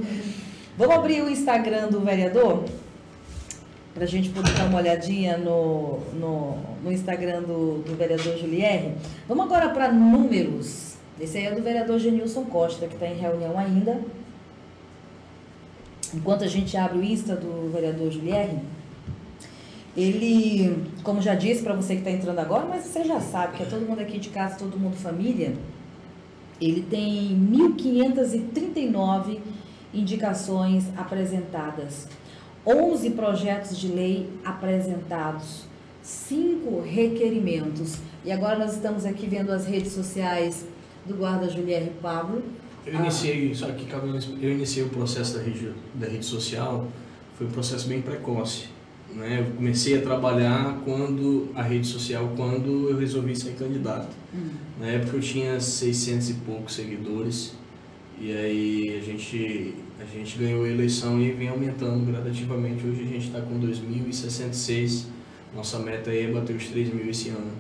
Vamos 0.76 0.96
abrir 0.96 1.22
o 1.22 1.30
Instagram 1.30 1.90
do 1.90 2.00
vereador? 2.00 2.64
Para 3.94 4.06
a 4.06 4.08
gente 4.08 4.30
poder 4.30 4.52
dar 4.54 4.66
uma 4.66 4.80
olhadinha 4.80 5.38
no, 5.38 6.00
no, 6.14 6.58
no 6.84 6.92
Instagram 6.92 7.44
do, 7.44 7.84
do 7.84 7.96
vereador 7.96 8.36
Julierre. 8.40 8.96
Vamos 9.28 9.46
agora 9.46 9.70
para 9.70 9.92
números. 9.92 10.96
Esse 11.20 11.38
aí 11.38 11.46
é 11.46 11.52
do 11.52 11.62
vereador 11.62 12.00
Genilson 12.00 12.46
Costa, 12.46 12.88
que 12.88 12.96
está 12.96 13.06
em 13.06 13.20
reunião 13.20 13.56
ainda. 13.56 14.02
Enquanto 16.12 16.44
a 16.44 16.48
gente 16.48 16.76
abre 16.76 16.98
o 16.98 17.04
Insta 17.04 17.36
do 17.36 17.72
vereador 17.72 18.12
Julierre, 18.12 18.58
ele, 19.96 20.88
como 21.04 21.22
já 21.22 21.36
disse 21.36 21.62
para 21.62 21.76
você 21.76 21.94
que 21.94 22.02
está 22.02 22.10
entrando 22.10 22.40
agora, 22.40 22.66
mas 22.66 22.86
você 22.86 23.04
já 23.04 23.20
sabe 23.20 23.58
que 23.58 23.64
é 23.64 23.66
todo 23.68 23.88
mundo 23.88 24.02
aqui 24.02 24.18
de 24.18 24.30
casa, 24.30 24.58
todo 24.58 24.76
mundo 24.76 24.96
família, 24.96 25.54
ele 26.60 26.82
tem 26.82 27.30
1.539 27.78 29.38
indicações 29.94 30.86
apresentadas, 30.98 32.08
11 32.66 33.10
projetos 33.12 33.78
de 33.78 33.88
lei 33.88 34.30
apresentados, 34.44 35.66
5 36.02 36.82
requerimentos. 36.82 37.98
E 38.26 38.32
agora 38.32 38.58
nós 38.58 38.74
estamos 38.74 39.06
aqui 39.06 39.28
vendo 39.28 39.52
as 39.52 39.66
redes 39.66 39.92
sociais 39.92 40.66
do 41.06 41.16
guarda 41.16 41.50
Julierre 41.50 41.92
Pablo. 42.02 42.42
Eu 42.86 42.96
iniciei, 42.96 43.52
ah. 43.52 43.56
só 43.56 43.68
que 43.68 43.88
eu 44.42 44.52
iniciei 44.52 44.84
o 44.84 44.90
processo 44.90 45.38
da 45.38 45.44
rede, 45.44 45.72
da 45.94 46.08
rede 46.08 46.26
social, 46.26 46.88
foi 47.38 47.48
um 47.48 47.52
processo 47.52 47.88
bem 47.88 48.02
precoce. 48.02 48.66
Né? 49.14 49.40
Eu 49.40 49.56
comecei 49.56 49.98
a 49.98 50.02
trabalhar 50.02 50.82
quando 50.84 51.50
a 51.54 51.62
rede 51.62 51.88
social, 51.88 52.34
quando 52.36 52.90
eu 52.90 52.98
resolvi 52.98 53.36
ser 53.36 53.54
candidato. 53.54 54.10
Hum. 54.34 54.50
Na 54.80 54.88
época 54.88 55.18
eu 55.18 55.22
tinha 55.22 55.60
600 55.60 56.30
e 56.30 56.34
poucos 56.34 56.74
seguidores 56.74 57.54
e 58.20 58.32
aí 58.32 59.00
a 59.00 59.04
gente, 59.04 59.76
a 60.00 60.06
gente 60.06 60.38
ganhou 60.38 60.64
a 60.64 60.70
eleição 60.70 61.20
e 61.20 61.32
vem 61.32 61.50
aumentando 61.50 62.06
gradativamente. 62.06 62.86
Hoje 62.86 63.02
a 63.02 63.06
gente 63.06 63.28
está 63.28 63.42
com 63.42 63.60
2.066. 63.60 65.06
Nossa 65.56 65.80
meta 65.80 66.10
aí 66.10 66.26
é 66.26 66.32
bater 66.32 66.56
os 66.56 66.68
3 66.68 66.94
mil 66.94 67.10
esse 67.10 67.30
ano. 67.30 67.52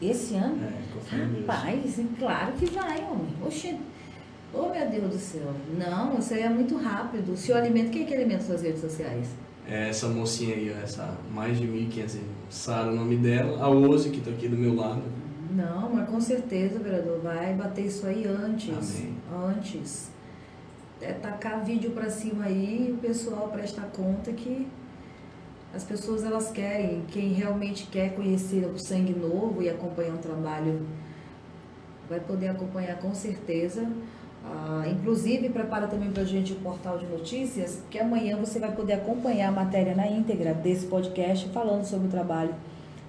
Esse 0.00 0.34
ano? 0.34 0.58
É, 0.64 1.40
Rapaz, 1.40 2.00
claro 2.18 2.52
que 2.52 2.66
vai, 2.66 2.98
homem. 3.04 3.28
Oxê. 3.44 3.76
Oh, 4.54 4.68
meu 4.68 4.90
Deus 4.90 5.12
do 5.12 5.18
céu. 5.18 5.54
Não, 5.78 6.18
isso 6.18 6.34
aí 6.34 6.42
é 6.42 6.48
muito 6.48 6.76
rápido. 6.76 7.32
O 7.32 7.36
senhor 7.36 7.58
alimenta, 7.58 7.90
quem 7.90 8.02
é 8.02 8.04
que 8.06 8.14
alimenta 8.14 8.42
suas 8.42 8.62
redes 8.62 8.80
sociais? 8.80 9.28
É 9.66 9.88
essa 9.88 10.08
mocinha 10.08 10.54
aí, 10.54 10.68
essa 10.82 11.16
mais 11.32 11.58
de 11.58 11.66
1.500, 11.66 12.18
Sara 12.50 12.90
o 12.90 12.94
nome 12.94 13.16
dela, 13.16 13.62
a 13.62 13.70
Ose, 13.70 14.10
que 14.10 14.18
está 14.18 14.30
aqui 14.30 14.48
do 14.48 14.56
meu 14.56 14.74
lado. 14.74 15.02
Não, 15.54 15.94
mas 15.94 16.08
com 16.08 16.20
certeza, 16.20 16.78
vereador, 16.78 17.20
vai 17.20 17.52
bater 17.54 17.86
isso 17.86 18.06
aí 18.06 18.26
antes. 18.26 19.00
Amém. 19.00 19.16
Antes. 19.48 20.10
É 21.00 21.12
tacar 21.12 21.64
vídeo 21.64 21.90
para 21.90 22.08
cima 22.08 22.44
aí 22.44 22.88
e 22.88 22.92
o 22.92 22.96
pessoal 22.96 23.48
presta 23.48 23.82
conta 23.82 24.32
que 24.32 24.68
as 25.74 25.84
pessoas 25.84 26.22
elas 26.22 26.50
querem, 26.50 27.02
quem 27.08 27.32
realmente 27.32 27.86
quer 27.86 28.14
conhecer 28.14 28.66
o 28.66 28.78
sangue 28.78 29.12
novo 29.12 29.62
e 29.62 29.68
acompanhar 29.68 30.12
um 30.12 30.18
trabalho 30.18 30.86
vai 32.08 32.20
poder 32.20 32.48
acompanhar 32.48 32.98
com 32.98 33.14
certeza. 33.14 33.88
Ah, 34.44 34.84
inclusive, 34.86 35.48
prepara 35.48 35.86
também 35.86 36.10
para 36.10 36.22
a 36.22 36.26
gente 36.26 36.52
o 36.52 36.56
portal 36.56 36.98
de 36.98 37.06
notícias, 37.06 37.80
que 37.90 37.98
amanhã 37.98 38.36
você 38.36 38.58
vai 38.58 38.72
poder 38.72 38.94
acompanhar 38.94 39.48
a 39.48 39.52
matéria 39.52 39.94
na 39.94 40.06
íntegra 40.06 40.52
desse 40.52 40.86
podcast 40.86 41.48
falando 41.50 41.84
sobre 41.84 42.08
o 42.08 42.10
trabalho 42.10 42.54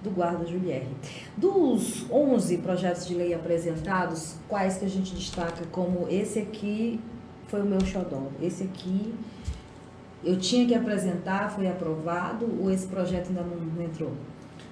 do 0.04 0.10
guarda 0.10 0.46
Julierre. 0.46 0.88
Dos 1.36 2.04
11 2.10 2.58
projetos 2.58 3.06
de 3.06 3.14
lei 3.14 3.32
apresentados, 3.32 4.36
quais 4.46 4.76
que 4.76 4.84
a 4.84 4.88
gente 4.88 5.14
destaca 5.14 5.64
como 5.72 6.06
esse 6.10 6.38
aqui 6.38 7.00
foi 7.48 7.62
o 7.62 7.64
meu 7.64 7.80
xodó? 7.80 8.28
Esse 8.40 8.64
aqui 8.64 9.14
eu 10.22 10.38
tinha 10.38 10.66
que 10.66 10.74
apresentar, 10.74 11.50
foi 11.50 11.66
aprovado 11.66 12.46
ou 12.60 12.70
esse 12.70 12.86
projeto 12.86 13.28
ainda 13.28 13.42
não, 13.42 13.56
não 13.56 13.82
entrou? 13.82 14.12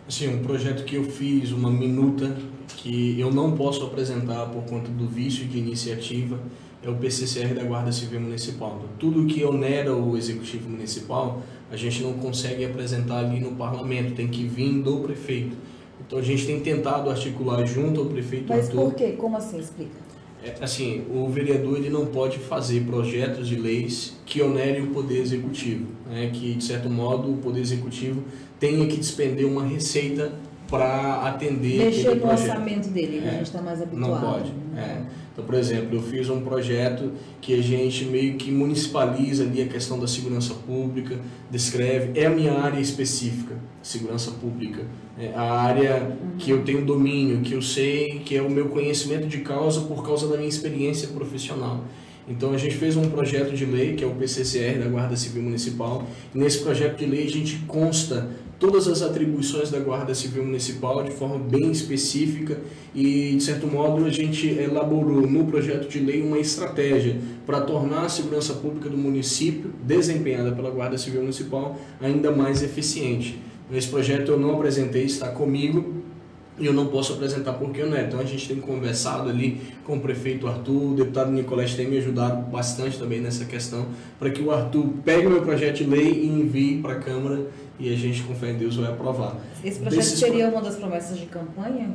Assim, 0.07 0.29
um 0.29 0.43
projeto 0.43 0.85
que 0.85 0.97
eu 0.97 1.05
fiz, 1.05 1.51
uma 1.53 1.71
minuta, 1.71 2.37
que 2.77 3.19
eu 3.19 3.33
não 3.33 3.57
posso 3.57 3.85
apresentar 3.85 4.47
por 4.47 4.65
conta 4.65 4.91
do 4.91 5.07
vício 5.07 5.47
de 5.47 5.59
iniciativa, 5.59 6.39
é 6.83 6.91
o 6.91 6.95
PCCR 6.97 7.55
da 7.55 7.63
Guarda 7.63 7.93
Civil 7.93 8.21
Municipal. 8.21 8.79
Então, 8.79 8.91
tudo 8.99 9.27
que 9.27 9.45
onera 9.45 9.95
o 9.95 10.17
Executivo 10.17 10.69
Municipal, 10.69 11.43
a 11.71 11.77
gente 11.77 12.03
não 12.03 12.15
consegue 12.15 12.65
apresentar 12.65 13.19
ali 13.19 13.41
no 13.41 13.53
Parlamento, 13.53 14.15
tem 14.15 14.29
que 14.29 14.45
vir 14.45 14.83
do 14.83 14.99
prefeito. 14.99 15.57
Então 16.05 16.19
a 16.19 16.23
gente 16.23 16.45
tem 16.45 16.61
tentado 16.61 17.09
articular 17.09 17.65
junto 17.65 18.01
ao 18.01 18.07
prefeito 18.07 18.47
Mas 18.49 18.67
Arthur, 18.67 18.91
por 18.91 18.95
quê? 18.95 19.13
Como 19.13 19.37
assim? 19.37 19.59
Explica. 19.59 20.03
É, 20.45 20.55
assim, 20.61 21.05
o 21.09 21.29
vereador 21.29 21.79
ele 21.79 21.89
não 21.89 22.07
pode 22.07 22.39
fazer 22.39 22.81
projetos 22.85 23.47
de 23.47 23.55
leis 23.55 24.21
que 24.27 24.43
onerem 24.43 24.83
o 24.83 24.89
poder 24.89 25.21
executivo, 25.21 25.87
né? 26.07 26.31
que 26.33 26.55
de 26.55 26.65
certo 26.65 26.91
modo 26.91 27.33
o 27.33 27.37
poder 27.37 27.61
executivo 27.61 28.25
tenha 28.59 28.85
que 28.87 28.97
despender 28.97 29.47
uma 29.47 29.65
receita 29.65 30.33
para 30.73 31.29
atender 31.29 31.85
Mexer 31.85 32.15
no 32.15 32.31
orçamento 32.31 32.89
dele, 32.89 33.21
é, 33.23 33.29
a 33.29 33.33
gente 33.33 33.43
está 33.43 33.61
mais 33.61 33.83
habituado. 33.83 34.11
Não 34.11 34.19
pode. 34.19 34.55
É. 34.75 35.03
Então, 35.31 35.45
por 35.45 35.55
exemplo, 35.55 35.99
eu 35.99 36.03
fiz 36.03 36.31
um 36.31 36.41
projeto 36.41 37.13
que 37.43 37.53
a 37.53 37.63
gente 37.63 38.07
meio 38.07 38.39
que 38.39 38.51
municipaliza 38.51 39.45
ali 39.45 39.61
a 39.61 39.67
questão 39.67 39.99
da 39.99 40.07
segurança 40.07 40.55
pública, 40.55 41.19
descreve, 41.51 42.19
é 42.19 42.25
a 42.25 42.31
minha 42.31 42.55
área 42.55 42.81
específica, 42.81 43.55
segurança 43.83 44.31
pública. 44.31 44.87
É 45.19 45.35
a 45.35 45.43
área 45.43 46.05
uhum. 46.05 46.39
que 46.39 46.51
eu 46.51 46.65
tenho 46.65 46.87
domínio, 46.87 47.43
que 47.43 47.53
eu 47.53 47.61
sei, 47.61 48.23
que 48.25 48.35
é 48.35 48.41
o 48.41 48.49
meu 48.49 48.71
conhecimento 48.71 49.27
de 49.27 49.41
causa 49.41 49.83
por 49.83 50.03
causa 50.03 50.27
da 50.27 50.39
minha 50.39 50.49
experiência 50.49 51.09
profissional. 51.09 51.85
Então 52.27 52.53
a 52.53 52.57
gente 52.57 52.77
fez 52.77 52.97
um 52.97 53.11
projeto 53.11 53.53
de 53.53 53.67
lei, 53.67 53.95
que 53.95 54.05
é 54.05 54.07
o 54.07 54.15
PCCR 54.15 54.79
da 54.79 54.89
Guarda 54.89 55.17
Civil 55.17 55.43
Municipal. 55.43 56.07
Nesse 56.33 56.61
projeto 56.61 56.97
de 56.97 57.07
lei 57.07 57.27
a 57.27 57.31
gente 57.31 57.59
consta 57.67 58.31
todas 58.63 58.87
as 58.87 59.03
atribuições 59.03 59.73
da 59.73 59.81
Guarda 59.81 60.15
Civil 60.15 60.45
Municipal 60.45 61.03
de 61.03 61.11
forma 61.11 61.37
bem 61.37 61.73
específica 61.73 62.61
e, 62.95 63.35
de 63.35 63.43
certo 63.43 63.67
modo, 63.67 64.05
a 64.05 64.09
gente 64.09 64.47
elaborou 64.47 65.27
no 65.27 65.45
projeto 65.47 65.89
de 65.89 65.99
lei 65.99 66.23
uma 66.23 66.39
estratégia 66.39 67.19
para 67.45 67.61
tornar 67.63 68.03
a 68.03 68.09
segurança 68.09 68.55
pública 68.55 68.89
do 68.89 68.97
município, 68.97 69.73
desempenhada 69.83 70.53
pela 70.53 70.71
Guarda 70.71 70.97
Civil 70.97 71.23
Municipal, 71.23 71.77
ainda 72.01 72.31
mais 72.31 72.63
eficiente. 72.63 73.37
Esse 73.73 73.89
projeto 73.89 74.31
eu 74.31 74.39
não 74.39 74.55
apresentei, 74.55 75.03
está 75.03 75.29
comigo, 75.31 76.01
e 76.59 76.67
eu 76.67 76.73
não 76.73 76.87
posso 76.87 77.15
apresentar 77.15 77.55
porque 77.55 77.81
eu 77.81 77.89
não 77.89 77.97
é. 77.97 78.05
Então 78.05 78.21
a 78.21 78.25
gente 78.25 78.47
tem 78.47 78.59
conversado 78.59 79.29
ali 79.29 79.61
com 79.85 79.97
o 79.97 80.01
prefeito 80.01 80.47
Arthur, 80.47 80.93
o 80.93 80.95
deputado 80.95 81.33
Nicolás 81.33 81.75
tem 81.75 81.89
me 81.89 81.99
ajudado 81.99 82.49
bastante 82.51 82.97
também 82.97 83.21
nessa 83.21 83.45
questão, 83.45 83.87
para 84.19 84.31
que 84.31 84.41
o 84.41 84.53
Arthur 84.53 84.87
pegue 85.05 85.27
o 85.27 85.31
meu 85.31 85.43
projeto 85.43 85.79
de 85.79 85.85
lei 85.85 86.13
e 86.13 86.29
envie 86.29 86.79
para 86.79 86.93
a 86.93 87.01
Câmara 87.01 87.47
e 87.79 87.93
a 87.93 87.97
gente, 87.97 88.23
com 88.23 88.35
fé 88.35 88.51
em 88.51 88.59
Deus, 88.59 88.77
vai 88.77 88.91
aprovar. 88.91 89.37
Esse 89.65 89.81
projeto 89.81 89.99
Desses 89.99 90.19
seria 90.19 90.47
pro... 90.47 90.57
uma 90.57 90.63
das 90.63 90.77
promessas 90.77 91.19
de 91.19 91.27
campanha? 91.27 91.91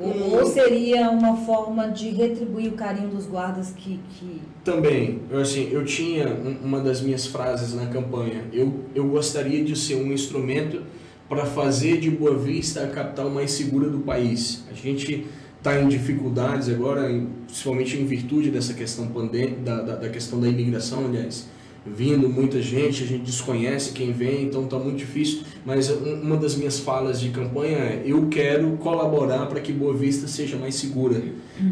Hum. 0.00 0.32
Ou 0.32 0.46
seria 0.46 1.10
uma 1.10 1.36
forma 1.36 1.88
de 1.88 2.10
retribuir 2.10 2.68
o 2.68 2.72
carinho 2.72 3.08
dos 3.08 3.26
guardas 3.26 3.72
que. 3.76 4.00
que... 4.10 4.40
Também. 4.64 5.20
Eu, 5.30 5.40
assim, 5.40 5.68
eu 5.70 5.84
tinha 5.84 6.36
uma 6.62 6.80
das 6.80 7.00
minhas 7.00 7.26
frases 7.26 7.74
na 7.74 7.86
campanha. 7.86 8.44
Eu, 8.52 8.84
eu 8.94 9.06
gostaria 9.08 9.64
de 9.64 9.76
ser 9.76 9.96
um 9.96 10.12
instrumento 10.12 10.82
para 11.28 11.44
fazer 11.44 11.98
de 11.98 12.10
Boa 12.10 12.36
Vista 12.36 12.82
a 12.82 12.88
capital 12.88 13.30
mais 13.30 13.52
segura 13.52 13.88
do 13.88 14.00
país. 14.00 14.64
A 14.70 14.74
gente 14.74 15.26
está 15.58 15.80
em 15.80 15.88
dificuldades 15.88 16.68
agora, 16.68 17.08
principalmente 17.46 17.96
em 17.96 18.04
virtude 18.04 18.50
dessa 18.50 18.74
questão 18.74 19.06
pandêmica, 19.08 19.60
da, 19.62 19.80
da, 19.80 19.96
da 19.96 20.08
questão 20.08 20.40
da 20.40 20.48
imigração, 20.48 21.06
aliás 21.06 21.51
vindo 21.84 22.28
muita 22.28 22.62
gente, 22.62 23.02
a 23.02 23.06
gente 23.06 23.24
desconhece 23.24 23.92
quem 23.92 24.12
vem, 24.12 24.44
então 24.44 24.64
está 24.64 24.78
muito 24.78 24.96
difícil. 24.96 25.42
Mas 25.64 25.90
uma 25.90 26.36
das 26.36 26.54
minhas 26.54 26.78
falas 26.78 27.20
de 27.20 27.30
campanha 27.30 27.78
é: 27.78 28.02
eu 28.04 28.28
quero 28.28 28.76
colaborar 28.78 29.46
para 29.46 29.60
que 29.60 29.72
Boa 29.72 29.94
Vista 29.94 30.26
seja 30.26 30.56
mais 30.56 30.74
segura. 30.76 31.22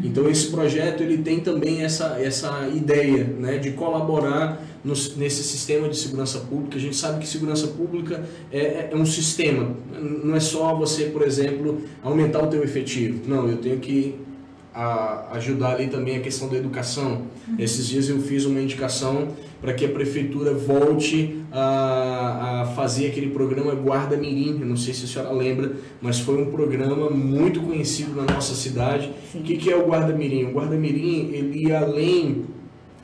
Então 0.05 0.29
esse 0.29 0.49
projeto 0.49 1.03
ele 1.03 1.19
tem 1.19 1.41
também 1.41 1.83
essa, 1.83 2.19
essa 2.21 2.69
ideia 2.69 3.25
né, 3.25 3.59
de 3.59 3.73
colaborar 3.73 4.63
no, 4.85 4.95
nesse 5.17 5.43
sistema 5.43 5.89
de 5.89 5.97
segurança 5.97 6.39
pública. 6.41 6.77
A 6.77 6.81
gente 6.81 6.97
sabe 6.97 7.21
que 7.21 7.27
segurança 7.27 7.67
pública 7.69 8.25
é, 8.53 8.59
é, 8.59 8.89
é 8.93 8.97
um 8.97 9.07
sistema, 9.07 9.75
não 10.23 10.35
é 10.35 10.41
só 10.41 10.75
você, 10.75 11.05
por 11.07 11.23
exemplo, 11.23 11.83
aumentar 12.03 12.43
o 12.43 12.47
teu 12.47 12.63
efetivo. 12.63 13.23
Não, 13.27 13.49
eu 13.49 13.57
tenho 13.57 13.79
que 13.79 14.15
a, 14.75 15.29
ajudar 15.33 15.75
ali 15.75 15.89
também 15.89 16.17
a 16.17 16.21
questão 16.21 16.49
da 16.49 16.57
educação. 16.57 17.23
Uhum. 17.49 17.57
Esses 17.59 17.87
dias 17.87 18.09
eu 18.09 18.21
fiz 18.21 18.45
uma 18.45 18.61
indicação 18.61 19.29
para 19.61 19.75
que 19.75 19.85
a 19.85 19.89
prefeitura 19.89 20.55
volte 20.55 21.43
a, 21.53 22.63
a, 22.63 22.67
fazer 22.75 23.09
aquele 23.09 23.31
programa 23.31 23.75
Guarda 23.75 24.17
Mirim. 24.17 24.59
Eu 24.61 24.67
não 24.67 24.77
sei 24.77 24.95
se 24.95 25.05
a 25.05 25.09
senhora 25.09 25.33
lembra, 25.33 25.73
mas 26.01 26.19
foi 26.19 26.41
um 26.41 26.51
programa 26.51 27.11
muito 27.11 27.61
conhecido 27.61 28.15
na 28.15 28.33
nossa 28.33 28.55
cidade. 28.55 29.13
Sim. 29.31 29.41
O 29.41 29.43
que, 29.43 29.57
que 29.57 29.71
é 29.71 29.77
o 29.77 29.85
Guarda 29.85 30.13
Mirim? 30.13 30.47
O 30.47 30.53
Guarda 30.53 30.77
Mirim 30.77 31.31
ele 31.33 31.67
ia 31.67 31.81
além 31.81 32.45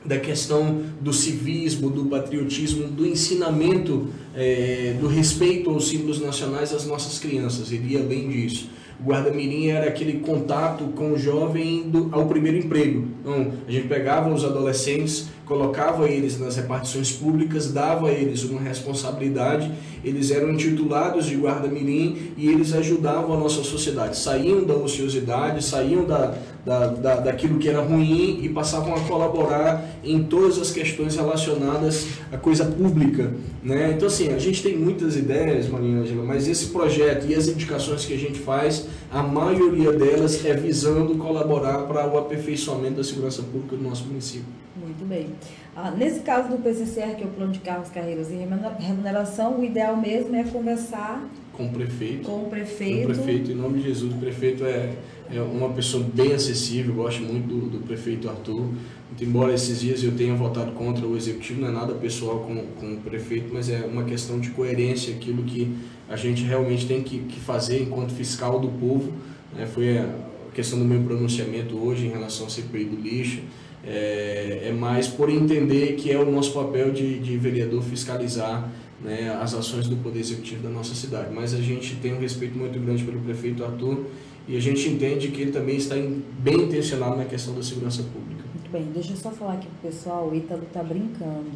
da 0.03 0.17
questão 0.17 0.83
do 1.01 1.11
civismo, 1.11 1.89
do 1.89 2.05
patriotismo, 2.05 2.87
do 2.87 3.05
ensinamento, 3.05 4.07
é, 4.33 4.95
do 4.99 5.07
respeito 5.07 5.69
aos 5.69 5.89
símbolos 5.89 6.21
nacionais 6.21 6.73
às 6.73 6.87
nossas 6.87 7.19
crianças. 7.19 7.71
Ele 7.71 7.93
ia 7.93 7.99
além 7.99 8.29
disso. 8.29 8.69
O 8.99 9.03
guarda-mirim 9.03 9.67
era 9.67 9.87
aquele 9.87 10.19
contato 10.19 10.85
com 10.95 11.11
o 11.11 11.19
jovem 11.19 11.81
indo 11.81 12.09
ao 12.11 12.25
primeiro 12.25 12.57
emprego. 12.57 13.05
Então, 13.21 13.51
a 13.67 13.71
gente 13.71 13.87
pegava 13.87 14.33
os 14.33 14.43
adolescentes, 14.43 15.27
colocava 15.47 16.09
eles 16.09 16.37
nas 16.37 16.57
repartições 16.57 17.11
públicas, 17.13 17.71
dava 17.71 18.09
a 18.09 18.11
eles 18.11 18.43
uma 18.43 18.59
responsabilidade, 18.59 19.71
eles 20.03 20.29
eram 20.29 20.51
intitulados 20.51 21.25
de 21.25 21.35
guarda-mirim 21.35 22.33
e 22.37 22.49
eles 22.49 22.73
ajudavam 22.73 23.33
a 23.33 23.39
nossa 23.39 23.63
sociedade. 23.63 24.17
Saíam 24.17 24.65
da 24.65 24.75
ociosidade, 24.75 25.63
saíam 25.63 26.03
da, 26.03 26.37
da, 26.65 26.87
da, 26.87 27.15
daquilo 27.21 27.57
que 27.59 27.69
era 27.69 27.81
ruim 27.81 28.39
e 28.41 28.49
passavam 28.49 28.93
a 28.93 28.99
colaborar 28.99 29.99
em 30.03 30.21
todas 30.23 30.59
as 30.59 30.69
questões 30.69 31.15
relacionadas 31.15 32.07
à 32.29 32.37
coisa 32.37 32.65
pública. 32.65 33.33
Né? 33.63 33.93
Então, 33.95 34.07
assim, 34.09 34.33
a 34.33 34.37
gente 34.37 34.61
tem 34.61 34.77
muitas 34.77 35.15
ideias, 35.15 35.69
Maria 35.69 35.97
Angela, 35.97 36.25
mas 36.25 36.47
esse 36.47 36.67
projeto 36.67 37.25
e 37.25 37.33
as 37.33 37.47
indicações 37.47 38.03
que 38.03 38.13
a 38.13 38.17
gente 38.17 38.37
faz, 38.37 38.85
a 39.09 39.23
maioria 39.23 39.93
delas 39.93 40.43
é 40.45 40.53
visando 40.53 41.15
colaborar 41.15 41.83
para 41.83 42.05
o 42.05 42.17
aperfeiçoamento 42.17 42.95
da 42.95 43.03
segurança 43.03 43.41
pública 43.41 43.77
do 43.77 43.83
nosso 43.83 44.03
município. 44.05 44.66
Muito 44.87 45.05
bem. 45.05 45.27
Ah, 45.75 45.91
nesse 45.91 46.21
caso 46.21 46.49
do 46.49 46.57
PCCR, 46.63 47.15
que 47.15 47.23
é 47.23 47.25
o 47.25 47.29
Plano 47.29 47.51
de 47.51 47.59
Carros, 47.59 47.89
Carreiras 47.89 48.29
e 48.31 48.35
Remuneração, 48.35 49.59
o 49.59 49.65
ideal 49.65 49.97
mesmo 49.97 50.35
é 50.35 50.43
conversar 50.45 51.27
com 51.57 51.65
o 51.65 51.69
prefeito. 51.69 52.21
Com 52.21 52.43
o 52.43 52.49
prefeito. 52.49 53.07
Com 53.07 53.11
o 53.11 53.15
prefeito, 53.15 53.51
em 53.51 53.55
nome 53.55 53.79
de 53.79 53.87
Jesus. 53.87 54.13
O 54.13 54.17
prefeito 54.17 54.63
é, 54.63 54.93
é 55.33 55.41
uma 55.41 55.69
pessoa 55.69 56.05
bem 56.13 56.31
acessível, 56.31 56.93
gosto 56.93 57.21
muito 57.23 57.47
do, 57.47 57.69
do 57.71 57.79
prefeito 57.79 58.29
Arthur. 58.29 58.61
Muito 58.61 59.23
embora 59.23 59.53
esses 59.53 59.81
dias 59.81 60.03
eu 60.03 60.15
tenha 60.15 60.35
votado 60.35 60.71
contra 60.73 61.05
o 61.05 61.17
executivo, 61.17 61.61
não 61.61 61.69
é 61.69 61.71
nada 61.71 61.93
pessoal 61.95 62.41
com, 62.41 62.55
com 62.79 62.93
o 62.93 62.97
prefeito, 62.97 63.49
mas 63.51 63.69
é 63.69 63.79
uma 63.91 64.03
questão 64.03 64.39
de 64.39 64.51
coerência, 64.51 65.15
aquilo 65.15 65.43
que 65.43 65.75
a 66.07 66.15
gente 66.15 66.43
realmente 66.43 66.85
tem 66.85 67.01
que, 67.01 67.19
que 67.19 67.39
fazer 67.39 67.81
enquanto 67.81 68.13
fiscal 68.13 68.59
do 68.59 68.69
povo. 68.69 69.11
Né? 69.55 69.65
Foi 69.65 69.97
a 69.97 70.07
questão 70.53 70.77
do 70.77 70.85
meu 70.85 71.01
pronunciamento 71.01 71.75
hoje 71.75 72.05
em 72.05 72.09
relação 72.09 72.45
ao 72.45 72.51
CPI 72.51 72.85
do 72.85 73.01
lixo. 73.01 73.41
É, 73.83 74.65
é 74.65 74.71
mais 74.73 75.07
por 75.07 75.29
entender 75.29 75.95
que 75.95 76.11
é 76.11 76.19
o 76.19 76.29
nosso 76.29 76.51
papel 76.53 76.91
de, 76.91 77.19
de 77.19 77.37
vereador 77.37 77.81
fiscalizar 77.83 78.69
né, 79.01 79.37
as 79.41 79.53
ações 79.53 79.87
do 79.87 79.95
Poder 79.97 80.19
Executivo 80.19 80.63
da 80.63 80.69
nossa 80.69 80.95
cidade. 80.95 81.33
Mas 81.33 81.53
a 81.53 81.61
gente 81.61 81.95
tem 81.95 82.13
um 82.13 82.19
respeito 82.19 82.57
muito 82.57 82.79
grande 82.79 83.03
pelo 83.03 83.19
prefeito 83.19 83.63
Arthur 83.63 84.05
e 84.47 84.55
a 84.55 84.59
gente 84.59 84.87
entende 84.89 85.27
que 85.29 85.41
ele 85.41 85.51
também 85.51 85.77
está 85.77 85.95
bem 86.39 86.63
intencionado 86.63 87.17
na 87.17 87.25
questão 87.25 87.53
da 87.53 87.61
segurança 87.61 88.03
pública. 88.03 88.43
Muito 88.53 88.71
bem, 88.71 88.83
deixa 88.93 89.11
eu 89.11 89.17
só 89.17 89.31
falar 89.31 89.53
aqui 89.53 89.67
pro 89.67 89.89
pessoal, 89.89 90.29
o 90.29 90.35
Ítalo 90.35 90.63
está 90.63 90.83
brincando. 90.83 91.51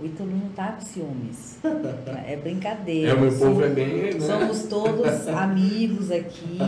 O 0.00 0.04
Ítalo 0.04 0.30
não 0.30 0.48
está 0.48 0.72
com 0.72 0.80
ciúmes. 0.80 1.58
É 2.26 2.36
brincadeira. 2.36 3.10
É, 3.10 3.14
o 3.14 3.20
meu 3.20 3.32
povo 3.32 3.62
é 3.62 3.68
bem. 3.68 4.14
Né? 4.14 4.20
Somos 4.20 4.64
todos 4.64 5.28
amigos 5.28 6.10
aqui. 6.10 6.58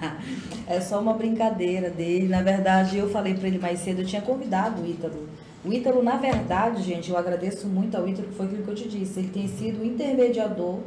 é 0.66 0.80
só 0.80 1.00
uma 1.00 1.14
brincadeira 1.14 1.88
dele. 1.88 2.28
Na 2.28 2.42
verdade, 2.42 2.98
eu 2.98 3.08
falei 3.08 3.34
para 3.34 3.48
ele 3.48 3.58
mais 3.58 3.80
cedo, 3.80 4.02
eu 4.02 4.06
tinha 4.06 4.20
convidado 4.20 4.82
o 4.82 4.86
Ítalo 4.86 5.26
o 5.66 5.72
Ítalo, 5.72 6.00
na 6.00 6.16
verdade, 6.16 6.80
gente, 6.80 7.10
eu 7.10 7.16
agradeço 7.16 7.66
muito 7.66 7.96
ao 7.96 8.08
Ítalo, 8.08 8.28
que 8.28 8.34
foi 8.34 8.46
aquilo 8.46 8.62
que 8.62 8.70
eu 8.70 8.74
te 8.76 8.88
disse. 8.88 9.18
Ele 9.18 9.30
tem 9.30 9.48
sido 9.48 9.82
o 9.82 9.84
intermediador, 9.84 10.78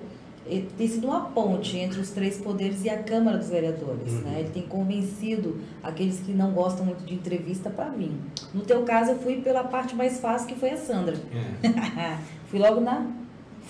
tem 0.78 0.88
sido 0.88 1.08
uma 1.08 1.22
ponte 1.22 1.78
entre 1.78 2.00
os 2.00 2.10
três 2.10 2.38
poderes 2.38 2.84
e 2.84 2.90
a 2.90 3.02
Câmara 3.02 3.38
dos 3.38 3.50
Vereadores. 3.50 4.14
Uhum. 4.14 4.22
Né? 4.22 4.40
Ele 4.40 4.50
tem 4.50 4.64
convencido 4.64 5.58
aqueles 5.84 6.20
que 6.20 6.32
não 6.32 6.52
gostam 6.52 6.86
muito 6.86 7.04
de 7.04 7.14
entrevista 7.14 7.70
para 7.70 7.90
vir. 7.90 8.12
No 8.54 8.62
teu 8.62 8.84
caso, 8.84 9.12
eu 9.12 9.20
fui 9.20 9.42
pela 9.42 9.64
parte 9.64 9.96
mais 9.96 10.20
fácil, 10.20 10.48
que 10.48 10.56
foi 10.56 10.72
a 10.72 10.78
Sandra. 10.78 11.16
É. 11.64 12.18
fui 12.50 12.60
logo 12.60 12.82
na 12.82 13.06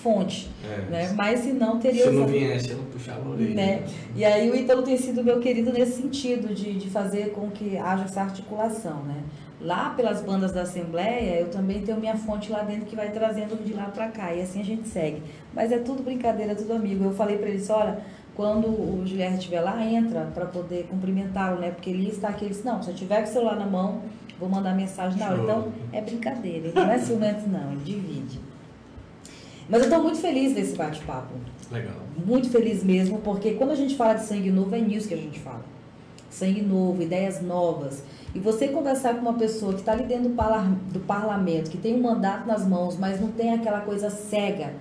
fonte. 0.01 0.49
É. 0.63 0.89
Né? 0.89 1.13
Mas 1.15 1.41
se 1.41 1.53
não, 1.53 1.79
teria... 1.79 2.05
Se 2.05 2.11
não 2.11 2.25
viesse, 2.25 2.71
eu 2.71 2.77
puxava 2.91 3.27
a 3.27 3.31
orelha. 3.31 3.55
Né? 3.55 3.83
E 4.15 4.23
aí 4.23 4.49
o 4.49 4.55
Ítalo 4.55 4.81
tem 4.81 4.97
sido 4.97 5.23
meu 5.23 5.39
querido 5.39 5.71
nesse 5.71 6.01
sentido, 6.01 6.53
de, 6.53 6.73
de 6.73 6.89
fazer 6.89 7.31
com 7.31 7.49
que 7.51 7.77
haja 7.77 8.05
essa 8.05 8.21
articulação, 8.21 9.03
né? 9.03 9.23
Lá 9.61 9.89
pelas 9.89 10.21
bandas 10.21 10.53
da 10.53 10.61
Assembleia, 10.61 11.41
eu 11.41 11.49
também 11.49 11.81
tenho 11.81 11.99
minha 11.99 12.15
fonte 12.15 12.49
lá 12.49 12.61
dentro 12.61 12.85
que 12.85 12.95
vai 12.95 13.11
trazendo 13.11 13.61
de 13.61 13.73
lá 13.73 13.85
para 13.85 14.07
cá. 14.07 14.33
E 14.33 14.41
assim 14.41 14.61
a 14.61 14.63
gente 14.63 14.87
segue. 14.87 15.21
Mas 15.53 15.71
é 15.71 15.79
tudo 15.79 16.01
brincadeira, 16.01 16.55
tudo 16.55 16.73
amigo. 16.73 17.03
Eu 17.03 17.13
falei 17.13 17.37
para 17.37 17.49
eles, 17.49 17.69
olha, 17.69 17.99
quando 18.35 18.67
o 18.67 19.03
Gilherme 19.05 19.37
estiver 19.37 19.59
lá, 19.59 19.83
entra 19.83 20.31
para 20.33 20.45
poder 20.45 20.87
cumprimentá-lo, 20.89 21.59
né? 21.59 21.71
Porque 21.71 21.89
ele 21.89 22.07
está 22.07 22.29
aqui, 22.29 22.45
ele 22.45 22.53
disse, 22.53 22.65
não, 22.65 22.81
se 22.81 22.89
eu 22.89 22.95
tiver 22.95 23.21
com 23.21 23.29
o 23.29 23.33
celular 23.33 23.57
na 23.57 23.65
mão, 23.65 24.01
vou 24.39 24.47
mandar 24.47 24.73
mensagem 24.73 25.19
na 25.19 25.27
hora. 25.27 25.43
Então, 25.43 25.67
é 25.91 25.99
brincadeira. 25.99 26.67
Ele 26.67 26.75
não 26.75 26.89
é 26.89 26.97
ciumento, 26.97 27.49
não, 27.49 27.73
ele 27.73 27.81
divide. 27.83 28.39
Mas 29.67 29.81
eu 29.81 29.87
estou 29.89 30.01
muito 30.01 30.19
feliz 30.19 30.55
desse 30.55 30.75
bate-papo. 30.75 31.33
Legal. 31.69 31.95
Muito 32.25 32.49
feliz 32.49 32.81
mesmo, 32.81 33.19
porque 33.19 33.55
quando 33.55 33.71
a 33.71 33.75
gente 33.75 33.95
fala 33.97 34.13
de 34.13 34.23
sangue 34.23 34.49
novo, 34.49 34.73
é 34.73 34.79
nisso 34.79 35.09
que 35.09 35.13
a 35.13 35.17
gente 35.17 35.37
fala. 35.37 35.63
Sangue 36.29 36.61
novo, 36.61 37.01
ideias 37.01 37.41
novas. 37.41 38.03
E 38.33 38.39
você 38.39 38.67
conversar 38.67 39.15
com 39.15 39.21
uma 39.21 39.33
pessoa 39.33 39.73
que 39.73 39.79
está 39.79 39.93
ali 39.93 40.03
dentro 40.03 40.29
do, 40.29 40.93
do, 40.93 40.99
parlamento, 40.99 41.71
que 41.71 41.77
tem 41.77 41.95
um 41.95 42.01
mandato 42.01 42.47
nas 42.47 42.67
mãos, 42.67 42.97
mas 42.97 43.19
não 43.19 43.31
tem 43.31 43.53
aquela 43.53 43.81
coisa 43.81 44.09
cega 44.09 44.73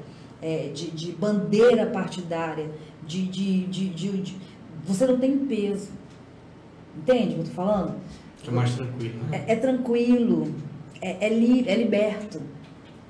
é, 0.42 0.70
de, 0.74 0.90
de, 0.90 1.12
bandeira 1.12 1.86
partidária, 1.86 2.70
de, 3.07 3.26
de, 3.26 3.64
de, 3.66 4.36
Você 4.84 5.07
não 5.07 5.18
tem 5.18 5.38
peso. 5.38 5.88
Entende 6.96 7.26
o 7.26 7.28
que 7.28 7.34
eu 7.34 7.44
estou 7.44 7.55
falando? 7.55 7.94
É 8.46 8.51
mais 8.51 8.74
tranquilo, 8.74 9.24
né? 9.30 9.44
É, 9.46 9.53
é 9.53 9.57
tranquilo, 9.57 10.55
é, 11.01 11.26
é, 11.26 11.28
li, 11.28 11.66
é 11.66 11.74
liberto. 11.74 12.40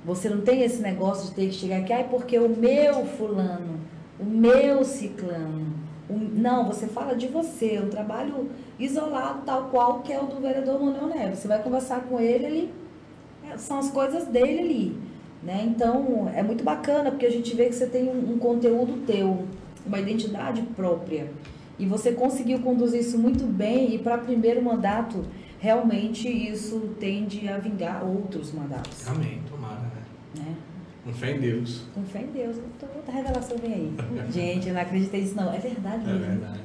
Você 0.04 0.28
não 0.28 0.40
tem 0.40 0.62
esse 0.62 0.80
negócio 0.80 1.28
de 1.28 1.34
ter 1.34 1.48
que 1.48 1.54
chegar 1.54 1.78
aqui, 1.78 1.92
ai, 1.92 2.06
porque 2.08 2.38
o 2.38 2.48
meu 2.48 3.04
fulano, 3.04 3.80
o 4.20 4.24
meu 4.24 4.84
ciclano. 4.84 5.87
Não, 6.08 6.66
você 6.66 6.86
fala 6.86 7.14
de 7.14 7.26
você, 7.26 7.78
um 7.78 7.90
trabalho 7.90 8.50
isolado, 8.78 9.42
tal 9.44 9.64
qual 9.64 10.00
que 10.00 10.12
é 10.12 10.20
o 10.20 10.26
do 10.26 10.40
vereador 10.40 10.80
Manuel 10.80 11.06
Neves. 11.08 11.40
Você 11.40 11.48
vai 11.48 11.62
conversar 11.62 12.00
com 12.02 12.18
ele, 12.18 12.46
ele 12.46 12.74
é, 13.50 13.58
são 13.58 13.78
as 13.78 13.90
coisas 13.90 14.26
dele 14.26 14.60
ali. 14.60 14.96
Né? 15.42 15.64
Então, 15.68 16.30
é 16.34 16.42
muito 16.42 16.64
bacana, 16.64 17.10
porque 17.10 17.26
a 17.26 17.30
gente 17.30 17.54
vê 17.54 17.66
que 17.66 17.74
você 17.74 17.86
tem 17.86 18.08
um, 18.08 18.32
um 18.32 18.38
conteúdo 18.38 19.04
teu, 19.06 19.46
uma 19.86 19.98
identidade 19.98 20.62
própria. 20.74 21.30
E 21.78 21.86
você 21.86 22.12
conseguiu 22.12 22.58
conduzir 22.60 23.00
isso 23.00 23.18
muito 23.18 23.44
bem, 23.44 23.94
e 23.94 23.98
para 23.98 24.18
primeiro 24.18 24.62
mandato, 24.62 25.24
realmente 25.60 26.28
isso 26.28 26.94
tende 26.98 27.48
a 27.48 27.58
vingar 27.58 28.04
outros 28.04 28.52
mandatos. 28.52 29.06
Amém, 29.06 29.40
tomara? 29.48 29.77
Com 31.08 31.14
fé 31.14 31.30
em 31.30 31.40
Deus. 31.40 31.80
Com 31.94 32.04
fé 32.04 32.20
em 32.20 32.26
Deus. 32.26 32.56
Outra 32.94 33.14
revelação 33.14 33.56
vem 33.56 33.72
aí. 33.72 33.92
gente, 34.30 34.68
eu 34.68 34.74
não 34.74 34.82
acreditei 34.82 35.22
nisso, 35.22 35.34
não. 35.34 35.50
É 35.50 35.58
verdade 35.58 36.02
é 36.04 36.12
mesmo. 36.12 36.24
É 36.24 36.28
verdade. 36.28 36.60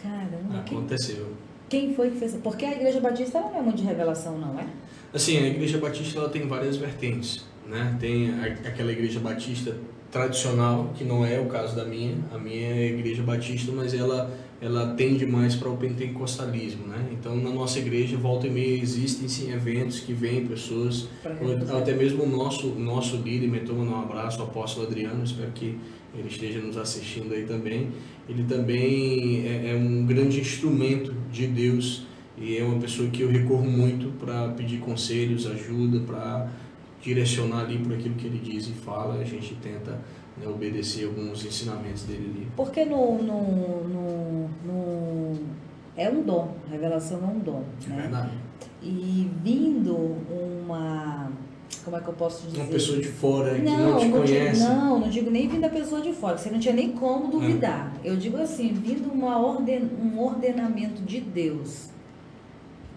Caramba. 0.00 0.60
Aconteceu. 0.60 1.32
Quem, 1.68 1.86
quem 1.86 1.94
foi 1.96 2.10
que 2.10 2.18
fez? 2.18 2.36
Porque 2.36 2.64
a 2.64 2.70
Igreja 2.70 3.00
Batista 3.00 3.40
não 3.40 3.58
é 3.58 3.60
muito 3.60 3.78
de 3.78 3.82
revelação, 3.82 4.38
não 4.38 4.56
é? 4.60 4.66
Assim, 5.12 5.38
a 5.38 5.48
Igreja 5.48 5.78
Batista 5.78 6.20
ela 6.20 6.28
tem 6.28 6.46
várias 6.46 6.76
vertentes. 6.76 7.44
Né? 7.66 7.96
Tem 7.98 8.30
a, 8.30 8.68
aquela 8.68 8.92
Igreja 8.92 9.18
Batista 9.18 9.76
tradicional, 10.08 10.92
que 10.94 11.02
não 11.02 11.26
é 11.26 11.40
o 11.40 11.46
caso 11.46 11.74
da 11.74 11.84
minha. 11.84 12.16
A 12.32 12.38
minha 12.38 12.68
é 12.68 12.72
a 12.74 12.86
Igreja 12.86 13.24
Batista, 13.24 13.72
mas 13.72 13.92
ela 13.92 14.32
ela 14.64 14.94
tende 14.94 15.26
mais 15.26 15.54
para 15.54 15.68
o 15.68 15.76
pentecostalismo, 15.76 16.86
né? 16.86 17.10
Então 17.12 17.36
na 17.36 17.50
nossa 17.50 17.78
igreja 17.78 18.16
volta 18.16 18.46
e 18.46 18.50
meia 18.50 18.80
existem 18.80 19.28
sim 19.28 19.52
eventos 19.52 20.00
que 20.00 20.14
vêm 20.14 20.46
pessoas, 20.46 21.06
até 21.76 21.92
mesmo 21.92 22.22
o 22.22 22.26
nosso 22.26 22.68
nosso 22.68 23.18
líder, 23.18 23.46
me 23.46 23.60
toma 23.60 23.84
um 23.84 24.02
abraço, 24.02 24.40
o 24.40 24.44
apóstolo 24.44 24.86
Adriano, 24.86 25.22
espero 25.22 25.52
que 25.52 25.78
ele 26.16 26.28
esteja 26.28 26.60
nos 26.60 26.78
assistindo 26.78 27.34
aí 27.34 27.44
também. 27.44 27.88
Ele 28.26 28.44
também 28.44 29.46
é, 29.46 29.72
é 29.72 29.76
um 29.76 30.06
grande 30.06 30.40
instrumento 30.40 31.12
de 31.30 31.46
Deus 31.46 32.06
e 32.38 32.56
é 32.56 32.64
uma 32.64 32.80
pessoa 32.80 33.10
que 33.10 33.20
eu 33.20 33.28
recorro 33.28 33.66
muito 33.66 34.12
para 34.18 34.48
pedir 34.48 34.78
conselhos, 34.78 35.46
ajuda, 35.46 36.00
para 36.00 36.50
direcionar 37.02 37.66
ali 37.66 37.76
por 37.76 37.92
aquilo 37.92 38.14
que 38.14 38.26
ele 38.26 38.38
diz 38.38 38.66
e 38.66 38.72
fala. 38.72 39.16
A 39.20 39.24
gente 39.24 39.54
tenta 39.56 40.00
né, 40.36 40.48
obedecer 40.48 41.06
alguns 41.06 41.44
ensinamentos 41.44 42.02
dele 42.04 42.32
ali. 42.34 42.48
Porque 42.56 42.84
no, 42.84 43.22
no, 43.22 43.84
no, 43.88 44.48
no, 44.64 45.38
é 45.96 46.08
um 46.10 46.22
dom, 46.22 46.54
revelação 46.70 47.20
é 47.22 47.26
um 47.26 47.38
dom. 47.38 47.62
É 47.86 47.88
né? 47.90 48.02
verdade. 48.02 48.30
E 48.82 49.30
vindo 49.42 49.94
uma 50.30 51.30
como 51.84 51.96
é 51.96 52.00
que 52.00 52.08
eu 52.08 52.14
posso 52.14 52.46
dizer? 52.46 52.60
Uma 52.60 52.70
pessoa 52.70 52.98
de 52.98 53.08
fora 53.08 53.54
que 53.54 53.62
não, 53.62 53.90
não 53.90 53.98
te 53.98 54.06
não 54.06 54.20
conhece. 54.20 54.60
Digo, 54.60 54.72
não, 54.72 55.00
não 55.00 55.08
digo 55.08 55.30
nem 55.30 55.48
vindo 55.48 55.60
da 55.60 55.68
pessoa 55.68 56.00
de 56.00 56.12
fora, 56.12 56.38
você 56.38 56.50
não 56.50 56.58
tinha 56.58 56.74
nem 56.74 56.92
como 56.92 57.28
duvidar. 57.28 57.92
É. 58.02 58.10
Eu 58.10 58.16
digo 58.16 58.36
assim, 58.38 58.72
vindo 58.72 59.12
uma 59.12 59.38
orden, 59.38 59.90
um 60.00 60.18
ordenamento 60.18 61.02
de 61.02 61.20
Deus, 61.20 61.90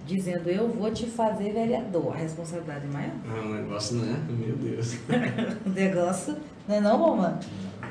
dizendo 0.07 0.49
eu 0.49 0.69
vou 0.69 0.89
te 0.91 1.05
fazer 1.05 1.51
vereador. 1.51 2.13
A 2.13 2.17
responsabilidade 2.17 2.85
é 2.85 2.87
maior? 2.87 3.11
Ah, 3.29 3.45
o 3.45 3.53
negócio 3.53 3.97
não 3.97 4.05
é, 4.05 4.17
meu 4.29 4.55
Deus. 4.55 4.95
o 5.65 5.69
negócio 5.69 6.37
não 6.67 6.75
é 6.75 6.79
não, 6.79 6.97
mamãe? 6.97 7.39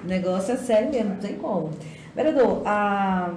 O 0.02 0.06
negócio 0.06 0.54
é 0.54 0.56
sério 0.56 0.90
mesmo, 0.90 1.10
não 1.10 1.16
tem 1.18 1.36
como. 1.36 1.70
Vereador, 2.14 2.62
a... 2.66 3.34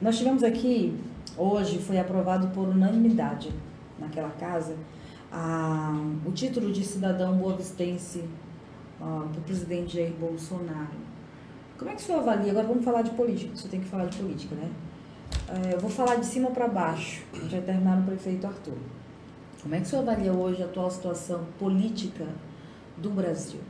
nós 0.00 0.16
tivemos 0.16 0.42
aqui, 0.42 0.96
hoje 1.36 1.78
foi 1.78 1.98
aprovado 1.98 2.48
por 2.48 2.66
unanimidade 2.66 3.52
naquela 3.98 4.30
casa, 4.30 4.74
a, 5.30 5.92
o 6.24 6.32
título 6.32 6.72
de 6.72 6.82
cidadão 6.82 7.36
boavistense 7.36 8.24
para 8.98 9.38
o 9.38 9.42
presidente 9.44 9.96
Jair 9.96 10.12
Bolsonaro. 10.12 11.10
Como 11.78 11.90
é 11.90 11.94
que 11.94 12.02
o 12.02 12.04
senhor 12.04 12.20
avalia? 12.20 12.50
Agora 12.50 12.66
vamos 12.66 12.84
falar 12.84 13.02
de 13.02 13.10
política, 13.10 13.52
o 13.52 13.56
senhor 13.56 13.70
tem 13.70 13.80
que 13.80 13.86
falar 13.86 14.06
de 14.06 14.16
política, 14.16 14.54
né? 14.54 14.70
É, 15.52 15.74
eu 15.74 15.80
vou 15.80 15.90
falar 15.90 16.16
de 16.16 16.26
cima 16.26 16.50
para 16.50 16.68
baixo, 16.68 17.22
já 17.48 17.60
terminar 17.60 17.96
no 17.96 18.06
prefeito 18.06 18.46
Arthur. 18.46 18.78
Como 19.62 19.74
é 19.74 19.80
que 19.80 19.86
o 19.86 19.88
senhor 19.88 20.02
avalia 20.02 20.32
hoje 20.32 20.62
a 20.62 20.66
atual 20.66 20.90
situação 20.90 21.46
política 21.58 22.26
do 22.96 23.10
Brasil? 23.10 23.60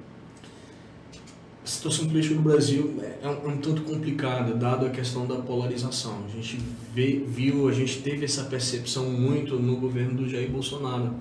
A 1.65 1.67
situação 1.67 2.07
política 2.07 2.35
do 2.35 2.43
Brasil 2.43 3.01
é 3.23 3.27
um, 3.27 3.31
é 3.31 3.49
um, 3.49 3.59
tanto 3.59 3.83
complicada, 3.83 4.55
dado 4.55 4.87
a 4.87 4.91
questão 4.91 5.27
da 5.27 5.37
polarização. 5.37 6.19
A 6.27 6.29
gente 6.29 6.59
vê, 6.95 7.25
viu, 7.27 7.69
a 7.69 7.73
gente 7.73 8.03
teve 8.03 8.25
essa 8.25 8.45
percepção 8.45 9.11
muito 9.11 9.57
no 9.57 9.77
governo 9.77 10.15
do 10.15 10.29
Jair 10.29 10.51
Bolsonaro 10.51 11.15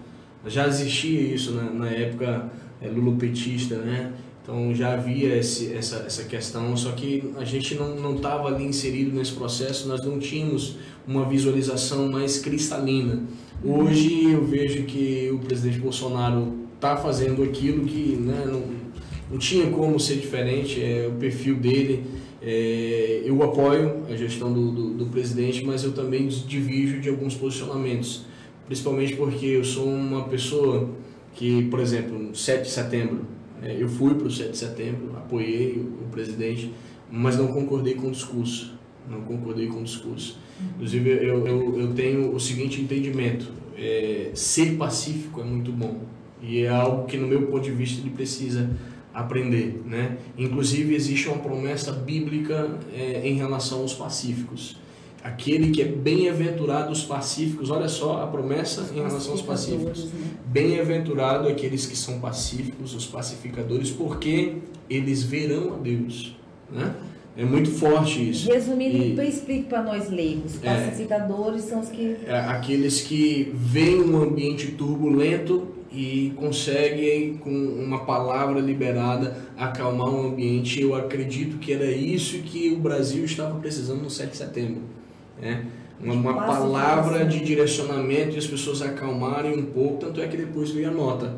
já 0.45 0.67
existia 0.67 1.21
isso 1.21 1.51
na, 1.51 1.63
na 1.69 1.89
época 1.89 2.49
é, 2.81 2.87
lulopetista, 2.87 3.75
né? 3.77 4.13
Então 4.49 4.73
já 4.73 4.93
havia 4.93 5.37
esse, 5.37 5.71
essa, 5.73 5.97
essa 6.07 6.23
questão, 6.23 6.75
só 6.75 6.93
que 6.93 7.31
a 7.37 7.45
gente 7.45 7.75
não 7.75 8.15
estava 8.15 8.47
ali 8.47 8.65
inserido 8.65 9.15
nesse 9.15 9.33
processo, 9.33 9.87
nós 9.87 10.03
não 10.03 10.17
tínhamos 10.17 10.77
uma 11.07 11.23
visualização 11.23 12.09
mais 12.11 12.39
cristalina. 12.39 13.21
Hoje 13.63 14.31
eu 14.31 14.43
vejo 14.43 14.85
que 14.85 15.29
o 15.31 15.37
presidente 15.37 15.77
Bolsonaro 15.77 16.65
está 16.73 16.97
fazendo 16.97 17.43
aquilo 17.43 17.85
que 17.85 18.15
né, 18.15 18.43
não, 18.47 18.63
não 19.29 19.37
tinha 19.37 19.69
como 19.69 19.99
ser 19.99 20.15
diferente, 20.15 20.81
é 20.81 21.07
o 21.07 21.19
perfil 21.19 21.57
dele. 21.57 22.03
É, 22.41 23.21
eu 23.23 23.43
apoio 23.43 24.05
a 24.09 24.15
gestão 24.15 24.51
do, 24.51 24.71
do, 24.71 24.89
do 24.95 25.05
presidente, 25.07 25.63
mas 25.63 25.83
eu 25.83 25.91
também 25.91 26.27
divijo 26.27 26.99
de 26.99 27.09
alguns 27.09 27.35
posicionamentos 27.35 28.25
principalmente 28.65 29.15
porque 29.15 29.47
eu 29.47 29.63
sou 29.63 29.87
uma 29.87 30.25
pessoa 30.25 30.89
que, 31.33 31.65
por 31.65 31.79
exemplo, 31.79 32.35
7 32.35 32.63
de 32.63 32.69
setembro, 32.69 33.25
eu 33.63 33.89
fui 33.89 34.13
para 34.15 34.27
o 34.27 34.31
7 34.31 34.51
de 34.51 34.57
setembro, 34.57 35.13
apoiei 35.17 35.73
o, 35.77 36.05
o, 36.05 36.09
presidente, 36.11 36.73
mas 37.11 37.37
não 37.37 37.47
concordei 37.47 37.95
com 37.95 38.07
o 38.07 38.11
discurso. 38.11 38.77
Não 39.09 39.21
concordei 39.21 39.67
com 39.67 39.79
o 39.79 39.83
discurso. 39.83 40.37
Inclusive, 40.75 41.09
eu, 41.09 41.47
eu, 41.47 41.79
eu 41.79 41.93
tenho 41.93 42.33
o 42.33 42.39
seguinte 42.39 42.81
entendimento: 42.81 43.51
é, 43.75 44.31
ser 44.33 44.77
pacífico 44.77 45.41
é 45.41 45.43
muito 45.43 45.71
bom. 45.71 46.01
E 46.41 46.61
é 46.61 46.69
algo 46.69 47.05
que, 47.05 47.17
no 47.17 47.27
meu 47.27 47.47
ponto 47.47 47.63
de 47.63 47.71
vista, 47.71 48.01
ele 48.01 48.11
precisa 48.11 48.69
aprender. 49.13 49.81
Né? 49.85 50.17
Inclusive, 50.37 50.95
existe 50.95 51.27
uma 51.27 51.39
promessa 51.39 51.91
bíblica 51.91 52.77
é, 52.93 53.27
em 53.27 53.35
relação 53.35 53.79
aos 53.81 53.93
pacíficos 53.93 54.77
aquele 55.23 55.71
que 55.71 55.81
é 55.81 55.85
bem-aventurado 55.85 56.91
os 56.91 57.03
pacíficos. 57.03 57.69
Olha 57.69 57.87
só 57.87 58.23
a 58.23 58.27
promessa 58.27 58.89
em 58.93 58.95
relação 58.95 59.31
aos 59.31 59.41
pacíficos. 59.41 60.05
Né? 60.05 60.11
Bem-aventurado 60.45 61.47
aqueles 61.47 61.85
que 61.85 61.95
são 61.95 62.19
pacíficos, 62.19 62.93
os 62.93 63.05
pacificadores, 63.05 63.91
porque 63.91 64.55
eles 64.89 65.23
verão 65.23 65.73
a 65.73 65.77
Deus. 65.77 66.35
Né? 66.71 66.93
É 67.37 67.45
muito 67.45 67.71
forte 67.71 68.29
isso. 68.29 68.51
Resumindo, 68.51 68.97
e, 68.97 69.13
então 69.13 69.23
explique 69.23 69.69
para 69.69 69.81
nós 69.81 70.09
leigos. 70.09 70.57
Pacificadores 70.57 71.65
é, 71.65 71.69
são 71.69 71.79
os 71.79 71.89
que. 71.89 72.17
É, 72.25 72.37
aqueles 72.37 73.01
que 73.01 73.51
veem 73.53 74.01
um 74.01 74.21
ambiente 74.21 74.71
turbulento 74.71 75.67
e 75.91 76.33
conseguem, 76.35 77.37
com 77.37 77.49
uma 77.49 78.05
palavra 78.05 78.59
liberada, 78.59 79.37
acalmar 79.57 80.09
o 80.09 80.27
ambiente. 80.27 80.81
Eu 80.81 80.95
acredito 80.95 81.57
que 81.57 81.71
era 81.71 81.89
isso 81.89 82.39
que 82.39 82.71
o 82.71 82.77
Brasil 82.77 83.23
estava 83.23 83.57
precisando 83.57 84.01
no 84.01 84.09
7 84.09 84.31
de 84.31 84.37
setembro 84.37 84.99
né? 85.41 85.65
Uma, 86.01 86.13
uma 86.13 86.33
palavra 86.33 87.25
de 87.25 87.43
direcionamento 87.43 88.35
e 88.35 88.37
as 88.37 88.47
pessoas 88.47 88.81
acalmarem 88.81 89.57
um 89.57 89.65
pouco, 89.65 89.97
tanto 89.97 90.21
é 90.21 90.27
que 90.27 90.37
depois 90.37 90.71
veio 90.71 90.89
a 90.89 90.93
nota 90.93 91.35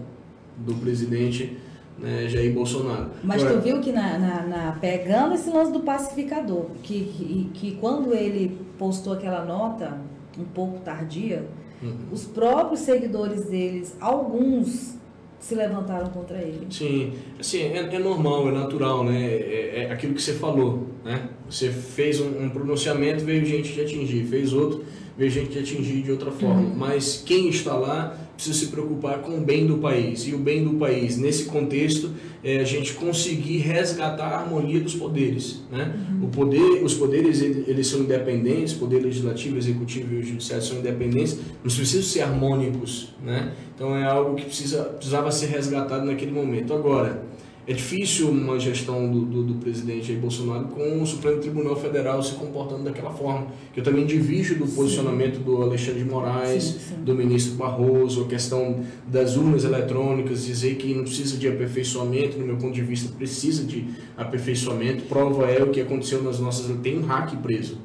do 0.55 0.75
presidente 0.75 1.57
né, 1.97 2.27
Jair 2.27 2.53
Bolsonaro. 2.53 3.09
Mas 3.23 3.41
Agora, 3.41 3.59
tu 3.59 3.63
viu 3.63 3.79
que 3.79 3.91
na, 3.91 4.17
na, 4.19 4.43
na, 4.43 4.71
pegando 4.73 5.33
esse 5.33 5.49
lance 5.49 5.71
do 5.71 5.79
pacificador, 5.81 6.65
que, 6.83 7.05
que, 7.05 7.49
que 7.53 7.71
quando 7.77 8.13
ele 8.13 8.57
postou 8.77 9.13
aquela 9.13 9.43
nota, 9.43 9.97
um 10.37 10.43
pouco 10.43 10.79
tardia, 10.79 11.47
uhum. 11.81 11.95
os 12.11 12.25
próprios 12.25 12.81
seguidores 12.81 13.45
deles, 13.45 13.95
alguns 13.99 14.95
se 15.41 15.55
levantaram 15.55 16.07
contra 16.11 16.37
ele. 16.37 16.67
Sim, 16.69 17.13
assim, 17.39 17.63
é, 17.63 17.79
é 17.79 17.99
normal, 17.99 18.47
é 18.47 18.51
natural, 18.51 19.03
né? 19.03 19.25
É, 19.25 19.87
é, 19.87 19.91
aquilo 19.91 20.13
que 20.13 20.21
você 20.21 20.33
falou, 20.33 20.87
né? 21.03 21.29
Você 21.49 21.69
fez 21.69 22.21
um, 22.21 22.43
um, 22.43 22.49
pronunciamento, 22.49 23.25
veio 23.25 23.43
gente 23.43 23.73
te 23.73 23.81
atingir, 23.81 24.23
fez 24.25 24.53
outro, 24.53 24.85
veio 25.17 25.31
gente 25.31 25.49
te 25.49 25.59
atingir 25.59 26.03
de 26.03 26.11
outra 26.11 26.31
forma. 26.31 26.61
Uhum. 26.61 26.75
Mas 26.75 27.23
quem 27.25 27.49
está 27.49 27.73
lá 27.73 28.15
precisa 28.35 28.57
se 28.57 28.67
preocupar 28.67 29.19
com 29.19 29.37
o 29.37 29.41
bem 29.41 29.65
do 29.65 29.77
país. 29.77 30.27
E 30.27 30.33
o 30.33 30.37
bem 30.37 30.63
do 30.63 30.73
país, 30.73 31.17
nesse 31.17 31.45
contexto, 31.45 32.11
é 32.43 32.59
a 32.59 32.63
gente 32.63 32.93
conseguir 32.93 33.59
resgatar 33.59 34.27
a 34.27 34.39
harmonia 34.39 34.79
dos 34.79 34.95
poderes. 34.95 35.61
Né? 35.71 35.93
Uhum. 36.09 36.25
O 36.25 36.29
poder, 36.29 36.83
os 36.83 36.93
poderes 36.93 37.41
eles 37.41 37.87
são 37.87 38.01
independentes, 38.01 38.73
poder 38.73 38.99
legislativo, 38.99 39.57
executivo 39.57 40.15
e 40.15 40.17
o 40.19 40.23
judiciário 40.23 40.65
são 40.65 40.77
independentes, 40.77 41.37
mas 41.63 41.75
precisam 41.75 42.03
ser 42.03 42.21
harmônicos. 42.21 43.13
Né? 43.23 43.53
Então 43.75 43.95
é 43.95 44.03
algo 44.03 44.35
que 44.35 44.45
precisa, 44.45 44.83
precisava 44.83 45.31
ser 45.31 45.47
resgatado 45.47 46.05
naquele 46.05 46.31
momento. 46.31 46.73
Agora, 46.73 47.23
é 47.67 47.73
difícil 47.73 48.29
uma 48.29 48.59
gestão 48.59 49.09
do, 49.11 49.21
do, 49.21 49.43
do, 49.43 49.53
presidente 49.55 50.07
Jair 50.07 50.19
Bolsonaro 50.19 50.65
com 50.65 51.01
o 51.01 51.05
Supremo 51.05 51.39
Tribunal 51.39 51.75
Federal 51.75 52.21
se 52.23 52.33
comportando 52.33 52.83
daquela 52.83 53.11
forma. 53.11 53.47
Que 53.71 53.79
eu 53.79 53.83
também 53.83 54.05
divido 54.05 54.55
do 54.55 54.67
posicionamento 54.71 55.37
sim. 55.37 55.43
do 55.43 55.61
Alexandre 55.61 56.03
de 56.03 56.09
Moraes, 56.09 56.63
sim, 56.63 56.79
sim. 56.79 57.03
do 57.03 57.13
ministro 57.13 57.53
Barroso, 57.55 58.23
a 58.23 58.27
questão 58.27 58.79
das 59.07 59.37
urnas 59.37 59.63
eletrônicas, 59.63 60.45
dizer 60.45 60.75
que 60.75 60.93
não 60.95 61.03
precisa 61.03 61.37
de 61.37 61.47
aperfeiçoamento, 61.47 62.37
no 62.39 62.45
meu 62.47 62.57
ponto 62.57 62.73
de 62.73 62.81
vista, 62.81 63.13
precisa 63.15 63.63
de 63.63 63.85
aperfeiçoamento. 64.17 65.03
Prova 65.03 65.45
é 65.45 65.61
o 65.61 65.69
que 65.69 65.81
aconteceu 65.81 66.23
nas 66.23 66.39
nossas. 66.39 66.75
Tem 66.81 66.97
um 66.97 67.03
hack 67.03 67.35
preso. 67.43 67.77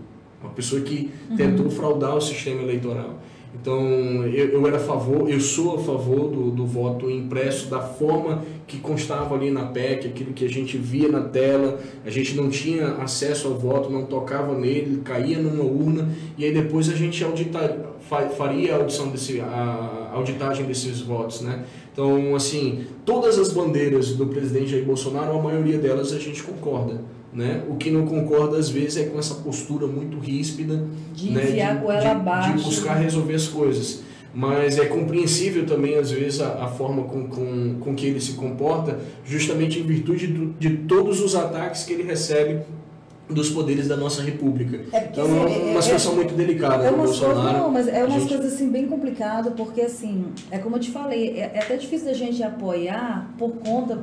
Uma 0.42 0.52
pessoa 0.52 0.80
que 0.80 1.10
uhum. 1.28 1.36
tentou 1.36 1.70
fraudar 1.70 2.16
o 2.16 2.20
sistema 2.20 2.62
eleitoral. 2.62 3.20
Então, 3.61 4.26
eu, 4.26 4.48
eu, 4.50 4.66
era 4.66 4.76
a 4.76 4.80
favor, 4.80 5.28
eu 5.30 5.40
sou 5.40 5.76
a 5.76 5.78
favor 5.78 6.28
do, 6.28 6.50
do 6.50 6.66
voto 6.66 7.11
impresso, 7.11 7.68
da 7.68 7.80
forma 7.80 8.44
que 8.66 8.78
constava 8.78 9.34
ali 9.34 9.50
na 9.50 9.66
PEC, 9.66 10.09
aquilo 10.09 10.32
que 10.32 10.44
a 10.44 10.48
gente 10.48 10.76
via 10.76 11.09
na 11.09 11.20
tela, 11.20 11.80
a 12.04 12.11
gente 12.11 12.36
não 12.36 12.50
tinha 12.50 12.88
acesso 12.94 13.48
ao 13.48 13.54
voto, 13.54 13.90
não 13.90 14.04
tocava 14.04 14.57
nele, 14.57 15.00
caía 15.02 15.38
numa 15.38 15.64
urna, 15.64 16.09
e 16.36 16.44
aí 16.44 16.52
depois 16.52 16.88
a 16.88 16.94
gente 16.94 17.24
audita, 17.24 17.86
faria 18.36 18.74
a 18.74 18.78
audição 18.78 19.09
desse, 19.09 19.40
a 19.40 20.11
auditagem 20.12 20.66
desses 20.66 21.00
votos, 21.00 21.40
né? 21.40 21.64
Então, 21.92 22.36
assim, 22.36 22.84
todas 23.07 23.38
as 23.38 23.52
bandeiras 23.52 24.14
do 24.14 24.26
presidente 24.26 24.72
Jair 24.72 24.84
Bolsonaro, 24.84 25.38
a 25.38 25.42
maioria 25.42 25.78
delas 25.78 26.12
a 26.12 26.18
gente 26.18 26.42
concorda. 26.42 27.00
Né? 27.37 27.62
O 27.68 27.76
que 27.76 27.91
não 27.91 28.07
concorda 28.07 28.57
às 28.57 28.70
vezes 28.70 28.97
é 28.97 29.05
com 29.05 29.18
essa 29.18 29.34
postura 29.34 29.87
muito 29.87 30.18
ríspida 30.18 30.87
de, 31.14 31.32
né? 31.32 31.43
de, 31.43 31.53
de, 31.53 32.57
de 32.57 32.64
buscar 32.64 32.95
resolver 32.95 33.34
as 33.34 33.47
coisas. 33.47 34.01
Mas 34.32 34.78
é 34.78 34.87
compreensível 34.87 35.66
também, 35.66 35.99
às 35.99 36.11
vezes, 36.11 36.41
a, 36.41 36.64
a 36.64 36.68
forma 36.68 37.05
com, 37.05 37.28
com, 37.28 37.76
com 37.78 37.95
que 37.95 38.07
ele 38.07 38.22
se 38.22 38.32
comporta, 38.32 38.99
justamente 39.22 39.78
em 39.78 39.82
virtude 39.82 40.28
do, 40.28 40.47
de 40.59 40.78
todos 40.78 41.20
os 41.20 41.34
ataques 41.34 41.84
que 41.84 41.93
ele 41.93 42.05
recebe 42.05 42.62
dos 43.28 43.51
poderes 43.51 43.87
da 43.87 43.99
nossa 43.99 44.22
república. 44.22 44.84
É 44.97 45.09
então 45.12 45.26
é 45.26 45.28
uma 45.28 45.78
é, 45.78 45.82
situação 45.82 46.12
é, 46.12 46.16
muito 46.16 46.34
delicada 46.34 46.84
é 46.84 46.91
uma 46.91 47.05
Bolsonaro. 47.05 47.59
Não, 47.59 47.70
mas 47.70 47.87
é 47.87 48.03
uma 48.03 48.18
gente... 48.18 48.28
coisa 48.28 48.49
assim 48.49 48.70
bem 48.70 48.87
complicada, 48.87 49.51
porque 49.51 49.82
assim, 49.82 50.26
é 50.51 50.59
como 50.59 50.76
eu 50.76 50.80
te 50.80 50.91
falei, 50.91 51.39
é, 51.39 51.53
é 51.55 51.59
até 51.59 51.76
difícil 51.76 52.07
da 52.07 52.14
gente 52.14 52.43
apoiar 52.43 53.34
por 53.37 53.51
conta 53.57 54.03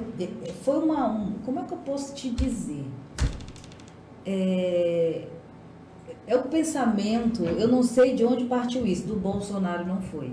foi 0.64 0.78
uma 0.78 1.10
um, 1.10 1.34
como 1.44 1.60
é 1.60 1.64
que 1.64 1.74
eu 1.74 1.78
posso 1.80 2.14
te 2.14 2.30
dizer? 2.30 2.84
É, 4.26 5.28
é 6.26 6.36
o 6.36 6.44
pensamento, 6.44 7.44
eu 7.44 7.68
não 7.68 7.84
sei 7.84 8.16
de 8.16 8.24
onde 8.24 8.46
partiu 8.46 8.86
isso, 8.86 9.06
do 9.06 9.16
Bolsonaro 9.16 9.86
não 9.86 10.02
foi. 10.02 10.32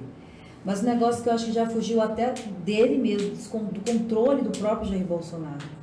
Mas 0.64 0.82
o 0.82 0.84
negócio 0.84 1.22
que 1.22 1.28
eu 1.28 1.32
acho 1.32 1.46
que 1.46 1.52
já 1.52 1.66
fugiu 1.66 2.00
até 2.00 2.34
dele 2.64 2.98
mesmo, 2.98 3.30
do 3.30 3.80
controle 3.80 4.42
do 4.42 4.50
próprio 4.50 4.90
Jair 4.90 5.04
Bolsonaro. 5.04 5.80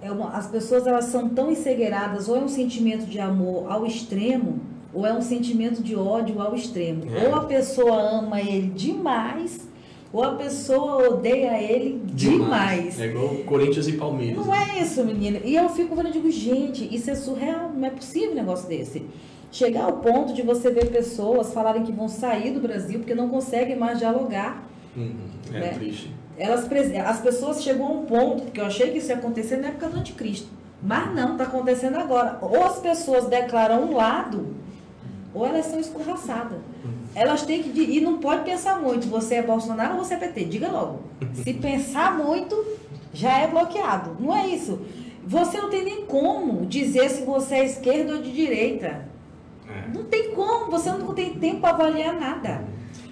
É 0.00 0.08
as 0.32 0.46
pessoas 0.48 0.86
elas 0.86 1.06
são 1.06 1.28
tão 1.28 1.50
ensegueiradas, 1.50 2.28
ou 2.28 2.36
é 2.36 2.40
um 2.40 2.48
sentimento 2.48 3.06
de 3.06 3.20
amor 3.20 3.70
ao 3.70 3.86
extremo, 3.86 4.60
ou 4.92 5.06
é 5.06 5.12
um 5.12 5.22
sentimento 5.22 5.82
de 5.82 5.94
ódio 5.96 6.40
ao 6.40 6.54
extremo. 6.54 7.04
É. 7.14 7.28
Ou 7.28 7.34
a 7.34 7.44
pessoa 7.44 8.00
ama 8.00 8.40
ele 8.40 8.68
demais, 8.68 9.68
ou 10.12 10.22
a 10.22 10.34
pessoa 10.34 11.08
odeia 11.08 11.60
ele 11.60 12.02
demais. 12.04 12.96
demais. 12.96 13.00
É 13.00 13.06
igual 13.06 13.28
Corinthians 13.46 13.88
e 13.88 13.92
Palmeiras. 13.92 14.44
Não 14.44 14.52
né? 14.52 14.72
é 14.76 14.82
isso, 14.82 15.02
menina. 15.04 15.38
E 15.42 15.56
eu 15.56 15.68
fico 15.70 15.96
vendo 15.96 16.10
e 16.10 16.12
digo, 16.12 16.30
gente, 16.30 16.94
isso 16.94 17.10
é 17.10 17.14
surreal, 17.14 17.70
não 17.74 17.86
é 17.86 17.90
possível 17.90 18.32
um 18.32 18.34
negócio 18.34 18.68
desse. 18.68 19.06
Chegar 19.50 19.84
ao 19.84 19.94
ponto 19.94 20.34
de 20.34 20.42
você 20.42 20.70
ver 20.70 20.90
pessoas 20.90 21.52
falarem 21.52 21.82
que 21.82 21.92
vão 21.92 22.08
sair 22.08 22.52
do 22.52 22.60
Brasil 22.60 22.98
porque 22.98 23.14
não 23.14 23.28
conseguem 23.28 23.76
mais 23.76 23.98
dialogar. 23.98 24.62
Uhum. 24.94 25.14
É 25.52 25.58
né? 25.58 25.68
triste. 25.68 26.10
Elas, 26.36 26.68
as 27.06 27.20
pessoas 27.20 27.62
chegam 27.62 27.86
a 27.86 27.90
um 27.90 28.04
ponto, 28.04 28.44
porque 28.44 28.60
eu 28.60 28.66
achei 28.66 28.90
que 28.90 28.98
isso 28.98 29.08
ia 29.08 29.16
acontecer 29.16 29.56
na 29.58 29.68
época 29.68 29.88
do 29.88 29.98
anticristo. 29.98 30.48
Mas 30.82 31.14
não, 31.14 31.32
está 31.32 31.44
acontecendo 31.44 31.96
agora. 31.96 32.38
Ou 32.40 32.64
as 32.64 32.80
pessoas 32.80 33.26
declaram 33.26 33.84
um 33.84 33.94
lado, 33.94 34.54
ou 35.32 35.46
elas 35.46 35.66
são 35.66 35.78
escorraçadas. 35.78 36.58
Elas 37.14 37.42
têm 37.42 37.62
que. 37.62 37.80
E 37.80 38.00
não 38.00 38.18
pode 38.18 38.44
pensar 38.44 38.80
muito. 38.80 39.06
Você 39.08 39.36
é 39.36 39.42
Bolsonaro 39.42 39.98
ou 39.98 40.04
você 40.04 40.14
é 40.14 40.16
PT? 40.16 40.44
Diga 40.44 40.70
logo. 40.70 41.00
Se 41.34 41.52
pensar 41.54 42.16
muito, 42.16 42.56
já 43.12 43.38
é 43.38 43.48
bloqueado. 43.48 44.16
Não 44.18 44.34
é 44.34 44.46
isso. 44.48 44.80
Você 45.26 45.60
não 45.60 45.70
tem 45.70 45.84
nem 45.84 46.04
como 46.06 46.66
dizer 46.66 47.08
se 47.10 47.24
você 47.24 47.56
é 47.56 47.64
esquerda 47.64 48.14
ou 48.14 48.22
de 48.22 48.32
direita. 48.32 49.06
É. 49.68 49.88
Não 49.94 50.04
tem 50.04 50.32
como. 50.32 50.70
Você 50.70 50.90
não 50.90 51.14
tem 51.14 51.34
tempo 51.34 51.60
para 51.60 51.74
avaliar 51.74 52.18
nada. 52.18 52.64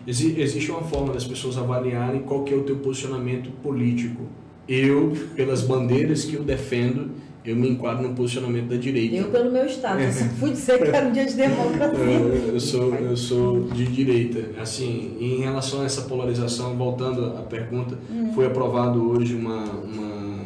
Existe 0.06 0.70
uma 0.70 0.82
forma 0.82 1.12
das 1.12 1.24
pessoas 1.24 1.58
avaliarem 1.58 2.22
qual 2.22 2.42
que 2.42 2.54
é 2.54 2.56
o 2.56 2.62
teu 2.62 2.76
posicionamento 2.76 3.50
político. 3.62 4.22
Eu, 4.66 5.12
pelas 5.36 5.62
bandeiras 5.62 6.24
que 6.24 6.34
eu 6.34 6.42
defendo, 6.42 7.10
eu 7.44 7.56
me 7.56 7.70
enquadro 7.70 8.06
no 8.06 8.14
posicionamento 8.14 8.68
da 8.68 8.76
direita. 8.76 9.16
Eu 9.16 9.30
pelo 9.30 9.50
meu 9.50 9.64
estado, 9.64 10.00
eu 10.00 10.12
fui 10.38 10.50
dizer 10.50 10.78
que 10.78 10.88
era 10.88 11.08
um 11.08 11.12
dia 11.12 11.24
de 11.24 11.34
democracia. 11.34 11.98
Eu, 11.98 12.34
eu, 12.52 12.60
sou, 12.60 12.94
eu 12.94 13.16
sou 13.16 13.62
de 13.68 13.86
direita. 13.86 14.60
Assim, 14.60 15.16
em 15.18 15.40
relação 15.40 15.80
a 15.80 15.84
essa 15.84 16.02
polarização, 16.02 16.76
voltando 16.76 17.38
à 17.38 17.42
pergunta, 17.42 17.98
hum. 18.10 18.32
foi 18.34 18.46
aprovado 18.46 19.10
hoje 19.10 19.34
uma, 19.34 19.64
uma 19.64 20.40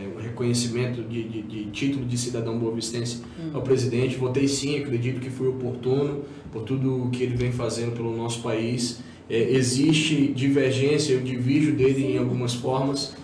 é, 0.00 0.06
um 0.16 0.22
reconhecimento 0.22 1.02
de, 1.02 1.24
de, 1.24 1.42
de, 1.42 1.64
título 1.66 2.04
de 2.04 2.16
cidadão 2.16 2.56
boavistense 2.56 3.22
hum. 3.38 3.50
ao 3.54 3.62
presidente. 3.62 4.16
Votei 4.16 4.46
sim, 4.46 4.78
acredito 4.78 5.20
que 5.20 5.30
foi 5.30 5.48
oportuno 5.48 6.22
por 6.52 6.62
tudo 6.62 7.04
o 7.06 7.10
que 7.10 7.24
ele 7.24 7.34
vem 7.34 7.50
fazendo 7.50 7.96
pelo 7.96 8.16
nosso 8.16 8.42
país. 8.42 9.00
É, 9.28 9.50
existe 9.54 10.28
divergência, 10.28 11.14
eu 11.14 11.20
divido 11.20 11.72
dele 11.76 11.94
sim. 11.94 12.12
em 12.12 12.18
algumas 12.18 12.54
formas, 12.54 13.16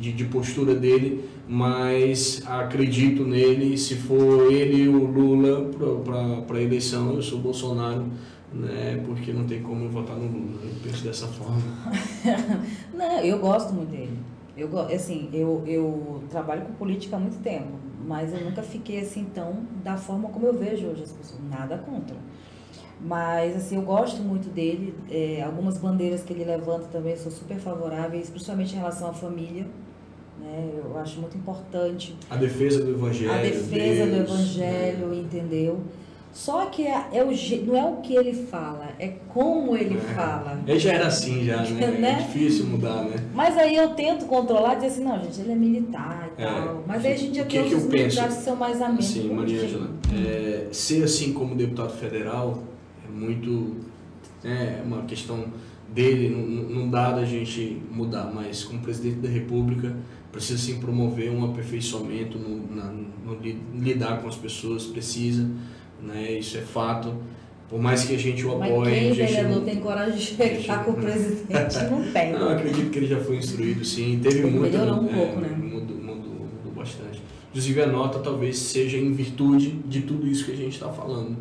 de, 0.00 0.12
de 0.12 0.24
postura 0.24 0.74
dele, 0.74 1.20
mas 1.48 2.42
acredito 2.46 3.24
nele. 3.24 3.76
Se 3.78 3.94
for 3.94 4.52
ele 4.52 4.82
e 4.82 4.88
o 4.88 5.04
Lula 5.04 5.70
para 6.46 6.56
a 6.56 6.62
eleição, 6.62 7.14
eu 7.14 7.22
sou 7.22 7.38
Bolsonaro, 7.38 8.06
né? 8.52 9.02
porque 9.06 9.32
não 9.32 9.44
tem 9.44 9.62
como 9.62 9.84
eu 9.84 9.90
votar 9.90 10.16
no 10.16 10.26
Lula. 10.26 10.60
Eu 10.62 10.74
penso 10.82 11.04
dessa 11.04 11.26
forma. 11.26 11.62
não, 12.92 13.20
eu 13.20 13.38
gosto 13.38 13.72
muito 13.72 13.90
dele. 13.90 14.18
Eu, 14.56 14.78
assim, 14.80 15.28
eu, 15.32 15.62
eu 15.66 16.22
trabalho 16.30 16.62
com 16.62 16.72
política 16.72 17.16
há 17.16 17.18
muito 17.18 17.38
tempo, 17.42 17.72
mas 18.06 18.32
eu 18.32 18.40
nunca 18.40 18.62
fiquei 18.62 19.00
assim 19.00 19.26
tão 19.34 19.58
da 19.84 19.98
forma 19.98 20.30
como 20.30 20.46
eu 20.46 20.54
vejo 20.54 20.86
hoje 20.86 21.02
as 21.02 21.12
pessoas. 21.12 21.40
Nada 21.48 21.76
contra. 21.78 22.16
Mas, 22.98 23.54
assim, 23.54 23.76
eu 23.76 23.82
gosto 23.82 24.22
muito 24.22 24.48
dele. 24.48 24.94
É, 25.10 25.42
algumas 25.42 25.76
bandeiras 25.76 26.22
que 26.22 26.32
ele 26.32 26.44
levanta 26.44 26.86
também 26.86 27.14
são 27.16 27.30
super 27.30 27.58
favoráveis, 27.58 28.30
principalmente 28.30 28.74
em 28.74 28.78
relação 28.78 29.10
à 29.10 29.12
família. 29.12 29.66
Né? 30.46 30.70
Eu 30.84 30.96
acho 30.98 31.20
muito 31.20 31.36
importante. 31.36 32.16
A 32.30 32.36
defesa 32.36 32.82
do 32.84 32.92
evangelho. 32.92 33.32
A 33.32 33.38
defesa 33.38 34.06
Deus, 34.06 34.28
do 34.28 34.34
evangelho, 34.34 35.06
né? 35.08 35.16
entendeu? 35.16 35.80
Só 36.32 36.66
que 36.66 36.82
é, 36.86 37.08
é 37.14 37.24
o, 37.24 37.30
não 37.64 37.76
é 37.76 37.84
o 37.86 37.96
que 38.02 38.14
ele 38.14 38.34
fala, 38.34 38.90
é 38.98 39.08
como 39.32 39.74
ele 39.74 39.96
é. 39.96 40.14
fala. 40.14 40.60
Ele 40.66 40.78
já 40.78 40.92
era 40.92 41.06
assim, 41.06 41.42
já, 41.42 41.62
né? 41.62 41.82
É 41.82 41.90
né? 41.98 42.10
É 42.10 42.14
difícil 42.26 42.66
mudar, 42.66 43.04
né? 43.04 43.16
Mas 43.34 43.56
aí 43.56 43.74
eu 43.74 43.88
tento 43.94 44.26
controlar 44.26 44.74
e 44.74 44.76
dizer 44.76 44.88
assim, 44.88 45.04
não, 45.04 45.18
gente, 45.22 45.40
ele 45.40 45.52
é 45.52 45.54
militar 45.54 46.28
e 46.36 46.42
é, 46.42 46.46
tal. 46.46 46.84
Mas 46.86 47.06
aí 47.06 47.14
a 47.14 47.16
gente 47.16 47.36
já 47.38 47.44
tem 47.46 47.62
outros 47.62 47.86
militares 47.86 48.36
que 48.36 48.42
são 48.42 48.54
mais 48.54 48.82
amigos. 48.82 49.06
Sim, 49.06 49.32
Maria 49.32 49.62
Angela. 49.62 49.90
É, 50.12 50.68
ser 50.72 51.04
assim 51.04 51.32
como 51.32 51.54
deputado 51.54 51.94
federal 51.94 52.62
é 53.02 53.10
muito. 53.10 53.76
É 54.44 54.82
uma 54.84 55.02
questão 55.04 55.46
dele, 55.88 56.28
não, 56.28 56.80
não 56.80 56.90
dá 56.90 57.12
da 57.12 57.24
gente 57.24 57.80
mudar, 57.90 58.30
mas 58.32 58.62
como 58.62 58.80
presidente 58.80 59.20
da 59.20 59.28
República 59.28 59.96
precisa 60.36 60.58
sim 60.58 60.78
promover 60.78 61.30
um 61.30 61.46
aperfeiçoamento 61.46 62.38
no, 62.38 62.76
na, 62.76 62.92
no, 62.92 63.38
lidar 63.74 64.20
com 64.20 64.28
as 64.28 64.36
pessoas, 64.36 64.84
precisa, 64.84 65.48
né? 66.02 66.32
Isso 66.32 66.58
é 66.58 66.60
fato. 66.60 67.14
Por 67.70 67.80
mais 67.80 68.04
que 68.04 68.14
a 68.14 68.18
gente 68.18 68.44
o 68.44 68.52
apoie. 68.52 69.08
Mas 69.08 69.16
quem 69.16 69.26
vereador 69.26 69.56
não, 69.56 69.64
tem 69.64 69.76
coragem 69.76 70.16
de 70.16 70.22
chegar 70.22 70.84
com 70.84 70.92
o 70.92 70.94
presidente 70.94 71.84
não 71.90 72.12
tem. 72.12 72.32
Não, 72.38 72.50
acredito 72.50 72.90
que 72.90 72.98
ele 72.98 73.08
já 73.08 73.18
foi 73.18 73.38
instruído, 73.38 73.84
sim. 73.84 74.20
Teve 74.22 74.38
ele 74.38 74.50
muito. 74.50 74.76
Melhorou 74.76 75.02
um 75.02 75.08
é, 75.08 75.14
pouco, 75.14 75.40
né? 75.40 75.48
Mudou, 75.48 75.96
mudou, 75.96 76.16
mudou 76.16 76.72
bastante. 76.76 77.20
Inclusive 77.48 77.82
a 77.82 77.86
nota 77.86 78.18
talvez 78.20 78.58
seja 78.58 78.98
em 78.98 79.12
virtude 79.12 79.70
de 79.86 80.02
tudo 80.02 80.28
isso 80.28 80.44
que 80.44 80.52
a 80.52 80.56
gente 80.56 80.74
está 80.74 80.90
falando, 80.90 81.36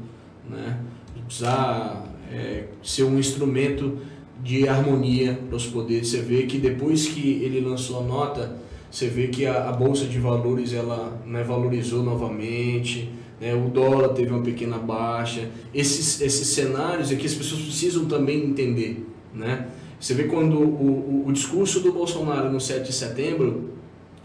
né? 0.49 0.79
Precisar 1.27 2.05
é, 2.31 2.69
ser 2.81 3.03
um 3.03 3.19
instrumento 3.19 3.99
de 4.41 4.67
harmonia 4.67 5.37
para 5.47 5.57
os 5.57 5.67
poderes. 5.67 6.07
Você 6.07 6.21
vê 6.21 6.43
que 6.43 6.57
depois 6.57 7.07
que 7.07 7.43
ele 7.43 7.59
lançou 7.59 7.99
a 7.99 8.03
nota, 8.03 8.64
você 8.95 9.09
vê 9.09 9.27
que 9.27 9.45
a, 9.45 9.67
a 9.67 9.73
bolsa 9.73 10.05
de 10.05 10.17
valores 10.19 10.71
ela 10.71 11.21
né, 11.25 11.43
valorizou 11.43 12.01
novamente, 12.01 13.09
né, 13.41 13.53
o 13.53 13.69
dólar 13.69 14.13
teve 14.13 14.31
uma 14.31 14.41
pequena 14.41 14.77
baixa. 14.77 15.49
Esses, 15.73 16.21
esses 16.21 16.47
cenários 16.47 17.11
é 17.11 17.15
que 17.17 17.25
as 17.25 17.33
pessoas 17.33 17.61
precisam 17.61 18.05
também 18.05 18.45
entender. 18.45 19.05
Né? 19.33 19.67
Você 19.99 20.13
vê 20.13 20.23
quando 20.23 20.57
o, 20.57 21.23
o, 21.25 21.27
o 21.27 21.33
discurso 21.33 21.81
do 21.81 21.91
Bolsonaro 21.91 22.49
no 22.49 22.61
7 22.61 22.85
de 22.85 22.93
setembro, 22.93 23.71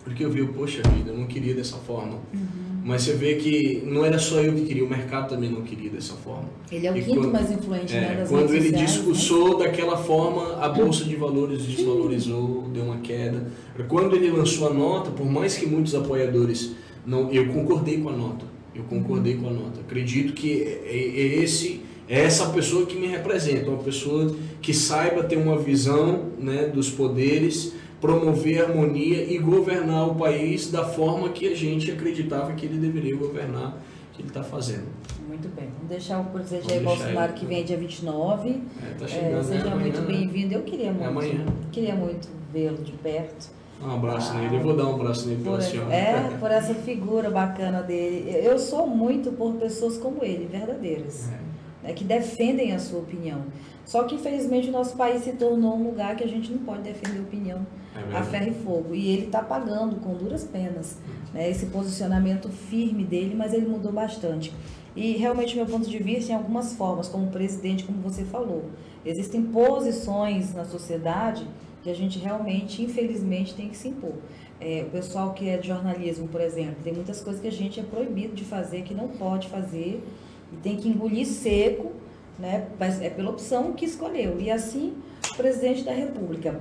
porque 0.04 0.24
eu 0.24 0.30
vi, 0.30 0.46
poxa 0.46 0.82
vida, 0.94 1.10
eu 1.10 1.18
não 1.18 1.26
queria 1.26 1.52
dessa 1.52 1.78
forma. 1.78 2.18
Uhum. 2.32 2.59
Mas 2.82 3.02
você 3.02 3.12
vê 3.12 3.34
que 3.34 3.82
não 3.84 4.04
era 4.04 4.18
só 4.18 4.40
eu 4.40 4.54
que 4.54 4.62
queria, 4.62 4.84
o 4.84 4.88
mercado 4.88 5.28
também 5.28 5.50
não 5.50 5.62
queria 5.62 5.90
dessa 5.90 6.14
forma. 6.14 6.48
Ele 6.70 6.86
é 6.86 6.92
o 6.92 6.96
e 6.96 7.02
quinto 7.02 7.20
quando, 7.20 7.32
mais 7.32 7.50
influente 7.50 7.94
é, 7.94 8.00
né, 8.00 8.26
Quando 8.28 8.54
ele 8.54 8.70
sociais, 8.70 8.92
discursou 8.92 9.58
né? 9.58 9.66
daquela 9.66 9.96
forma, 9.96 10.56
a 10.56 10.68
Bolsa 10.68 11.04
de 11.04 11.14
Valores 11.16 11.62
desvalorizou, 11.62 12.68
deu 12.72 12.84
uma 12.84 12.98
queda. 12.98 13.46
Quando 13.88 14.16
ele 14.16 14.30
lançou 14.30 14.68
a 14.68 14.72
nota, 14.72 15.10
por 15.10 15.26
mais 15.26 15.56
que 15.56 15.66
muitos 15.66 15.94
apoiadores 15.94 16.74
não, 17.06 17.30
eu 17.30 17.48
concordei 17.48 17.98
com 17.98 18.08
a 18.08 18.12
nota. 18.12 18.46
Eu 18.74 18.84
concordei 18.84 19.36
com 19.36 19.48
a 19.48 19.52
nota. 19.52 19.80
Acredito 19.80 20.32
que 20.32 20.62
é, 20.62 20.82
é, 20.86 20.96
é 20.96 21.42
esse 21.42 21.82
é 22.10 22.24
essa 22.24 22.46
pessoa 22.46 22.86
que 22.86 22.98
me 22.98 23.06
representa, 23.06 23.70
uma 23.70 23.78
pessoa 23.84 24.34
que 24.60 24.74
saiba 24.74 25.22
ter 25.22 25.36
uma 25.36 25.56
visão 25.56 26.30
né, 26.40 26.64
dos 26.66 26.90
poderes 26.90 27.72
promover 28.01 28.62
harmonia 28.62 29.22
e 29.22 29.38
governar 29.38 30.09
o 30.09 30.14
país 30.14 30.70
da 30.70 30.84
forma 30.84 31.28
que 31.28 31.46
a 31.53 31.55
gente 31.55 31.90
acreditava 31.90 32.53
que 32.53 32.64
ele 32.64 32.78
deveria 32.78 33.16
governar, 33.16 33.76
que 34.12 34.22
ele 34.22 34.28
está 34.28 34.42
fazendo. 34.42 34.86
Muito 35.28 35.48
bem. 35.55 35.68
Vamos 35.74 35.88
deixar 35.88 36.20
o 36.20 36.24
presidente 36.24 36.68
Jair 36.68 36.82
Bolsonaro 36.82 37.32
que 37.34 37.46
vem 37.46 37.64
dia 37.64 37.76
29. 37.76 38.48
É, 38.51 38.94
tá 38.98 39.07
chegando, 39.07 39.40
é, 39.40 39.42
seja 39.42 39.64
né? 39.66 39.74
muito 39.76 40.01
bem-vindo. 40.03 40.55
Eu 40.55 40.62
queria 40.62 40.90
muito, 40.90 41.05
é 41.05 41.07
amanhã. 41.07 41.46
queria 41.70 41.94
muito 41.94 42.28
vê-lo 42.53 42.78
de 42.78 42.92
perto. 42.92 43.51
Um 43.82 43.94
abraço 43.94 44.32
ah, 44.32 44.40
nele, 44.40 44.57
eu 44.57 44.61
vou 44.61 44.76
dar 44.76 44.86
um 44.86 44.94
abraço 44.96 45.26
nele 45.26 45.42
pela 45.42 45.61
senhora. 45.61 45.94
É, 45.94 46.36
por 46.38 46.51
essa 46.51 46.74
figura 46.74 47.30
bacana 47.30 47.82
dele. 47.82 48.30
Eu 48.44 48.59
sou 48.59 48.86
muito 48.86 49.32
por 49.32 49.55
pessoas 49.55 49.96
como 49.96 50.22
ele, 50.22 50.46
verdadeiras, 50.46 51.30
é. 51.30 51.86
né, 51.86 51.92
que 51.94 52.05
defendem 52.05 52.72
a 52.74 52.78
sua 52.78 52.98
opinião. 52.98 53.42
Só 53.84 54.04
que, 54.04 54.14
infelizmente, 54.14 54.68
o 54.68 54.72
nosso 54.72 54.96
país 54.96 55.24
se 55.24 55.32
tornou 55.32 55.76
um 55.76 55.84
lugar 55.84 56.16
que 56.16 56.24
a 56.24 56.28
gente 56.28 56.52
não 56.52 56.60
pode 56.60 56.82
defender 56.82 57.18
a 57.18 57.22
opinião 57.22 57.66
é 57.94 58.16
a 58.16 58.22
ferro 58.22 58.48
e 58.48 58.54
fogo. 58.54 58.94
E 58.94 59.08
ele 59.08 59.26
está 59.26 59.42
pagando 59.42 59.96
com 59.96 60.14
duras 60.14 60.44
penas 60.44 60.98
né, 61.34 61.50
esse 61.50 61.66
posicionamento 61.66 62.48
firme 62.48 63.04
dele, 63.04 63.34
mas 63.34 63.52
ele 63.52 63.66
mudou 63.66 63.92
bastante. 63.92 64.52
E 64.94 65.12
realmente, 65.12 65.56
meu 65.56 65.66
ponto 65.66 65.88
de 65.88 65.98
vista, 65.98 66.32
em 66.32 66.34
algumas 66.34 66.74
formas, 66.74 67.08
como 67.08 67.28
presidente, 67.28 67.84
como 67.84 68.00
você 68.00 68.24
falou, 68.24 68.64
existem 69.04 69.42
posições 69.42 70.54
na 70.54 70.64
sociedade 70.64 71.46
que 71.82 71.90
a 71.90 71.94
gente 71.94 72.18
realmente, 72.18 72.82
infelizmente, 72.82 73.54
tem 73.54 73.68
que 73.68 73.76
se 73.76 73.88
impor. 73.88 74.14
É, 74.60 74.84
o 74.86 74.90
pessoal 74.90 75.32
que 75.32 75.48
é 75.48 75.56
de 75.56 75.68
jornalismo, 75.68 76.28
por 76.28 76.40
exemplo, 76.40 76.76
tem 76.84 76.92
muitas 76.92 77.20
coisas 77.22 77.40
que 77.40 77.48
a 77.48 77.52
gente 77.52 77.80
é 77.80 77.82
proibido 77.82 78.34
de 78.34 78.44
fazer, 78.44 78.82
que 78.82 78.92
não 78.92 79.08
pode 79.08 79.48
fazer, 79.48 80.04
e 80.52 80.56
tem 80.56 80.76
que 80.76 80.88
engolir 80.88 81.26
seco 81.26 81.92
né? 82.41 82.68
Mas 82.78 83.01
é 83.01 83.11
pela 83.11 83.30
opção 83.30 83.72
que 83.72 83.84
escolheu. 83.84 84.41
E 84.41 84.51
assim, 84.51 84.95
o 85.32 85.36
presidente 85.36 85.82
da 85.84 85.93
República, 85.93 86.61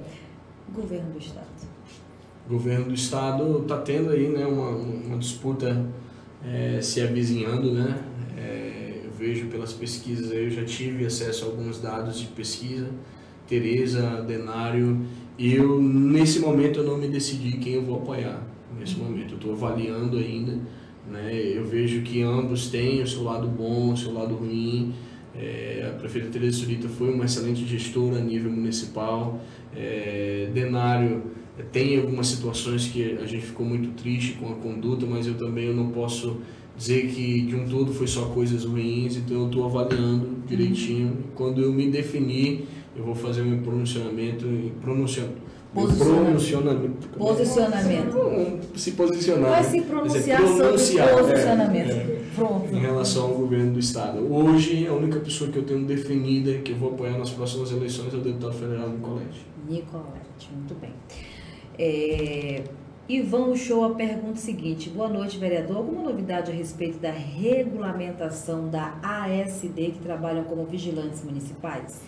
governo 0.74 1.12
do 1.14 1.20
Estado. 1.20 1.48
Governo 2.48 2.86
do 2.86 2.94
Estado 2.94 3.62
está 3.62 3.78
tendo 3.78 4.10
aí 4.10 4.28
né, 4.28 4.46
uma, 4.46 4.70
uma 4.70 5.18
disputa 5.18 5.86
é, 6.46 6.82
se 6.82 7.02
avizinhando, 7.02 7.72
né? 7.74 7.98
É, 8.38 9.02
eu 9.06 9.12
vejo 9.12 9.48
pelas 9.48 9.74
pesquisas, 9.74 10.32
eu 10.32 10.50
já 10.50 10.64
tive 10.64 11.06
acesso 11.06 11.46
a 11.46 11.48
alguns 11.48 11.80
dados 11.80 12.20
de 12.20 12.28
pesquisa, 12.28 12.90
Tereza, 13.48 14.24
Denário, 14.28 15.06
eu, 15.38 15.82
nesse 15.82 16.40
momento 16.40 16.80
eu 16.80 16.84
não 16.84 16.98
me 16.98 17.08
decidi 17.08 17.58
quem 17.58 17.74
eu 17.74 17.84
vou 17.84 17.98
apoiar, 17.98 18.42
nesse 18.78 18.98
momento, 18.98 19.32
eu 19.34 19.38
estou 19.38 19.54
avaliando 19.54 20.18
ainda, 20.18 20.60
né? 21.10 21.32
eu 21.34 21.66
vejo 21.66 22.02
que 22.02 22.22
ambos 22.22 22.70
têm 22.70 23.02
o 23.02 23.08
seu 23.08 23.24
lado 23.24 23.48
bom, 23.48 23.94
o 23.94 23.98
seu 23.98 24.14
lado 24.14 24.36
ruim, 24.36 24.94
É, 25.40 25.90
a 25.90 25.98
prefeita 25.98 26.28
Tereza 26.28 26.58
Surita 26.58 26.90
foi 26.90 27.14
uma 27.14 27.24
excelente 27.24 27.66
gestora 27.66 28.18
a 28.18 28.20
nível 28.20 28.52
municipal. 28.52 29.40
É, 29.74 30.50
Denário 30.54 31.24
é, 31.58 31.64
tem 31.64 31.98
algumas 31.98 32.28
situações 32.28 32.88
que 32.88 33.18
a 33.22 33.26
gente 33.26 33.46
ficou 33.46 33.66
muito 33.66 33.90
triste 34.02 34.34
com 34.34 34.52
a 34.52 34.56
conduta, 34.56 35.06
mas 35.06 35.26
eu 35.26 35.36
também 35.36 35.68
eu 35.68 35.74
não 35.74 35.92
posso 35.92 36.42
dizer 36.76 37.08
que 37.08 37.42
de 37.42 37.56
um 37.56 37.66
todo 37.66 37.94
foi 37.94 38.08
só 38.08 38.26
coisas 38.26 38.66
ruins, 38.66 39.16
então 39.16 39.42
eu 39.42 39.48
estou 39.48 39.66
avaliando 39.66 40.30
direitinho. 40.46 41.18
Quando 41.36 41.62
eu 41.62 41.72
me 41.72 41.90
definir, 41.90 42.68
eu 42.96 43.04
vou 43.06 43.16
fazer 43.16 43.42
um 43.42 43.62
pronunciamento 43.62 44.46
e 44.46 44.74
pronunciamento. 44.82 45.50
Posicionamento. 45.74 47.08
Posicionamento. 47.18 48.60
Se 48.76 48.92
posicionar. 48.94 49.52
Vai 49.52 49.64
se 49.64 49.82
pronunciar 49.82 50.42
sobre 50.42 50.68
posicionamento. 50.68 51.92
É, 51.92 51.94
é, 51.94 52.18
Pronto. 52.40 52.74
Em 52.74 52.80
relação 52.80 53.26
ao 53.26 53.34
governo 53.34 53.74
do 53.74 53.80
Estado. 53.80 54.20
Hoje, 54.34 54.88
a 54.88 54.94
única 54.94 55.20
pessoa 55.20 55.52
que 55.52 55.58
eu 55.58 55.64
tenho 55.64 55.86
definida 55.86 56.54
que 56.60 56.72
eu 56.72 56.78
vou 56.78 56.94
apoiar 56.94 57.18
nas 57.18 57.32
próximas 57.32 57.70
eleições 57.72 58.14
é 58.14 58.18
o 58.18 58.22
deputado 58.22 58.54
federal 58.54 58.90
Nicolete. 58.90 59.46
Nicolete, 59.68 60.50
muito 60.56 60.74
bem. 60.76 60.94
É, 61.78 62.64
Ivan 63.10 63.48
Uchoa 63.48 63.94
pergunta 63.94 64.34
o 64.34 64.38
seguinte: 64.38 64.90
Boa 64.90 65.10
noite, 65.10 65.38
vereador. 65.38 65.78
Alguma 65.78 66.04
novidade 66.04 66.50
a 66.50 66.54
respeito 66.54 66.98
da 67.00 67.12
regulamentação 67.12 68.70
da 68.70 68.98
ASD 69.04 69.92
que 69.92 70.00
trabalham 70.02 70.46
como 70.46 70.66
vigilantes 70.66 71.24
municipais? 71.24 72.02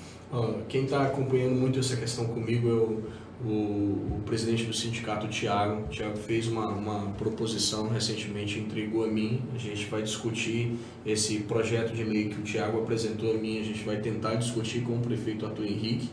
quem 0.70 0.86
está 0.86 1.04
acompanhando 1.04 1.56
muito 1.60 1.78
essa 1.78 1.98
questão 1.98 2.26
comigo 2.26 2.70
é 2.70 2.72
o 2.72 3.04
o, 3.44 4.18
o, 4.18 4.22
presidente 4.26 4.66
do 4.66 4.74
sindicato, 4.74 5.28
Tiago. 5.28 5.88
Tiago 5.89 6.18
fez 6.18 6.48
uma, 6.48 6.68
uma 6.68 7.12
proposição 7.14 7.89
recentemente, 7.89 8.60
entregou 8.60 9.04
a 9.04 9.08
mim. 9.08 9.42
A 9.56 9.58
gente 9.58 9.86
vai 9.86 10.02
discutir 10.02 10.74
esse 11.06 11.39
projeto 11.39 11.94
de 11.94 12.04
lei 12.04 12.30
que 12.30 12.39
o 12.39 12.44
Tiago 12.44 12.80
apresentou 12.80 13.32
a 13.32 13.38
mim. 13.38 13.60
A 13.60 13.64
gente 13.64 13.84
vai 13.84 13.98
tentar 13.98 14.36
discutir 14.36 14.82
com 14.82 14.94
o 14.94 15.00
prefeito 15.00 15.46
Arthur 15.46 15.66
Henrique. 15.66 16.10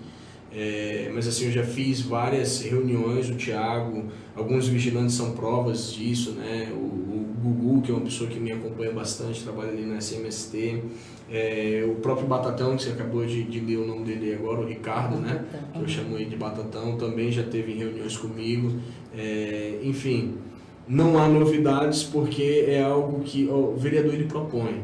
É, 0.51 1.11
mas 1.15 1.29
assim, 1.29 1.47
eu 1.47 1.53
já 1.53 1.63
fiz 1.63 2.01
várias 2.01 2.63
reuniões, 2.63 3.29
o 3.29 3.35
Tiago, 3.35 4.07
alguns 4.35 4.67
vigilantes 4.67 5.15
são 5.15 5.33
provas 5.33 5.93
disso, 5.93 6.33
né? 6.33 6.73
O, 6.73 6.77
o 6.77 7.28
Gugu, 7.39 7.83
que 7.83 7.91
é 7.91 7.95
uma 7.95 8.05
pessoa 8.05 8.29
que 8.29 8.39
me 8.39 8.53
acompanha 8.53 8.93
bastante, 8.93 9.43
trabalha 9.43 9.71
ali 9.71 9.87
na 9.87 9.99
SMST. 9.99 10.83
É, 11.31 11.87
o 11.89 11.97
próprio 11.97 12.27
Batatão, 12.27 12.77
que 12.77 12.85
você 12.85 12.91
acabou 12.91 13.25
de, 13.25 13.45
de, 13.45 13.61
ler 13.61 13.79
o 13.79 13.87
nome 13.87 14.05
dele 14.05 14.35
agora, 14.35 14.61
o 14.61 14.67
Ricardo, 14.67 15.19
né? 15.19 15.45
Que 15.73 15.81
eu 15.81 15.89
chamo 15.89 16.17
ele 16.17 16.27
de 16.27 16.37
Batatão, 16.37 16.97
também 16.97 17.31
já 17.31 17.43
teve 17.43 17.75
reuniões 17.75 18.17
comigo. 18.17 18.81
É, 19.15 19.79
enfim, 19.83 20.35
não 20.87 21.19
há 21.19 21.29
novidades 21.29 22.03
porque 22.03 22.65
é 22.67 22.83
algo 22.83 23.21
que 23.21 23.47
o 23.47 23.77
vereador 23.77 24.15
ele 24.15 24.25
propõe, 24.25 24.83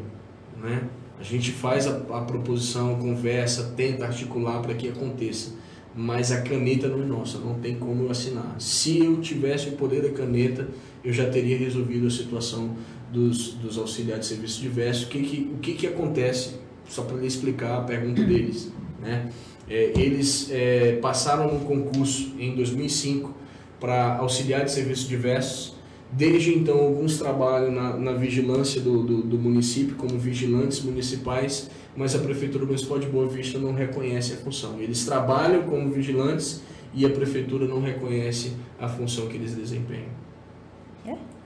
né? 0.61 0.87
A 1.19 1.23
gente 1.23 1.51
faz 1.51 1.87
a, 1.87 1.97
a 2.11 2.21
proposição, 2.21 2.95
conversa, 2.95 3.73
tenta 3.75 4.05
articular 4.05 4.61
para 4.61 4.73
que 4.73 4.89
aconteça. 4.89 5.53
Mas 5.95 6.31
a 6.31 6.41
caneta 6.41 6.89
não 6.89 7.01
é 7.01 7.05
nossa, 7.05 7.37
não 7.37 7.55
tem 7.55 7.75
como 7.75 8.03
eu 8.03 8.11
assinar. 8.11 8.55
Se 8.59 8.99
eu 8.99 9.21
tivesse 9.21 9.69
o 9.69 9.71
poder 9.73 10.01
da 10.01 10.09
caneta, 10.09 10.67
eu 11.05 11.13
já 11.13 11.29
teria 11.29 11.57
resolvido 11.57 12.07
a 12.07 12.09
situação 12.09 12.75
dos, 13.11 13.53
dos 13.53 13.77
auxiliares 13.77 14.27
de 14.27 14.33
serviço 14.33 14.61
diverso. 14.61 15.05
O 15.05 15.09
que, 15.09 15.21
que, 15.21 15.51
o 15.53 15.57
que, 15.59 15.73
que 15.73 15.87
acontece, 15.87 16.55
só 16.87 17.03
para 17.03 17.23
explicar 17.25 17.77
a 17.77 17.81
pergunta 17.81 18.23
deles. 18.23 18.71
Né? 19.01 19.29
É, 19.69 19.93
eles 19.95 20.49
é, 20.51 20.97
passaram 21.01 21.53
no 21.53 21.59
concurso 21.61 22.33
em 22.39 22.55
2005 22.55 23.33
para 23.79 24.17
auxiliar 24.17 24.65
de 24.65 24.71
serviços 24.71 25.07
diversos 25.07 25.75
Desde 26.11 26.53
então, 26.53 26.79
alguns 26.79 27.17
trabalham 27.17 27.71
na, 27.71 27.97
na 27.97 28.13
vigilância 28.13 28.79
do, 28.79 29.03
do, 29.03 29.21
do, 29.23 29.37
município 29.37 29.95
como 29.95 30.17
vigilantes 30.17 30.81
municipais, 30.81 31.69
mas 31.95 32.15
a 32.15 32.19
Prefeitura 32.19 32.65
Municipal 32.65 32.99
de 32.99 33.07
Boa 33.07 33.27
Vista 33.27 33.57
não 33.57 33.73
reconhece 33.73 34.33
a 34.33 34.37
função. 34.37 34.79
Eles 34.79 35.03
trabalham 35.05 35.63
como 35.63 35.89
vigilantes 35.89 36.61
e 36.93 37.05
a 37.05 37.09
Prefeitura 37.09 37.67
não 37.67 37.81
reconhece 37.81 38.53
a 38.79 38.87
função 38.87 39.27
que 39.27 39.35
eles 39.35 39.55
desempenham. 39.55 40.24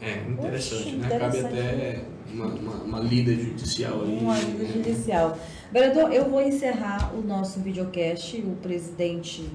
É? 0.01 0.29
Interessante, 0.29 0.81
Oxi, 0.81 0.95
né? 0.95 1.05
Interessante. 1.07 1.41
Cabe 1.41 1.59
até 1.59 2.05
uma, 2.31 2.45
uma, 2.45 2.73
uma 2.83 2.99
lida 2.99 3.33
judicial 3.33 4.01
aí. 4.01 4.17
Uma 4.17 4.37
lida 4.39 4.65
judicial. 4.65 5.37
Vereador, 5.71 6.13
eu 6.13 6.29
vou 6.29 6.41
encerrar 6.41 7.13
o 7.13 7.21
nosso 7.21 7.59
videocast. 7.59 8.37
O 8.37 8.55
presidente 8.61 9.49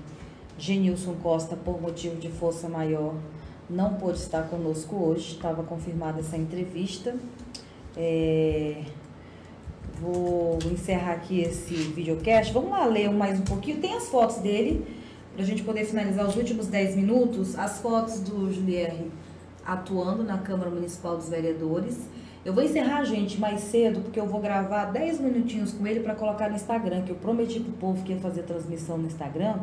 Genilson 0.59 1.15
Costa, 1.23 1.57
por 1.57 1.81
motivo 1.81 2.17
de 2.17 2.29
força 2.29 2.69
maior, 2.69 3.15
não 3.69 3.95
pôde 3.95 4.19
estar 4.19 4.43
conosco 4.43 4.97
hoje, 4.97 5.33
estava 5.33 5.63
confirmada 5.63 6.21
essa 6.21 6.37
entrevista. 6.37 7.17
É... 7.97 8.83
Vou 10.01 10.59
encerrar 10.73 11.13
aqui 11.13 11.41
esse 11.41 11.75
videocast. 11.75 12.53
Vamos 12.53 12.71
lá 12.71 12.85
ler 12.85 13.11
mais 13.11 13.39
um 13.39 13.45
pouquinho. 13.45 13.79
Tem 13.79 13.95
as 13.95 14.09
fotos 14.09 14.39
dele, 14.39 14.85
para 15.33 15.43
a 15.43 15.47
gente 15.47 15.63
poder 15.63 15.85
finalizar 15.85 16.29
os 16.29 16.37
últimos 16.37 16.67
10 16.67 16.97
minutos. 16.97 17.57
As 17.57 17.79
fotos 17.79 18.21
do 18.21 18.53
Julierre 18.53 19.11
atuando 19.67 20.23
na 20.23 20.39
Câmara 20.39 20.71
Municipal 20.71 21.17
dos 21.17 21.29
Vereadores. 21.29 22.09
Eu 22.45 22.53
vou 22.53 22.63
encerrar, 22.63 23.05
gente, 23.05 23.41
mais 23.41 23.61
cedo, 23.61 24.01
porque 24.01 24.21
eu 24.21 24.27
vou 24.27 24.41
gravar 24.41 24.87
10 24.87 25.21
minutinhos 25.21 25.73
com 25.73 25.87
ele 25.87 26.01
para 26.01 26.15
colocar 26.15 26.51
no 26.51 26.57
Instagram, 26.57 27.03
que 27.03 27.11
eu 27.11 27.17
prometi 27.17 27.59
pro 27.59 27.73
povo 27.73 28.03
que 28.05 28.13
ia 28.13 28.19
fazer 28.19 28.43
transmissão 28.43 28.99
no 28.99 29.07
Instagram. 29.07 29.61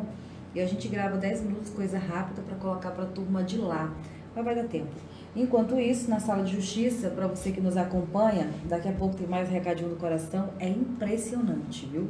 E 0.54 0.60
a 0.60 0.66
gente 0.66 0.88
grava 0.88 1.16
10 1.16 1.42
minutos, 1.42 1.70
coisa 1.70 1.98
rápida, 1.98 2.42
para 2.42 2.56
colocar 2.56 2.90
para 2.90 3.04
a 3.04 3.06
turma 3.06 3.42
de 3.44 3.58
lá. 3.58 3.92
Mas 4.34 4.44
vai 4.44 4.54
dar 4.54 4.64
tempo. 4.64 4.90
Enquanto 5.34 5.78
isso, 5.78 6.10
na 6.10 6.20
sala 6.20 6.42
de 6.42 6.52
justiça, 6.52 7.08
para 7.08 7.26
você 7.26 7.52
que 7.52 7.60
nos 7.60 7.76
acompanha, 7.76 8.50
daqui 8.64 8.88
a 8.88 8.92
pouco 8.92 9.14
tem 9.14 9.26
mais 9.26 9.48
recadinho 9.48 9.88
do 9.88 9.96
coração. 9.96 10.50
É 10.58 10.68
impressionante, 10.68 11.86
viu? 11.86 12.08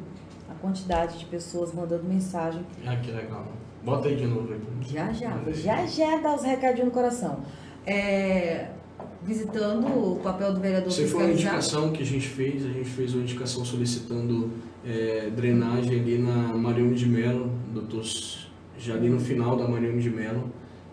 A 0.50 0.54
quantidade 0.54 1.18
de 1.18 1.26
pessoas 1.26 1.72
mandando 1.72 2.04
mensagem. 2.04 2.64
Ah, 2.84 2.96
que 2.96 3.12
legal. 3.12 3.46
Bota 3.84 4.08
aí 4.08 4.16
de 4.16 4.26
novo. 4.26 4.48
Já, 4.80 5.12
já. 5.12 5.38
Já, 5.52 5.86
já 5.86 6.16
dá 6.16 6.34
os 6.34 6.42
recadinhos 6.42 6.86
no 6.86 6.90
coração. 6.90 7.40
É, 7.86 8.68
visitando 9.24 9.86
o 9.86 10.20
papel 10.22 10.54
do 10.54 10.60
vereador 10.60 10.90
Você 10.90 11.06
foi 11.06 11.24
uma 11.24 11.32
indicação 11.32 11.92
que 11.92 12.02
a 12.02 12.06
gente 12.06 12.28
fez, 12.28 12.64
a 12.64 12.68
gente 12.68 12.90
fez 12.90 13.14
uma 13.14 13.22
indicação 13.22 13.64
solicitando 13.64 14.50
é, 14.84 15.30
drenagem 15.34 16.00
ali 16.00 16.18
na 16.18 16.54
Mariano 16.54 16.94
de 16.94 17.06
Mello, 17.06 17.50
doutor, 17.72 18.04
já 18.78 18.94
ali 18.94 19.08
no 19.08 19.20
final 19.20 19.56
da 19.56 19.66
Mariano 19.68 20.00
de 20.00 20.10
Mello, 20.10 20.50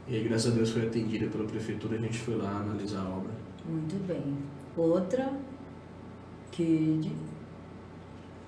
e 0.10 0.16
aí, 0.16 0.24
graças 0.24 0.52
a 0.52 0.56
Deus 0.56 0.72
foi 0.72 0.88
atendida 0.88 1.28
pela 1.28 1.44
prefeitura, 1.44 1.96
a 1.96 2.00
gente 2.00 2.18
foi 2.18 2.36
lá 2.36 2.62
analisar 2.62 3.02
a 3.02 3.10
obra. 3.10 3.32
Muito 3.64 3.96
bem. 4.08 4.24
Outra, 4.76 5.32
que 6.52 7.12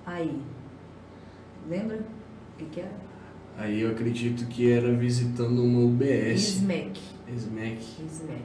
aí, 0.04 0.36
lembra 1.68 1.98
o 1.98 2.58
que, 2.58 2.64
que 2.64 2.80
era? 2.80 2.96
Aí 3.56 3.80
eu 3.80 3.92
acredito 3.92 4.46
que 4.48 4.72
era 4.72 4.92
visitando 4.92 5.62
uma 5.62 5.80
UBS. 5.84 6.40
SMEC. 6.58 7.00
SMEC. 7.28 7.78
SMEC. 8.08 8.42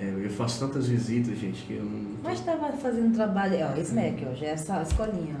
É, 0.00 0.12
eu 0.24 0.30
faço 0.30 0.58
tantas 0.58 0.88
visitas, 0.88 1.38
gente, 1.38 1.62
que 1.64 1.74
eu 1.74 1.84
não. 1.84 2.16
Mas 2.22 2.40
estava 2.40 2.72
fazendo 2.72 3.14
trabalho, 3.14 3.56
ó, 3.62 3.80
SMEC, 3.80 4.26
ó, 4.28 4.34
já 4.34 4.46
é 4.46 4.50
essa 4.50 4.82
escolinha. 4.82 5.36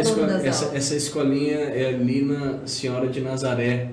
Escola, 0.00 0.46
essa, 0.46 0.76
essa 0.76 0.94
escolinha 0.94 1.56
é 1.56 1.88
ali 1.88 2.22
na 2.22 2.66
Senhora 2.66 3.08
de 3.08 3.20
Nazaré. 3.20 3.90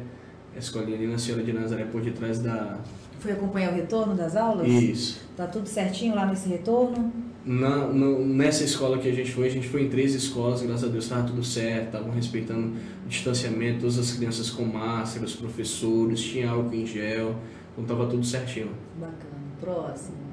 A 0.55 0.59
escolinha 0.59 0.95
ali 0.95 1.07
na 1.07 1.17
Senhora 1.17 1.43
de 1.43 1.51
Nazaré, 1.51 1.85
por 1.85 2.01
detrás 2.01 2.39
da. 2.39 2.77
Foi 3.19 3.31
acompanhar 3.31 3.71
o 3.71 3.75
retorno 3.75 4.13
das 4.13 4.35
aulas? 4.35 4.67
Isso. 4.67 5.21
Tá 5.35 5.47
tudo 5.47 5.67
certinho 5.67 6.13
lá 6.13 6.27
nesse 6.27 6.47
retorno? 6.47 7.11
Na, 7.45 7.87
no, 7.87 8.25
nessa 8.25 8.63
escola 8.63 8.99
que 8.99 9.09
a 9.09 9.13
gente 9.13 9.31
foi, 9.31 9.47
a 9.47 9.49
gente 9.49 9.67
foi 9.67 9.83
em 9.83 9.89
três 9.89 10.13
escolas, 10.13 10.61
graças 10.61 10.83
a 10.85 10.87
Deus 10.87 11.05
estava 11.05 11.27
tudo 11.27 11.43
certo, 11.43 11.87
estavam 11.87 12.11
respeitando 12.11 12.73
o 13.05 13.09
distanciamento, 13.09 13.81
todas 13.81 13.97
as 13.97 14.13
crianças 14.13 14.49
com 14.49 14.63
máscara, 14.63 15.25
os 15.25 15.35
professores, 15.35 16.21
tinha 16.21 16.51
álcool 16.51 16.73
em 16.73 16.85
gel, 16.85 17.35
então 17.73 17.83
estava 17.83 18.07
tudo 18.07 18.25
certinho. 18.25 18.69
Bacana. 18.99 19.33
Próximo. 19.59 20.23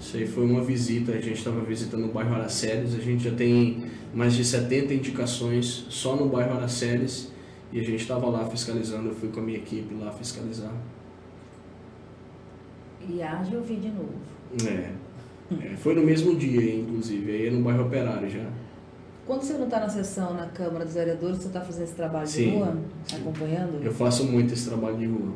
Isso 0.00 0.16
aí 0.16 0.26
foi 0.26 0.44
uma 0.44 0.62
visita, 0.62 1.12
a 1.12 1.20
gente 1.20 1.38
estava 1.38 1.60
visitando 1.60 2.06
o 2.06 2.08
bairro 2.08 2.34
Araceles, 2.34 2.94
a 2.94 2.98
gente 2.98 3.22
já 3.22 3.30
tem 3.30 3.84
mais 4.12 4.34
de 4.34 4.44
70 4.44 4.94
indicações 4.94 5.86
só 5.88 6.16
no 6.16 6.28
bairro 6.28 6.54
Araceles 6.56 7.30
e 7.72 7.78
a 7.78 7.82
gente 7.84 8.00
estava 8.00 8.26
lá 8.28 8.44
fiscalizando, 8.46 9.10
eu 9.10 9.14
fui 9.14 9.28
com 9.28 9.40
a 9.40 9.42
minha 9.44 9.58
equipe 9.58 9.94
lá 9.94 10.10
fiscalizar. 10.10 10.72
E 13.08 13.22
haja 13.22 13.56
ouvir 13.56 13.76
de 13.76 13.88
novo. 13.88 14.14
É. 14.64 14.92
é. 15.54 15.76
Foi 15.76 15.94
no 15.94 16.02
mesmo 16.02 16.34
dia, 16.36 16.80
inclusive, 16.80 17.30
aí 17.30 17.46
é 17.46 17.50
no 17.50 17.62
bairro 17.62 17.84
Operário 17.86 18.28
já. 18.28 18.48
Quando 19.24 19.42
você 19.42 19.52
não 19.54 19.64
está 19.64 19.78
na 19.78 19.88
sessão 19.88 20.34
na 20.34 20.46
Câmara 20.46 20.84
dos 20.84 20.94
Vereadores, 20.94 21.38
você 21.38 21.46
está 21.46 21.60
fazendo 21.60 21.84
esse 21.84 21.94
trabalho 21.94 22.26
de 22.26 22.32
sim, 22.32 22.50
rua? 22.50 22.76
Sim. 23.06 23.16
Acompanhando? 23.16 23.84
Eu 23.84 23.92
faço 23.92 24.24
muito 24.24 24.52
esse 24.52 24.68
trabalho 24.68 24.96
de 24.96 25.06
rua. 25.06 25.32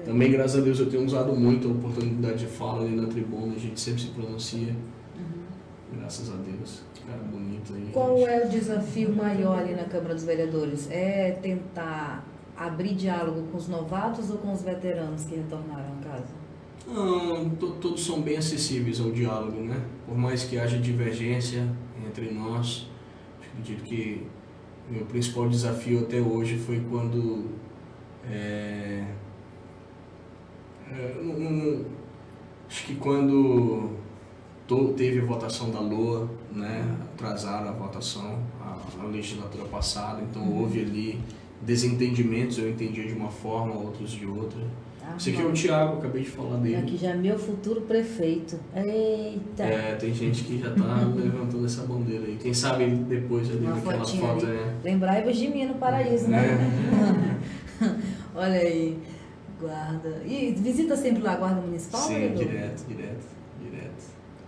É. 0.00 0.04
Também, 0.04 0.30
graças 0.30 0.60
a 0.60 0.64
Deus, 0.64 0.78
eu 0.78 0.90
tenho 0.90 1.04
usado 1.04 1.34
muito 1.34 1.68
a 1.68 1.70
oportunidade 1.70 2.38
de 2.38 2.46
fala 2.46 2.84
ali 2.84 2.94
na 2.94 3.06
tribuna, 3.06 3.54
a 3.54 3.58
gente 3.58 3.80
sempre 3.80 4.02
se 4.02 4.08
pronuncia. 4.08 4.74
Uhum. 5.16 5.98
Graças 5.98 6.30
a 6.30 6.36
Deus. 6.36 6.82
Cara 7.06 7.22
bonito 7.22 7.74
aí. 7.74 7.90
Qual 7.92 8.18
gente. 8.18 8.28
é 8.28 8.46
o 8.46 8.48
desafio 8.48 9.14
maior 9.14 9.58
ali 9.58 9.74
na 9.74 9.84
Câmara 9.84 10.14
dos 10.14 10.24
Vereadores? 10.24 10.90
É 10.90 11.32
tentar 11.42 12.26
abrir 12.56 12.94
diálogo 12.94 13.44
com 13.50 13.56
os 13.56 13.68
novatos 13.68 14.30
ou 14.30 14.38
com 14.38 14.52
os 14.52 14.62
veteranos 14.62 15.24
que 15.24 15.36
retornaram 15.36 15.94
a 16.00 16.08
casa? 16.08 16.38
Não, 16.86 17.50
todos 17.50 18.04
são 18.04 18.20
bem 18.20 18.36
acessíveis 18.36 19.00
ao 19.00 19.10
diálogo, 19.10 19.60
né? 19.60 19.82
Por 20.06 20.16
mais 20.16 20.44
que 20.44 20.58
haja 20.58 20.78
divergência 20.78 21.68
entre 22.06 22.30
nós, 22.32 22.88
Acredito 23.58 23.84
que 23.84 24.26
meu 24.88 25.04
principal 25.06 25.48
desafio 25.48 26.00
até 26.00 26.20
hoje 26.20 26.56
foi 26.56 26.80
quando 26.88 27.46
é, 28.30 29.04
é, 30.92 31.20
não, 31.22 31.38
não, 31.38 31.84
acho 32.68 32.84
que 32.86 32.94
quando 32.96 33.90
teve 34.96 35.20
a 35.20 35.24
votação 35.24 35.70
da 35.70 35.80
LOA, 35.80 36.28
né, 36.52 36.84
atrasaram 37.14 37.68
a 37.68 37.72
votação, 37.72 38.38
a, 38.60 38.78
a 39.02 39.06
legislatura 39.06 39.64
passada, 39.64 40.22
então 40.22 40.42
uhum. 40.42 40.62
houve 40.62 40.80
ali 40.80 41.18
desentendimentos, 41.62 42.58
eu 42.58 42.68
entendia 42.70 43.06
de 43.06 43.14
uma 43.14 43.30
forma, 43.30 43.74
outros 43.74 44.10
de 44.10 44.26
outra. 44.26 44.60
Ah, 45.02 45.14
Esse 45.16 45.30
aqui 45.30 45.40
é 45.40 45.44
o 45.44 45.52
Tiago, 45.52 45.98
acabei 45.98 46.22
de 46.22 46.28
falar 46.28 46.58
dele. 46.58 46.76
Aqui 46.76 46.96
já 46.98 47.10
é 47.10 47.14
meu 47.16 47.38
futuro 47.38 47.80
prefeito. 47.82 48.58
Eita! 48.74 49.62
É, 49.62 49.96
tem 49.96 50.12
gente 50.12 50.44
que 50.44 50.58
já 50.58 50.70
tá 50.70 50.96
levantando 51.16 51.64
essa 51.64 51.82
bandeira 51.84 52.26
aí. 52.26 52.36
Quem 52.36 52.52
sabe 52.52 52.86
depois 52.90 53.48
ali 53.50 53.66
naquela 53.66 54.04
foto, 54.04 54.44
ali. 54.44 54.54
né? 54.54 54.76
Lembrai-vos 54.84 55.36
de 55.36 55.48
mim 55.48 55.64
no 55.64 55.74
paraíso, 55.74 56.28
né? 56.28 56.58
É. 57.80 57.88
Olha 58.36 58.60
aí, 58.60 58.98
guarda. 59.60 60.22
E 60.24 60.52
visita 60.52 60.96
sempre 60.96 61.22
lá 61.22 61.32
a 61.32 61.36
guarda 61.36 61.60
municipal? 61.60 62.00
Sim, 62.00 62.34
direto, 62.34 62.86
direto. 62.86 63.38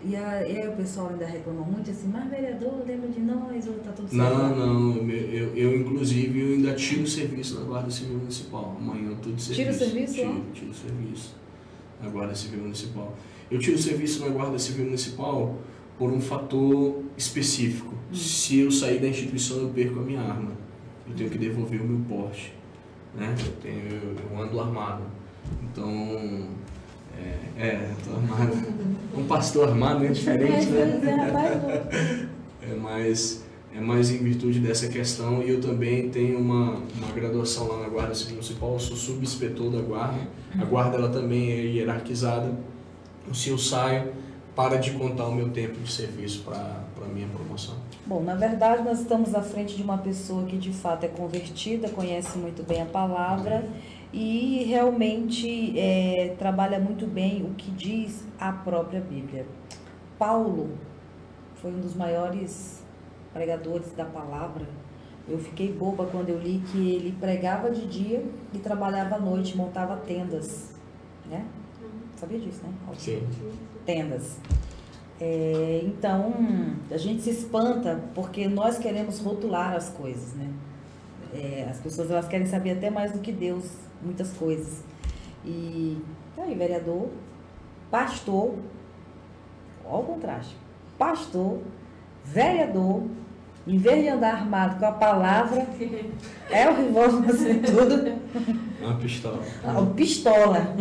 E, 0.03 0.17
a, 0.17 0.49
e 0.49 0.59
aí 0.59 0.67
o 0.67 0.73
pessoal 0.73 1.11
ainda 1.11 1.27
reclama 1.27 1.61
muito 1.61 1.91
assim, 1.91 2.09
mas 2.09 2.31
vereador, 2.31 2.83
lembra 2.87 3.09
de 3.11 3.21
nós 3.21 3.67
ou 3.67 3.75
tá 3.75 3.93
tudo 3.93 4.09
certo? 4.09 4.35
Não, 4.35 4.95
não, 4.95 5.11
eu, 5.11 5.55
eu 5.55 5.77
inclusive 5.77 6.41
eu 6.41 6.55
ainda 6.55 6.75
tiro 6.75 7.03
o 7.03 7.07
serviço 7.07 7.59
da 7.59 7.65
Guarda 7.65 7.91
Civil 7.91 8.17
Municipal. 8.17 8.77
Amanhã 8.81 9.09
eu 9.09 9.17
estou 9.17 9.33
de 9.33 9.43
serviço. 9.43 9.55
Tira 9.55 9.71
o 9.71 9.75
serviço? 9.75 10.15
Tiro, 10.15 10.45
tiro 10.55 10.71
o 10.71 10.75
serviço 10.75 11.37
na 12.03 12.09
Guarda 12.09 12.35
Civil 12.35 12.61
Municipal. 12.61 13.15
Eu 13.51 13.59
tiro 13.59 13.77
o 13.77 13.79
serviço 13.79 14.25
na 14.25 14.29
Guarda 14.31 14.59
Civil 14.59 14.87
Municipal 14.87 15.59
por 15.99 16.11
um 16.11 16.21
fator 16.21 17.03
específico. 17.19 17.95
Hum. 18.11 18.15
Se 18.15 18.59
eu 18.59 18.71
sair 18.71 19.01
da 19.01 19.09
instituição, 19.09 19.59
eu 19.59 19.69
perco 19.69 20.01
a 20.01 20.03
minha 20.03 20.23
arma. 20.23 20.53
Eu 21.07 21.15
tenho 21.15 21.29
que 21.29 21.37
devolver 21.37 21.79
o 21.79 21.85
meu 21.85 22.01
porte. 22.09 22.55
Né? 23.15 23.35
Eu, 23.39 23.53
tenho, 23.63 24.17
eu 24.31 24.43
ando 24.43 24.61
armado. 24.61 25.03
Então, 25.65 26.49
é, 27.17 27.67
é 27.67 27.91
tô 28.05 28.13
armado. 28.13 28.81
Um 29.13 29.25
pastor 29.25 29.69
armado 29.69 30.05
é 30.05 30.09
diferente, 30.09 30.67
né? 30.67 31.01
É, 32.63 32.75
mas 32.81 33.43
é 33.75 33.81
mais 33.81 34.11
em 34.11 34.19
virtude 34.19 34.61
dessa 34.61 34.89
questão 34.89 35.43
e 35.43 35.51
eu 35.51 35.61
também 35.61 36.09
tenho 36.11 36.39
uma, 36.39 36.75
uma 36.75 37.13
graduação 37.13 37.67
lá 37.67 37.83
na 37.83 37.89
Guarda 37.89 38.15
Civil 38.15 38.35
Municipal, 38.35 38.73
eu 38.75 38.79
sou 38.79 38.97
subinspetor 38.97 39.71
da 39.71 39.81
Guarda. 39.81 40.21
A 40.59 40.65
Guarda 40.65 40.97
ela 40.97 41.09
também 41.09 41.51
é 41.51 41.61
hierarquizada. 41.67 42.57
Se 43.33 43.51
eu 43.51 43.59
saio, 43.59 44.13
para 44.55 44.77
de 44.77 44.93
contar 44.93 45.27
o 45.27 45.35
meu 45.35 45.51
tempo 45.51 45.81
de 45.81 45.91
serviço 45.91 46.43
para 46.43 46.85
a 47.05 47.09
minha 47.09 47.29
promoção. 47.29 47.77
Bom, 48.07 48.23
na 48.23 48.35
verdade 48.35 48.83
nós 48.83 49.01
estamos 49.01 49.35
à 49.35 49.43
frente 49.43 49.77
de 49.77 49.83
uma 49.83 49.99
pessoa 49.99 50.45
que 50.45 50.57
de 50.57 50.73
fato 50.73 51.05
é 51.05 51.09
convertida, 51.09 51.89
conhece 51.91 52.39
muito 52.39 52.63
bem 52.63 52.83
a 52.83 52.87
palavra 52.87 53.69
e 54.13 54.65
realmente 54.65 55.79
é, 55.79 56.35
trabalha 56.39 56.81
muito 56.81 57.07
bem 57.07 57.45
o 57.45 57.55
que 57.55 57.71
diz 57.71 58.25
a 58.39 58.53
própria 58.53 59.01
Bíblia. 59.01 59.47
Paulo 60.19 60.71
foi 61.57 61.71
um 61.71 61.81
dos 61.81 61.95
maiores 61.95 62.83
pregadores 63.33 63.93
da 63.93 64.05
palavra. 64.05 64.67
Eu 65.29 65.39
fiquei 65.39 65.73
boba 65.73 66.07
quando 66.07 66.31
eu 66.31 66.39
li 66.39 66.63
que 66.73 66.95
ele 66.95 67.15
pregava 67.21 67.71
de 67.71 67.87
dia 67.87 68.25
e 68.53 68.59
trabalhava 68.59 69.17
à 69.17 69.19
noite, 69.21 69.57
montava 69.57 69.97
tendas, 69.97 70.75
né? 71.27 71.45
Sabia 72.17 72.39
disso, 72.39 72.61
né? 72.65 72.73
Sim. 72.99 73.23
Tendas. 73.87 74.39
É, 75.21 75.83
então, 75.85 76.33
a 76.91 76.97
gente 76.97 77.23
se 77.23 77.31
espanta 77.31 78.01
porque 78.15 78.49
nós 78.49 78.79
queremos 78.79 79.19
rotular 79.21 79.75
as 79.75 79.91
coisas, 79.91 80.33
né? 80.33 80.51
É, 81.35 81.69
as 81.71 81.79
pessoas 81.79 82.11
elas 82.11 82.27
querem 82.27 82.47
saber 82.47 82.73
até 82.73 82.89
mais 82.89 83.13
do 83.13 83.19
que 83.19 83.31
Deus 83.31 83.71
muitas 84.03 84.33
coisas. 84.33 84.83
E 85.45 85.99
tá 86.35 86.43
aí, 86.43 86.55
vereador, 86.55 87.09
pastor, 87.91 88.55
olha 89.85 90.03
o 90.03 90.05
contraste, 90.05 90.57
pastor, 90.99 91.59
vereador, 92.25 93.03
em 93.67 93.77
vez 93.77 94.03
de 94.03 94.09
andar 94.09 94.35
armado 94.35 94.79
com 94.79 94.87
a 94.87 94.93
palavra, 94.93 95.67
é 96.51 96.69
o 96.69 96.75
revólver 96.75 97.31
assim 97.31 97.61
tudo. 97.61 98.21
Uma 98.81 98.95
pistola. 98.95 99.43
Ah, 99.63 99.87
pistola. 99.95 100.75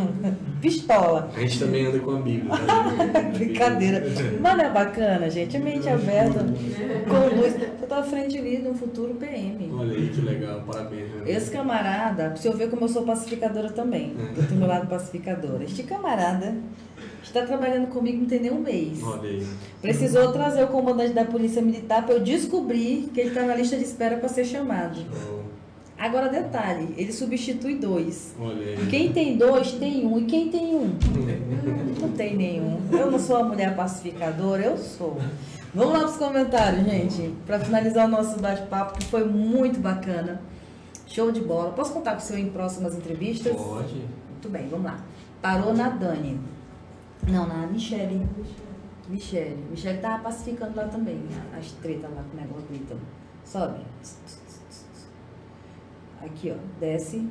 Pistola. 0.61 1.31
A 1.35 1.39
gente 1.41 1.59
também 1.59 1.85
anda 1.85 1.99
com 1.99 2.11
a 2.11 2.21
Bíblia. 2.21 2.53
Né? 2.55 3.31
Brincadeira. 3.35 4.03
Mas 4.39 4.57
não 4.57 4.63
é 4.63 4.69
bacana, 4.69 5.29
gente? 5.29 5.57
A 5.57 5.59
mente 5.59 5.89
aberta, 5.89 6.39
com 6.39 7.35
luz. 7.35 7.55
Eu 7.81 7.87
tô 7.87 7.95
à 7.95 8.03
frente 8.03 8.37
ali 8.37 8.61
de 8.61 8.67
um 8.69 8.73
futuro 8.73 9.15
PM. 9.15 9.69
Olha 9.73 9.93
aí 9.93 10.07
que 10.07 10.21
legal, 10.21 10.61
parabéns. 10.65 11.09
Né? 11.09 11.23
Esse 11.27 11.51
camarada, 11.51 12.29
pra 12.29 12.35
você 12.37 12.49
ver 12.51 12.69
como 12.69 12.85
eu 12.85 12.89
sou 12.89 13.03
pacificadora 13.03 13.69
também. 13.69 14.15
É. 14.17 14.41
do 14.41 14.55
meu 14.55 14.67
lado 14.67 14.87
pacificadora. 14.87 15.65
Este 15.65 15.83
camarada 15.83 16.55
está 17.23 17.45
trabalhando 17.45 17.87
comigo 17.87 18.19
não 18.21 18.25
tem 18.27 18.39
nem 18.39 18.51
um 18.51 18.61
mês. 18.61 19.01
Olha 19.03 19.29
aí. 19.29 19.47
Precisou 19.81 20.31
trazer 20.31 20.63
o 20.63 20.67
comandante 20.67 21.13
da 21.13 21.25
Polícia 21.25 21.61
Militar 21.61 22.05
para 22.05 22.15
eu 22.15 22.19
descobrir 22.19 23.09
que 23.13 23.19
ele 23.19 23.29
está 23.29 23.43
na 23.43 23.55
lista 23.55 23.77
de 23.77 23.83
espera 23.83 24.17
para 24.17 24.29
ser 24.29 24.45
chamado. 24.45 24.99
Oh. 25.11 25.39
Agora, 25.99 26.29
detalhe, 26.29 26.93
ele 26.97 27.11
substitui 27.11 27.75
dois. 27.75 28.33
Olha 28.39 28.65
aí. 28.65 28.87
Quem 28.89 29.11
tem 29.11 29.37
dois, 29.37 29.73
tem 29.73 30.05
um. 30.07 30.17
E 30.19 30.25
quem 30.25 30.49
tem 30.49 30.73
um? 30.73 30.95
não 31.99 32.09
tem 32.13 32.37
nenhum. 32.37 32.79
Eu 32.89 33.11
não 33.11 33.19
sou 33.19 33.35
a 33.35 33.43
mulher 33.43 33.75
pacificadora, 33.75 34.63
eu 34.63 34.77
sou. 34.77 35.17
Vamos 35.73 35.93
lá 35.93 35.99
para 35.99 36.09
os 36.09 36.15
comentários, 36.15 36.85
gente, 36.85 37.35
para 37.45 37.59
finalizar 37.59 38.07
o 38.07 38.09
nosso 38.09 38.39
bate-papo, 38.39 38.97
que 38.97 39.05
foi 39.05 39.25
muito 39.25 39.79
bacana. 39.79 40.41
Show 41.05 41.31
de 41.31 41.41
bola. 41.41 41.71
Posso 41.73 41.91
contar 41.91 42.11
com 42.11 42.19
o 42.19 42.21
senhor 42.21 42.39
em 42.39 42.49
próximas 42.49 42.95
entrevistas? 42.95 43.53
Pode. 43.55 43.93
Muito 43.93 44.49
bem, 44.49 44.69
vamos 44.69 44.85
lá. 44.85 45.03
Parou 45.41 45.73
na 45.73 45.89
Dani. 45.89 46.39
Não, 47.27 47.47
na 47.47 47.67
Michelle. 47.67 48.25
Michelle. 49.07 49.57
Michelle 49.69 49.99
tava 49.99 50.23
pacificando 50.23 50.75
lá 50.75 50.85
também, 50.85 51.19
as 51.57 51.71
tretas 51.73 52.09
lá 52.13 52.23
com 52.23 52.37
o 52.37 52.41
negócio 52.41 52.65
gritando. 52.69 53.01
Sobe. 53.43 53.79
Aqui, 56.21 56.51
ó. 56.51 56.79
Desce. 56.79 57.27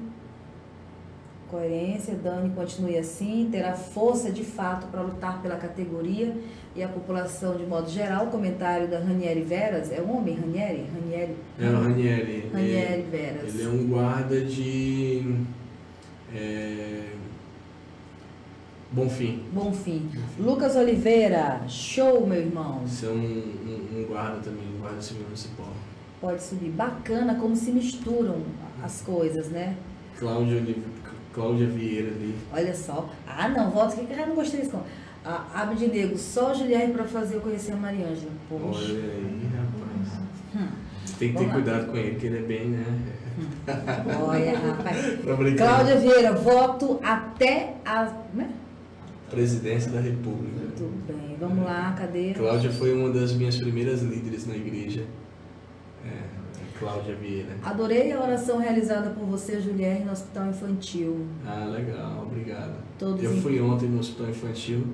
Coerência. 1.48 2.14
Dani 2.16 2.50
continue 2.50 2.98
assim. 2.98 3.48
Terá 3.50 3.74
força 3.74 4.30
de 4.30 4.42
fato 4.44 4.88
para 4.88 5.02
lutar 5.02 5.40
pela 5.40 5.56
categoria 5.56 6.36
e 6.74 6.82
a 6.82 6.88
população 6.88 7.56
de 7.56 7.64
modo 7.64 7.88
geral. 7.88 8.26
O 8.26 8.30
comentário 8.30 8.88
da 8.88 8.98
Ranieri 8.98 9.42
Veras. 9.42 9.92
É 9.92 10.00
um 10.00 10.16
homem, 10.16 10.34
Ranieri? 10.34 10.86
Ranieri. 10.92 11.36
É 11.58 11.68
o 11.68 11.82
Ranieri. 11.82 12.50
Ranieri 12.52 13.02
Veras. 13.02 13.54
Ele 13.54 13.62
é 13.62 13.68
um 13.68 13.86
guarda 13.86 14.40
de. 14.40 15.44
É 16.34 17.12
Bonfim. 18.90 19.42
Bonfim. 19.52 20.08
Lucas 20.38 20.74
Oliveira, 20.74 21.60
show, 21.68 22.26
meu 22.26 22.38
irmão. 22.40 22.80
Você 22.86 23.06
é 23.06 23.10
um, 23.10 23.14
um, 23.14 23.98
um 23.98 24.04
guarda 24.08 24.38
também, 24.38 24.64
um 24.76 24.80
guarda 24.80 25.00
civil 25.02 25.24
municipal. 25.24 25.68
Pode 26.20 26.42
subir. 26.42 26.70
Bacana 26.70 27.34
como 27.34 27.54
se 27.54 27.70
misturam 27.70 28.42
as 28.82 29.02
coisas, 29.02 29.48
né? 29.48 29.76
Cláudia, 30.18 30.62
Cláudia 31.34 31.66
Vieira 31.66 32.08
ali. 32.08 32.34
Olha 32.52 32.74
só. 32.74 33.08
Ah, 33.26 33.48
não, 33.48 33.70
volta 33.70 33.94
que 33.96 34.10
eu 34.10 34.16
já 34.16 34.26
não 34.26 34.34
gostei 34.34 34.62
disso. 34.62 34.80
Ah, 35.24 35.46
Abre 35.54 35.76
de 35.76 35.88
nego, 35.88 36.16
só 36.16 36.52
o 36.52 36.54
Juliane 36.54 36.92
para 36.92 37.04
fazer 37.04 37.36
eu 37.36 37.40
conhecer 37.40 37.72
a 37.72 37.76
Mariângela. 37.76 38.32
Poxa. 38.48 38.78
Olha 38.78 39.00
aí, 39.00 39.50
rapaz. 39.54 40.20
Hum. 40.56 40.68
Tem 41.18 41.32
que 41.32 41.38
ter 41.38 41.52
cuidado 41.52 41.90
com 41.90 41.96
ele, 41.96 42.16
que 42.18 42.26
ele 42.26 42.38
é 42.38 42.42
bem, 42.42 42.68
né? 42.68 42.84
Hum. 43.38 44.24
Olha, 44.26 44.58
rapaz. 44.58 44.96
Cláudia 45.58 45.96
Vieira, 45.98 46.32
voto 46.32 46.98
até 47.02 47.74
a. 47.84 48.12
Né? 48.32 48.48
Presidência 49.30 49.90
da 49.90 50.00
República. 50.00 50.60
Muito 50.60 51.06
bem, 51.06 51.36
vamos 51.38 51.64
lá, 51.64 51.94
cadê? 51.96 52.34
Cláudia 52.34 52.70
foi 52.70 52.92
uma 52.94 53.10
das 53.10 53.32
minhas 53.32 53.56
primeiras 53.56 54.02
líderes 54.02 54.46
na 54.46 54.56
igreja. 54.56 55.04
É, 56.04 56.38
Cláudia 56.78 57.14
Vieira. 57.16 57.56
Adorei 57.62 58.12
a 58.12 58.20
oração 58.20 58.58
realizada 58.58 59.10
por 59.10 59.24
você, 59.24 59.60
Juliette, 59.60 60.04
no 60.04 60.12
Hospital 60.12 60.48
Infantil. 60.48 61.26
Ah, 61.44 61.64
legal, 61.64 62.22
obrigado. 62.22 62.76
Todos 62.98 63.22
Eu 63.22 63.36
fui 63.38 63.60
ontem 63.60 63.88
no 63.88 63.98
Hospital 63.98 64.30
Infantil, 64.30 64.86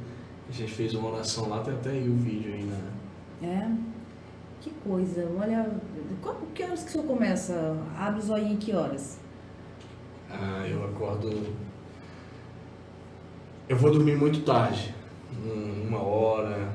a 0.49 0.53
gente 0.53 0.73
fez 0.73 0.95
uma 0.95 1.11
oração 1.11 1.49
lá, 1.49 1.61
tem 1.61 1.75
até 1.75 1.91
aí 1.91 2.09
o 2.09 2.15
vídeo 2.15 2.53
aí 2.55 2.65
na. 2.65 3.47
É? 3.47 3.71
Que 4.61 4.71
coisa, 4.83 5.29
olha. 5.39 5.71
Qual, 6.23 6.37
que 6.55 6.63
horas 6.63 6.83
que 6.83 6.89
o 6.89 6.93
senhor 6.93 7.07
começa? 7.07 7.77
Abre 7.99 8.21
os 8.21 8.31
olhinhos 8.31 8.53
em 8.53 8.57
que 8.57 8.73
horas? 8.73 9.19
Ah, 10.31 10.67
eu 10.67 10.83
acordo 10.85 11.29
eu 13.69 13.77
vou 13.77 13.91
dormir 13.91 14.17
muito 14.17 14.41
tarde, 14.41 14.95
uma 15.87 16.03
hora. 16.03 16.73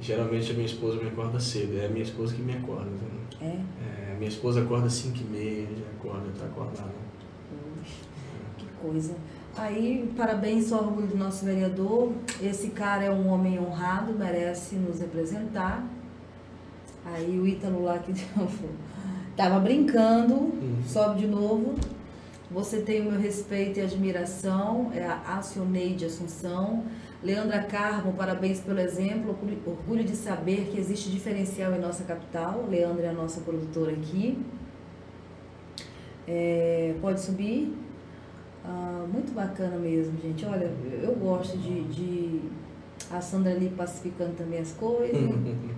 Geralmente 0.00 0.50
a 0.50 0.54
minha 0.54 0.66
esposa 0.66 0.96
me 1.00 1.08
acorda 1.08 1.38
cedo, 1.38 1.78
é 1.78 1.86
a 1.86 1.88
minha 1.88 2.02
esposa 2.02 2.34
que 2.34 2.40
me 2.40 2.54
acorda. 2.54 2.90
É? 3.40 3.46
é? 3.46 4.14
Minha 4.16 4.28
esposa 4.28 4.62
acorda 4.62 4.86
às 4.86 4.94
5 4.94 5.18
e 5.18 5.24
meia, 5.24 5.66
já 5.66 5.86
acorda, 5.98 6.28
está 6.32 6.46
acordada. 6.46 6.94
Que 8.56 8.66
coisa. 8.80 9.14
Aí, 9.56 10.10
parabéns, 10.16 10.66
só 10.66 10.78
orgulho 10.78 11.08
do 11.08 11.18
nosso 11.18 11.44
vereador. 11.44 12.12
Esse 12.40 12.68
cara 12.68 13.04
é 13.04 13.10
um 13.10 13.28
homem 13.28 13.58
honrado, 13.58 14.12
merece 14.14 14.76
nos 14.76 15.00
representar. 15.00 15.86
Aí 17.04 17.38
o 17.38 17.46
Ítalo 17.46 17.82
lá 17.82 17.98
que 17.98 18.14
tava 19.36 19.58
brincando, 19.58 20.34
uhum. 20.34 20.82
sobe 20.86 21.20
de 21.20 21.26
novo. 21.26 21.74
Você 22.50 22.80
tem 22.80 23.00
o 23.00 23.04
meu 23.04 23.20
respeito 23.20 23.78
e 23.78 23.82
admiração, 23.82 24.90
é 24.92 25.04
a 25.04 25.38
Acioneide 25.38 26.04
Assunção. 26.04 26.84
Leandra 27.22 27.62
Carmo, 27.62 28.12
parabéns 28.14 28.58
pelo 28.58 28.80
exemplo. 28.80 29.38
Orgulho 29.64 30.02
de 30.02 30.16
saber 30.16 30.68
que 30.68 30.80
existe 30.80 31.10
diferencial 31.10 31.72
em 31.72 31.78
nossa 31.78 32.02
capital. 32.02 32.66
Leandra 32.68 33.06
é 33.06 33.08
a 33.10 33.12
nossa 33.12 33.40
produtora 33.42 33.92
aqui. 33.92 34.36
É, 36.26 36.96
pode 37.00 37.20
subir. 37.20 37.72
Ah, 38.64 39.06
muito 39.10 39.32
bacana 39.32 39.76
mesmo, 39.76 40.20
gente. 40.20 40.44
Olha, 40.44 40.72
eu 41.02 41.14
gosto 41.14 41.56
de, 41.56 41.84
de 41.84 42.40
a 43.12 43.20
Sandra 43.20 43.52
ali 43.52 43.68
pacificando 43.68 44.32
também 44.32 44.58
as 44.58 44.72
coisas. 44.72 45.20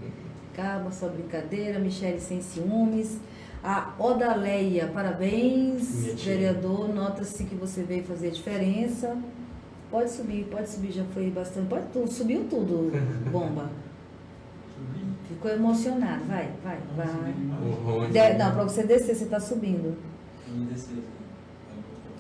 Calma, 0.55 0.91
sua 0.91 1.11
brincadeira. 1.11 1.79
Michele 1.79 2.19
sem 2.19 2.41
ciúmes. 2.41 3.19
A 3.63 3.95
Odaleia, 3.99 4.89
parabéns, 4.89 6.15
vereador. 6.25 6.89
Nota-se 6.93 7.45
que 7.45 7.55
você 7.55 7.83
veio 7.83 8.03
fazer 8.05 8.29
a 8.29 8.31
diferença. 8.31 9.17
Pode 9.91 10.11
subir, 10.11 10.45
pode 10.51 10.69
subir, 10.69 10.91
já 10.91 11.05
foi 11.05 11.31
bastante. 11.31 11.69
Pode, 11.69 11.87
tu, 11.93 12.11
subiu 12.11 12.45
tudo, 12.51 12.91
bomba. 13.31 13.71
Ficou 15.29 15.51
emocionado. 15.51 16.25
Vai, 16.25 16.51
vai, 16.65 16.79
vai. 16.97 18.09
De, 18.11 18.39
não, 18.39 18.53
para 18.53 18.65
você 18.65 18.85
descer, 18.85 19.15
você 19.15 19.25
está 19.25 19.39
subindo. 19.39 19.97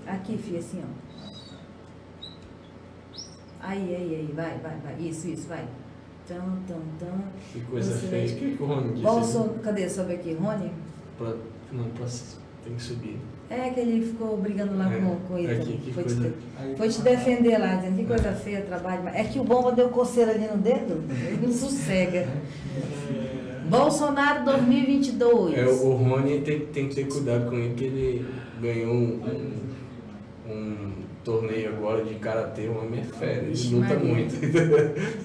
Aqui, 0.07 0.39
filha, 0.39 0.61
assim, 0.61 0.83
ó. 0.83 1.03
Aí, 3.61 3.95
aí, 3.95 4.15
aí, 4.17 4.33
vai, 4.35 4.59
vai, 4.59 4.77
vai. 4.79 4.97
Isso, 5.01 5.29
isso, 5.29 5.49
vai. 5.49 5.65
Tão, 6.27 6.59
tão, 6.69 6.81
tão. 6.99 7.25
Que 7.53 7.61
coisa 7.63 7.97
feia. 7.97 8.37
Que, 8.37 8.55
Rony 8.55 8.91
disse? 8.91 9.03
Bolso, 9.03 9.51
cadê? 9.63 9.89
Sobe 9.89 10.15
aqui, 10.15 10.35
Rony? 10.35 10.73
Pra, 11.23 11.35
não, 11.73 11.85
pra, 11.91 12.07
tem 12.65 12.75
que 12.75 12.83
subir. 12.83 13.17
É 13.49 13.71
que 13.71 13.81
ele 13.81 14.05
ficou 14.05 14.37
brigando 14.39 14.77
lá 14.77 14.93
é, 14.93 14.99
com, 14.99 15.17
com 15.29 15.39
ele. 15.39 15.53
Aqui, 15.53 15.93
foi, 15.93 16.05
coisa... 16.05 16.31
te, 16.31 16.77
foi 16.77 16.89
te 16.89 17.03
defender 17.03 17.59
lá, 17.59 17.77
dizendo 17.77 17.97
que 17.97 18.05
coisa 18.07 18.29
é. 18.29 18.35
feia, 18.35 18.63
trabalho. 18.63 19.09
É 19.09 19.25
que 19.25 19.39
o 19.39 19.45
bomba 19.45 19.73
deu 19.73 19.89
coceira 19.91 20.33
ali 20.33 20.47
no 20.47 20.57
dedo, 20.57 21.05
ele 21.11 21.47
não 21.47 21.53
sossega. 21.53 22.29
É. 23.65 23.69
Bolsonaro 23.69 24.45
2022. 24.45 25.57
É, 25.57 25.65
o 25.65 25.93
Rony 25.93 26.41
tem, 26.41 26.61
tem 26.67 26.89
que 26.89 26.95
ter 26.95 27.07
cuidado 27.07 27.49
com 27.49 27.57
ele, 27.57 27.75
que 27.75 27.85
ele 27.85 28.27
ganhou 28.61 28.93
um, 28.93 29.21
um, 30.47 30.53
um 30.53 30.93
torneio 31.25 31.71
agora 31.71 32.05
de 32.05 32.15
karatê, 32.17 32.69
uma 32.69 32.85
minha 32.85 33.05
fera. 33.05 33.45
Ele 33.45 33.75
luta 33.75 33.95
muito. 33.95 34.35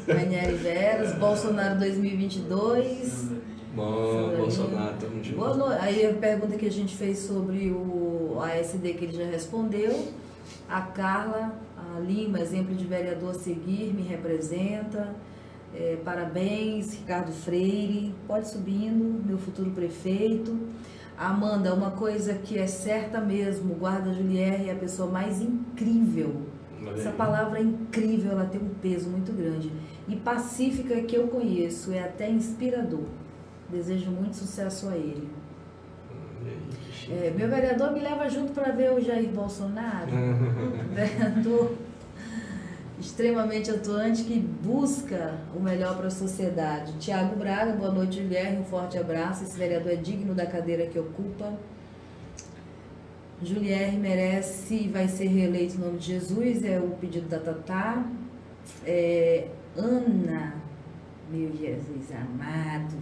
Ranieri 0.07 0.55
Veras, 0.55 1.13
Bolsonaro 1.19 1.79
2022. 1.79 3.31
Bom, 3.77 4.35
Bolsonaro, 4.35 4.97
tamo 4.99 5.23
junto. 5.23 5.37
Boa 5.37 5.55
noite. 5.55 5.77
Aí 5.83 6.07
a 6.07 6.13
pergunta 6.13 6.57
que 6.57 6.65
a 6.65 6.71
gente 6.71 6.95
fez 6.95 7.19
sobre 7.19 7.69
o 7.69 8.39
ASD 8.41 8.93
que 8.93 9.05
ele 9.05 9.13
já 9.13 9.25
respondeu. 9.25 10.13
A 10.67 10.81
Carla 10.81 11.53
a 11.77 11.99
Lima, 11.99 12.39
exemplo 12.39 12.73
de 12.73 12.83
vereador 12.85 13.29
a 13.29 13.33
seguir, 13.35 13.93
me 13.93 14.01
representa. 14.01 15.13
É, 15.75 15.95
parabéns, 16.03 16.95
Ricardo 16.95 17.31
Freire. 17.31 18.15
Pode 18.25 18.49
subindo, 18.49 19.23
meu 19.23 19.37
futuro 19.37 19.69
prefeito. 19.69 20.57
Amanda, 21.15 21.71
uma 21.71 21.91
coisa 21.91 22.33
que 22.33 22.57
é 22.57 22.65
certa 22.65 23.21
mesmo, 23.21 23.75
guarda 23.75 24.11
Julier 24.11 24.67
é 24.67 24.71
a 24.71 24.75
pessoa 24.75 25.07
mais 25.07 25.39
incrível. 25.39 26.33
Essa 26.95 27.11
palavra 27.11 27.61
incrível, 27.61 28.31
ela 28.31 28.45
tem 28.45 28.59
um 28.59 28.69
peso 28.81 29.07
muito 29.07 29.31
grande. 29.33 29.71
E 30.07 30.15
pacífica 30.15 30.99
que 31.01 31.15
eu 31.15 31.27
conheço, 31.27 31.91
é 31.91 31.99
até 31.99 32.27
inspirador. 32.27 33.03
Desejo 33.69 34.11
muito 34.11 34.35
sucesso 34.35 34.87
a 34.89 34.95
ele. 34.95 35.29
É, 37.09 37.31
meu 37.35 37.49
vereador 37.49 37.91
me 37.91 37.99
leva 37.99 38.29
junto 38.29 38.53
para 38.53 38.71
ver 38.71 38.91
o 38.91 39.01
Jair 39.01 39.29
Bolsonaro. 39.29 40.11
vereador 40.93 41.75
extremamente 42.99 43.69
atuante 43.69 44.23
que 44.23 44.39
busca 44.39 45.35
o 45.55 45.59
melhor 45.59 45.95
para 45.97 46.07
a 46.07 46.11
sociedade. 46.11 46.93
Tiago 46.93 47.35
Braga, 47.35 47.73
boa 47.73 47.91
noite, 47.91 48.19
Guilherme, 48.19 48.59
um 48.59 48.65
forte 48.65 48.97
abraço. 48.97 49.43
Esse 49.43 49.57
vereador 49.57 49.91
é 49.91 49.95
digno 49.95 50.33
da 50.33 50.45
cadeira 50.45 50.87
que 50.87 50.97
ocupa. 50.97 51.53
Julier 53.41 53.93
merece 53.93 54.73
e 54.73 54.87
vai 54.87 55.07
ser 55.07 55.27
reeleito 55.27 55.75
em 55.75 55.79
nome 55.79 55.99
de 55.99 56.07
Jesus, 56.07 56.63
é 56.63 56.79
o 56.79 56.89
pedido 56.99 57.29
da 57.29 57.39
Tatá. 57.39 58.03
É, 58.83 59.47
Ana, 59.75 60.55
meu 61.29 61.55
Jesus 61.55 62.11
amado, 62.11 62.95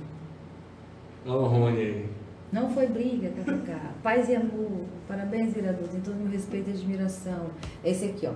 Olha 1.25 1.37
o 1.37 1.47
Rony 1.47 1.79
aí. 1.79 2.09
Não 2.51 2.69
foi 2.69 2.87
briga, 2.87 3.29
kkk. 3.29 3.75
Paz 4.03 4.29
e 4.29 4.35
amor. 4.35 4.85
Parabéns, 5.07 5.53
vereador. 5.53 5.87
Tem 5.87 5.99
todo 5.99 6.13
o 6.13 6.19
meu 6.19 6.31
respeito 6.31 6.69
e 6.69 6.73
admiração. 6.73 7.47
Esse 7.83 8.05
aqui, 8.05 8.27
ó. 8.27 8.33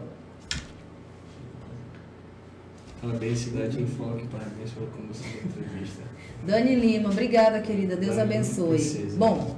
Parabéns, 3.01 3.39
Cidade 3.39 3.81
em 3.81 3.85
Foque. 3.85 4.27
Parabéns 4.27 4.71
pela 4.71 4.87
condução 4.87 5.25
da 5.29 5.37
entrevista. 5.37 6.03
Dani 6.45 6.75
Lima, 6.75 7.09
obrigada, 7.09 7.61
querida. 7.61 7.95
Deus 7.95 8.15
Dani, 8.15 8.33
abençoe. 8.33 8.69
Precisa. 8.69 9.17
Bom, 9.17 9.55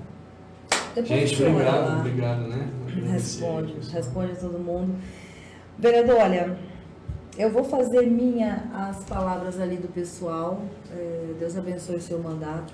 depois 0.94 1.30
Gente, 1.30 1.44
obrigado, 1.44 2.00
obrigado, 2.00 2.48
né? 2.48 2.70
Responde, 3.12 3.74
responde 3.92 4.32
a 4.34 4.36
todo 4.36 4.60
mundo. 4.60 4.96
Vereador, 5.80 6.18
olha, 6.18 6.58
eu 7.38 7.50
vou 7.50 7.64
fazer 7.64 8.06
minha 8.08 8.70
as 8.74 9.04
palavras 9.06 9.60
ali 9.60 9.78
do 9.78 9.88
pessoal. 9.88 10.62
É, 10.92 11.34
Deus 11.40 11.58
abençoe 11.58 11.96
o 11.96 12.02
seu 12.02 12.20
mandato. 12.20 12.74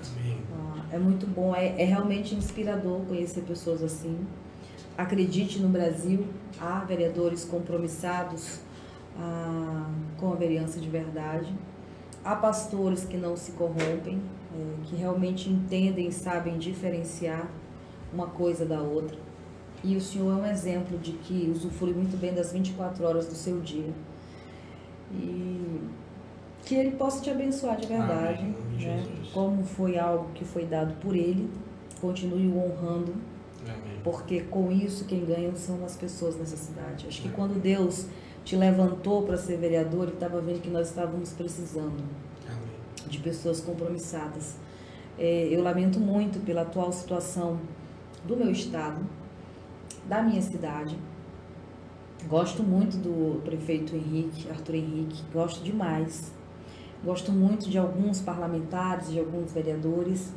Ah, 0.52 0.84
é 0.92 0.98
muito 0.98 1.26
bom, 1.26 1.54
é, 1.54 1.80
é, 1.80 1.84
realmente 1.84 2.34
inspirador 2.34 3.00
conhecer 3.02 3.42
pessoas 3.42 3.82
assim. 3.82 4.18
Acredite 4.96 5.60
no 5.60 5.68
Brasil, 5.68 6.26
há 6.60 6.80
vereadores 6.80 7.44
compromissados 7.44 8.58
ah, 9.16 9.88
com 10.18 10.32
a 10.32 10.36
vereança 10.36 10.80
de 10.80 10.88
verdade. 10.88 11.54
Há 12.24 12.34
pastores 12.34 13.04
que 13.04 13.16
não 13.16 13.36
se 13.36 13.52
corrompem, 13.52 14.20
é, 14.52 14.86
que 14.86 14.96
realmente 14.96 15.48
entendem 15.48 16.08
e 16.08 16.12
sabem 16.12 16.58
diferenciar 16.58 17.48
uma 18.12 18.26
coisa 18.26 18.66
da 18.66 18.80
outra. 18.80 19.16
E 19.84 19.96
o 19.96 20.00
senhor 20.00 20.32
é 20.32 20.42
um 20.42 20.46
exemplo 20.46 20.98
de 20.98 21.12
que 21.12 21.48
usufrui 21.54 21.92
muito 21.92 22.16
bem 22.16 22.34
das 22.34 22.52
24 22.52 23.04
horas 23.04 23.26
do 23.26 23.34
seu 23.34 23.60
dia 23.60 23.94
e 25.12 25.80
que 26.64 26.74
ele 26.74 26.92
possa 26.92 27.22
te 27.22 27.30
abençoar 27.30 27.76
de 27.76 27.86
verdade, 27.86 28.40
Amém. 28.40 28.54
né? 28.80 29.06
Como 29.32 29.64
foi 29.64 29.98
algo 29.98 30.30
que 30.34 30.44
foi 30.44 30.66
dado 30.66 30.94
por 31.00 31.16
ele, 31.16 31.48
continue 32.00 32.46
o 32.48 32.58
honrando, 32.58 33.14
Amém. 33.62 34.00
porque 34.04 34.40
com 34.40 34.70
isso 34.70 35.04
quem 35.06 35.24
ganha 35.24 35.54
são 35.56 35.84
as 35.84 35.96
pessoas 35.96 36.36
nessa 36.36 36.56
cidade. 36.56 37.06
Acho 37.06 37.22
que 37.22 37.28
quando 37.30 37.60
Deus 37.60 38.06
te 38.44 38.56
levantou 38.56 39.22
para 39.22 39.36
ser 39.36 39.56
vereador, 39.58 40.04
ele 40.04 40.12
estava 40.12 40.40
vendo 40.40 40.60
que 40.60 40.70
nós 40.70 40.88
estávamos 40.88 41.32
precisando 41.32 42.02
Amém. 42.46 43.08
de 43.08 43.18
pessoas 43.18 43.60
compromissadas. 43.60 44.56
É, 45.18 45.48
eu 45.50 45.62
lamento 45.62 45.98
muito 45.98 46.38
pela 46.44 46.62
atual 46.62 46.92
situação 46.92 47.58
do 48.26 48.36
meu 48.36 48.50
estado, 48.50 49.04
da 50.06 50.22
minha 50.22 50.40
cidade, 50.42 50.96
Gosto 52.26 52.62
muito 52.62 52.96
do 52.96 53.40
prefeito 53.42 53.94
Henrique, 53.94 54.50
Arthur 54.50 54.74
Henrique, 54.74 55.22
gosto 55.32 55.62
demais. 55.62 56.32
Gosto 57.04 57.30
muito 57.30 57.70
de 57.70 57.78
alguns 57.78 58.20
parlamentares, 58.20 59.10
de 59.10 59.20
alguns 59.20 59.52
vereadores, 59.52 60.32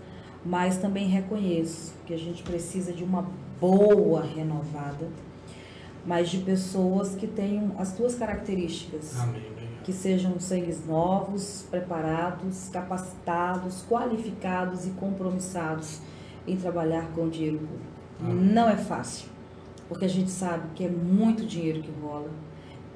mas 0.45 0.77
também 0.77 1.07
reconheço 1.07 1.93
que 2.05 2.13
a 2.13 2.17
gente 2.17 2.43
precisa 2.43 2.93
de 2.93 3.03
uma 3.03 3.25
boa 3.59 4.21
renovada, 4.21 5.07
mas 6.05 6.29
de 6.29 6.37
pessoas 6.37 7.15
que 7.15 7.25
tenham 7.25 7.71
as 7.79 7.89
suas 7.89 8.13
características. 8.13 9.19
Amém. 9.19 9.41
Que 9.83 9.91
sejam 9.91 10.39
sangues 10.39 10.85
novos, 10.85 11.65
preparados, 11.71 12.69
capacitados, 12.69 13.83
qualificados 13.89 14.85
e 14.85 14.91
compromissados 14.91 15.99
em 16.47 16.55
trabalhar 16.55 17.09
com 17.13 17.23
o 17.23 17.29
dinheiro 17.29 17.57
público. 17.57 17.85
Amém. 18.19 18.35
Não 18.35 18.69
é 18.69 18.77
fácil 18.77 19.30
porque 19.91 20.05
a 20.05 20.07
gente 20.07 20.31
sabe 20.31 20.69
que 20.73 20.85
é 20.85 20.89
muito 20.89 21.45
dinheiro 21.45 21.81
que 21.81 21.91
rola, 22.01 22.29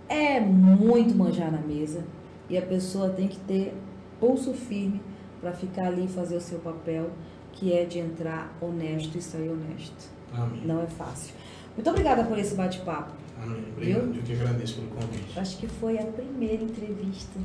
é 0.07 0.39
muito 0.39 1.13
manjar 1.13 1.51
na 1.51 1.57
mesa 1.57 2.05
e 2.49 2.57
a 2.57 2.61
pessoa 2.61 3.09
tem 3.09 3.27
que 3.27 3.37
ter 3.39 3.75
pulso 4.17 4.53
firme 4.53 5.01
para 5.41 5.51
ficar 5.51 5.87
ali 5.87 6.05
e 6.05 6.07
fazer 6.07 6.37
o 6.37 6.39
seu 6.39 6.57
papel, 6.59 7.09
que 7.51 7.73
é 7.73 7.83
de 7.83 7.99
entrar 7.99 8.55
honesto 8.61 9.17
e 9.17 9.21
sair 9.21 9.49
honesto. 9.49 10.09
Amém. 10.33 10.61
Não 10.63 10.81
é 10.81 10.87
fácil. 10.87 11.33
Muito 11.75 11.89
obrigada 11.89 12.23
por 12.23 12.39
esse 12.39 12.55
bate-papo. 12.55 13.11
Amém. 13.43 13.65
Obrigado. 13.75 14.15
Eu 14.15 14.23
que 14.23 14.31
agradeço 14.31 14.75
pelo 14.75 14.87
convite. 14.87 15.37
Acho 15.37 15.57
que 15.57 15.67
foi 15.67 15.99
a 15.99 16.05
primeira 16.05 16.63
entrevista, 16.63 17.37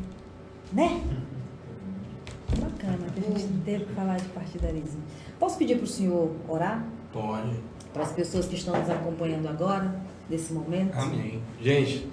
né? 0.73 1.03
Bacana 2.57 3.11
que 3.13 3.19
a 3.19 3.37
gente 3.37 3.65
teve 3.65 3.87
que 3.87 3.95
falar 3.95 4.17
de 4.17 4.29
partidarismo. 4.29 5.03
Posso 5.41 5.59
pedir 5.59 5.75
para 5.75 5.85
o 5.85 5.89
senhor 5.89 6.37
orar? 6.49 6.87
Pode 7.13 7.59
para 7.93 8.03
as 8.03 8.13
pessoas 8.13 8.47
que 8.47 8.55
estão 8.55 8.79
nos 8.79 8.89
acompanhando 8.89 9.49
agora, 9.49 10.01
nesse 10.29 10.53
momento. 10.53 10.95
Amém. 10.95 11.41
Gente, 11.63 12.07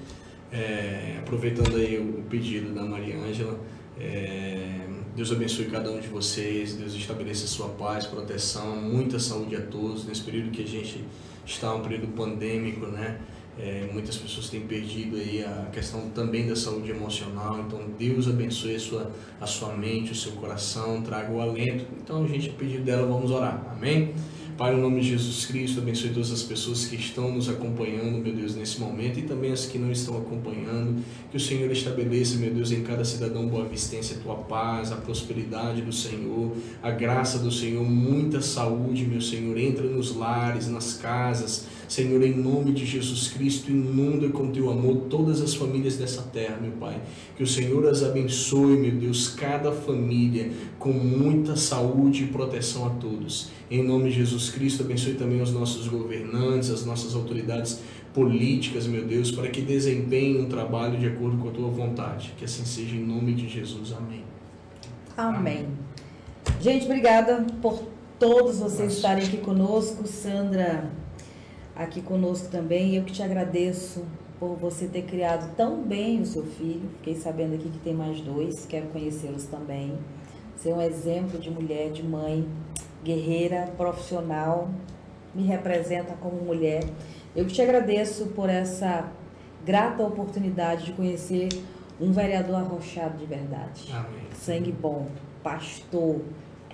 É, 0.50 1.18
aproveitando 1.20 1.76
aí 1.76 2.00
o 2.00 2.24
pedido 2.30 2.74
da 2.74 2.82
Maria 2.82 3.18
Ângela, 3.18 3.60
é, 4.00 4.80
Deus 5.14 5.30
abençoe 5.30 5.66
cada 5.66 5.92
um 5.92 6.00
de 6.00 6.08
vocês, 6.08 6.74
Deus 6.76 6.94
estabeleça 6.94 7.46
sua 7.48 7.68
paz, 7.68 8.06
proteção, 8.06 8.78
muita 8.78 9.20
saúde 9.20 9.58
a 9.58 9.62
todos 9.62 10.06
nesse 10.06 10.22
período 10.22 10.50
que 10.52 10.64
a 10.64 10.66
gente 10.66 11.04
está, 11.46 11.76
um 11.76 11.82
período 11.82 12.08
pandêmico, 12.16 12.86
né? 12.86 13.20
É, 13.60 13.90
muitas 13.92 14.16
pessoas 14.16 14.50
têm 14.50 14.62
perdido 14.62 15.18
aí 15.18 15.44
a 15.44 15.68
questão 15.70 16.10
também 16.12 16.48
da 16.48 16.56
saúde 16.56 16.92
emocional, 16.92 17.60
então 17.68 17.82
Deus 18.00 18.30
abençoe 18.30 18.76
a 18.76 18.80
sua, 18.80 19.12
a 19.42 19.46
sua 19.46 19.76
mente, 19.76 20.14
o 20.14 20.16
seu 20.16 20.32
coração, 20.34 21.02
traga 21.02 21.30
o 21.30 21.42
alento. 21.42 21.86
Então, 22.02 22.24
a 22.24 22.28
gente, 22.28 22.52
a 22.52 22.54
pedido 22.54 22.86
dela, 22.86 23.06
vamos 23.06 23.32
orar. 23.32 23.68
Amém? 23.72 24.14
Pai, 24.58 24.76
no 24.76 24.82
nome 24.82 25.02
de 25.02 25.10
Jesus 25.10 25.46
Cristo, 25.46 25.82
abençoe 25.82 26.10
todas 26.10 26.32
as 26.32 26.42
pessoas 26.42 26.86
que 26.86 26.96
estão 26.96 27.32
nos 27.32 27.48
acompanhando, 27.48 28.18
meu 28.18 28.34
Deus, 28.34 28.56
nesse 28.56 28.80
momento 28.80 29.20
e 29.20 29.22
também 29.22 29.52
as 29.52 29.68
que 29.68 29.78
não 29.78 29.92
estão 29.92 30.18
acompanhando. 30.18 31.00
Que 31.30 31.38
o 31.38 31.40
Senhor 31.40 31.70
estabeleça, 31.70 32.38
meu 32.38 32.52
Deus, 32.52 32.72
em 32.72 32.82
cada 32.82 33.06
cidadão 33.06 33.46
boa 33.46 33.66
vistência 33.66 34.18
a 34.18 34.20
tua 34.20 34.34
paz, 34.34 34.92
a 34.92 34.96
prosperidade 34.96 35.84
do 35.84 35.94
Senhor, 35.94 36.54
a 36.82 36.90
graça 36.90 37.38
do 37.38 37.52
Senhor, 37.52 37.84
muita 37.84 38.42
saúde, 38.42 39.06
meu 39.06 39.22
Senhor. 39.22 39.56
Entra 39.60 39.86
nos 39.86 40.16
lares, 40.16 40.68
nas 40.68 40.94
casas, 40.94 41.68
Senhor, 41.88 42.22
em 42.24 42.36
nome 42.36 42.74
de 42.74 42.84
Jesus 42.84 43.28
Cristo, 43.28 43.70
inunda 43.70 44.28
com 44.30 44.52
teu 44.52 44.72
amor 44.72 45.04
todas 45.08 45.40
as 45.40 45.54
famílias 45.54 45.98
dessa 45.98 46.24
terra, 46.24 46.58
meu 46.60 46.72
Pai. 46.72 47.00
Que 47.36 47.44
o 47.44 47.48
Senhor 47.48 47.88
as 47.88 48.04
abençoe, 48.04 48.76
meu 48.76 48.92
Deus, 48.92 49.30
cada 49.30 49.72
família 49.72 50.52
com 50.80 50.92
muita 50.92 51.56
saúde 51.56 52.24
e 52.24 52.28
proteção 52.28 52.88
a 52.88 52.90
todos. 52.90 53.52
Em 53.70 53.84
nome 53.84 54.10
de 54.10 54.16
Jesus 54.16 54.50
Cristo, 54.50 54.84
abençoe 54.84 55.16
também 55.16 55.42
os 55.42 55.52
nossos 55.52 55.88
governantes, 55.88 56.70
as 56.70 56.86
nossas 56.86 57.14
autoridades 57.14 57.82
políticas, 58.14 58.88
meu 58.88 59.06
Deus, 59.06 59.30
para 59.30 59.50
que 59.50 59.62
desempenhem 59.62 60.42
um 60.42 60.48
trabalho 60.48 60.98
de 60.98 61.06
acordo 61.06 61.38
com 61.38 61.50
a 61.50 61.52
tua 61.52 61.70
vontade. 61.70 62.34
Que 62.38 62.46
assim 62.46 62.64
seja 62.64 62.96
em 62.96 63.06
nome 63.06 63.34
de 63.34 63.50
Jesus. 63.50 63.94
Amém. 63.94 64.24
Amém. 65.18 65.68
Gente, 66.62 66.86
obrigada 66.86 67.46
por 67.62 67.84
todos 68.18 68.60
vocês 68.60 68.80
Nossa. 68.80 68.96
estarem 68.96 69.26
aqui 69.26 69.38
conosco. 69.38 70.08
Sandra 70.08 70.90
aqui 71.76 72.02
conosco 72.02 72.50
também. 72.50 72.96
Eu 72.96 73.04
que 73.04 73.12
te 73.12 73.22
agradeço 73.22 74.06
por 74.40 74.56
você 74.56 74.88
ter 74.88 75.04
criado 75.04 75.56
tão 75.56 75.82
bem 75.82 76.22
o 76.22 76.26
seu 76.26 76.44
filho. 76.44 76.90
Fiquei 76.98 77.16
sabendo 77.16 77.56
aqui 77.56 77.70
que 77.70 77.80
tem 77.80 77.94
mais 77.94 78.22
dois, 78.22 78.66
quero 78.66 78.88
conhecê-los 78.88 79.44
também. 79.46 79.94
Ser 80.56 80.74
um 80.74 80.82
exemplo 80.82 81.40
de 81.40 81.52
mulher, 81.52 81.92
de 81.92 82.04
mãe, 82.04 82.48
guerreira, 83.08 83.72
profissional, 83.78 84.70
me 85.34 85.44
representa 85.44 86.14
como 86.20 86.42
mulher. 86.42 86.84
Eu 87.34 87.48
te 87.48 87.62
agradeço 87.62 88.28
por 88.28 88.50
essa 88.50 89.10
grata 89.66 90.04
oportunidade 90.04 90.88
de 90.88 90.92
conhecer 90.92 91.48
um 92.02 92.12
vereador 92.12 92.56
arrochado 92.56 93.18
de 93.18 93.26
verdade. 93.26 93.90
Amém. 93.92 94.28
Sangue 94.34 94.72
bom, 94.72 95.08
pastor, 95.42 96.22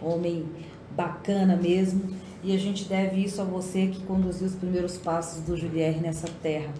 homem 0.02 0.46
bacana 0.92 1.56
mesmo. 1.56 2.02
E 2.44 2.54
a 2.54 2.58
gente 2.58 2.86
deve 2.86 3.24
isso 3.24 3.40
a 3.42 3.46
você 3.46 3.88
que 3.88 4.04
conduziu 4.04 4.48
os 4.48 4.56
primeiros 4.56 4.98
passos 4.98 5.42
do 5.44 5.56
Julier 5.56 6.02
nessa 6.02 6.28
terra, 6.42 6.74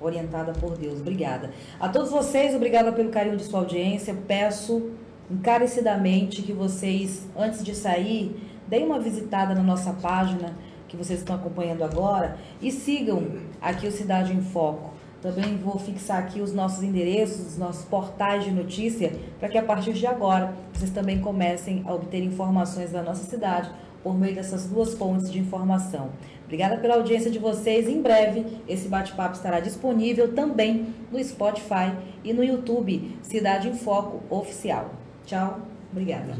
orientada 0.00 0.52
por 0.52 0.76
Deus. 0.76 1.00
Obrigada. 1.00 1.52
A 1.78 1.88
todos 1.88 2.10
vocês, 2.10 2.54
obrigada 2.54 2.90
pelo 2.92 3.10
carinho 3.10 3.36
de 3.36 3.44
sua 3.44 3.60
audiência. 3.60 4.16
Peço 4.26 4.90
encarecidamente 5.30 6.42
que 6.42 6.52
vocês, 6.52 7.24
antes 7.36 7.62
de 7.64 7.74
sair, 7.74 8.36
deem 8.68 8.86
uma 8.86 8.98
visitada 8.98 9.54
na 9.54 9.62
nossa 9.62 9.92
página 9.92 10.54
que 10.88 10.96
vocês 10.96 11.18
estão 11.18 11.36
acompanhando 11.36 11.82
agora 11.82 12.36
e 12.60 12.70
sigam 12.70 13.26
aqui 13.60 13.86
o 13.86 13.92
Cidade 13.92 14.32
em 14.32 14.40
Foco. 14.40 14.94
Também 15.20 15.56
vou 15.56 15.78
fixar 15.78 16.18
aqui 16.18 16.40
os 16.40 16.52
nossos 16.52 16.82
endereços, 16.82 17.46
os 17.46 17.58
nossos 17.58 17.84
portais 17.84 18.44
de 18.44 18.50
notícia, 18.50 19.12
para 19.40 19.48
que 19.48 19.58
a 19.58 19.62
partir 19.62 19.92
de 19.92 20.06
agora 20.06 20.54
vocês 20.72 20.90
também 20.90 21.20
comecem 21.20 21.82
a 21.86 21.94
obter 21.94 22.22
informações 22.22 22.92
da 22.92 23.02
nossa 23.02 23.24
cidade 23.24 23.70
por 24.02 24.16
meio 24.16 24.34
dessas 24.34 24.66
duas 24.66 24.94
fontes 24.94 25.30
de 25.30 25.40
informação. 25.40 26.10
Obrigada 26.44 26.76
pela 26.76 26.94
audiência 26.94 27.28
de 27.28 27.40
vocês. 27.40 27.88
Em 27.88 28.00
breve, 28.00 28.46
esse 28.68 28.86
bate-papo 28.86 29.34
estará 29.34 29.58
disponível 29.58 30.32
também 30.32 30.94
no 31.10 31.22
Spotify 31.22 31.92
e 32.22 32.32
no 32.32 32.44
YouTube 32.44 33.18
Cidade 33.20 33.68
em 33.68 33.74
Foco 33.74 34.22
Oficial. 34.32 34.92
Tchau, 35.24 35.58
obrigada. 35.90 36.34